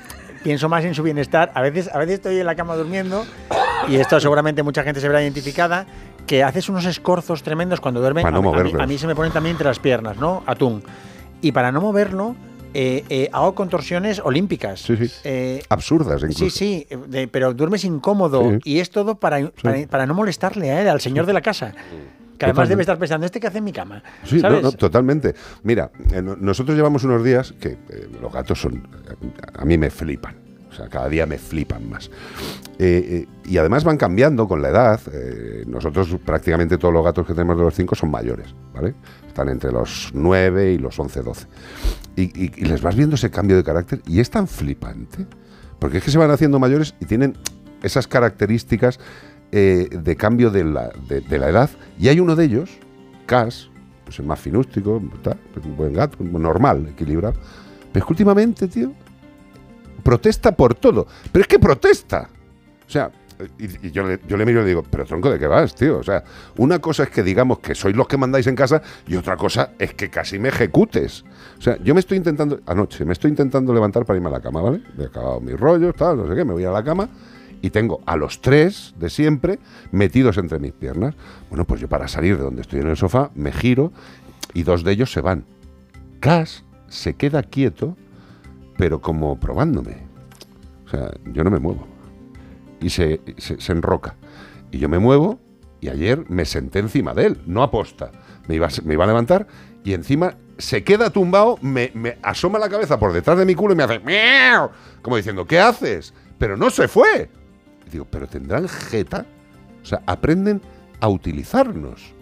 pienso 0.43 0.67
más 0.67 0.83
en 0.83 0.95
su 0.95 1.03
bienestar. 1.03 1.51
A 1.53 1.61
veces, 1.61 1.89
a 1.93 1.99
veces 1.99 2.15
estoy 2.15 2.39
en 2.39 2.45
la 2.45 2.55
cama 2.55 2.75
durmiendo 2.75 3.23
y 3.87 3.95
esto 3.97 4.19
seguramente 4.19 4.63
mucha 4.63 4.83
gente 4.83 4.99
se 4.99 5.07
verá 5.07 5.21
identificada, 5.21 5.85
que 6.25 6.43
haces 6.43 6.69
unos 6.69 6.85
escorzos 6.85 7.43
tremendos 7.43 7.79
cuando 7.79 8.01
duermen. 8.01 8.23
Para 8.23 8.39
no 8.41 8.53
a, 8.53 8.59
a 8.59 8.63
mí, 8.63 8.73
a 8.79 8.87
mí 8.87 8.97
se 8.97 9.07
me 9.07 9.15
ponen 9.15 9.31
también 9.31 9.53
entre 9.53 9.67
las 9.67 9.79
piernas, 9.79 10.17
¿no? 10.17 10.43
Atún. 10.47 10.83
Y 11.41 11.51
para 11.51 11.71
no 11.71 11.81
moverlo, 11.81 12.35
eh, 12.73 13.03
eh, 13.09 13.29
hago 13.31 13.55
contorsiones 13.55 14.19
olímpicas. 14.19 14.81
Sí, 14.81 14.95
sí. 14.97 15.11
Eh, 15.23 15.63
Absurdas 15.69 16.21
incluso. 16.21 16.49
Sí, 16.49 16.85
sí, 16.87 16.87
de- 17.07 17.27
pero 17.27 17.53
duermes 17.53 17.83
incómodo 17.85 18.51
Sí. 18.51 18.59
y 18.63 18.79
es 18.79 18.89
todo 18.89 19.15
para, 19.19 19.51
para, 19.61 19.87
para 19.87 20.05
no 20.05 20.13
molestarle 20.13 20.71
a 20.71 20.81
él, 20.81 20.87
al 20.89 21.01
señor 21.01 21.25
de 21.25 21.33
la 21.33 21.41
casa. 21.41 21.71
Que 21.71 22.45
además 22.45 22.69
Totalmente. 22.69 22.69
debe 22.69 22.81
estar 22.83 22.97
pensando, 22.99 23.25
¿este 23.25 23.39
que 23.39 23.47
hace 23.47 23.57
en 23.57 23.63
mi 23.65 23.73
cama? 23.73 24.01
Sí, 24.23 24.35
no, 24.35 24.41
¿Sabes? 24.41 24.63
no, 24.63 24.71
totalmente. 24.71 25.35
Mira, 25.63 25.91
no- 26.23 26.35
nosotros 26.37 26.77
llevamos 26.77 27.03
unos 27.03 27.23
días 27.23 27.53
que 27.59 27.77
los 28.21 28.31
gatos 28.31 28.61
son. 28.61 28.87
A 29.57 29.65
mí 29.65 29.77
me 29.77 29.89
flipan. 29.89 30.35
O 30.71 30.73
sea, 30.73 30.87
cada 30.87 31.09
día 31.09 31.25
me 31.25 31.37
flipan 31.39 31.89
más. 31.89 32.09
Eh, 32.77 33.25
eh, 33.25 33.27
y 33.43 33.57
además 33.57 33.83
van 33.83 33.97
cambiando 33.97 34.47
con 34.47 34.61
la 34.61 34.69
edad. 34.69 35.01
Eh, 35.11 35.63
nosotros 35.67 36.15
prácticamente 36.23 36.77
todos 36.77 36.93
los 36.93 37.03
gatos 37.03 37.25
que 37.27 37.33
tenemos 37.33 37.57
de 37.57 37.63
los 37.63 37.73
cinco 37.73 37.95
son 37.95 38.11
mayores, 38.11 38.53
¿vale? 38.73 38.93
Están 39.29 39.47
entre 39.49 39.71
los 39.71 40.09
9 40.13 40.73
y 40.73 40.77
los 40.77 40.99
11, 40.99 41.21
12. 41.21 41.47
Y, 42.17 42.49
les 42.65 42.81
vas 42.81 42.95
viendo 42.95 43.15
ese 43.15 43.31
cambio 43.31 43.55
de 43.55 43.63
carácter 43.63 44.01
y 44.05 44.19
es 44.19 44.29
tan 44.29 44.47
flipante. 44.47 45.25
Porque 45.79 45.99
es 45.99 46.03
que 46.03 46.11
se 46.11 46.17
van 46.17 46.29
haciendo 46.31 46.59
mayores 46.59 46.93
y 46.99 47.05
tienen 47.05 47.37
esas 47.81 48.07
características 48.07 48.99
eh, 49.53 49.87
de 49.91 50.15
cambio 50.17 50.49
de 50.51 50.65
la, 50.65 50.89
de- 51.07 51.39
la 51.39 51.47
edad. 51.49 51.69
Y 51.97 52.09
hay 52.09 52.19
uno 52.19 52.35
de 52.35 52.43
ellos, 52.45 52.69
Cas, 53.25 53.69
pues 54.03 54.19
el 54.19 54.25
más 54.25 54.39
finústico, 54.39 55.01
está, 55.15 55.37
es 55.55 55.63
un 55.65 55.77
buen 55.77 55.93
gato, 55.93 56.21
normal, 56.23 56.87
equilibrado. 56.91 57.35
Pero 57.93 58.03
es 58.03 58.07
que 58.07 58.13
últimamente, 58.13 58.67
tío, 58.67 58.91
protesta 60.03 60.51
por 60.51 60.73
todo. 60.75 61.07
Pero 61.31 61.43
es 61.43 61.47
que 61.47 61.59
protesta. 61.59 62.29
O 62.87 62.89
sea, 62.89 63.11
y, 63.57 63.91
yo, 63.91 64.03
le, 64.03 64.19
yo 64.27 64.37
le 64.37 64.45
miro 64.45 64.59
y 64.59 64.63
le 64.63 64.69
digo, 64.69 64.83
pero 64.89 65.05
tronco, 65.05 65.29
¿de 65.29 65.39
qué 65.39 65.47
vas, 65.47 65.73
tío? 65.75 65.99
O 65.99 66.03
sea, 66.03 66.23
una 66.57 66.79
cosa 66.79 67.03
es 67.03 67.09
que 67.09 67.23
digamos 67.23 67.59
que 67.59 67.75
sois 67.75 67.95
los 67.95 68.07
que 68.07 68.17
mandáis 68.17 68.47
en 68.47 68.55
casa 68.55 68.81
y 69.07 69.15
otra 69.15 69.37
cosa 69.37 69.71
es 69.79 69.93
que 69.93 70.09
casi 70.09 70.39
me 70.39 70.49
ejecutes. 70.49 71.23
O 71.57 71.61
sea, 71.61 71.77
yo 71.83 71.93
me 71.93 72.01
estoy 72.01 72.17
intentando, 72.17 72.59
anoche, 72.65 73.05
me 73.05 73.13
estoy 73.13 73.29
intentando 73.29 73.73
levantar 73.73 74.05
para 74.05 74.17
irme 74.17 74.29
a 74.29 74.33
la 74.33 74.41
cama, 74.41 74.61
¿vale? 74.61 74.81
He 74.97 75.05
acabado 75.05 75.39
mis 75.39 75.59
rollos, 75.59 75.95
tal, 75.95 76.17
no 76.17 76.27
sé 76.27 76.35
qué, 76.35 76.43
me 76.43 76.53
voy 76.53 76.65
a 76.65 76.71
la 76.71 76.83
cama 76.83 77.09
y 77.61 77.69
tengo 77.69 78.01
a 78.05 78.15
los 78.15 78.41
tres 78.41 78.93
de 78.97 79.09
siempre 79.09 79.59
metidos 79.91 80.37
entre 80.37 80.59
mis 80.59 80.73
piernas. 80.73 81.15
Bueno, 81.49 81.65
pues 81.65 81.81
yo 81.81 81.87
para 81.87 82.07
salir 82.07 82.37
de 82.37 82.43
donde 82.43 82.61
estoy 82.61 82.79
en 82.79 82.87
el 82.87 82.97
sofá 82.97 83.31
me 83.35 83.51
giro 83.51 83.91
y 84.53 84.63
dos 84.63 84.83
de 84.83 84.91
ellos 84.91 85.11
se 85.11 85.21
van. 85.21 85.45
Cass 86.19 86.63
se 86.87 87.13
queda 87.13 87.43
quieto, 87.43 87.95
pero 88.77 89.01
como 89.01 89.39
probándome. 89.39 89.97
O 90.85 90.89
sea, 90.89 91.11
yo 91.31 91.43
no 91.43 91.51
me 91.51 91.59
muevo. 91.59 91.98
Y 92.81 92.89
se, 92.89 93.21
se, 93.37 93.71
enroca. 93.71 94.15
Y 94.71 94.77
yo 94.77 94.89
me 94.89 94.99
muevo 94.99 95.39
y 95.81 95.89
ayer 95.89 96.25
me 96.29 96.45
senté 96.45 96.79
encima 96.79 97.13
de 97.13 97.27
él, 97.27 97.41
no 97.45 97.63
aposta. 97.63 98.11
Me 98.47 98.55
iba, 98.55 98.67
me 98.83 98.93
iba 98.93 99.03
a 99.03 99.07
levantar 99.07 99.47
y 99.83 99.93
encima 99.93 100.35
se 100.57 100.83
queda 100.83 101.09
tumbado, 101.09 101.57
me, 101.61 101.91
me 101.93 102.17
asoma 102.21 102.59
la 102.59 102.69
cabeza 102.69 102.99
por 102.99 103.13
detrás 103.13 103.37
de 103.37 103.45
mi 103.45 103.55
culo 103.55 103.73
y 103.73 103.77
me 103.77 103.83
hace 103.83 103.99
miau, 103.99 104.71
como 105.01 105.15
diciendo, 105.15 105.45
¿qué 105.45 105.59
haces? 105.59 106.13
Pero 106.37 106.57
no 106.57 106.69
se 106.69 106.87
fue. 106.87 107.29
Y 107.87 107.89
digo, 107.91 108.05
pero 108.09 108.27
tendrán 108.27 108.67
jeta. 108.67 109.25
O 109.81 109.85
sea, 109.85 110.01
aprenden 110.05 110.61
a 110.99 111.07
utilizarnos. 111.07 112.13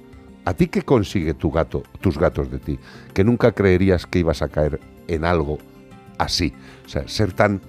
¿A 0.45 0.53
ti 0.53 0.67
qué 0.67 0.81
consigue 0.81 1.34
tu 1.34 1.51
gato, 1.51 1.84
tus 1.99 2.17
gatos 2.17 2.49
de 2.49 2.59
ti? 2.59 2.79
Que 3.13 3.23
nunca 3.23 3.51
creerías 3.51 4.05
que 4.05 4.19
ibas 4.19 4.41
a 4.41 4.47
caer 4.47 4.79
en 5.07 5.25
algo 5.25 5.57
así. 6.17 6.53
O 6.85 6.89
sea, 6.89 7.07
ser 7.07 7.34
tan. 7.34 7.61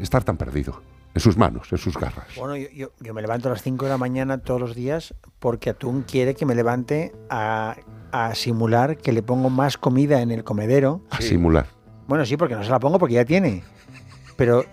estar 0.00 0.24
tan 0.24 0.36
perdido. 0.36 0.82
En 1.14 1.20
sus 1.20 1.36
manos, 1.36 1.72
en 1.72 1.78
sus 1.78 1.96
garras. 1.98 2.26
Bueno, 2.36 2.56
yo, 2.56 2.68
yo- 2.70 2.90
yo 3.00 3.14
me 3.14 3.20
levanto 3.22 3.48
a 3.48 3.52
las 3.52 3.62
5 3.62 3.84
de 3.86 3.90
la 3.90 3.98
mañana 3.98 4.38
todos 4.38 4.60
los 4.60 4.74
días 4.76 5.14
porque 5.40 5.70
Atún 5.70 6.02
quiere 6.02 6.34
que 6.34 6.46
me 6.46 6.54
levante 6.54 7.12
a, 7.28 7.76
a 8.12 8.34
simular 8.34 8.96
que 8.96 9.12
le 9.12 9.22
pongo 9.22 9.50
más 9.50 9.76
comida 9.76 10.22
en 10.22 10.30
el 10.30 10.44
comedero. 10.44 11.02
A 11.10 11.20
simular. 11.20 11.66
Bueno, 12.06 12.24
sí, 12.24 12.36
porque 12.36 12.54
no 12.54 12.62
se 12.62 12.70
la 12.70 12.78
pongo 12.78 12.98
porque 12.98 13.14
ya 13.14 13.24
tiene. 13.24 13.62
Pero 14.36 14.64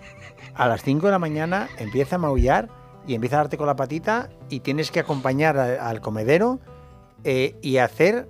a 0.54 0.68
las 0.68 0.82
5 0.82 1.06
de 1.06 1.12
la 1.12 1.18
mañana 1.18 1.68
empieza 1.78 2.16
a 2.16 2.18
maullar 2.18 2.68
y 3.06 3.14
empieza 3.14 3.36
a 3.36 3.38
darte 3.40 3.56
con 3.56 3.66
la 3.66 3.74
patita 3.76 4.28
y 4.48 4.60
tienes 4.60 4.90
que 4.92 5.00
acompañar 5.00 5.56
a- 5.58 5.88
al 5.88 6.00
comedero 6.00 6.60
eh, 7.24 7.56
y 7.62 7.78
hacer 7.78 8.28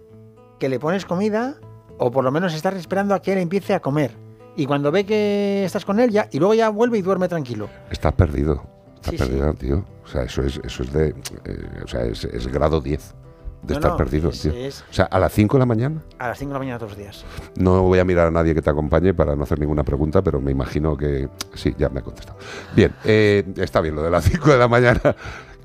que 0.58 0.68
le 0.70 0.78
pones 0.80 1.04
comida 1.04 1.56
o 1.98 2.10
por 2.10 2.24
lo 2.24 2.30
menos 2.30 2.54
estar 2.54 2.74
esperando 2.74 3.14
a 3.14 3.20
que 3.20 3.32
él 3.32 3.38
empiece 3.38 3.74
a 3.74 3.80
comer. 3.80 4.12
Y 4.58 4.66
cuando 4.66 4.90
ve 4.90 5.04
que 5.06 5.64
estás 5.64 5.84
con 5.84 6.00
él 6.00 6.10
ya 6.10 6.28
y 6.32 6.38
luego 6.40 6.52
ya 6.52 6.68
vuelve 6.70 6.98
y 6.98 7.02
duerme 7.02 7.28
tranquilo. 7.28 7.68
Estás 7.90 8.12
perdido. 8.12 8.62
Estás 8.96 9.12
Sí, 9.12 9.18
sí. 9.18 9.24
perdido, 9.24 9.54
tío. 9.54 9.84
O 10.04 10.08
sea, 10.08 10.22
eso 10.24 10.42
es, 10.42 10.60
eso 10.64 10.82
es 10.82 10.92
de. 10.92 11.08
eh, 11.44 11.68
o 11.84 11.86
sea, 11.86 12.02
es, 12.04 12.24
es 12.24 12.48
grado 12.48 12.80
10 12.80 13.14
de 13.62 13.74
No, 13.74 13.78
estar 13.78 13.90
no, 13.92 13.96
perdido, 13.96 14.30
es- 14.30 14.40
tío. 14.42 14.52
es- 14.52 14.84
O 14.90 14.92
sea, 14.92 15.04
a 15.04 15.18
las 15.20 15.32
5 15.32 15.56
de 15.56 15.58
la 15.60 15.66
mañana. 15.66 16.02
A 16.18 16.26
las 16.28 16.38
5 16.38 16.48
de 16.48 16.54
la 16.54 16.58
mañana 16.58 16.78
todos 16.80 16.92
los 16.92 16.98
días. 16.98 17.24
No 17.56 17.82
voy 17.82 18.00
a 18.00 18.04
mirar 18.04 18.26
a 18.26 18.30
nadie 18.32 18.52
que 18.52 18.60
te 18.62 18.68
acompañe 18.70 19.14
para 19.14 19.36
no 19.36 19.44
hacer 19.44 19.60
ninguna 19.60 19.84
pregunta, 19.84 20.22
pero 20.22 20.40
me 20.40 20.50
imagino 20.50 20.96
que. 20.96 21.28
Sí, 21.54 21.72
ya 21.78 21.88
me 21.88 22.00
ha 22.00 22.02
contestado. 22.02 22.38
Bien, 22.74 22.92
eh, 23.04 23.44
está 23.58 23.80
bien 23.80 23.94
lo 23.94 24.02
de 24.02 24.10
las 24.10 24.24
5 24.24 24.50
de 24.50 24.58
la 24.58 24.66
mañana. 24.66 25.00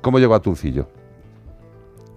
¿Cómo 0.02 0.20
llegó 0.20 0.36
a 0.36 0.40
Tuncillo? 0.40 0.86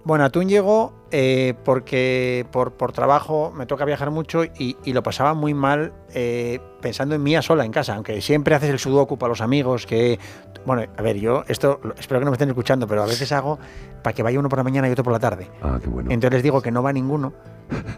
Bueno, 0.08 0.24
Atún 0.24 0.48
llegó 0.48 0.94
eh, 1.10 1.52
porque 1.66 2.46
por, 2.50 2.72
por 2.72 2.92
trabajo 2.92 3.52
me 3.54 3.66
toca 3.66 3.84
viajar 3.84 4.10
mucho 4.10 4.42
y, 4.42 4.74
y 4.82 4.94
lo 4.94 5.02
pasaba 5.02 5.34
muy 5.34 5.52
mal 5.52 5.92
eh, 6.14 6.60
pensando 6.80 7.14
en 7.14 7.22
mí 7.22 7.36
a 7.36 7.42
sola 7.42 7.66
en 7.66 7.72
casa, 7.72 7.94
aunque 7.94 8.22
siempre 8.22 8.54
haces 8.54 8.70
el 8.70 8.78
sudoku 8.78 9.18
para 9.18 9.28
los 9.28 9.42
amigos, 9.42 9.84
que... 9.84 10.18
Bueno, 10.64 10.90
a 10.96 11.02
ver, 11.02 11.16
yo 11.18 11.44
esto 11.46 11.78
espero 11.98 12.20
que 12.20 12.24
no 12.24 12.30
me 12.30 12.36
estén 12.36 12.48
escuchando, 12.48 12.86
pero 12.86 13.02
a 13.02 13.06
veces 13.06 13.30
hago 13.32 13.58
para 14.02 14.14
que 14.14 14.22
vaya 14.22 14.38
uno 14.38 14.48
por 14.48 14.58
la 14.58 14.62
mañana 14.62 14.88
y 14.88 14.92
otro 14.92 15.04
por 15.04 15.12
la 15.12 15.18
tarde. 15.18 15.50
Ah, 15.60 15.78
qué 15.78 15.88
bueno. 15.90 16.10
Entonces 16.10 16.36
les 16.38 16.42
digo 16.42 16.62
que 16.62 16.70
no 16.70 16.82
va 16.82 16.90
ninguno 16.90 17.34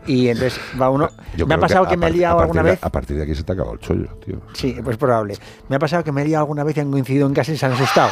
y 0.09 0.27
entonces 0.31 0.61
va 0.82 0.91
uno... 0.91 1.11
Yo 1.37 1.47
me 1.47 1.55
ha 1.55 1.59
pasado 1.59 1.87
que, 1.87 1.97
me 1.97 2.09
he 2.09 2.11
liado 2.11 2.41
alguna 2.41 2.65
de- 2.65 2.70
vez... 2.73 2.81
A 2.82 2.91
partir 2.91 3.19
de 3.19 3.23
aquí 3.23 3.37
se 3.37 3.45
te 3.45 3.53
ha 3.53 3.55
acabado 3.55 3.74
el 3.74 3.81
chollo, 3.81 4.09
tío. 4.27 4.41
Sí, 4.53 4.77
pues 4.82 4.97
probable. 4.97 5.37
Me 5.69 5.77
ha 5.77 5.78
pasado 5.78 6.03
que 6.03 6.11
me 6.11 6.23
he 6.23 6.24
liado 6.24 6.43
alguna 6.43 6.65
vez 6.65 6.77
y 6.77 6.81
han 6.81 6.91
coincidido 6.91 7.28
en 7.28 7.35
casa 7.35 7.53
y 7.53 7.57
se 7.57 7.66
han 7.66 7.73
asustado. 7.73 8.11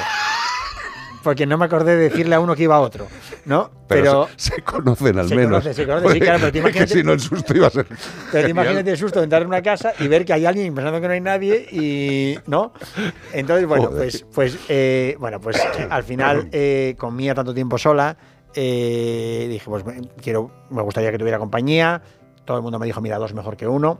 Porque 1.28 1.44
no 1.44 1.58
me 1.58 1.66
acordé 1.66 1.94
de 1.94 2.08
decirle 2.08 2.34
a 2.36 2.40
uno 2.40 2.56
que 2.56 2.62
iba 2.62 2.76
a 2.76 2.80
otro, 2.80 3.06
¿no? 3.44 3.70
Pero, 3.86 4.28
se, 4.38 4.52
se 4.56 4.62
conocen 4.62 5.18
al 5.18 5.28
Se 5.28 5.34
menos. 5.36 5.62
se 5.62 5.84
conocen, 5.86 6.12
sí, 6.14 6.20
claro, 6.20 6.38
pero 6.40 6.52
te 6.52 6.58
Es 6.58 6.64
que 6.64 6.70
imagínate- 6.70 6.94
si 6.94 7.02
no 7.02 7.12
el 7.12 7.20
susto 7.20 7.54
iba 7.54 7.66
a 7.66 7.70
ser. 7.70 7.86
Pero 8.32 8.48
imagínate 8.48 8.90
el 8.90 8.96
susto 8.96 9.18
de 9.18 9.24
entrar 9.24 9.42
en 9.42 9.48
una 9.48 9.60
casa 9.60 9.92
y 9.98 10.08
ver 10.08 10.24
que 10.24 10.32
hay 10.32 10.46
alguien 10.46 10.74
pensando 10.74 11.02
que 11.02 11.06
no 11.06 11.12
hay 11.12 11.20
nadie 11.20 11.66
y 11.70 12.38
no. 12.46 12.72
Entonces, 13.34 13.66
bueno, 13.66 13.88
Joder. 13.88 13.98
pues, 14.04 14.24
pues 14.34 14.58
eh, 14.70 15.16
bueno, 15.20 15.38
pues 15.38 15.60
al 15.90 16.02
final 16.02 16.48
eh, 16.50 16.94
comía 16.98 17.34
tanto 17.34 17.52
tiempo 17.52 17.76
sola. 17.76 18.16
eh, 18.54 19.46
dije, 19.50 19.66
pues 19.66 19.84
quiero, 20.22 20.50
me 20.70 20.80
gustaría 20.80 21.10
que 21.12 21.18
tuviera 21.18 21.38
compañía. 21.38 22.00
Todo 22.46 22.56
el 22.56 22.62
mundo 22.62 22.78
me 22.78 22.86
dijo, 22.86 23.02
mira, 23.02 23.18
dos 23.18 23.34
mejor 23.34 23.54
que 23.58 23.66
uno. 23.68 23.98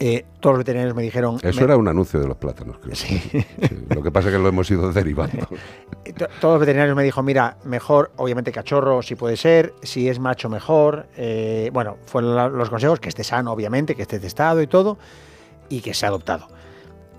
Eh, 0.00 0.24
todos 0.40 0.54
los 0.54 0.58
veterinarios 0.58 0.94
me 0.96 1.02
dijeron. 1.04 1.38
Eso 1.42 1.60
me- 1.60 1.64
era 1.66 1.76
un 1.76 1.86
anuncio 1.86 2.18
de 2.20 2.26
los 2.26 2.36
plátanos, 2.36 2.78
creo. 2.78 2.96
Sí. 2.96 3.18
Sí, 3.30 3.44
Lo 3.94 4.02
que 4.02 4.10
pasa 4.10 4.28
es 4.28 4.34
que 4.34 4.40
lo 4.42 4.48
hemos 4.48 4.68
ido 4.70 4.92
derivando. 4.92 5.46
To- 6.18 6.26
Todos 6.40 6.54
los 6.54 6.60
veterinarios 6.60 6.96
me 6.96 7.04
dijo, 7.04 7.22
mira, 7.22 7.56
mejor, 7.64 8.10
obviamente 8.16 8.50
cachorro 8.52 9.02
si 9.02 9.14
puede 9.14 9.36
ser, 9.36 9.72
si 9.82 10.08
es 10.08 10.18
macho 10.18 10.48
mejor. 10.48 11.06
eh, 11.16 11.70
bueno, 11.72 11.96
fueron 12.06 12.56
los 12.58 12.70
consejos, 12.70 12.98
que 13.00 13.08
esté 13.08 13.22
sano, 13.24 13.52
obviamente, 13.52 13.94
que 13.94 14.02
esté 14.02 14.18
testado 14.18 14.60
y 14.60 14.66
todo, 14.66 14.98
y 15.68 15.80
que 15.80 15.94
sea 15.94 16.08
adoptado. 16.08 16.48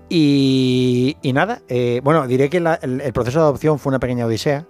Y, 0.08 1.16
y 1.22 1.32
nada, 1.32 1.62
eh, 1.68 2.00
bueno, 2.04 2.26
diré 2.28 2.48
que 2.48 2.60
la- 2.60 2.78
el, 2.80 3.00
el 3.00 3.12
proceso 3.12 3.38
de 3.40 3.44
adopción 3.44 3.78
fue 3.78 3.90
una 3.90 3.98
pequeña 3.98 4.26
odisea, 4.26 4.64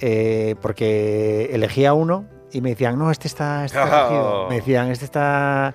eh, 0.00 0.56
porque 0.60 1.48
elegía 1.52 1.94
uno 1.94 2.26
y 2.52 2.60
me 2.60 2.70
decían, 2.70 2.98
no, 2.98 3.10
este 3.10 3.28
está, 3.28 3.64
este 3.64 3.78
está. 3.82 4.10
Me 4.50 4.56
decían, 4.56 4.90
este 4.90 5.04
está... 5.06 5.74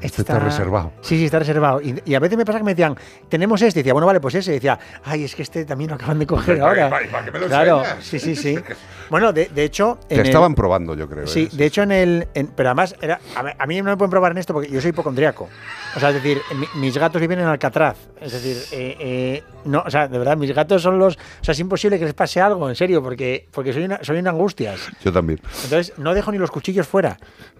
Este 0.00 0.22
está 0.22 0.38
reservado. 0.38 0.92
Sí, 1.00 1.16
sí, 1.18 1.24
está 1.26 1.38
reservado. 1.38 1.80
Y, 1.80 2.00
y 2.04 2.14
a 2.14 2.20
veces 2.20 2.36
me 2.38 2.44
pasa 2.44 2.58
que 2.58 2.64
me 2.64 2.72
decían, 2.74 2.96
tenemos 3.28 3.60
este. 3.62 3.80
Y 3.80 3.82
decía, 3.82 3.92
bueno, 3.92 4.06
vale, 4.06 4.20
pues 4.20 4.34
ese. 4.34 4.50
Y 4.52 4.54
decía, 4.54 4.78
ay, 5.04 5.24
es 5.24 5.34
que 5.34 5.42
este 5.42 5.64
también 5.64 5.90
lo 5.90 5.96
acaban 5.96 6.18
de 6.18 6.26
coger 6.26 6.58
¿Para 6.58 6.74
qué- 6.74 6.80
ahora. 6.82 6.90
para- 6.90 7.10
para 7.10 7.24
qué 7.24 7.30
me 7.32 7.38
lo 7.40 7.46
claro, 7.46 7.78
enseñas? 7.80 8.04
sí, 8.04 8.18
sí, 8.18 8.36
sí. 8.36 8.58
Bueno, 9.10 9.32
de, 9.32 9.46
de 9.46 9.64
hecho. 9.64 9.98
Te 10.08 10.14
el- 10.16 10.20
estaban 10.26 10.54
probando, 10.54 10.94
yo 10.94 11.08
creo. 11.08 11.26
Sí, 11.26 11.48
¿eh? 11.52 11.56
de 11.56 11.66
hecho 11.66 11.82
en 11.82 11.92
el... 11.92 12.28
en- 12.34 12.48
pero 12.48 12.68
además, 12.70 12.94
era, 13.00 13.20
a, 13.36 13.42
mí- 13.42 13.50
a 13.58 13.66
mí 13.66 13.78
no 13.82 13.84
me 13.90 13.96
pueden 13.96 14.10
probar 14.10 14.32
en 14.32 14.38
esto 14.38 14.52
porque 14.52 14.70
yo 14.70 14.80
soy 14.80 14.90
hipocondriaco. 14.90 15.48
O 15.96 16.00
sea, 16.00 16.10
es 16.10 16.16
decir, 16.16 16.40
mi- 16.54 16.80
mis 16.80 16.96
gatos 16.98 17.20
viven 17.20 17.38
en 17.40 17.46
Alcatraz. 17.46 17.96
Es 18.20 18.32
decir, 18.32 18.56
eh, 18.72 18.96
eh, 19.00 19.42
no, 19.68 19.82
o 19.86 19.90
sea, 19.90 20.08
de 20.08 20.18
verdad, 20.18 20.36
mis 20.36 20.54
gatos 20.54 20.82
son 20.82 20.98
los... 20.98 21.16
O 21.16 21.44
sea, 21.44 21.52
es 21.52 21.60
imposible 21.60 21.98
que 21.98 22.04
les 22.04 22.14
pase 22.14 22.40
algo, 22.40 22.68
en 22.68 22.74
serio, 22.74 23.02
porque, 23.02 23.46
porque 23.52 23.72
soy, 23.72 23.84
una, 23.84 24.02
soy 24.02 24.18
una 24.18 24.30
angustias. 24.30 24.88
Yo 25.04 25.12
también. 25.12 25.40
Entonces, 25.64 25.92
no 25.98 26.14
dejo 26.14 26.32
ni 26.32 26.38
los 26.38 26.50
cuchillos 26.50 26.86
fuera 26.86 27.18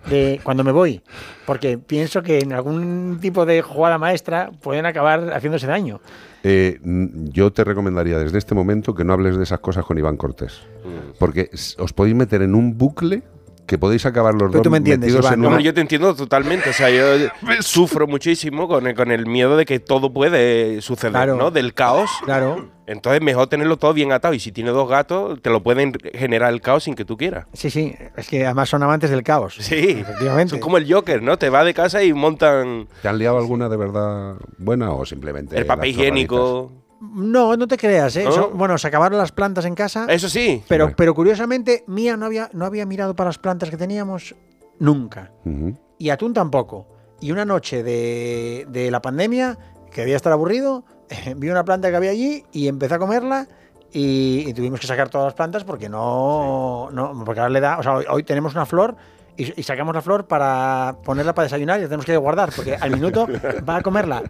de 0.09 0.41
cuando 0.43 0.65
me 0.65 0.73
voy, 0.73 1.03
porque 1.47 1.79
pienso 1.79 2.23
que 2.23 2.39
en 2.39 2.53
algún 2.53 3.19
tipo 3.21 3.45
de 3.45 3.63
jugada 3.63 3.99
maestra 3.99 4.51
pueden 4.63 4.87
acabar 4.87 5.33
haciéndose 5.33 5.67
daño. 5.67 6.01
Eh, 6.43 6.79
yo 6.83 7.53
te 7.53 7.65
recomendaría 7.65 8.19
desde 8.19 8.39
este 8.39 8.55
momento 8.55 8.95
que 8.95 9.05
no 9.05 9.13
hables 9.13 9.37
de 9.37 9.43
esas 9.43 9.61
cosas 9.61 9.85
con 9.85 9.99
Iván 9.99 10.17
Cortés. 10.17 10.63
Mm. 10.85 11.19
Porque 11.19 11.51
os 11.79 11.93
podéis 11.93 12.15
meter 12.17 12.43
en 12.43 12.55
un 12.55 12.79
bucle 12.79 13.23
que 13.69 13.79
podéis 13.79 14.05
acabar 14.07 14.33
los 14.33 14.45
Pero 14.45 14.53
dos 14.55 14.63
tú 14.63 14.71
me 14.71 14.79
entiendes, 14.79 15.09
metidos 15.13 15.27
Iván, 15.27 15.35
en 15.35 15.41
¿no? 15.43 15.49
una- 15.51 15.61
yo 15.61 15.75
te 15.75 15.83
entiendo 15.83 16.15
totalmente. 16.17 16.71
O 16.71 16.73
sea, 16.73 16.89
yo 16.91 17.29
sufro 17.61 18.07
muchísimo 18.09 18.67
con 18.67 18.87
el, 18.87 18.95
con 18.97 19.13
el 19.13 19.27
miedo 19.27 19.57
de 19.59 19.67
que 19.67 19.79
todo 19.79 20.13
puede 20.13 20.81
suceder, 20.81 21.13
Claro. 21.13 21.37
¿no? 21.37 21.51
Del 21.51 21.75
caos. 21.75 22.11
Claro. 22.25 22.71
Entonces, 22.87 23.21
mejor 23.21 23.49
tenerlo 23.49 23.77
todo 23.77 23.93
bien 23.93 24.11
atado. 24.13 24.33
Y 24.33 24.41
si 24.41 24.51
tienes 24.51 24.73
dos 24.73 24.89
gatos, 24.89 25.43
te 25.43 25.51
lo 25.51 25.63
pueden 25.63 25.93
generar 26.15 26.51
el 26.55 26.63
caos 26.63 26.85
sin 26.85 26.95
que 26.95 27.05
tú 27.05 27.19
quieras. 27.19 27.47
Sí, 27.53 27.69
sí, 27.69 27.95
es 28.17 28.27
que 28.27 28.47
además 28.47 28.71
son 28.71 28.83
amantes 28.83 29.11
del 29.11 29.23
caos. 29.23 29.57
Sí, 29.61 29.99
efectivamente. 30.01 30.53
son 30.53 30.61
como 30.61 30.79
el 30.79 30.91
Joker, 30.91 31.23
¿no? 31.23 31.37
Te 31.37 31.51
va 31.51 31.63
de 31.65 31.75
casa 31.75 32.03
y 32.03 32.15
montan 32.15 32.89
¿Te 33.03 33.09
han 33.09 33.19
liado 33.19 33.37
alguna 33.37 33.69
de 33.69 33.77
verdad 33.77 34.37
buena 34.57 34.91
o 34.93 35.05
simplemente 35.05 35.59
el 35.59 35.67
papel 35.67 35.95
chorraditas? 35.95 36.88
No, 37.01 37.57
no 37.57 37.69
te 37.69 37.77
creas, 37.77 38.17
¿eh? 38.17 38.25
¿No? 38.25 38.33
Son- 38.33 38.59
bueno, 38.59 38.77
se 38.79 38.89
acabaron 38.89 39.19
las 39.19 39.33
plantas 39.33 39.65
en 39.65 39.75
casa. 39.75 40.07
Eso 40.09 40.29
sí. 40.29 40.63
Pero, 40.69 40.93
pero 40.97 41.15
curiosamente, 41.15 41.85
Mía 41.87 42.17
no 42.17 42.27
había, 42.27 42.51
no 42.53 42.65
había 42.65 42.87
mirado 42.87 43.15
para 43.15 43.29
las 43.29 43.39
plantas 43.39 43.71
que 43.71 43.77
teníamos 43.77 44.35
nunca. 44.79 45.31
Ujú. 45.45 45.75
Y 45.99 46.11
Atún 46.11 46.35
tampoco. 46.35 46.87
Y 47.21 47.33
una 47.33 47.45
noche 47.45 47.83
de, 47.83 48.67
de 48.69 48.91
la 48.91 49.01
pandemia, 49.03 49.57
que 49.93 50.01
debía 50.03 50.17
estar 50.17 50.33
aburrido, 50.33 50.85
vi 51.37 51.51
una 51.51 51.65
planta 51.65 51.91
que 51.91 51.97
había 51.97 52.11
allí 52.11 52.45
y 52.53 52.69
empecé 52.69 52.95
a 52.95 52.99
comerla. 52.99 53.47
Y, 53.91 54.45
y 54.47 54.53
tuvimos 54.53 54.81
que 54.81 54.87
sacar 54.87 55.09
todas 55.09 55.25
las 55.29 55.35
plantas 55.35 55.65
porque 55.65 55.89
no, 55.89 56.91
no 56.93 57.23
porque 57.25 57.41
ahora 57.41 57.49
le 57.51 57.61
da, 57.61 57.79
o 57.79 57.83
sea, 57.83 57.95
hoy, 57.95 58.05
hoy 58.11 58.23
tenemos 58.23 58.53
una 58.55 58.67
flor 58.67 58.97
y, 59.35 59.59
y 59.59 59.63
sacamos 59.63 59.95
la 59.95 60.03
flor 60.03 60.27
para 60.27 60.97
ponerla 61.05 61.35
para 61.35 61.45
desayunar 61.45 61.79
y 61.79 61.83
la 61.85 61.89
tenemos 61.89 62.05
que 62.05 62.15
guardar 62.19 62.51
porque 62.55 62.75
al 62.75 62.91
minuto 62.91 63.27
va 63.69 63.77
a 63.77 63.81
comerla. 63.81 64.23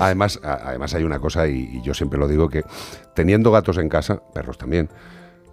Además, 0.00 0.40
además 0.42 0.94
hay 0.94 1.04
una 1.04 1.18
cosa, 1.18 1.46
y, 1.46 1.68
y 1.72 1.82
yo 1.82 1.94
siempre 1.94 2.18
lo 2.18 2.28
digo, 2.28 2.48
que 2.48 2.62
teniendo 3.14 3.50
gatos 3.50 3.78
en 3.78 3.88
casa, 3.88 4.22
perros 4.32 4.58
también, 4.58 4.88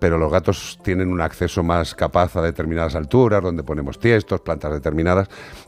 pero 0.02 0.18
los 0.18 0.32
gatos 0.32 0.80
tienen 0.84 1.11
un 1.11 1.22
acceso 1.22 1.61
más 1.61 1.94
capaz 1.94 2.36
a 2.36 2.41
determinadas 2.41 2.95
alturas, 2.95 3.44
donde 3.44 3.61
ponemos 3.61 3.99
tiestos, 3.99 4.41
plantas 4.41 4.72
determinadas, 4.73 5.28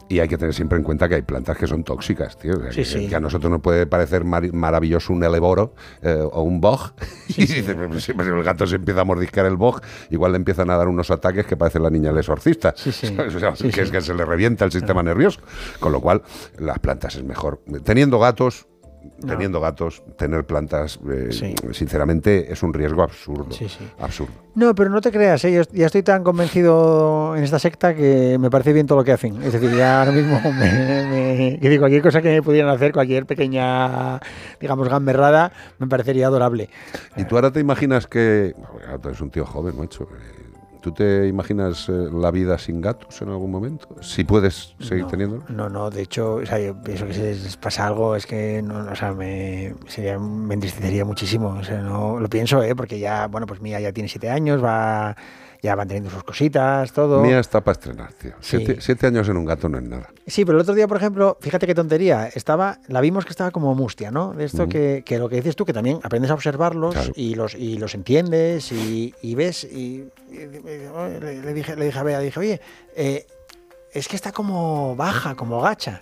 y 0.09 0.19
hay 0.19 0.27
que 0.27 0.39
tener 0.39 0.55
siempre 0.55 0.79
en 0.79 0.83
cuenta 0.83 1.07
que 1.07 1.13
hay 1.13 1.21
plantas 1.21 1.55
que 1.55 1.67
son 1.67 1.83
tóxicas, 1.83 2.35
tío. 2.39 2.55
Sí, 2.71 2.77
que, 2.77 2.83
sí. 2.85 3.07
que 3.07 3.15
a 3.15 3.19
nosotros 3.19 3.51
nos 3.51 3.61
puede 3.61 3.85
parecer 3.85 4.23
maravilloso 4.25 5.13
un 5.13 5.23
eleboro 5.23 5.75
eh, 6.01 6.17
o 6.31 6.41
un 6.41 6.59
bog, 6.59 6.93
y 7.29 7.41
dices, 7.45 7.75
"Pero 7.77 7.99
si 7.99 8.13
pero 8.13 8.35
el 8.39 8.43
gato 8.43 8.65
se 8.65 8.77
empieza 8.77 9.01
a 9.01 9.05
mordiscar 9.05 9.45
el 9.45 9.55
bog, 9.55 9.81
igual 10.09 10.31
le 10.31 10.37
empiezan 10.37 10.71
a 10.71 10.77
dar 10.77 10.87
unos 10.87 11.11
ataques 11.11 11.45
que 11.45 11.55
parece 11.55 11.77
la 11.79 11.91
niña 11.91 12.09
del 12.09 12.17
exorcista, 12.17 12.73
¿sabes? 12.75 13.35
O 13.35 13.39
sea, 13.39 13.55
Sí, 13.55 13.69
que 13.69 13.81
es 13.81 13.89
sí. 13.89 13.91
que 13.91 14.01
se 14.01 14.15
le 14.15 14.25
revienta 14.25 14.65
el 14.65 14.71
sistema 14.71 15.03
nervioso, 15.03 15.41
con 15.79 15.91
lo 15.91 16.01
cual 16.01 16.23
las 16.57 16.79
plantas 16.79 17.15
es 17.15 17.23
mejor. 17.23 17.61
Teniendo 17.83 18.17
gatos, 18.17 18.65
No. 19.21 19.27
teniendo 19.33 19.59
gatos, 19.61 20.03
tener 20.17 20.45
plantas, 20.45 20.99
eh, 21.09 21.27
Sí. 21.31 21.55
sinceramente, 21.73 22.51
es 22.51 22.61
un 22.63 22.73
riesgo 22.73 23.03
absurdo. 23.03 23.51
Sí, 23.51 23.67
sí. 23.69 23.87
Absurdo. 23.99 24.33
No, 24.55 24.75
pero 24.75 24.89
no 24.89 25.01
te 25.01 25.11
creas, 25.11 25.43
¿eh? 25.45 25.51
yo 25.53 25.61
ya 25.71 25.85
estoy 25.87 26.03
tan 26.03 26.23
convencido 26.23 27.35
en 27.35 27.43
esta 27.43 27.57
secta 27.59 27.95
que 27.95 28.37
me 28.39 28.49
parece 28.49 28.71
bien 28.73 28.85
todo 28.85 28.99
lo 28.99 29.03
que 29.03 29.11
hacen. 29.11 29.41
Es 29.43 29.53
decir, 29.53 29.71
ya 29.75 29.99
ahora 29.99 30.11
mismo 30.11 30.39
me, 30.59 31.59
me- 31.61 31.79
cualquier 31.79 32.01
cosa 32.01 32.21
que 32.21 32.41
pudieran 32.43 32.69
hacer, 32.69 32.91
cualquier 32.93 33.25
pequeña, 33.25 34.19
digamos, 34.59 34.87
gamberrada, 34.89 35.51
me 35.79 35.87
parecería 35.87 36.27
adorable. 36.27 36.69
Y 37.17 37.25
tú 37.25 37.35
ahora 37.35 37.51
te 37.51 37.59
imaginas 37.59 38.07
que. 38.07 38.53
bueno, 38.57 38.99
tú 38.99 39.09
eres 39.09 39.21
un 39.21 39.29
tío 39.31 39.45
joven, 39.45 39.75
macho. 39.77 40.03
eh, 40.03 40.42
¿Tú 40.83 40.91
te 40.91 41.29
imaginas 41.29 41.87
eh, 41.87 42.09
la 42.11 42.29
vida 42.29 42.57
sin 42.57 42.81
gatos 42.81 43.21
en 43.21 43.29
algún 43.29 43.49
momento? 43.49 43.87
Si 44.01 44.25
puedes 44.25 44.75
seguir 44.81 45.05
teniendo. 45.05 45.41
No, 45.47 45.69
no, 45.69 45.89
de 45.89 46.01
hecho, 46.01 46.35
o 46.35 46.45
sea, 46.45 46.59
yo 46.59 46.75
pienso 46.83 47.07
que 47.07 47.13
si 47.13 47.21
les 47.21 47.55
pasa 47.55 47.87
algo 47.87 48.17
es 48.17 48.25
que, 48.25 48.61
no, 48.61 48.91
o 48.91 48.95
sea, 48.95 49.13
me, 49.13 49.75
sería, 49.87 50.19
me 50.19 50.55
entristecería 50.55 51.05
muchísimo. 51.05 51.55
O 51.57 51.63
sea, 51.63 51.79
no, 51.79 52.19
lo 52.19 52.27
pienso, 52.27 52.61
¿eh? 52.61 52.75
Porque 52.75 52.99
ya, 52.99 53.27
bueno, 53.27 53.47
pues 53.47 53.61
Mía 53.61 53.79
ya 53.79 53.93
tiene 53.93 54.09
siete 54.09 54.29
años, 54.29 54.61
va, 54.61 55.15
ya 55.63 55.73
van 55.75 55.87
teniendo 55.87 56.09
sus 56.11 56.23
cositas, 56.25 56.91
todo. 56.91 57.21
Mía 57.21 57.39
está 57.39 57.61
para 57.61 57.71
estrenar, 57.73 58.11
tío. 58.13 58.33
Sí. 58.41 58.57
Siete, 58.57 58.77
siete 58.81 59.07
años 59.07 59.27
en 59.29 59.37
un 59.37 59.45
gato 59.45 59.69
no 59.69 59.77
es 59.77 59.83
nada. 59.85 60.09
Sí, 60.27 60.43
pero 60.43 60.57
el 60.57 60.61
otro 60.61 60.75
día, 60.75 60.87
por 60.89 60.97
ejemplo, 60.97 61.37
fíjate 61.39 61.65
qué 61.65 61.73
tontería, 61.73 62.27
estaba, 62.27 62.79
la 62.89 62.99
vimos 62.99 63.23
que 63.23 63.31
estaba 63.31 63.49
como 63.51 63.73
mustia, 63.73 64.11
¿no? 64.11 64.33
De 64.33 64.43
esto 64.43 64.67
que, 64.67 65.03
que 65.05 65.17
lo 65.17 65.29
que 65.29 65.37
dices 65.37 65.55
tú, 65.55 65.63
que 65.65 65.71
también 65.73 65.99
aprendes 66.03 66.29
a 66.31 66.33
observarlos 66.33 66.93
Claro. 66.93 67.13
y 67.15 67.35
los 67.35 67.55
y 67.55 67.77
los 67.77 67.95
entiendes 67.95 68.71
y, 68.73 69.15
y 69.21 69.35
ves 69.35 69.63
y, 69.63 70.09
y- 70.29 70.35
y- 70.35 71.19
le, 71.21 71.53
dije 71.53 71.75
le 71.77 71.85
dije 71.85 71.97
a 71.99 72.03
Bea, 72.03 72.19
dije, 72.19 72.39
oye, 72.39 72.61
eh, 72.95 73.25
es 73.93 74.07
que 74.09 74.17
está 74.17 74.33
como 74.33 74.95
baja, 74.97 75.33
como 75.35 75.61
gacha. 75.61 76.01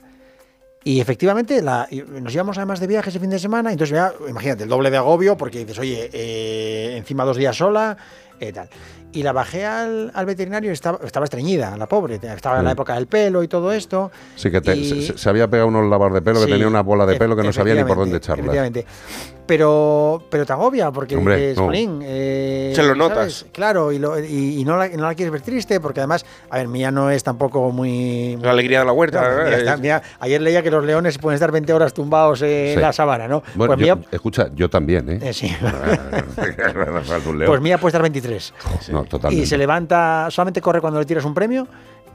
Y 0.83 0.99
efectivamente 0.99 1.61
la, 1.61 1.87
nos 2.21 2.33
íbamos 2.33 2.57
además 2.57 2.79
de 2.79 2.87
viaje 2.87 3.11
ese 3.11 3.19
fin 3.19 3.29
de 3.29 3.37
semana, 3.37 3.71
entonces 3.71 3.95
ya, 3.95 4.11
imagínate, 4.27 4.63
el 4.63 4.69
doble 4.69 4.89
de 4.89 4.97
agobio, 4.97 5.37
porque 5.37 5.59
dices, 5.59 5.77
oye, 5.77 6.09
eh, 6.11 6.97
encima 6.97 7.23
dos 7.25 7.37
días 7.37 7.55
sola, 7.55 7.95
eh, 8.39 8.51
tal. 8.51 8.67
Y 9.13 9.23
la 9.23 9.33
bajé 9.33 9.65
al, 9.65 10.09
al 10.13 10.25
veterinario 10.25 10.69
y 10.69 10.73
estaba, 10.73 10.99
estaba 11.03 11.25
estreñida, 11.25 11.75
la 11.75 11.85
pobre, 11.87 12.15
estaba 12.15 12.59
en 12.59 12.63
la 12.63 12.69
Mm. 12.69 12.73
época 12.73 12.95
del 12.95 13.07
pelo 13.07 13.43
y 13.43 13.47
todo 13.49 13.71
esto. 13.73 14.09
Sí, 14.35 14.49
que 14.49 14.61
te- 14.61 14.75
Y- 14.77 15.11
se, 15.17 15.29
había 15.29 15.49
pegado 15.49 15.67
unos 15.67 15.89
lavas 15.89 16.13
de 16.13 16.21
pelo, 16.21 16.39
que 16.39 16.45
Sí, 16.45 16.51
tenía 16.51 16.67
una 16.67 16.81
bola 16.81 17.05
de 17.05 17.17
pelo 17.17 17.35
que 17.35 17.43
no 17.43 17.51
sabía 17.51 17.75
ni 17.75 17.83
por 17.83 17.97
dónde 17.97 18.17
efectivamente, 18.17 18.79
echarla. 18.81 19.40
Pero, 19.51 20.23
pero 20.29 20.45
te 20.45 20.53
agobia 20.53 20.91
porque 20.91 21.17
Hombre, 21.17 21.35
dices, 21.35 21.57
no. 21.57 21.65
"Jolín, 21.65 21.99
eh, 22.03 22.71
Se 22.73 22.81
lo 22.83 22.87
¿sabes? 22.95 22.97
notas. 22.97 23.45
Claro, 23.51 23.91
y, 23.91 23.99
lo- 23.99 24.17
y- 24.17 24.61
y 24.61 24.63
no, 24.63 24.77
la, 24.77 24.87
no 24.87 25.03
la 25.07 25.13
quieres 25.13 25.29
ver 25.33 25.41
triste 25.41 25.81
porque 25.81 25.99
además, 25.99 26.25
a 26.49 26.55
ver, 26.55 26.69
Mía 26.69 26.89
no 26.89 27.09
es 27.11 27.21
tampoco 27.21 27.69
muy... 27.69 28.37
La 28.41 28.51
alegría 28.51 28.79
de 28.79 28.85
la 28.85 28.93
huerta. 28.93 29.19
Claro. 29.19 29.43
Mía 29.49 29.57
está- 29.57 29.75
Mía- 29.75 30.01
ayer 30.21 30.39
leía 30.41 30.63
que 30.63 30.71
los 30.71 30.85
leones 30.85 31.17
pueden 31.17 31.33
estar 31.35 31.51
20 31.51 31.73
horas 31.73 31.93
tumbados 31.93 32.41
en 32.43 32.75
Sí. 32.75 32.79
la 32.79 32.93
sabana, 32.93 33.27
¿no? 33.27 33.43
Bueno, 33.55 33.73
pues, 33.75 33.85
yo- 33.87 33.95
Mía, 33.97 34.05
escucha, 34.09 34.47
yo 34.55 34.69
también, 34.69 35.09
¿eh? 35.09 35.19
eh, 35.21 35.33
sí. 35.33 35.53
León. 35.61 37.45
pues 37.45 37.61
Mía 37.61 37.77
puede 37.77 37.89
estar 37.89 38.01
23. 38.01 38.53
No, 38.89 39.03
totalmente. 39.03 39.43
Y 39.43 39.45
se 39.45 39.57
levanta, 39.57 40.27
solamente 40.29 40.61
corre 40.61 40.79
cuando 40.79 40.97
le 40.97 41.05
tiras 41.05 41.25
un 41.25 41.33
premio, 41.33 41.67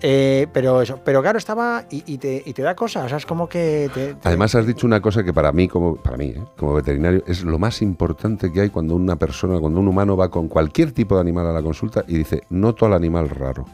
eh, 0.03 0.47
pero 0.53 0.83
eso, 0.83 1.01
pero 1.03 1.23
claro, 1.23 1.39
estaba 1.39 1.85
y, 1.91 2.03
y 2.13 2.19
te, 2.19 2.43
y 2.45 2.53
te 2.53 2.61
da 2.61 2.75
cosas, 2.77 3.07
o 3.07 3.09
sea, 3.09 3.17
es 3.17 3.25
como 3.25 3.49
que 3.49 3.91
te, 3.95 4.13
te- 4.13 4.29
Además 4.29 4.55
has 4.55 4.67
dicho 4.67 4.87
una 4.87 5.01
cosa 5.01 5.25
que 5.25 5.33
para 5.33 5.53
mí, 5.53 5.69
como 5.69 5.97
para 5.97 6.19
mí, 6.19 6.35
¿eh? 6.37 6.43
como 6.59 6.75
veterinario, 6.75 7.23
es 7.27 7.43
lo 7.43 7.59
más 7.59 7.83
importante 7.83 8.53
que 8.53 8.61
hay 8.61 8.71
cuando 8.71 8.95
una 8.95 9.17
persona, 9.17 9.59
cuando 9.59 9.81
un 9.81 9.89
humano 9.89 10.17
va 10.17 10.31
con 10.31 10.49
cualquier 10.49 10.93
tipo 10.93 11.17
de 11.17 11.21
animal 11.21 11.47
a 11.47 11.53
la 11.53 11.63
consulta 11.63 12.05
y 12.07 12.17
dice, 12.17 12.45
noto 12.51 12.87
al 12.87 12.93
animal 12.93 13.29
raro. 13.29 13.67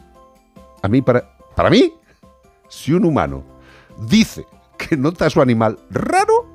A 0.81 0.87
mí, 0.87 1.01
para, 1.01 1.37
para 1.55 1.69
mí, 1.69 1.93
si 2.67 2.93
un 2.93 3.05
humano 3.05 3.43
dice 4.09 4.45
que 4.77 4.97
nota 4.97 5.27
a 5.27 5.29
su 5.29 5.39
animal 5.39 5.77
raro, 5.91 6.47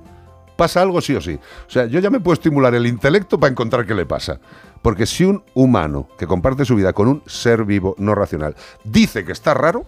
pasa 0.56 0.82
algo 0.82 1.00
sí 1.00 1.14
o 1.14 1.20
sí. 1.20 1.38
O 1.66 1.70
sea, 1.70 1.86
yo 1.86 2.00
ya 2.00 2.10
me 2.10 2.18
puedo 2.18 2.34
estimular 2.34 2.74
el 2.74 2.86
intelecto 2.86 3.38
para 3.38 3.52
encontrar 3.52 3.86
qué 3.86 3.94
le 3.94 4.04
pasa. 4.04 4.40
Porque 4.82 5.06
si 5.06 5.24
un 5.24 5.44
humano 5.54 6.08
que 6.18 6.26
comparte 6.26 6.64
su 6.64 6.74
vida 6.74 6.92
con 6.92 7.06
un 7.06 7.22
ser 7.26 7.64
vivo 7.64 7.94
no 7.98 8.14
racional 8.14 8.56
dice 8.84 9.24
que 9.24 9.32
está 9.32 9.54
raro 9.54 9.84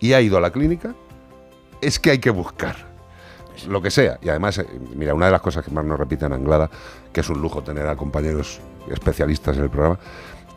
y 0.00 0.12
ha 0.12 0.20
ido 0.20 0.36
a 0.36 0.40
la 0.40 0.50
clínica, 0.50 0.94
es 1.80 1.98
que 1.98 2.10
hay 2.10 2.18
que 2.18 2.30
buscar 2.30 2.85
lo 3.68 3.80
que 3.80 3.90
sea. 3.90 4.18
Y 4.22 4.28
además, 4.28 4.58
eh, 4.58 4.66
mira, 4.94 5.14
una 5.14 5.26
de 5.26 5.32
las 5.32 5.40
cosas 5.40 5.64
que 5.64 5.70
más 5.70 5.84
nos 5.84 5.98
repiten 5.98 6.32
Anglada, 6.32 6.70
que 7.12 7.20
es 7.20 7.28
un 7.28 7.40
lujo 7.40 7.62
tener 7.62 7.86
a 7.86 7.96
compañeros 7.96 8.60
especialistas 8.90 9.56
en 9.56 9.64
el 9.64 9.70
programa, 9.70 9.98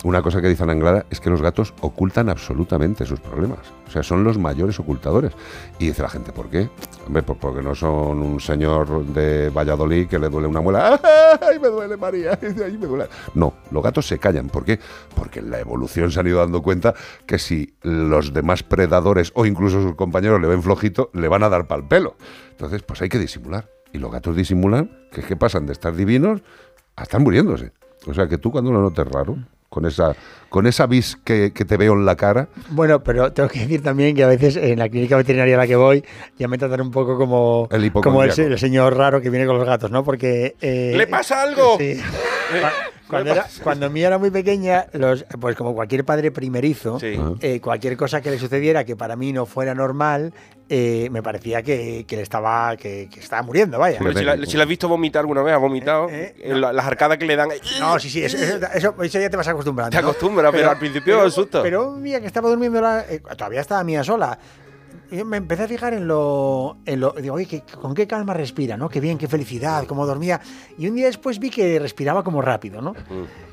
una 0.05 0.21
cosa 0.21 0.41
que 0.41 0.47
dicen 0.47 0.69
Anglada 0.69 1.05
es 1.09 1.19
que 1.19 1.29
los 1.29 1.41
gatos 1.41 1.73
ocultan 1.81 2.29
absolutamente 2.29 3.05
sus 3.05 3.19
problemas. 3.19 3.59
O 3.85 3.91
sea, 3.91 4.01
son 4.01 4.23
los 4.23 4.37
mayores 4.37 4.79
ocultadores. 4.79 5.33
Y 5.77 5.87
dice 5.87 6.01
la 6.01 6.09
gente, 6.09 6.31
¿por 6.31 6.49
qué? 6.49 6.69
Hombre, 7.05 7.21
pues 7.23 7.37
porque 7.37 7.61
no 7.61 7.75
son 7.75 8.21
un 8.21 8.39
señor 8.39 9.05
de 9.07 9.49
Valladolid 9.49 10.07
que 10.07 10.17
le 10.17 10.29
duele 10.29 10.47
una 10.47 10.61
muela. 10.61 11.01
¡Ay, 11.41 11.59
me 11.59 11.67
duele 11.67 11.97
María! 11.97 12.39
¡Ay, 12.41 12.77
me 12.77 12.87
duele! 12.87 13.07
No, 13.33 13.55
los 13.71 13.83
gatos 13.83 14.07
se 14.07 14.19
callan. 14.19 14.47
¿Por 14.47 14.63
qué? 14.63 14.79
Porque 15.15 15.39
en 15.39 15.51
la 15.51 15.59
evolución 15.59 16.11
se 16.11 16.21
han 16.21 16.27
ido 16.27 16.39
dando 16.39 16.61
cuenta 16.61 16.93
que 17.25 17.37
si 17.37 17.75
los 17.81 18.33
demás 18.33 18.63
predadores 18.63 19.33
o 19.35 19.45
incluso 19.45 19.81
sus 19.81 19.95
compañeros 19.95 20.39
le 20.39 20.47
ven 20.47 20.63
flojito, 20.63 21.09
le 21.13 21.27
van 21.27 21.43
a 21.43 21.49
dar 21.49 21.67
pal 21.67 21.87
pelo. 21.89 22.15
Entonces, 22.51 22.83
pues 22.83 23.01
hay 23.01 23.09
que 23.09 23.19
disimular. 23.19 23.69
Y 23.91 23.97
los 23.97 24.11
gatos 24.11 24.35
disimulan, 24.35 24.91
que 25.11 25.21
es 25.21 25.27
que 25.27 25.35
pasan 25.35 25.65
de 25.65 25.73
estar 25.73 25.93
divinos 25.93 26.41
a 26.95 27.03
estar 27.03 27.19
muriéndose. 27.19 27.73
O 28.07 28.13
sea 28.13 28.27
que 28.27 28.37
tú 28.37 28.51
cuando 28.51 28.71
lo 28.71 28.81
notes 28.81 29.05
raro, 29.05 29.37
con 29.69 29.85
esa, 29.85 30.15
con 30.49 30.65
esa 30.65 30.87
vis 30.87 31.17
que, 31.23 31.53
que 31.53 31.63
te 31.63 31.77
veo 31.77 31.93
en 31.93 32.05
la 32.05 32.15
cara, 32.15 32.47
Bueno, 32.69 33.03
pero 33.03 33.31
tengo 33.31 33.49
que 33.49 33.59
decir 33.59 33.83
también 33.83 34.15
que 34.15 34.23
a 34.23 34.27
veces 34.27 34.55
en 34.57 34.79
la 34.79 34.89
clínica 34.89 35.15
veterinaria 35.15 35.55
a 35.55 35.59
la 35.59 35.67
que 35.67 35.75
voy 35.75 36.03
ya 36.37 36.47
me 36.47 36.57
tratan 36.57 36.81
un 36.81 36.91
poco 36.91 37.17
como 37.17 37.67
El 37.71 37.91
como 37.91 38.23
el, 38.23 38.31
el 38.37 38.59
señor 38.59 38.97
raro 38.97 39.21
que 39.21 39.29
viene 39.29 39.45
con 39.45 39.57
los 39.57 39.65
gatos, 39.65 39.91
¿no? 39.91 40.03
Porque 40.03 40.55
eh, 40.59 40.93
¿Le 40.97 41.07
pasa 41.07 41.43
algo? 41.43 41.77
Sí. 41.77 42.01
Cua- 43.09 43.23
Cuando, 43.23 43.31
era, 43.31 43.47
cuando 43.63 43.89
Mía 43.89 44.05
era 44.07 44.17
muy 44.19 44.29
pequeña, 44.29 44.85
los, 44.93 45.25
pues 45.41 45.55
como 45.55 45.73
cualquier 45.73 46.05
padre 46.05 46.29
primerizo, 46.31 46.99
Sí. 46.99 47.19
eh, 47.41 47.59
cualquier 47.59 47.97
cosa 47.97 48.21
que 48.21 48.29
le 48.29 48.37
sucediera 48.37 48.83
que 48.85 48.95
para 48.95 49.15
mí 49.15 49.33
no 49.33 49.47
fuera 49.47 49.73
normal, 49.73 50.31
eh, 50.69 51.09
me 51.11 51.23
parecía 51.23 51.63
que, 51.63 52.05
que 52.07 52.15
le 52.17 52.21
estaba 52.21 52.77
que, 52.77 53.09
que 53.11 53.19
estaba 53.19 53.41
muriendo, 53.41 53.79
vaya. 53.79 53.97
Hombre, 53.97 54.13
si, 54.15 54.23
la, 54.23 54.45
si 54.45 54.57
la 54.57 54.63
has 54.63 54.69
visto 54.69 54.87
vomitar 54.87 55.21
alguna 55.21 55.41
vez, 55.41 55.55
ha 55.55 55.57
vomitado. 55.57 56.07
en 56.11 56.61
la- 56.61 56.71
las 56.71 56.85
arcadas 56.85 57.17
que 57.17 57.25
le 57.25 57.35
dan. 57.35 57.49
No, 57.79 57.97
sí, 57.99 58.11
sí, 58.11 58.23
eso, 58.23 58.37
eso, 58.37 58.59
eso- 58.75 58.95
eso 59.03 59.19
ya 59.19 59.29
te 59.31 59.37
vas 59.37 59.47
acostumbrando. 59.47 59.89
Te 59.89 59.99
¿no? 60.03 60.09
acostumbras, 60.09 60.51
pero 60.51 60.69
al 60.69 60.77
principio 60.77 61.15
pero, 61.15 61.27
asusta. 61.27 61.63
Pero 61.63 61.89
un 61.93 62.03
día 62.03 62.21
que 62.21 62.27
estaba 62.27 62.47
durmiendo, 62.49 62.79
la- 62.79 63.01
eh, 63.09 63.21
todavía 63.35 63.61
estaba 63.61 63.83
Mía 63.83 64.03
sola. 64.03 64.37
Yo 65.11 65.25
me 65.25 65.37
empecé 65.37 65.63
a 65.63 65.67
fijar 65.67 65.93
en 65.93 66.07
lo, 66.07 66.77
en 66.85 66.99
lo 66.99 67.11
digo, 67.13 67.35
oye, 67.35 67.45
que- 67.45 67.61
con 67.81 67.93
qué 67.93 68.07
calma 68.07 68.33
respira, 68.33 68.77
¿no? 68.77 68.89
Qué 68.89 68.99
bien, 68.99 69.17
qué 69.17 69.27
felicidad, 69.27 69.85
cómo 69.85 70.05
dormía. 70.05 70.39
Y 70.77 70.87
un 70.87 70.95
día 70.95 71.07
después 71.07 71.39
vi 71.39 71.49
que 71.49 71.79
respiraba 71.79 72.23
como 72.23 72.41
rápido, 72.41 72.81
¿no? 72.81 72.93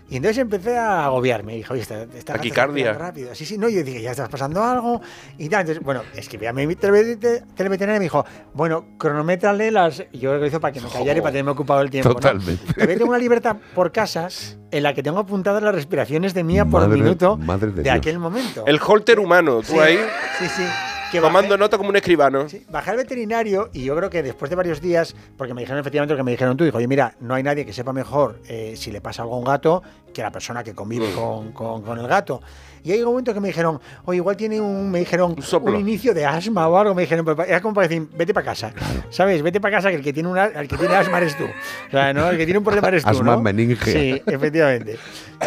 Y 0.09 0.17
entonces 0.17 0.39
empecé 0.39 0.77
a 0.79 1.07
agobiarme. 1.07 1.55
Dije, 1.57 1.73
oye, 1.73 1.83
esta, 1.83 2.03
esta 2.03 2.35
Taquicardia. 2.35 2.93
rápido. 2.93 3.35
Sí, 3.35 3.45
sí, 3.45 3.59
no, 3.59 3.69
yo 3.69 3.83
dije, 3.83 4.01
ya 4.01 4.13
estás 4.13 4.29
pasando 4.29 4.63
algo. 4.63 5.01
Y 5.37 5.49
tal. 5.49 5.63
Entonces, 5.63 5.83
bueno, 5.83 6.03
escribí 6.15 6.47
a 6.47 6.53
mi 6.53 6.65
tele- 6.77 7.17
te- 7.17 7.41
televeterinaria 7.57 7.97
y 7.97 7.99
me 7.99 8.05
dijo, 8.05 8.25
bueno, 8.55 8.85
cronométrale 8.99 9.73
las. 9.73 10.05
y 10.13 10.19
Yo 10.21 10.31
creo 10.31 10.35
que 10.35 10.41
lo 10.43 10.47
hizo 10.47 10.61
para 10.61 10.73
que 10.73 10.81
me 10.81 10.89
callara 10.89 11.19
y 11.19 11.23
para 11.23 11.33
tenerme 11.33 11.51
ocupado 11.51 11.81
el 11.81 11.91
tiempo. 11.91 12.11
¿no? 12.11 12.15
Totalmente. 12.15 12.73
Todavía 12.73 12.97
tengo 12.99 13.11
una 13.11 13.19
libertad 13.19 13.57
por 13.75 13.91
casa 13.91 14.29
en 14.71 14.83
la 14.85 14.95
que 14.95 15.03
tengo 15.03 15.19
apuntadas 15.19 15.61
las 15.63 15.75
respiraciones 15.75 16.35
de 16.35 16.45
mía 16.45 16.65
por 16.65 16.83
Madre- 16.83 17.01
minuto 17.03 17.37
madre 17.37 17.73
de 17.73 17.83
de, 17.83 17.91
aquel 17.91 18.21
momento. 18.21 18.65
El 18.65 18.79
holter 18.87 19.19
humano, 19.19 19.57
tú 19.63 19.73
Sí, 19.73 19.79
ahí 19.81 19.99
Sí, 20.39 20.47
sí. 20.57 20.63
Que 21.11 21.21
tomando 21.21 21.57
nota 21.57 21.77
como 21.79 21.91
un 21.91 21.97
escribano. 21.97 22.47
Bajé 22.69 22.91
al 22.91 22.97
veterinario 22.97 23.71
y 23.73 23.85
yo 23.85 23.95
creo 23.97 24.11
que 24.11 24.23
después 24.23 24.51
de 24.51 24.57
varios 24.57 24.81
días, 24.81 25.15
porque 25.37 25.55
me 25.55 25.61
dijeron 25.63 25.79
efectivamente 25.81 26.15
lo 26.15 26.19
que 26.19 26.25
me 26.25 26.33
dijeron 26.33 26.57
tú, 26.57 26.65
dijo, 26.65 26.77
oye, 26.79 26.89
mira, 26.89 27.15
no 27.21 27.35
hay 27.35 27.43
nadie 27.43 27.65
que 27.65 27.73
sepa 27.73 27.93
mejor 27.93 28.41
eh, 28.49 28.75
si 28.77 28.91
le 28.91 29.01
pasa 29.01 29.23
algo 29.23 29.35
a 29.37 29.39
un 29.39 29.45
gato 29.45 29.83
que 30.13 30.23
la 30.23 30.31
persona 30.33 30.65
que 30.65 30.75
convive 30.75 31.09
Mm. 31.09 31.15
con, 31.15 31.53
con- 31.53 31.83
con 31.83 31.99
el 31.99 32.09
gato. 32.09 32.41
Y 32.87 32.93
hay 32.93 33.01
un 33.01 33.07
momento 33.07 33.35
que 33.35 33.41
me 33.41 33.49
dijeron, 33.49 33.81
oye, 34.05 34.19
igual 34.19 34.37
tiene 34.37 34.61
un, 34.61 34.89
me 34.93 35.01
dijeron, 35.01 35.35
un, 35.61 35.77
inicio 35.77 36.15
de 36.15 36.25
asma 36.25 36.69
o 36.69 36.79
algo, 36.79 36.95
me 36.95 37.03
dijeron, 37.03 37.27
era 37.45 37.61
como 37.61 37.75
para 37.75 37.89
decir, 37.89 38.07
vete 38.17 38.33
para 38.33 38.47
casa, 38.47 38.73
¿sabes? 39.11 39.43
Vete 39.43 39.61
para 39.61 39.79
casa 39.79 39.91
que 39.91 39.97
el 39.97 40.05
que 40.05 40.13
tiene 40.13 40.29
una, 40.29 40.45
el 40.45 40.69
que 40.69 40.77
tiene 40.77 40.95
asma 40.95 41.19
eres 41.19 41.37
tú. 41.37 41.47
O 41.47 41.91
sea, 41.91 42.13
¿no? 42.13 42.31
El 42.31 42.37
que 42.37 42.45
tiene 42.45 42.59
un 42.59 42.65
problema 42.65 42.87
eres 42.87 43.03
tú, 43.03 43.09
Asma 43.09 43.35
¿no? 43.35 43.43
meninge. 43.43 43.91
Sí, 43.91 44.23
efectivamente. 44.25 44.99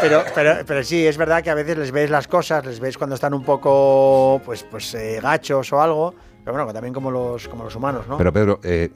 Pero, 0.02 0.22
pero, 0.36 0.56
pero 0.68 0.84
sí, 0.84 1.08
es 1.08 1.16
verdad 1.16 1.42
que 1.42 1.50
a 1.50 1.56
veces 1.56 1.78
les 1.78 1.92
ves 1.94 2.10
las 2.10 2.28
cosas, 2.28 2.66
les 2.66 2.82
ves 2.82 2.98
cuando 2.98 3.16
están 3.16 3.34
un 3.34 3.46
poco, 3.46 4.42
pues, 4.44 4.64
pues 4.64 4.94
eh, 4.96 5.22
gachos 5.24 5.72
o 5.72 5.82
algo. 5.82 6.14
Pero 6.44 6.58
bueno, 6.58 6.74
también 6.74 6.94
como 6.94 7.10
los, 7.10 7.48
como 7.48 7.64
los 7.64 7.74
humanos, 7.74 8.06
¿no? 8.06 8.18
Pero 8.18 8.34
Pedro, 8.34 8.60
eh, 8.64 8.90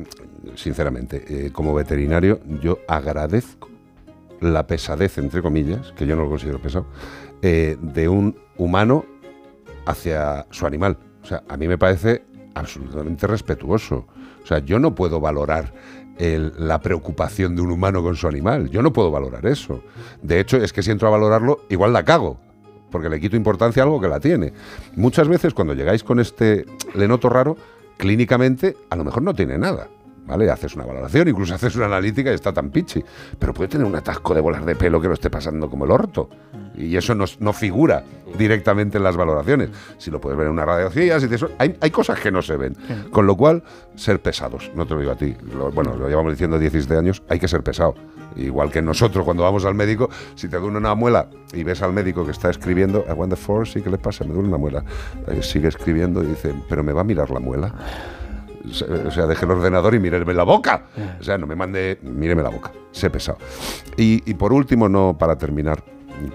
sinceramente, 0.55 1.23
eh, 1.29 1.51
como 1.53 1.73
veterinario, 1.73 2.41
yo 2.61 2.79
agradezco 2.89 3.72
la 4.43 4.67
pesadez, 4.67 5.17
entre 5.17 5.41
comillas, 5.41 5.91
que 5.93 6.05
yo 6.05 6.15
no 6.15 6.23
lo 6.23 6.29
considero 6.29 6.61
pesado, 6.61 6.85
eh, 7.41 7.77
de 7.81 8.07
un 8.07 8.37
humano 8.57 9.05
hacia 9.85 10.45
su 10.51 10.65
animal. 10.65 10.97
O 11.23 11.25
sea, 11.25 11.43
a 11.47 11.57
mí 11.57 11.67
me 11.67 11.77
parece 11.77 12.23
absolutamente 12.53 13.27
respetuoso. 13.27 14.07
O 14.43 14.45
sea, 14.45 14.59
yo 14.59 14.79
no 14.79 14.93
puedo 14.93 15.19
valorar 15.19 15.73
la 16.17 16.79
preocupación 16.79 17.55
de 17.55 17.61
un 17.61 17.71
humano 17.71 18.03
con 18.03 18.15
su 18.15 18.27
animal. 18.27 18.69
Yo 18.69 18.81
no 18.81 18.93
puedo 18.93 19.09
valorar 19.09 19.45
eso. 19.47 19.81
De 20.21 20.39
hecho, 20.39 20.57
es 20.57 20.71
que 20.71 20.83
si 20.83 20.91
entro 20.91 21.07
a 21.07 21.11
valorarlo, 21.11 21.61
igual 21.69 21.91
la 21.93 22.03
cago. 22.03 22.39
Porque 22.91 23.09
le 23.09 23.19
quito 23.19 23.35
importancia 23.35 23.81
a 23.81 23.85
algo 23.85 23.99
que 23.99 24.07
la 24.07 24.19
tiene. 24.19 24.53
Muchas 24.95 25.27
veces 25.27 25.53
cuando 25.53 25.73
llegáis 25.73 26.03
con 26.03 26.19
este 26.19 26.65
le 26.93 27.07
noto 27.07 27.29
raro, 27.29 27.57
clínicamente 27.97 28.77
a 28.91 28.95
lo 28.95 29.03
mejor 29.03 29.23
no 29.23 29.33
tiene 29.33 29.57
nada. 29.57 29.87
¿Vale? 30.25 30.49
Haces 30.49 30.73
una 30.75 30.85
valoración, 30.85 31.27
incluso 31.27 31.53
haces 31.53 31.75
una 31.75 31.87
analítica 31.87 32.31
y 32.31 32.35
está 32.35 32.53
tan 32.53 32.69
pichi. 32.69 33.03
Pero 33.37 33.53
puede 33.53 33.67
tener 33.67 33.85
un 33.85 33.95
atasco 33.95 34.33
de 34.33 34.39
bolas 34.39 34.65
de 34.65 34.75
pelo 34.75 35.01
que 35.01 35.07
lo 35.09 35.13
esté 35.15 35.29
pasando 35.29 35.69
como 35.69 35.83
el 35.85 35.91
orto. 35.91 36.29
Y 36.75 36.95
eso 36.95 37.13
no, 37.13 37.25
no 37.39 37.51
figura 37.53 38.03
directamente 38.37 38.97
en 38.97 39.03
las 39.03 39.17
valoraciones. 39.17 39.69
Si 39.97 40.09
lo 40.09 40.21
puedes 40.21 40.37
ver 40.37 40.47
en 40.47 40.53
una 40.53 40.65
radiografía, 40.65 41.19
si 41.19 41.27
te 41.27 41.35
hay, 41.59 41.75
hay 41.81 41.91
cosas 41.91 42.19
que 42.21 42.31
no 42.31 42.41
se 42.41 42.55
ven. 42.55 42.75
Con 43.11 43.27
lo 43.27 43.35
cual, 43.35 43.63
ser 43.95 44.21
pesados. 44.21 44.71
No 44.75 44.85
te 44.87 44.93
lo 44.93 45.01
digo 45.01 45.11
a 45.11 45.15
ti. 45.17 45.35
Lo- 45.53 45.71
bueno, 45.71 45.93
lo 45.95 46.07
llevamos 46.07 46.31
diciendo 46.31 46.57
17 46.57 46.95
años, 46.97 47.21
hay 47.27 47.37
que 47.39 47.47
ser 47.49 47.61
pesado. 47.61 47.93
Igual 48.37 48.71
que 48.71 48.81
nosotros 48.81 49.25
cuando 49.25 49.43
vamos 49.43 49.65
al 49.65 49.75
médico, 49.75 50.09
si 50.35 50.47
te 50.47 50.57
duele 50.57 50.77
una 50.77 50.95
muela 50.95 51.27
y 51.53 51.63
ves 51.63 51.81
al 51.83 51.91
médico 51.93 52.25
que 52.25 52.31
está 52.31 52.49
escribiendo, 52.49 53.03
want 53.15 53.29
the 53.31 53.35
force, 53.35 53.73
sí, 53.73 53.81
¿qué 53.81 53.89
le 53.91 53.97
pasa? 53.99 54.23
Me 54.23 54.33
duele 54.33 54.47
una 54.47 54.57
muela. 54.57 54.83
Eh, 55.27 55.43
sigue 55.43 55.67
escribiendo 55.67 56.23
y 56.23 56.27
dice, 56.27 56.55
pero 56.69 56.81
me 56.81 56.93
va 56.93 57.01
a 57.01 57.03
mirar 57.03 57.29
la 57.29 57.39
muela. 57.39 57.73
Se- 58.71 58.85
O 58.85 59.11
sea, 59.11 59.25
deje 59.25 59.45
el 59.45 59.51
ordenador 59.51 59.93
y 59.95 59.99
míreme 59.99 60.33
la 60.33 60.43
boca. 60.43 60.85
O 61.19 61.23
sea, 61.23 61.37
no 61.37 61.45
me 61.47 61.55
mande, 61.55 61.99
míreme 62.01 62.41
la 62.43 62.49
boca. 62.49 62.71
Sé 62.91 63.09
pesado. 63.09 63.37
Y, 63.97 64.21
y 64.29 64.33
por 64.35 64.53
último, 64.53 64.87
no 64.87 65.17
para 65.17 65.37
terminar, 65.37 65.83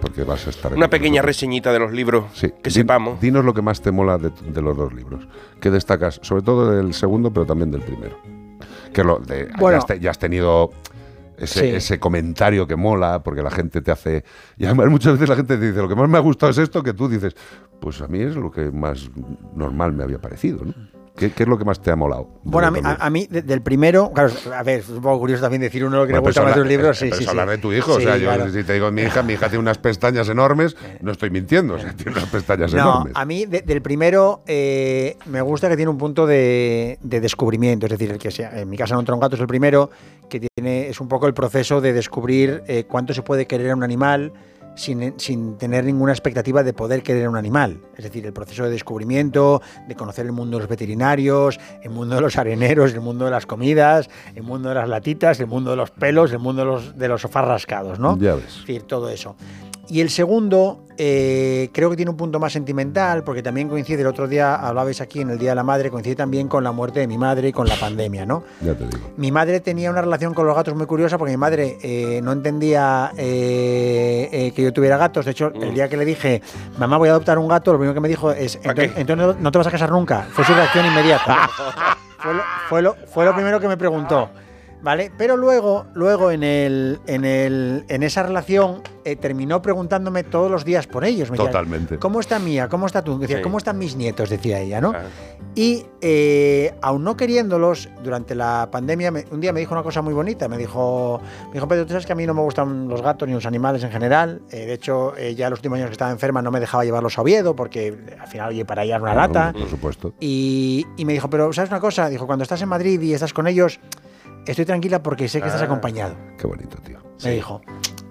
porque 0.01 0.25
vas 0.25 0.47
a 0.47 0.51
estar. 0.51 0.75
Una 0.75 0.91
pequeña 0.91 1.23
reseñita 1.23 1.73
de 1.73 1.79
los 1.79 1.93
libros. 1.93 2.27
Sí, 2.35 2.49
que 2.63 2.71
Din- 2.71 2.73
sepamos. 2.73 3.21
Dinos 3.21 3.45
lo 3.45 3.55
que 3.55 3.63
más 3.63 3.81
te 3.81 3.91
mola 3.93 4.19
de, 4.19 4.31
de 4.53 4.61
los 4.63 4.77
dos 4.77 4.93
libros. 4.93 5.27
¿Qué 5.61 5.71
destacas? 5.71 6.21
Sobre 6.23 6.43
todo 6.43 6.71
del 6.71 6.93
segundo, 6.95 7.33
pero 7.33 7.47
también 7.47 7.71
del 7.71 7.81
primero. 7.83 8.17
Que 8.93 9.05
lo 9.05 9.19
de, 9.19 9.49
Bueno. 9.59 9.77
ya, 9.77 9.79
has 9.79 9.87
te- 9.87 10.01
ya 10.01 10.11
has 10.11 10.19
tenido 10.19 10.71
ese, 11.39 11.61
Sí. 11.61 11.67
ese 11.77 12.01
comentario 12.01 12.67
que 12.67 12.75
mola, 12.75 13.23
porque 13.23 13.43
la 13.43 13.51
gente 13.51 13.81
te 13.81 13.91
hace. 13.93 14.25
Y 14.57 14.65
además, 14.67 14.89
muchas 14.89 15.13
veces 15.15 15.29
la 15.29 15.37
gente 15.37 15.57
te 15.57 15.67
dice: 15.69 15.79
Lo 15.81 15.89
que 15.89 15.95
más 15.95 16.09
me 16.09 16.19
ha 16.19 16.21
gustado 16.21 16.51
es 16.51 16.59
esto, 16.59 16.83
que 16.83 16.93
tú 16.93 17.09
dices: 17.09 17.37
Pues 17.81 18.01
a 18.03 18.09
mí 18.09 18.21
es 18.21 18.35
lo 18.37 18.51
que 18.51 18.71
más 18.73 19.09
normal 19.55 19.93
me 19.93 20.03
había 20.05 20.19
parecido. 20.21 20.65
¿no? 20.65 20.75
¿Qué, 21.19 21.33
qué 21.33 21.43
es 21.43 21.49
lo 21.49 21.59
que 21.59 21.65
más 21.65 21.81
te 21.81 21.91
ha 21.91 21.97
molado? 21.97 22.29
Bueno, 22.45 22.69
a 22.69 22.71
mí, 22.71 22.81
a, 22.83 23.05
a 23.07 23.11
mí, 23.11 23.27
de- 23.29 23.43
del 23.43 23.61
primero, 23.61 24.13
claro, 24.15 24.31
a 24.55 24.63
ver, 24.63 24.81
es 24.81 24.89
un 24.89 25.03
poco 25.03 25.19
curioso 25.19 25.43
también 25.43 25.61
decir 25.63 25.85
uno 25.85 26.07
que 26.07 26.13
le 26.13 26.19
gusta 26.21 26.43
más 26.43 26.55
de 26.55 26.63
un 26.63 26.69
libro, 26.69 26.91
eh, 26.91 26.95
sí, 26.95 27.07
pero 27.07 27.17
sí, 27.17 27.23
es 27.23 27.25
sí. 27.27 27.31
hablar 27.31 27.49
de 27.51 27.59
tu 27.59 27.73
hijo, 27.73 27.95
o 27.95 28.01
sea, 28.01 28.17
yo 28.17 28.49
si 28.51 28.63
te 28.65 28.73
digo 28.75 28.91
mi 28.93 29.03
hija, 29.03 29.23
mi 29.23 29.33
hija 29.35 29.49
tiene 29.49 29.59
unas 29.61 29.79
pestañas 29.79 30.29
enormes, 30.29 30.77
no 31.01 31.11
estoy 31.13 31.31
mintiendo, 31.31 31.75
o 31.75 31.79
sea, 31.79 31.93
tiene 31.95 32.13
unas 32.13 32.27
pestañas 32.27 32.73
No, 32.73 32.79
enormes. 32.81 33.13
a 33.17 33.25
mí 33.25 33.47
de- 33.47 33.63
del 33.63 33.83
primero 33.83 34.43
eh, 34.47 35.17
me 35.27 35.41
gusta 35.43 35.69
que 35.69 35.77
tiene 35.77 35.91
un 35.91 35.99
punto 35.99 36.27
de, 36.27 36.99
de 37.03 37.21
descubrimiento, 37.21 37.87
es 37.87 37.93
decir, 37.93 38.11
el 38.11 38.19
que 38.19 38.31
sea, 38.31 38.59
en 38.61 38.69
mi 38.71 38.77
casa 38.77 38.95
no 38.95 39.01
entra 39.01 39.15
un 39.15 39.21
gato 39.21 39.35
es 39.35 39.41
el 39.41 39.49
primero, 39.49 39.91
que 40.29 40.41
tiene 40.55 40.89
es 40.89 41.01
un 41.01 41.09
poco 41.09 41.27
el 41.27 41.35
proceso 41.35 41.81
de 41.81 41.93
descubrir 41.93 42.63
eh, 42.67 42.85
cuánto 42.87 43.13
se 43.15 43.23
puede 43.23 43.47
querer 43.47 43.71
a 43.73 43.75
un 43.77 43.83
animal 43.83 44.33
sin, 44.79 45.15
sin 45.19 45.59
tener 45.59 45.85
ninguna 45.85 46.13
expectativa 46.13 46.63
de 46.63 46.73
poder 46.73 47.03
querer 47.03 47.29
un 47.29 47.37
animal. 47.37 47.81
Es 47.97 48.05
decir, 48.05 48.25
el 48.25 48.33
proceso 48.33 48.65
de 48.65 48.71
descubrimiento, 48.71 49.61
de 49.89 49.95
conocer 49.95 50.25
el 50.27 50.33
mundo 50.33 50.57
de 50.57 50.63
los 50.63 50.69
veterinarios, 50.69 51.59
el 51.83 51.91
mundo 51.91 52.15
de 52.15 52.21
los 52.21 52.37
areneros, 52.37 52.95
el 52.95 53.01
mundo 53.01 53.25
de 53.25 53.31
las 53.31 53.47
comidas, 53.47 54.09
el 54.35 54.45
mundo 54.45 54.69
de 54.69 54.77
las 54.77 54.89
latitas, 54.89 55.41
el 55.41 55.47
mundo 55.47 55.71
de 55.71 55.77
los 55.77 55.91
pelos, 55.91 56.33
el 56.33 56.39
mundo 56.39 56.63
de 56.63 56.67
los, 56.67 56.97
de 56.97 57.09
los 57.09 57.21
sofás 57.23 57.45
rascados, 57.45 57.99
¿no? 57.99 58.17
Ya 58.19 58.35
ves. 58.35 58.45
Es 58.47 58.61
decir, 58.61 58.83
todo 58.83 59.11
eso. 59.11 59.37
Y 59.91 60.03
el 60.03 60.11
segundo, 60.11 60.85
eh, 60.99 61.71
creo 61.73 61.89
que 61.89 61.97
tiene 61.97 62.11
un 62.11 62.17
punto 62.19 62.39
más 62.39 62.53
sentimental, 62.53 63.25
porque 63.25 63.43
también 63.43 63.71
coincide, 63.71 64.03
el 64.03 64.07
otro 64.07 64.29
día 64.29 64.55
hablabais 64.55 65.01
aquí 65.01 65.23
en 65.23 65.31
el 65.31 65.39
Día 65.39 65.51
de 65.51 65.55
la 65.55 65.63
Madre, 65.63 65.91
coincide 65.91 66.15
también 66.15 66.47
con 66.47 66.63
la 66.63 66.73
muerte 66.73 67.01
de 67.01 67.07
mi 67.07 67.17
madre 67.17 67.49
y 67.49 67.53
con 67.53 67.67
la 67.67 67.75
pandemia, 67.77 68.27
¿no? 68.27 68.45
Ya 68.61 68.75
te 68.75 68.85
digo. 68.87 69.11
Mi 69.17 69.33
madre 69.33 69.61
tenía 69.61 69.91
una 69.91 70.03
relación 70.03 70.35
con 70.35 70.47
los 70.47 70.55
gatos 70.55 70.75
muy 70.75 70.85
curiosa 70.85 71.17
porque 71.17 71.31
mi 71.33 71.37
madre 71.39 71.79
eh, 71.83 72.21
no 72.23 72.33
entendía 72.33 73.13
eh, 73.17 74.29
eh, 74.31 74.53
que 74.55 74.63
yo 74.63 74.73
tuviera 74.75 74.99
gatos. 74.99 75.25
De 75.25 75.31
hecho, 75.31 75.53
el 75.55 75.73
día 75.73 75.89
que 75.89 75.97
le 75.97 76.05
dije, 76.05 76.43
mamá, 76.79 76.99
voy 76.99 77.09
a 77.09 77.13
adoptar 77.13 77.39
un 77.39 77.49
gato, 77.49 77.73
lo 77.73 77.79
primero 77.79 77.95
que 77.95 78.01
me 78.01 78.09
dijo 78.09 78.31
es, 78.31 78.57
entonces, 78.57 78.93
entonces 78.97 79.27
no- 79.27 79.35
no 79.41 79.51
te 79.51 79.57
vas 79.59 79.67
a 79.67 79.71
casar 79.71 79.91
nunca. 79.91 80.27
Fue 80.33 80.45
su 80.45 80.53
reacción 80.53 80.85
inmediata. 80.85 81.49
fue, 82.19 82.35
lo, 82.35 82.43
fue, 82.69 82.83
lo, 82.83 82.95
fue 83.07 83.25
lo 83.25 83.35
primero 83.35 83.59
que 83.59 83.69
me 83.69 83.77
preguntó. 83.79 84.29
¿Vale? 84.81 85.11
Pero 85.19 85.37
luego, 85.37 85.87
luego 85.95 86.31
en, 86.31 86.43
el, 86.45 87.01
en, 87.07 87.25
el, 87.25 87.85
en 87.89 88.03
esa 88.05 88.23
relación 88.23 88.81
eh, 89.05 89.17
terminó 89.17 89.61
preguntándome 89.61 90.23
todos 90.23 90.51
los 90.51 90.65
días 90.65 90.87
por 90.87 91.05
ellos. 91.05 91.31
Me 91.31 91.37
decía, 91.37 91.51
Totalmente. 91.51 91.99
¿Cómo 91.99 92.21
está 92.21 92.39
Mía? 92.39 92.69
¿Cómo 92.69 92.87
está 92.87 93.03
tú? 93.03 93.19
Decía, 93.19 93.39
Sí. 93.39 93.43
¿cómo 93.43 93.59
están 93.59 93.77
mis 93.77 93.97
nietos? 93.97 94.31
Decía 94.31 94.61
ella, 94.61 94.81
¿no? 94.81 94.93
Y 95.57 95.85
eh, 96.01 96.75
aún 96.81 97.03
no 97.03 97.17
queriéndolos, 97.17 97.89
durante 98.05 98.37
la 98.37 98.69
pandemia, 98.71 99.11
me- 99.11 99.25
un 99.33 99.41
día 99.41 99.53
me 99.53 99.59
dijo 99.61 99.75
una 99.75 99.83
cosa 99.83 100.01
muy 100.01 100.15
bonita. 100.15 100.47
Me 100.47 100.57
dijo, 100.57 101.21
me 101.49 101.55
dijo, 101.55 101.67
Pedro, 101.67 101.85
tú 101.85 101.91
sabes 101.91 102.07
que 102.07 102.13
a 102.13 102.17
mí 102.17 102.25
no 102.27 102.35
me 102.35 102.43
gustan 102.43 102.87
los 102.87 103.03
gatos 103.03 103.27
ni 103.27 103.35
los 103.35 103.47
animales 103.47 103.83
en 103.83 103.91
general. 103.91 104.43
Eh, 104.51 104.67
de 104.67 104.73
hecho, 104.75 105.17
eh, 105.17 105.35
ya 105.35 105.51
los 105.51 105.59
últimos 105.59 105.77
años 105.79 105.89
que 105.89 105.93
estaba 105.95 106.13
enferma 106.13 106.41
no 106.41 106.53
me 106.53 106.61
dejaba 106.61 106.85
llevarlos 106.85 107.19
a 107.19 107.23
Oviedo 107.23 107.57
porque 107.57 107.97
al 108.21 108.29
final, 108.29 108.51
oye, 108.51 108.65
para 108.65 108.85
ella 108.85 108.95
era 108.97 109.03
una 109.03 109.15
lata. 109.15 109.53
Por 109.53 109.69
supuesto. 109.69 110.15
Y, 110.21 110.87
y 110.97 111.05
me 111.05 111.15
dijo, 111.15 111.29
pero 111.29 111.53
¿sabes 111.53 111.71
una 111.71 111.81
cosa? 111.81 112.09
Dijo, 112.09 112.27
cuando 112.27 112.45
estás 112.45 112.63
en 112.63 112.69
Madrid 112.69 113.01
y 113.01 113.15
estás 113.15 113.33
con 113.33 113.49
ellos, 113.49 113.81
estoy 114.53 114.65
tranquila 114.65 115.03
porque 115.03 115.29
sé 115.29 115.41
que 115.41 115.47
estás 115.47 115.63
Ah, 115.63 115.67
acompañado. 115.67 116.15
Qué 116.37 116.47
bonito, 116.47 116.79
tío. 116.85 116.99
Me 117.25 117.33
dijo. 117.33 117.61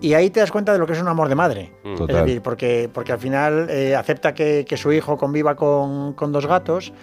Y 0.01 0.13
ahí 0.13 0.29
te 0.29 0.39
das 0.39 0.51
cuenta 0.51 0.73
de 0.73 0.79
lo 0.79 0.85
que 0.85 0.93
es 0.93 1.01
un 1.01 1.07
amor 1.07 1.27
de 1.29 1.35
madre. 1.35 1.73
Es 1.83 1.97
Total. 1.97 2.25
decir, 2.25 2.41
porque, 2.41 2.89
porque 2.93 3.11
al 3.13 3.19
final 3.19 3.67
eh, 3.69 3.95
acepta 3.95 4.33
que, 4.33 4.65
que 4.67 4.77
su 4.77 4.91
hijo 4.91 5.17
conviva 5.17 5.55
con, 5.55 6.13
con 6.13 6.31
dos 6.31 6.45
gatos 6.45 6.93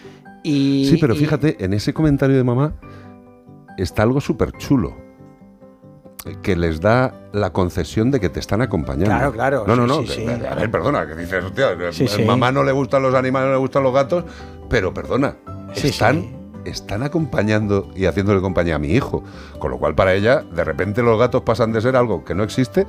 y... 0.42 0.86
Sí, 0.90 0.98
pero 1.00 1.14
y- 1.14 1.18
fíjate, 1.18 1.64
en 1.64 1.72
ese 1.72 1.92
comentario 1.94 2.36
de 2.36 2.44
mamá 2.44 2.74
está 3.78 4.02
algo 4.02 4.20
súper 4.20 4.52
chulo. 4.52 4.94
Que 6.42 6.56
les 6.56 6.80
da 6.80 7.12
la 7.32 7.52
concesión 7.52 8.10
de 8.10 8.18
que 8.18 8.30
te 8.30 8.40
están 8.40 8.62
acompañando. 8.62 9.06
Claro, 9.10 9.32
claro, 9.32 9.64
No, 9.66 9.76
no, 9.76 9.86
no. 9.86 10.00
sí, 10.02 10.06
que- 10.06 10.12
sí. 10.14 10.26
A 10.48 10.54
ver, 10.54 10.70
perdona, 10.70 11.06
que 11.06 11.14
dices, 11.16 11.44
hostia, 11.44 11.76
sí. 11.92 12.24
mamá 12.24 12.50
no 12.50 12.62
le 12.64 12.72
gustan 12.72 13.02
los 13.02 13.14
animales, 13.14 13.48
no 13.48 13.52
le 13.54 13.58
gustan 13.58 13.82
los 13.82 13.92
gatos, 13.92 14.24
pero 14.70 14.94
perdona, 14.94 15.36
Sí, 15.74 15.88
están, 15.88 16.24
están 16.64 17.02
acompañando 17.02 17.90
y 17.94 18.06
haciéndole 18.06 18.40
compañía 18.40 18.76
a 18.76 18.78
mi 18.78 18.88
hijo. 18.88 19.22
Con 19.58 19.70
lo 19.70 19.78
cual, 19.78 19.94
para 19.94 20.14
ella, 20.14 20.42
de 20.54 20.64
repente 20.64 21.02
los 21.02 21.18
gatos 21.18 21.42
pasan 21.42 21.72
de 21.72 21.80
ser 21.80 21.96
algo 21.96 22.24
que 22.24 22.34
no 22.34 22.42
existe 22.42 22.86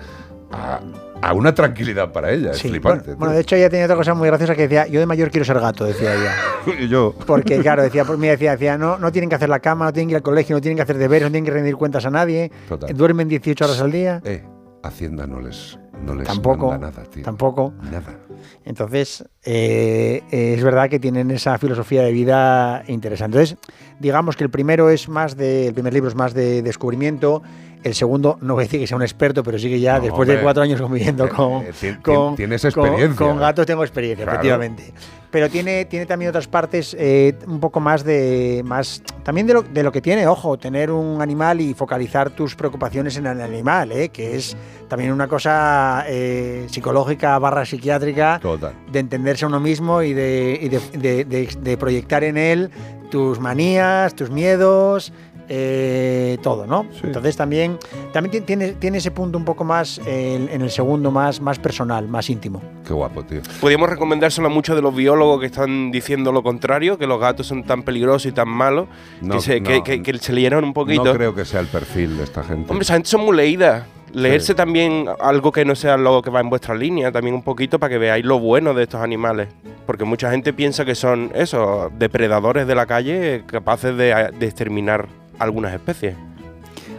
a, 0.51 0.79
a 1.21 1.33
una 1.33 1.53
tranquilidad 1.55 2.11
para 2.11 2.31
ella. 2.31 2.51
Es 2.51 2.57
Sí, 2.59 2.69
flipante. 2.69 3.05
bueno, 3.07 3.19
bueno, 3.19 3.33
de 3.33 3.41
hecho 3.41 3.55
ella 3.55 3.69
tenía 3.69 3.85
otra 3.85 3.95
cosa 3.97 4.13
muy 4.13 4.27
graciosa 4.27 4.55
que 4.55 4.63
decía, 4.63 4.87
yo 4.87 4.99
de 4.99 5.05
mayor 5.05 5.29
quiero 5.31 5.45
ser 5.45 5.59
gato, 5.59 5.85
decía 5.85 6.13
ella. 6.13 6.33
Y 6.79 6.87
yo. 6.87 7.13
Porque 7.27 7.59
claro, 7.59 7.83
decía, 7.83 8.05
pues, 8.05 8.17
mira, 8.17 8.31
decía, 8.33 8.51
decía, 8.53 8.77
no, 8.77 8.97
no 8.97 9.11
tienen 9.11 9.29
que 9.29 9.35
hacer 9.35 9.49
la 9.49 9.59
cama, 9.59 9.85
no 9.85 9.93
tienen 9.93 10.07
que 10.09 10.11
ir 10.13 10.17
al 10.17 10.23
colegio, 10.23 10.55
no 10.55 10.61
tienen 10.61 10.77
que 10.77 10.81
hacer 10.83 10.97
deberes, 10.97 11.27
no 11.27 11.31
tienen 11.31 11.45
que 11.45 11.51
rendir 11.51 11.75
cuentas 11.75 12.05
a 12.05 12.09
nadie, 12.09 12.51
Total. 12.67 12.91
duermen 12.95 13.27
18 13.27 13.65
horas 13.65 13.79
al 13.81 13.91
día. 13.91 14.21
Eh, 14.23 14.43
Hacienda 14.83 15.25
no 15.27 15.39
les 15.39 15.77
No 16.03 16.13
les 16.15 16.27
tampoco, 16.27 16.69
manda 16.69 16.89
nada, 16.91 17.03
tío. 17.09 17.23
tampoco. 17.23 17.73
Nada. 17.83 18.19
Entonces, 18.65 19.23
eh, 19.43 20.23
es 20.31 20.63
verdad 20.63 20.89
que 20.89 20.99
tienen 20.99 21.31
esa 21.31 21.57
filosofía 21.57 22.01
de 22.03 22.11
vida 22.11 22.83
interesante. 22.87 23.37
Entonces, 23.37 23.57
digamos 23.99 24.35
que 24.35 24.43
el 24.43 24.49
primero 24.49 24.89
es 24.89 25.07
más 25.09 25.37
de, 25.37 25.67
el 25.67 25.73
primer 25.73 25.93
libro 25.93 26.09
es 26.09 26.15
más 26.15 26.33
de 26.33 26.61
descubrimiento. 26.61 27.41
El 27.83 27.93
segundo, 27.93 28.39
no 28.41 28.55
voy 28.55 28.63
a 28.63 28.65
decir 28.65 28.79
que 28.79 28.87
sea 28.87 28.97
un 28.97 29.03
experto, 29.03 29.43
pero 29.43 29.59
sí 29.59 29.69
que 29.69 29.79
ya 29.79 29.97
No, 29.97 30.05
después 30.05 30.27
de 30.27 30.41
cuatro 30.41 30.63
años 30.63 30.81
conviviendo 30.81 31.25
Eh, 31.25 31.29
con, 31.29 31.63
eh, 31.63 31.97
con- 32.01 32.35
tienes 32.35 32.61
con- 32.63 32.69
experiencia. 32.85 33.15
con 33.27 33.37
gatos, 33.37 33.65
tengo 33.67 33.83
experiencia, 33.83 34.25
Claro. 34.25 34.39
efectivamente. 34.39 34.91
Pero 35.35 35.49
tiene, 35.49 35.83
tiene 35.83 36.05
también 36.05 36.29
otras 36.29 36.47
partes 36.47 36.95
eh, 36.97 37.33
un 37.45 37.59
poco 37.59 37.81
más 37.81 38.05
de. 38.05 38.61
más 38.63 39.03
También 39.21 39.45
de 39.45 39.53
lo, 39.55 39.63
de 39.63 39.83
lo 39.83 39.91
que 39.91 39.99
tiene, 40.01 40.25
ojo, 40.27 40.57
tener 40.57 40.89
un 40.89 41.21
animal 41.21 41.59
y 41.59 41.73
focalizar 41.73 42.29
tus 42.29 42.55
preocupaciones 42.55 43.17
en 43.17 43.25
el 43.25 43.41
animal, 43.41 43.91
eh, 43.91 44.07
que 44.07 44.37
es 44.37 44.55
también 44.87 45.11
una 45.11 45.27
cosa 45.27 46.05
eh, 46.07 46.67
psicológica 46.69 47.37
barra 47.37 47.65
psiquiátrica 47.65 48.39
Total. 48.41 48.71
de 48.89 48.97
entenderse 48.97 49.43
a 49.43 49.49
uno 49.49 49.59
mismo 49.59 50.01
y 50.03 50.13
de, 50.13 50.57
y 50.61 50.69
de- 50.69 50.79
de- 50.97 51.25
de- 51.25 51.49
de 51.61 51.77
proyectar 51.77 52.23
en 52.23 52.37
él 52.37 52.69
tus 53.11 53.37
manías, 53.37 54.15
tus 54.15 54.29
miedos, 54.29 55.11
eh, 55.49 56.37
todo, 56.41 56.65
¿no? 56.65 56.85
Entonces 57.03 57.35
también, 57.37 57.77
también 58.13 58.31
ti- 58.31 58.41
tiene, 58.41 58.73
tiene 58.73 58.97
ese 58.97 59.11
punto 59.11 59.37
un 59.37 59.45
poco 59.45 59.63
más 59.63 59.99
eh, 60.05 60.47
en 60.51 60.61
el 60.61 60.69
segundo, 60.71 61.11
más, 61.11 61.39
más 61.41 61.59
personal, 61.59 62.07
más 62.07 62.29
íntimo. 62.29 62.61
Qué 62.85 62.93
guapo, 62.93 63.23
tío. 63.23 63.41
Podríamos 63.61 63.89
recomendárselo 63.89 64.47
a 64.47 64.49
muchos 64.49 64.75
de 64.75 64.81
los 64.81 64.95
biólogos 64.95 65.39
que 65.39 65.45
están 65.47 65.91
diciendo 65.91 66.31
lo 66.31 66.43
contrario, 66.43 66.97
que 66.97 67.07
los 67.07 67.19
gatos 67.19 67.47
son 67.47 67.63
tan 67.63 67.83
peligrosos 67.83 68.25
y 68.27 68.31
tan 68.31 68.49
malos, 68.49 68.87
No, 69.21 69.35
que, 69.35 69.41
se, 69.41 69.59
no. 69.61 69.67
que, 69.69 69.83
que- 69.83 70.03
que 70.03 70.17
se 70.17 70.33
leyeron 70.33 70.63
un 70.63 70.73
poquito. 70.73 71.03
No 71.05 71.13
creo 71.13 71.33
que 71.35 71.45
sea 71.45 71.59
el 71.59 71.67
perfil 71.67 72.17
de 72.17 72.23
esta 72.23 72.43
gente. 72.43 72.69
Hombre, 72.71 72.83
esa 72.83 72.93
gente 72.93 73.09
son 73.09 73.21
muy 73.25 73.35
leídas. 73.35 73.85
Leerse 74.13 74.55
también 74.55 75.07
algo 75.19 75.51
que 75.51 75.65
no 75.65 75.75
sea 75.75 75.97
lo 75.97 76.21
que 76.21 76.29
va 76.29 76.39
en 76.39 76.49
vuestra 76.49 76.73
línea, 76.73 77.11
también 77.11 77.35
un 77.35 77.41
poquito 77.43 77.79
para 77.79 77.89
que 77.89 77.97
veáis 77.97 78.23
lo 78.23 78.39
bueno 78.39 78.73
de 78.73 78.83
estos 78.83 79.01
animales. 79.01 79.49
Porque 79.85 80.05
mucha 80.05 80.31
gente 80.31 80.53
piensa 80.53 80.85
que 80.85 80.95
son 80.95 81.31
eso, 81.35 81.91
depredadores 81.97 82.65
de 82.65 82.75
la 82.75 82.85
calle 82.85 83.43
capaces 83.45 83.97
de, 83.97 84.31
de 84.39 84.45
exterminar 84.45 85.09
algunas 85.39 85.73
especies. 85.73 86.15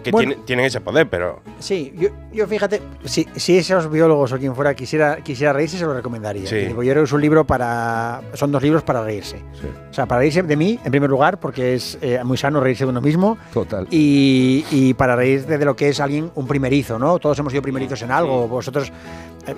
Que 0.03 0.13
Bueno. 0.13 0.29
tienen, 0.31 0.47
tienen 0.47 0.65
ese 0.67 0.81
poder, 0.81 1.09
pero 1.11 1.41
Sí, 1.59 1.93
yo, 1.97 2.11
yo 2.33 2.47
fíjate, 2.47 2.81
si, 3.05 3.27
si 3.35 3.59
esos 3.59 3.91
biólogos 3.91 4.31
o 4.33 4.39
quien 4.39 4.55
fuera 4.55 4.73
quisiera, 4.75 5.17
quisiera 5.17 5.53
reírse, 5.53 5.79
se 5.79 5.85
lo 5.85 5.95
recomendaría. 5.95 6.47
Sí. 6.47 6.69
Yo 6.69 6.77
creo 6.77 6.95
que 6.95 7.03
es 7.03 7.13
un 7.13 7.21
libro 7.21 7.45
para. 7.45 8.21
Son 8.35 8.53
dos 8.53 8.63
libros 8.63 8.85
para 8.85 9.03
reírse. 9.03 9.39
O 9.91 9.93
sea, 9.93 10.07
para 10.07 10.21
reírse 10.21 10.43
de 10.45 10.57
mí, 10.57 10.79
en 10.85 10.91
primer 10.93 11.11
lugar, 11.11 11.41
porque 11.41 11.75
es 11.75 11.99
eh, 12.03 12.21
muy 12.25 12.37
sano 12.37 12.61
reírse 12.61 12.85
de 12.85 12.91
uno 12.91 13.01
mismo. 13.01 13.37
Total. 13.53 13.89
Y, 13.91 14.65
y 14.71 14.95
para 14.95 15.17
reírse 15.17 15.59
de 15.59 15.65
lo 15.65 15.75
que 15.75 15.89
es 15.89 15.99
alguien, 15.99 16.31
un 16.37 16.47
primerizo, 16.47 16.99
¿no? 17.01 17.19
Todos 17.19 17.37
hemos 17.41 17.53
sido 17.53 17.63
primerizos 17.63 18.01
en 18.03 18.13
algo. 18.13 18.47
Vosotros, 18.47 18.93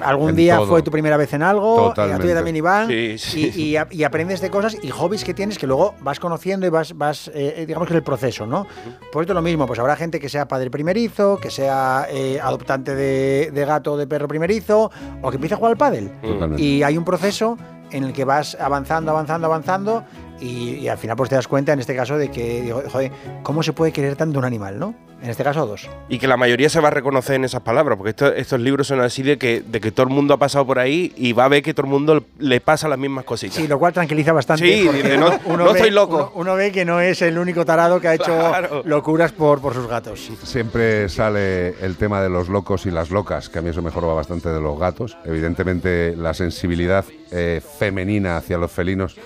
algún 0.02 0.30
En 0.30 0.36
día 0.36 0.56
todo. 0.56 0.66
fue 0.68 0.82
tu 0.82 0.90
primera 0.90 1.16
vez 1.16 1.32
en 1.32 1.42
algo. 1.42 1.76
eh, 1.76 1.80
a 1.80 1.88
Totalmente. 1.88 2.22
tuya 2.22 2.34
también, 2.34 2.56
Iván. 2.56 2.88
Sí, 2.88 3.18
sí. 3.18 3.52
Y, 3.54 3.60
y 3.62 3.76
a- 3.76 3.88
y 3.90 4.04
aprendes 4.04 4.40
de 4.40 4.50
cosas 4.50 4.76
y 4.82 4.90
hobbies 4.90 5.24
que 5.24 5.34
tienes 5.34 5.58
que 5.58 5.66
luego 5.66 5.94
vas 6.02 6.20
conociendo 6.20 6.66
y 6.66 6.70
vas, 6.70 6.96
vas 6.96 7.30
eh, 7.34 7.64
digamos 7.66 7.86
que 7.88 7.94
es 7.94 7.98
el 7.98 8.02
proceso, 8.04 8.46
¿no? 8.46 8.66
Pues 9.12 9.24
esto 9.24 9.32
es 9.32 9.34
lo 9.34 9.42
mismo, 9.42 9.66
pues 9.66 9.78
habrá 9.78 9.96
gente 9.96 10.20
que 10.20 10.28
sea 10.28 10.46
padre 10.48 10.70
primerizo, 10.70 11.38
que 11.38 11.50
sea 11.50 12.06
eh, 12.10 12.38
adoptante 12.42 12.94
de, 12.94 13.50
de 13.52 13.64
gato 13.64 13.92
o 13.92 13.96
de 13.96 14.06
perro 14.06 14.28
primerizo, 14.28 14.90
o 15.22 15.30
que 15.30 15.36
empiece 15.36 15.54
a 15.54 15.56
jugar 15.58 15.72
al 15.72 15.78
pádel. 15.78 16.10
Totalmente. 16.22 16.62
Y 16.62 16.82
hay 16.82 16.96
un 16.98 17.04
proceso 17.04 17.56
en 17.90 18.04
el 18.04 18.12
que 18.12 18.24
vas 18.24 18.56
avanzando, 18.60 19.10
avanzando, 19.12 19.46
avanzando, 19.46 20.04
y, 20.40 20.74
y 20.74 20.88
al 20.88 20.98
final 20.98 21.16
pues 21.16 21.30
te 21.30 21.36
das 21.36 21.48
cuenta, 21.48 21.72
en 21.72 21.80
este 21.80 21.96
caso, 21.96 22.18
de 22.18 22.30
que, 22.30 22.60
digo, 22.62 22.82
joder, 22.92 23.10
¿cómo 23.42 23.62
se 23.62 23.72
puede 23.72 23.92
querer 23.92 24.14
tanto 24.14 24.38
un 24.38 24.44
animal, 24.44 24.78
no? 24.78 24.94
En 25.20 25.30
este 25.30 25.42
caso, 25.42 25.66
dos. 25.66 25.88
Y 26.08 26.18
que 26.20 26.28
la 26.28 26.36
mayoría 26.36 26.68
se 26.68 26.80
va 26.80 26.88
a 26.88 26.90
reconocer 26.92 27.34
en 27.36 27.44
esas 27.44 27.60
palabras, 27.62 27.96
porque 27.98 28.10
esto- 28.10 28.32
estos 28.32 28.60
libros 28.60 28.86
son 28.86 29.00
así 29.00 29.22
de 29.24 29.36
que, 29.36 29.62
de 29.66 29.80
que 29.80 29.90
todo 29.90 30.04
el 30.06 30.12
mundo 30.12 30.34
ha 30.34 30.36
pasado 30.36 30.64
por 30.64 30.78
ahí 30.78 31.12
y 31.16 31.32
va 31.32 31.46
a 31.46 31.48
ver 31.48 31.60
que 31.62 31.74
todo 31.74 31.86
el 31.86 31.90
mundo 31.92 32.24
le 32.38 32.60
pasa 32.60 32.86
las 32.86 32.98
mismas 32.98 33.24
cositas. 33.24 33.56
Sí, 33.56 33.66
lo 33.66 33.80
cual 33.80 33.92
tranquiliza 33.92 34.32
bastante. 34.32 34.64
Sí, 34.64 34.84
porque 34.86 35.02
dice, 35.02 35.18
no- 35.18 35.30
no 35.56 35.64
ve, 35.64 35.72
estoy 35.72 35.90
loco. 35.90 36.30
Uno, 36.34 36.42
uno 36.42 36.54
ve 36.54 36.70
que 36.70 36.84
no 36.84 37.00
es 37.00 37.20
el 37.22 37.36
único 37.36 37.64
tarado 37.64 38.00
que 38.00 38.06
ha 38.08 38.14
hecho 38.14 38.26
Claro. 38.26 38.82
locuras 38.84 39.32
por, 39.32 39.60
por 39.60 39.74
sus 39.74 39.88
gatos. 39.88 40.30
Siempre 40.44 41.08
sale 41.08 41.70
el 41.84 41.96
tema 41.96 42.22
de 42.22 42.28
los 42.28 42.48
locos 42.48 42.86
y 42.86 42.92
las 42.92 43.10
locas, 43.10 43.48
que 43.48 43.58
a 43.58 43.62
mí 43.62 43.70
eso 43.70 43.82
mejor 43.82 44.06
va 44.08 44.14
bastante 44.14 44.48
de 44.50 44.60
los 44.60 44.78
gatos. 44.78 45.16
Evidentemente, 45.24 46.14
la 46.16 46.32
sensibilidad 46.32 47.04
eh, 47.32 47.60
femenina 47.78 48.36
hacia 48.36 48.56
los 48.56 48.70
felinos 48.70 49.16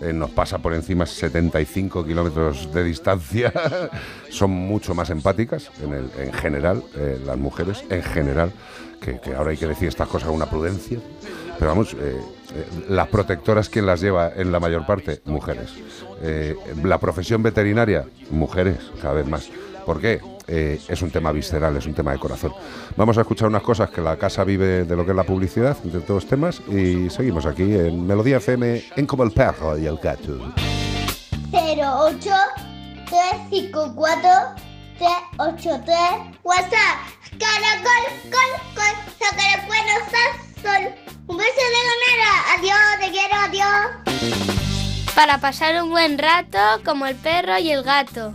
eh, 0.00 0.12
nos 0.12 0.30
pasa 0.30 0.58
por 0.58 0.74
encima 0.74 1.06
75 1.06 2.04
kilómetros 2.04 2.72
de 2.72 2.84
distancia. 2.84 3.52
Son 4.30 4.50
mucho 4.50 4.94
más 4.94 5.10
empáticas 5.10 5.70
en, 5.82 5.92
el- 5.92 6.10
en 6.18 6.32
general, 6.32 6.82
eh, 6.96 7.20
las 7.24 7.36
mujeres, 7.36 7.84
en 7.90 8.02
general, 8.02 8.52
que, 9.00 9.20
ahora 9.34 9.50
hay 9.50 9.56
que 9.56 9.66
decir 9.66 9.88
estas 9.88 10.08
cosas 10.08 10.28
con 10.28 10.36
una 10.36 10.46
prudencia. 10.50 10.98
Pero 11.58 11.70
vamos, 11.70 11.94
eh, 11.98 12.20
las 12.88 13.08
protectoras, 13.08 13.68
¿quién 13.68 13.86
las 13.86 14.00
lleva 14.00 14.32
en 14.34 14.50
la 14.52 14.60
mayor 14.60 14.86
parte? 14.86 15.20
Mujeres. 15.24 15.70
La 16.84 16.98
profesión 16.98 17.42
veterinaria, 17.42 18.04
mujeres, 18.30 18.78
cada 19.00 19.14
vez 19.14 19.26
más. 19.26 19.48
¿Por 19.84 20.00
qué? 20.00 20.20
Eh, 20.46 20.80
es 20.88 21.02
un 21.02 21.10
tema 21.10 21.32
visceral, 21.32 21.76
es 21.76 21.86
un 21.86 21.94
tema 21.94 22.12
de 22.12 22.18
corazón. 22.18 22.52
Vamos 22.96 23.16
a 23.18 23.22
escuchar 23.22 23.48
unas 23.48 23.62
cosas 23.62 23.90
que 23.90 24.00
la 24.00 24.16
casa 24.16 24.44
vive 24.44 24.84
de 24.84 24.96
lo 24.96 25.04
que 25.04 25.12
es 25.12 25.16
la 25.16 25.24
publicidad, 25.24 25.76
de 25.78 26.00
todos 26.00 26.24
los 26.24 26.26
temas, 26.26 26.60
y 26.68 27.08
seguimos 27.10 27.46
aquí 27.46 27.62
en 27.62 28.06
Melodía 28.06 28.38
FM, 28.38 28.84
en 28.96 29.06
Como 29.06 29.24
el 29.24 29.30
Perro 29.30 29.78
y 29.78 29.86
el 29.86 29.96
Gato. 29.98 30.52
08 31.52 32.30
354 33.06 34.30
383 34.98 35.96
WhatsApp 36.42 36.96
Caracol, 37.38 38.04
col, 38.30 38.52
col, 38.74 38.94
sacar 39.18 39.66
bueno, 39.66 39.92
sol 40.62 40.94
Un 41.26 41.36
beso 41.36 41.64
de 41.74 41.80
ganera, 41.88 42.32
adiós, 42.56 42.98
te 43.00 43.10
quiero, 43.10 43.36
adiós 43.36 45.14
Para 45.14 45.38
pasar 45.38 45.82
un 45.82 45.90
buen 45.90 46.18
rato 46.18 46.58
como 46.84 47.06
el 47.06 47.16
perro 47.16 47.58
y 47.58 47.70
el 47.70 47.82
gato. 47.82 48.34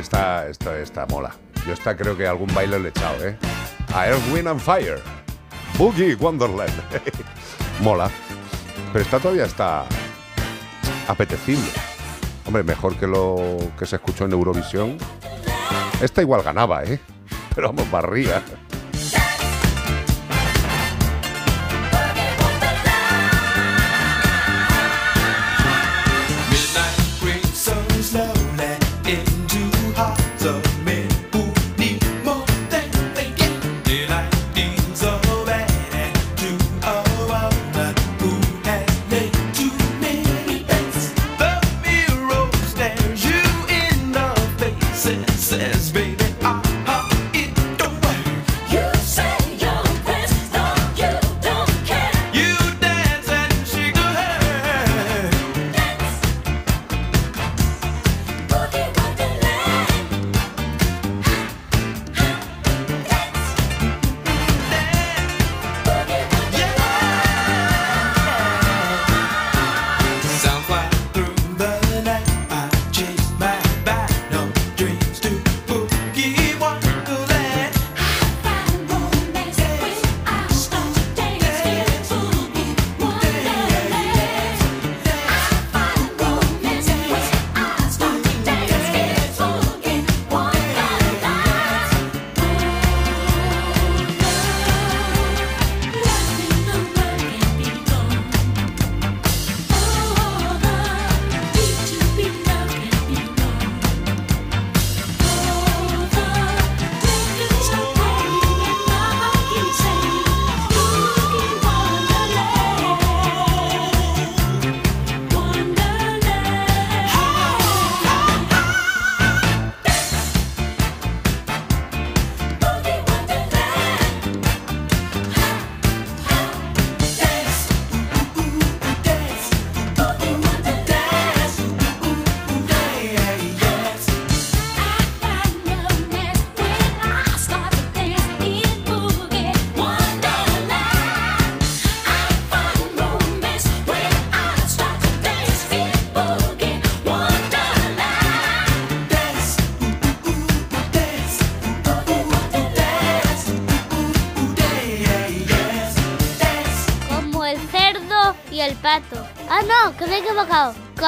Esta, 0.00 0.48
esta, 0.48 0.78
esta 0.78 1.06
mola. 1.06 1.30
Yo 1.66 1.72
esta 1.72 1.96
creo 1.96 2.16
que 2.16 2.26
algún 2.26 2.52
baile 2.54 2.78
le 2.78 2.86
he 2.86 2.90
echado, 2.90 3.26
¿eh? 3.26 3.36
A 3.94 4.08
Earth, 4.08 4.22
Wind 4.32 4.48
and 4.48 4.60
Fire. 4.60 5.00
Boogie 5.78 6.14
Wonderland. 6.14 6.72
mola. 7.80 8.10
Pero 8.92 9.04
esta 9.04 9.18
todavía 9.18 9.44
está 9.44 9.84
apetecible. 11.06 11.70
Hombre, 12.46 12.62
mejor 12.62 12.96
que 12.96 13.06
lo 13.06 13.58
que 13.78 13.86
se 13.86 13.96
escuchó 13.96 14.24
en 14.24 14.32
Eurovisión. 14.32 14.98
Esta 16.00 16.22
igual 16.22 16.42
ganaba, 16.42 16.82
¿eh? 16.84 16.98
Pero 17.54 17.68
vamos, 17.68 17.90
barría. 17.90 18.42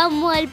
Como 0.03 0.33
el 0.33 0.49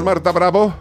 estamos, 0.00 0.14
Marta 0.14 0.32
Bravo? 0.32 0.74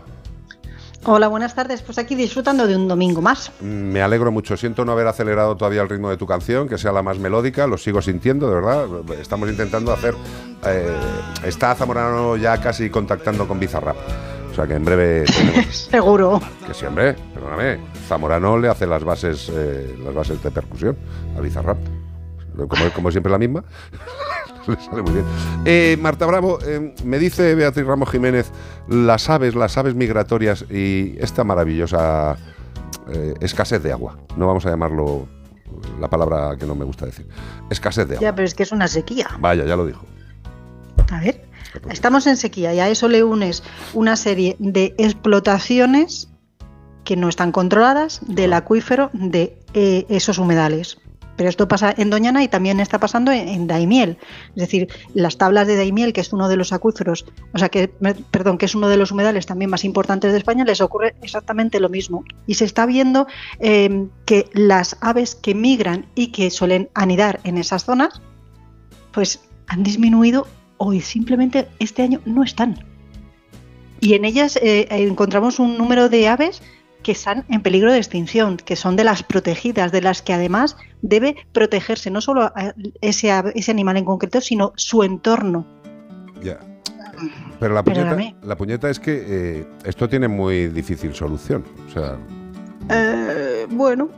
Hola, 1.06 1.27
buenas 1.27 1.56
tardes. 1.56 1.81
Pues 1.81 1.98
aquí 1.98 2.15
disfrutando 2.15 2.67
de 2.67 2.75
un 2.75 2.88
domingo 2.88 3.22
más. 3.22 3.51
Me 3.61 4.01
alegro 4.01 4.31
mucho. 4.31 4.57
Siento 4.57 4.83
no 4.85 4.91
haber 4.91 5.07
acelerado 5.07 5.56
todavía 5.56 5.81
el 5.81 5.89
ritmo 5.89 6.09
de 6.09 6.17
tu 6.17 6.25
canción, 6.25 6.67
que 6.67 6.77
sea 6.77 6.91
la 6.91 7.01
más 7.01 7.19
melódica. 7.19 7.67
Lo 7.67 7.77
sigo 7.77 8.01
sintiendo, 8.01 8.49
de 8.49 8.56
verdad. 8.56 8.85
Estamos 9.19 9.49
intentando 9.49 9.91
hacer. 9.93 10.15
eh, 10.65 10.98
está 11.45 11.73
Zamorano 11.75 12.35
ya 12.38 12.59
casi 12.61 12.89
contactando 12.89 13.48
con 13.48 13.59
Bizarrap. 13.59 13.95
O 14.51 14.56
sea 14.56 14.67
que 14.67 14.73
en 14.73 14.83
breve. 14.85 15.25
Seguro. 15.72 16.41
que 16.67 16.73
siempre, 16.73 17.14
perdóname. 17.33 17.80
Zamorano 18.07 18.57
le 18.57 18.67
hace 18.67 18.85
las 18.88 19.03
bases, 19.03 19.49
eh, 19.53 19.95
las 20.03 20.14
bases 20.14 20.41
de 20.43 20.51
percusión 20.51 20.98
a 21.38 21.41
Bizarrap. 21.41 21.77
Como, 22.67 22.89
como 22.93 23.11
siempre 23.11 23.31
la 23.31 23.38
misma. 23.38 23.63
Le 24.67 24.75
sale 24.81 25.01
muy 25.01 25.13
bien. 25.13 25.25
Eh, 25.65 25.97
Marta 25.99 26.25
Bravo, 26.25 26.59
eh, 26.65 26.93
me 27.03 27.19
dice 27.19 27.55
Beatriz 27.55 27.85
Ramos 27.85 28.09
Jiménez 28.09 28.51
las 28.88 29.29
aves, 29.29 29.55
las 29.55 29.77
aves 29.77 29.95
migratorias 29.95 30.65
y 30.69 31.15
esta 31.19 31.43
maravillosa 31.43 32.38
eh, 33.11 33.33
escasez 33.41 33.81
de 33.81 33.91
agua. 33.91 34.17
No 34.38 34.47
vamos 34.47 34.65
a 34.65 34.69
llamarlo 34.69 35.27
la 35.99 36.09
palabra 36.09 36.55
que 36.57 36.65
no 36.65 36.75
me 36.75 36.85
gusta 36.85 37.05
decir. 37.05 37.27
Escasez 37.69 38.07
de 38.07 38.15
agua. 38.15 38.27
Ya, 38.27 38.35
pero 38.35 38.45
es 38.45 38.53
que 38.53 38.63
es 38.63 38.71
una 38.71 38.88
sequía. 38.88 39.27
Vaya, 39.39 39.65
ya 39.65 39.75
lo 39.75 39.85
dijo. 39.85 40.05
A 41.11 41.19
ver, 41.21 41.45
estamos 41.89 42.27
en 42.27 42.38
sequía 42.38 42.73
y 42.73 42.79
a 42.79 42.89
eso 42.89 43.07
le 43.07 43.23
unes 43.23 43.63
una 43.93 44.15
serie 44.15 44.55
de 44.59 44.93
explotaciones 44.97 46.29
que 47.03 47.15
no 47.15 47.29
están 47.29 47.51
controladas 47.51 48.21
del 48.27 48.53
acuífero 48.53 49.09
de 49.13 49.57
esos 49.73 50.38
humedales. 50.38 50.99
Pero 51.40 51.48
esto 51.50 51.69
pasa 51.69 51.95
en 51.98 52.09
Doñana 52.09 52.43
y 52.43 52.50
también 52.50 52.82
está 52.82 53.00
pasando 53.00 53.32
en, 53.32 53.66
Daimiel. 53.66 54.18
Es 54.50 54.56
decir, 54.56 54.90
las 55.14 55.38
tablas 55.38 55.68
de 55.68 55.77
Daimiel, 55.77 56.11
que 56.11 56.19
es 56.19 56.34
uno 56.34 56.50
de 56.50 56.58
los 56.58 56.74
acuíferos, 56.74 57.26
o 57.53 57.58
sea, 57.58 57.69
que, 57.69 57.88
perdón, 57.88 58.58
que 58.58 58.66
es 58.66 58.76
uno 58.76 58.90
de 58.90 58.98
los 58.98 59.14
humedales 59.14 59.45
también 59.45 59.72
más 59.72 59.85
importantes 59.85 60.34
de 60.34 60.38
España, 60.38 60.66
les 60.66 60.82
ocurre 60.82 61.16
exactamente 61.22 61.80
lo 61.80 61.88
mismo. 61.88 62.26
Y 62.45 62.56
se 62.56 62.66
está 62.66 62.85
viendo 62.85 63.26
eh, 63.61 64.08
que 64.26 64.50
las 64.51 64.98
aves 65.00 65.34
que 65.34 65.56
migran 65.56 66.08
y 66.14 66.34
que 66.34 66.51
suelen 66.51 66.90
anidar 66.93 67.40
en 67.45 67.58
esas 67.58 67.85
zonas, 67.85 68.22
pues 69.14 69.40
han 69.68 69.84
disminuido 69.84 70.45
o 70.76 70.92
simplemente 71.00 71.69
este 71.80 72.01
año 72.01 72.19
no 72.26 72.43
están. 72.43 72.84
Y 74.01 74.16
en 74.16 74.26
ellas 74.26 74.58
eh, 74.58 74.88
encontramos 74.90 75.59
un 75.59 75.77
número 75.77 76.09
de 76.09 76.27
aves 76.27 76.61
que 77.03 77.13
están 77.13 77.45
en 77.49 77.61
peligro 77.61 77.91
de 77.91 77.97
extinción, 77.97 78.57
que 78.57 78.75
son 78.75 78.95
de 78.95 79.03
las 79.03 79.23
protegidas, 79.23 79.91
de 79.91 80.01
las 80.01 80.21
que 80.21 80.33
además 80.33 80.77
debe 81.01 81.35
protegerse 81.53 82.11
no 82.11 82.21
solo 82.21 82.43
a 82.43 82.73
ese, 83.01 83.31
ese 83.55 83.71
animal 83.71 83.97
en 83.97 84.05
concreto, 84.05 84.41
sino 84.41 84.73
su 84.75 85.03
entorno. 85.03 85.65
Ya. 86.43 86.59
Pero 87.59 87.73
la 87.73 87.83
puñeta, 87.83 88.17
la 88.43 88.55
puñeta 88.55 88.89
es 88.89 88.99
que 88.99 89.25
eh, 89.27 89.67
esto 89.83 90.07
tiene 90.07 90.27
muy 90.27 90.67
difícil 90.67 91.13
solución. 91.13 91.65
O 91.87 91.91
sea, 91.91 92.17
Eh, 92.89 93.67
bueno, 93.69 94.09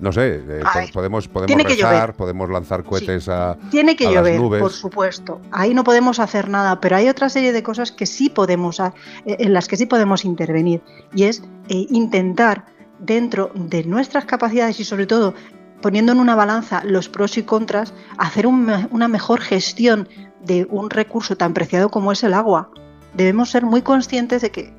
no 0.00 0.12
sé, 0.12 0.36
eh, 0.36 0.40
ver, 0.46 0.64
podemos, 0.92 1.28
podemos 1.28 1.62
rezar, 1.62 2.14
podemos 2.14 2.48
lanzar 2.48 2.84
cohetes 2.84 3.28
a, 3.28 3.56
Tiene 3.70 3.96
que 3.96 4.06
a 4.06 4.10
las 4.10 4.16
llover, 4.16 4.40
nubes. 4.40 4.62
por 4.62 4.72
supuesto. 4.72 5.40
Ahí 5.52 5.74
no 5.74 5.84
podemos 5.84 6.18
hacer 6.18 6.48
nada, 6.48 6.80
pero 6.80 6.96
hay 6.96 7.08
otra 7.08 7.28
serie 7.28 7.52
de 7.52 7.62
cosas 7.62 7.92
que 7.92 8.06
sí 8.06 8.30
podemos, 8.30 8.80
eh, 8.80 8.92
en 9.26 9.52
las 9.52 9.68
que 9.68 9.76
sí 9.76 9.86
podemos 9.86 10.24
intervenir. 10.24 10.82
Y 11.14 11.24
es 11.24 11.42
eh, 11.68 11.86
intentar, 11.90 12.64
dentro 12.98 13.50
de 13.54 13.84
nuestras 13.84 14.24
capacidades 14.24 14.80
y 14.80 14.84
sobre 14.84 15.06
todo 15.06 15.34
poniendo 15.80 16.12
en 16.12 16.20
una 16.20 16.34
balanza 16.34 16.82
los 16.84 17.08
pros 17.08 17.38
y 17.38 17.42
contras, 17.42 17.94
hacer 18.18 18.46
un 18.46 18.70
una 18.90 19.08
mejor 19.08 19.40
gestión 19.40 20.08
de 20.44 20.66
un 20.68 20.90
recurso 20.90 21.36
tan 21.36 21.54
preciado 21.54 21.90
como 21.90 22.12
es 22.12 22.22
el 22.22 22.34
agua. 22.34 22.70
Debemos 23.14 23.50
ser 23.50 23.64
muy 23.64 23.82
conscientes 23.82 24.42
de 24.42 24.50
que 24.50 24.74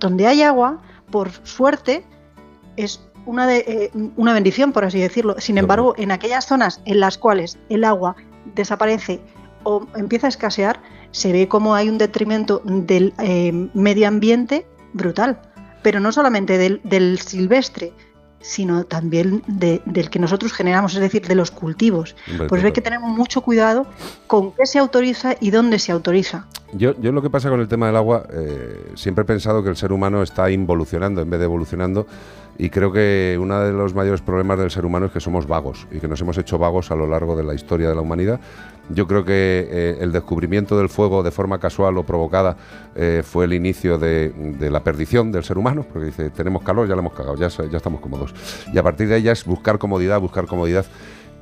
donde 0.00 0.26
hay 0.26 0.42
agua, 0.42 0.82
por 1.10 1.30
suerte, 1.44 2.04
es 2.76 3.09
una, 3.26 3.46
de- 3.46 3.64
eh, 3.66 3.90
una 4.16 4.32
bendición, 4.32 4.72
por 4.72 4.84
así 4.84 4.98
decirlo. 5.00 5.36
Sin 5.38 5.58
embargo, 5.58 5.94
en 5.98 6.10
aquellas 6.10 6.46
zonas 6.46 6.80
en 6.84 7.00
las 7.00 7.18
cuales 7.18 7.58
el 7.68 7.84
agua 7.84 8.16
desaparece 8.54 9.20
o 9.64 9.86
empieza 9.96 10.26
a 10.26 10.30
escasear, 10.30 10.80
se 11.10 11.32
ve 11.32 11.48
como 11.48 11.74
hay 11.74 11.88
un 11.88 11.98
detrimento 11.98 12.62
del 12.64 13.12
eh, 13.18 13.52
medio 13.74 14.08
ambiente 14.08 14.66
brutal. 14.92 15.40
Pero 15.82 15.98
no 16.00 16.12
solamente 16.12 16.58
del, 16.58 16.80
del 16.84 17.18
silvestre, 17.18 17.92
sino 18.40 18.84
también 18.84 19.42
de- 19.46 19.82
del 19.84 20.08
que 20.10 20.18
nosotros 20.18 20.52
generamos, 20.52 20.94
es 20.94 21.00
decir, 21.00 21.26
de 21.26 21.34
los 21.34 21.50
cultivos. 21.50 22.16
Hombre, 22.30 22.48
Pues 22.48 22.64
hay 22.64 22.72
que 22.72 22.80
tener 22.80 23.00
mucho 23.00 23.40
cuidado 23.42 23.86
con 24.26 24.52
qué 24.52 24.64
se 24.66 24.78
autoriza 24.78 25.34
y 25.40 25.50
dónde 25.50 25.78
se 25.78 25.92
autoriza. 25.92 26.46
Yo, 26.72 26.94
yo 27.00 27.10
lo 27.10 27.20
que 27.20 27.30
pasa 27.30 27.50
con 27.50 27.60
el 27.60 27.66
tema 27.66 27.86
del 27.86 27.96
agua, 27.96 28.26
eh, 28.32 28.92
siempre 28.94 29.22
he 29.22 29.24
pensado 29.24 29.62
que 29.62 29.70
el 29.70 29.76
ser 29.76 29.92
humano 29.92 30.22
está 30.22 30.50
involucionando 30.50 31.20
en 31.20 31.28
vez 31.28 31.40
de 31.40 31.46
evolucionando 31.46 32.06
y 32.58 32.70
creo 32.70 32.92
que 32.92 33.38
uno 33.40 33.58
de 33.60 33.72
los 33.72 33.94
mayores 33.94 34.20
problemas 34.20 34.58
del 34.58 34.70
ser 34.70 34.84
humano 34.84 35.06
es 35.06 35.12
que 35.12 35.20
somos 35.20 35.46
vagos 35.46 35.88
y 35.90 35.98
que 35.98 36.06
nos 36.06 36.20
hemos 36.20 36.36
hecho 36.38 36.58
vagos 36.58 36.90
a 36.90 36.94
lo 36.94 37.06
largo 37.06 37.34
de 37.34 37.42
la 37.42 37.54
historia 37.54 37.88
de 37.88 37.94
la 37.94 38.02
humanidad. 38.02 38.38
Yo 38.90 39.06
creo 39.06 39.24
que 39.24 39.66
eh, 39.70 39.96
el 40.00 40.12
descubrimiento 40.12 40.76
del 40.76 40.88
fuego 40.88 41.22
de 41.22 41.30
forma 41.30 41.58
casual 41.58 41.96
o 41.96 42.04
provocada 42.04 42.56
eh, 42.94 43.22
fue 43.24 43.46
el 43.46 43.54
inicio 43.54 43.98
de, 43.98 44.32
la 44.60 44.84
perdición 44.84 45.32
del 45.32 45.42
ser 45.42 45.58
humano, 45.58 45.86
porque 45.90 46.06
dice, 46.06 46.30
tenemos 46.30 46.62
calor, 46.62 46.86
ya 46.86 46.94
lo 46.94 47.00
hemos 47.00 47.14
cagado, 47.14 47.36
ya, 47.36 47.48
ya 47.48 47.76
estamos 47.76 48.00
cómodos. 48.00 48.34
Y 48.72 48.78
a 48.78 48.82
partir 48.82 49.08
de 49.08 49.14
ahí 49.14 49.22
ya 49.22 49.32
es 49.32 49.44
buscar 49.44 49.78
comodidad, 49.78 50.20
buscar 50.20 50.46
comodidad 50.46 50.84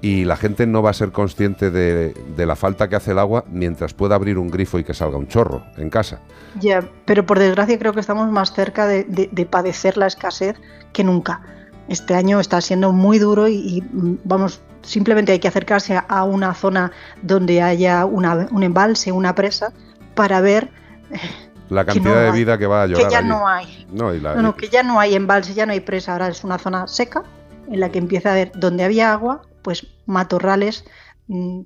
y 0.00 0.24
la 0.24 0.36
gente 0.36 0.66
no 0.66 0.80
va 0.82 0.90
a 0.90 0.94
ser 0.94 1.10
consciente 1.10 1.70
de, 1.70 2.14
de 2.36 2.46
la 2.46 2.54
falta 2.56 2.88
que 2.88 2.96
hace 2.96 3.10
el 3.12 3.18
agua 3.18 3.44
mientras 3.50 3.94
pueda 3.94 4.14
abrir 4.14 4.38
un 4.38 4.48
grifo 4.48 4.78
y 4.78 4.84
que 4.84 4.94
salga 4.94 5.16
un 5.16 5.26
chorro 5.26 5.64
en 5.76 5.90
casa. 5.90 6.20
Ya, 6.60 6.82
pero 7.04 7.26
por 7.26 7.38
desgracia 7.38 7.78
creo 7.78 7.92
que 7.92 8.00
estamos 8.00 8.30
más 8.30 8.52
cerca 8.52 8.86
de, 8.86 9.04
de- 9.04 9.28
de 9.32 9.46
padecer 9.46 9.96
la 9.96 10.06
escasez 10.06 10.56
que 10.92 11.02
nunca. 11.04 11.40
Este 11.88 12.14
año 12.14 12.38
está 12.38 12.60
siendo 12.60 12.92
muy 12.92 13.18
duro 13.18 13.48
y, 13.48 13.54
y, 13.56 13.82
mm, 13.82 14.18
vamos, 14.24 14.60
simplemente 14.82 15.32
hay 15.32 15.38
que 15.40 15.48
acercarse 15.48 15.96
a, 15.96 16.00
a 16.00 16.22
una 16.24 16.54
zona 16.54 16.92
donde 17.22 17.60
haya 17.62 18.04
una- 18.04 18.46
un 18.52 18.62
embalse, 18.62 19.10
una 19.10 19.34
presa, 19.34 19.72
para 20.14 20.40
ver 20.40 20.70
La 21.70 21.84
Que 21.84 21.92
cantidad 21.94 22.14
no 22.14 22.20
de 22.20 22.26
hay, 22.28 22.32
vida 22.32 22.56
que 22.56 22.66
va 22.66 22.82
a 22.82 22.86
que 22.86 22.92
llorar 22.92 23.10
ya 23.10 23.18
allí. 23.18 23.28
no 23.28 23.48
hay. 23.48 23.86
No, 23.92 24.14
y 24.14 24.20
la- 24.20 24.34
No, 24.36 24.42
no, 24.42 24.56
que 24.56 24.68
ya 24.68 24.82
no 24.82 25.00
hay 25.00 25.14
embalse, 25.14 25.54
ya 25.54 25.66
no 25.66 25.72
hay 25.72 25.80
presa, 25.80 26.12
ahora 26.12 26.28
es 26.28 26.44
una 26.44 26.58
zona 26.58 26.86
seca 26.86 27.24
en 27.70 27.80
la 27.80 27.90
que 27.90 27.98
empieza 27.98 28.30
a 28.30 28.32
haber, 28.32 28.52
donde 28.54 28.84
había 28.84 29.12
agua, 29.12 29.42
pues 29.68 29.86
matorrales 30.06 30.86
mm, 31.26 31.60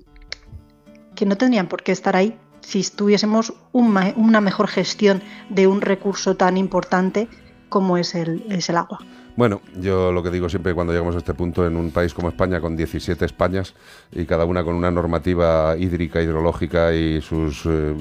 que 1.15 1.25
no 1.25 1.37
tendrían 1.37 1.69
por 1.69 1.83
qué 1.83 1.93
estar 1.93 2.17
ahí 2.17 2.37
si 2.59 2.83
tuviésemos 2.83 3.53
un 3.71 3.97
una 4.17 4.41
mejor 4.41 4.67
gestión 4.67 5.21
de 5.49 5.67
un 5.67 5.79
recurso 5.79 6.35
tan 6.35 6.57
importante 6.57 7.29
como 7.69 7.97
es 7.97 8.13
el, 8.13 8.43
es 8.49 8.67
el 8.67 8.75
agua. 8.75 8.99
Bueno, 9.37 9.61
yo 9.79 10.11
lo 10.11 10.21
que 10.21 10.31
digo 10.31 10.49
siempre 10.49 10.73
cuando 10.73 10.91
llegamos 10.91 11.15
a 11.15 11.19
este 11.19 11.33
punto 11.33 11.65
en 11.65 11.77
un 11.77 11.91
país 11.91 12.13
como 12.13 12.27
España 12.27 12.59
con 12.59 12.75
17 12.75 13.23
Españas 13.23 13.73
y 14.11 14.25
cada 14.25 14.43
una 14.43 14.65
con 14.65 14.75
una 14.75 14.91
normativa 14.91 15.77
hídrica, 15.77 16.21
hidrológica 16.21 16.93
y 16.93 17.21
sus 17.21 17.61
eh, 17.65 17.95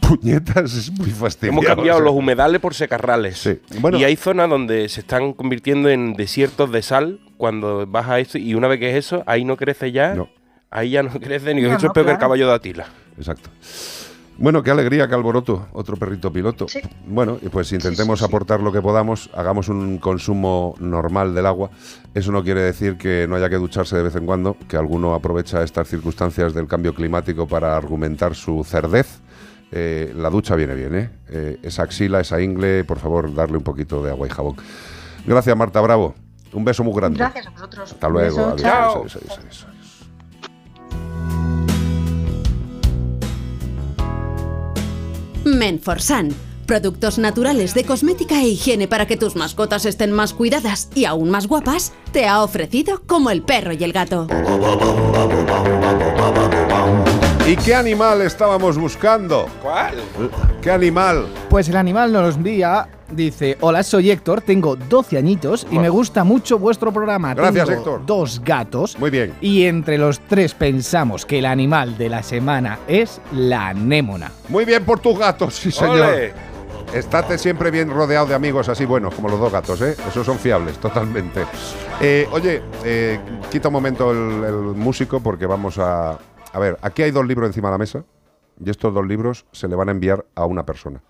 puñetas 0.00 0.74
es 0.76 0.90
muy 0.90 1.10
fastidioso. 1.10 1.60
Hemos 1.60 1.66
cambiado 1.66 2.00
los 2.00 2.14
humedales 2.14 2.60
por 2.60 2.74
secarrales. 2.74 3.48
Bueno. 3.78 3.96
y 3.96 4.02
hay 4.02 4.16
zonas 4.16 4.50
donde 4.50 4.88
se 4.88 5.02
están 5.02 5.34
convirtiendo 5.34 5.88
en 5.88 6.14
desiertos 6.14 6.72
de 6.72 6.82
sal 6.82 7.20
cuando 7.40 7.86
vas 7.86 8.06
a 8.08 8.20
eso 8.20 8.36
y 8.36 8.54
una 8.54 8.68
vez 8.68 8.78
que 8.78 8.90
es 8.90 9.06
eso, 9.06 9.24
ahí 9.26 9.44
no 9.44 9.56
crece 9.56 9.90
ya. 9.90 10.14
Ahí 10.70 10.90
ya 10.90 11.02
no 11.02 11.10
crece 11.20 11.54
ni 11.54 11.62
No, 11.62 11.68
eso 11.68 11.78
no, 11.80 11.88
es 11.88 11.92
peor 11.94 12.06
que 12.06 12.12
el 12.12 12.18
caballo 12.18 12.46
de 12.46 12.54
Atila. 12.54 12.86
Exacto. 13.16 13.48
Bueno, 14.36 14.62
qué 14.62 14.70
alegría, 14.70 15.08
qué 15.08 15.14
alboroto, 15.14 15.68
otro 15.72 15.96
perrito 15.96 16.32
piloto. 16.32 16.66
Bueno, 17.06 17.38
y 17.42 17.48
pues 17.48 17.72
intentemos 17.72 18.22
aportar 18.22 18.60
lo 18.60 18.72
que 18.72 18.80
podamos, 18.80 19.28
hagamos 19.34 19.68
un 19.68 19.98
consumo 19.98 20.74
normal 20.78 21.34
del 21.34 21.44
agua. 21.44 21.70
Eso 22.14 22.30
no 22.30 22.42
quiere 22.42 22.60
decir 22.60 22.96
que 22.96 23.26
no 23.28 23.36
haya 23.36 23.50
que 23.50 23.56
ducharse 23.56 23.96
de 23.96 24.02
vez 24.02 24.16
en 24.16 24.24
cuando, 24.24 24.56
que 24.68 24.78
alguno 24.78 25.14
aprovecha 25.14 25.62
estas 25.62 25.88
circunstancias 25.88 26.54
del 26.54 26.66
cambio 26.66 26.94
climático 26.94 27.46
para 27.46 27.76
argumentar 27.76 28.34
su 28.34 28.64
cerdez. 28.64 29.20
Eh, 29.72 30.12
la 30.16 30.30
ducha 30.30 30.56
viene 30.56 30.74
bien, 30.74 30.94
¿eh? 30.94 31.10
Eh, 31.28 31.58
Esa 31.62 31.82
axila, 31.82 32.20
esa 32.20 32.40
ingle, 32.40 32.84
por 32.84 32.98
favor, 32.98 33.34
darle 33.34 33.58
un 33.58 33.64
poquito 33.64 34.02
de 34.02 34.10
agua 34.10 34.26
y 34.26 34.30
jabón. 34.30 34.56
Gracias, 35.26 35.54
Marta 35.54 35.80
Bravo. 35.82 36.14
Un 36.52 36.64
beso 36.64 36.82
muy 36.84 36.94
grande. 36.94 37.18
Gracias 37.18 37.46
a 37.46 37.50
vosotros. 37.50 37.92
Hasta 37.92 38.08
luego. 38.08 38.36
Beso, 38.36 38.48
adiós, 38.48 38.62
chao. 38.62 38.90
adiós, 38.90 39.16
adiós, 39.16 39.38
adiós, 39.38 39.64
adiós. 39.64 39.80
Menforsan. 45.44 46.30
Productos 46.66 47.18
naturales 47.18 47.74
de 47.74 47.82
cosmética 47.82 48.40
e 48.42 48.48
higiene 48.48 48.86
para 48.86 49.06
que 49.06 49.16
tus 49.16 49.34
mascotas 49.34 49.86
estén 49.86 50.12
más 50.12 50.32
cuidadas 50.32 50.88
y 50.94 51.04
aún 51.04 51.28
más 51.28 51.48
guapas, 51.48 51.92
te 52.12 52.28
ha 52.28 52.44
ofrecido 52.44 53.02
como 53.06 53.30
el 53.30 53.42
perro 53.42 53.72
y 53.72 53.82
el 53.82 53.92
gato. 53.92 54.28
¿Y 57.50 57.56
qué 57.56 57.74
animal 57.74 58.22
estábamos 58.22 58.78
buscando? 58.78 59.48
¿Cuál? 59.60 59.96
¿Qué 60.62 60.70
animal? 60.70 61.26
Pues 61.48 61.68
el 61.68 61.76
animal 61.76 62.12
nos 62.12 62.36
envía, 62.36 62.86
dice, 63.10 63.58
hola, 63.60 63.82
soy 63.82 64.12
Héctor, 64.12 64.40
tengo 64.40 64.76
12 64.76 65.18
añitos 65.18 65.66
y 65.68 65.80
me 65.80 65.88
gusta 65.88 66.22
mucho 66.22 66.60
vuestro 66.60 66.92
programa. 66.92 67.34
Gracias, 67.34 67.66
Tengo 67.66 67.80
Héctor. 67.80 68.06
Dos 68.06 68.40
gatos. 68.44 68.96
Muy 69.00 69.10
bien. 69.10 69.34
Y 69.40 69.64
entre 69.64 69.98
los 69.98 70.20
tres 70.20 70.54
pensamos 70.54 71.26
que 71.26 71.40
el 71.40 71.46
animal 71.46 71.98
de 71.98 72.08
la 72.08 72.22
semana 72.22 72.78
es 72.86 73.20
la 73.32 73.70
anémona. 73.70 74.30
Muy 74.48 74.64
bien 74.64 74.84
por 74.84 75.00
tus 75.00 75.18
gatos, 75.18 75.56
sí 75.56 75.72
señor. 75.72 76.02
Ole. 76.02 76.32
Estate 76.94 77.36
siempre 77.36 77.72
bien 77.72 77.90
rodeado 77.90 78.26
de 78.26 78.34
amigos 78.36 78.68
así 78.68 78.84
buenos, 78.84 79.12
como 79.12 79.28
los 79.28 79.40
dos 79.40 79.52
gatos, 79.52 79.80
¿eh? 79.82 79.96
Esos 80.08 80.24
son 80.24 80.38
fiables, 80.38 80.78
totalmente. 80.78 81.44
Eh, 82.00 82.28
oye, 82.30 82.62
eh, 82.84 83.18
quita 83.50 83.68
un 83.68 83.74
momento 83.74 84.12
el, 84.12 84.44
el 84.44 84.54
músico 84.76 85.18
porque 85.18 85.46
vamos 85.46 85.78
a... 85.78 86.16
A 86.52 86.58
ver, 86.58 86.78
aquí 86.82 87.02
hay 87.02 87.10
dos 87.10 87.26
libros 87.26 87.48
encima 87.48 87.68
de 87.68 87.72
la 87.72 87.78
mesa 87.78 88.04
y 88.64 88.70
estos 88.70 88.92
dos 88.92 89.06
libros 89.06 89.46
se 89.52 89.68
le 89.68 89.76
van 89.76 89.88
a 89.88 89.92
enviar 89.92 90.26
a 90.34 90.46
una 90.46 90.66
persona. 90.66 91.02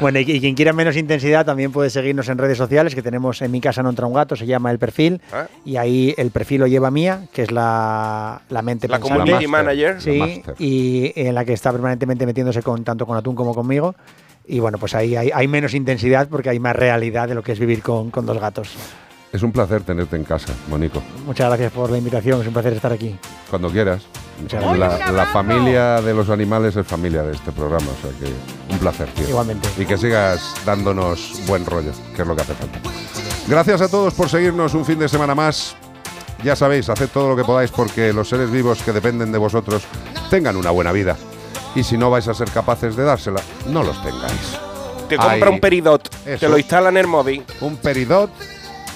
bueno, 0.00 0.18
y, 0.18 0.22
y 0.30 0.40
quien 0.40 0.54
quiera 0.54 0.72
menos 0.72 0.96
intensidad 0.96 1.44
también 1.46 1.72
puede 1.72 1.90
seguirnos 1.90 2.28
en 2.28 2.38
redes 2.38 2.58
sociales, 2.58 2.94
que 2.94 3.02
tenemos 3.02 3.40
en 3.42 3.50
mi 3.50 3.60
casa 3.60 3.82
no 3.82 3.90
entra 3.90 4.06
un 4.06 4.14
gato, 4.14 4.36
se 4.36 4.46
llama 4.46 4.70
el 4.70 4.78
perfil, 4.78 5.20
Ah. 5.32 5.46
y 5.64 5.76
ahí 5.76 6.14
el 6.18 6.30
perfil 6.30 6.60
lo 6.60 6.66
lleva 6.66 6.90
Mía, 6.90 7.26
que 7.32 7.42
es 7.42 7.50
la, 7.50 8.42
la 8.48 8.62
mente 8.62 8.88
La 8.88 8.98
pensante. 8.98 9.18
community 9.24 9.46
manager. 9.46 10.00
Sí, 10.00 10.42
La 10.46 10.54
y 10.58 11.12
en 11.16 11.34
la 11.34 11.44
que 11.44 11.52
está 11.52 11.72
permanentemente 11.72 12.26
metiéndose 12.26 12.62
con 12.62 12.84
tanto 12.84 13.06
con 13.06 13.16
Atún 13.16 13.34
como 13.34 13.54
conmigo. 13.54 13.94
Y 14.46 14.58
bueno, 14.58 14.78
pues 14.78 14.94
ahí 14.94 15.14
hay, 15.16 15.30
hay 15.32 15.46
menos 15.48 15.72
intensidad 15.74 16.28
porque 16.28 16.50
hay 16.50 16.58
más 16.58 16.74
realidad 16.74 17.28
de 17.28 17.34
lo 17.34 17.42
que 17.42 17.52
es 17.52 17.58
vivir 17.60 17.80
con, 17.82 18.10
con 18.10 18.26
dos 18.26 18.40
gatos. 18.40 18.70
Es 19.32 19.42
un 19.42 19.52
placer 19.52 19.82
tenerte 19.82 20.16
en 20.16 20.24
casa, 20.24 20.52
Monico. 20.68 21.02
Muchas 21.24 21.46
gracias 21.48 21.72
por 21.72 21.90
la 21.90 21.96
invitación, 21.98 22.40
es 22.42 22.46
un 22.48 22.52
placer 22.52 22.72
estar 22.74 22.92
aquí. 22.92 23.16
Cuando 23.48 23.70
quieras. 23.70 24.02
Muchas 24.40 24.62
gracias. 24.76 25.10
La, 25.10 25.12
la 25.12 25.26
familia 25.26 26.00
de 26.00 26.14
los 26.14 26.28
animales 26.30 26.74
es 26.76 26.86
familia 26.86 27.22
de 27.22 27.32
este 27.32 27.52
programa, 27.52 27.86
o 27.86 28.02
sea 28.02 28.10
que 28.18 28.32
un 28.72 28.78
placer, 28.78 29.08
tío. 29.10 29.28
Igualmente. 29.28 29.68
Y 29.78 29.84
que 29.84 29.96
sigas 29.96 30.54
dándonos 30.64 31.40
buen 31.46 31.64
rollo, 31.66 31.92
que 32.16 32.22
es 32.22 32.28
lo 32.28 32.34
que 32.34 32.42
hace 32.42 32.54
falta. 32.54 32.78
Gracias 33.46 33.80
a 33.82 33.88
todos 33.88 34.14
por 34.14 34.28
seguirnos 34.28 34.74
un 34.74 34.84
fin 34.84 34.98
de 34.98 35.08
semana 35.08 35.34
más. 35.34 35.76
Ya 36.42 36.56
sabéis, 36.56 36.88
haced 36.88 37.08
todo 37.08 37.28
lo 37.28 37.36
que 37.36 37.44
podáis 37.44 37.70
porque 37.70 38.12
los 38.12 38.28
seres 38.28 38.50
vivos 38.50 38.82
que 38.82 38.92
dependen 38.92 39.30
de 39.30 39.38
vosotros 39.38 39.84
tengan 40.28 40.56
una 40.56 40.70
buena 40.70 40.90
vida. 40.90 41.16
Y 41.74 41.84
si 41.84 41.96
no 41.96 42.10
vais 42.10 42.26
a 42.28 42.34
ser 42.34 42.50
capaces 42.50 42.96
de 42.96 43.04
dársela, 43.04 43.40
no 43.68 43.82
los 43.82 44.02
tengáis. 44.02 44.58
Te 45.08 45.16
compra 45.16 45.32
Ahí. 45.34 45.42
un 45.54 45.60
peridot, 45.60 46.08
te 46.24 46.34
Eso. 46.34 46.48
lo 46.48 46.58
instala 46.58 46.88
en 46.88 46.96
el 46.96 47.06
móvil. 47.06 47.44
Un 47.60 47.76
peridot 47.76 48.30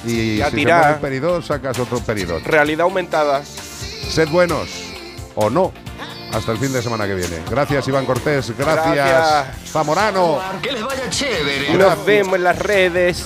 y, 0.05 0.39
Y 0.39 0.41
a 0.43 0.51
si 0.51 0.57
tirar. 0.57 0.81
se 0.81 0.89
muere 0.89 0.95
el 0.95 1.01
peridot 1.01 1.45
sacas 1.45 1.79
otro 1.79 2.01
peridot. 2.01 2.43
Realidad 2.45 2.83
aumentada. 2.83 3.43
Sed 3.45 4.29
buenos 4.29 4.69
o 5.37 5.49
no. 5.49 5.73
Hasta 6.33 6.53
el 6.53 6.59
fin 6.59 6.73
de 6.73 6.83
semana 6.83 7.07
que 7.07 7.15
viene. 7.15 7.39
Gracias, 7.49 7.87
Iván 7.89 8.05
Cortés. 8.05 8.53
Gracias, 8.59 8.95
Gracias. 8.95 9.71
Zamorano. 9.71 10.41
Que 10.61 10.73
les 10.73 10.83
vaya 10.85 11.09
chévere. 11.09 11.75
Nos 11.75 12.05
vemos 12.05 12.35
en 12.35 12.45
las 12.45 12.59
redes. 12.59 13.25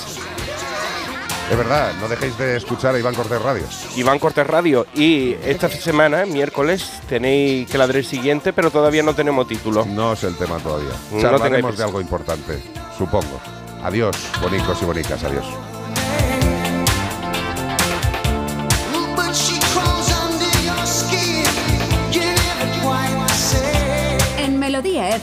Es 1.51 1.57
verdad, 1.57 1.93
no 2.01 2.07
dejéis 2.07 2.39
de 2.39 2.57
escuchar 2.57 2.95
a 2.95 2.99
Iván 3.01 3.15
Cortés 3.17 3.43
Radio. 3.43 3.65
Iván 3.97 4.21
Cortés 4.21 4.47
Radio. 4.47 4.87
Y 4.95 5.35
esta 5.45 5.69
semana, 5.69 6.25
miércoles, 6.25 6.89
tenéis 7.09 7.69
que 7.69 7.77
ladrar 7.77 7.97
el 7.97 8.05
siguiente, 8.05 8.53
pero 8.53 8.71
todavía 8.71 9.03
no 9.03 9.15
tenemos 9.15 9.49
título. 9.49 9.85
No 9.85 10.13
es 10.13 10.23
el 10.23 10.37
tema 10.37 10.59
todavía. 10.59 10.93
No 11.11 11.21
Charlaremos 11.21 11.51
tengáis 11.51 11.79
de 11.79 11.85
algo 11.85 12.01
importante, 12.01 12.63
supongo. 12.97 13.41
Adiós, 13.83 14.17
bonicos 14.41 14.81
y 14.81 14.85
bonicas. 14.85 15.25
Adiós. 15.25 15.47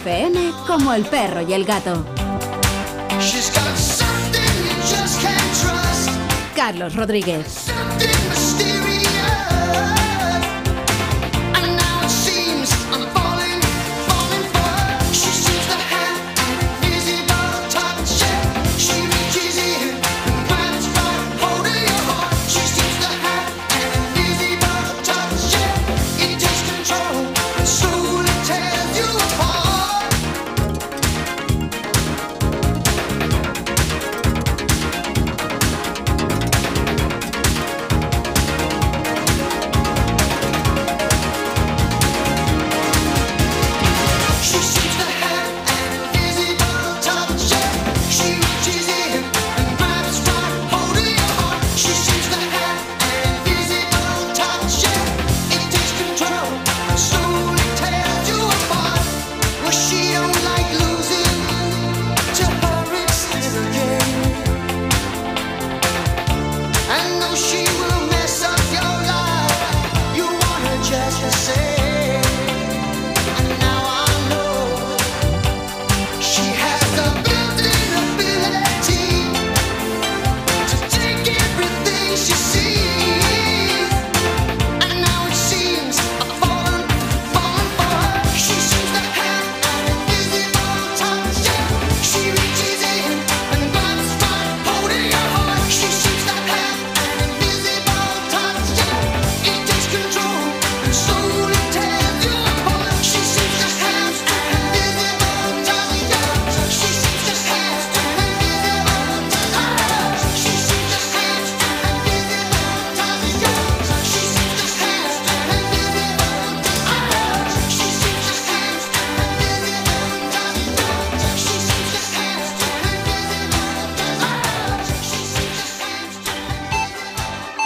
FM, 0.01 0.51
como 0.67 0.93
el 0.93 1.05
perro 1.05 1.41
y 1.41 1.53
el 1.53 1.65
gato. 1.65 2.05
Carlos 6.55 6.95
Rodríguez. 6.95 7.67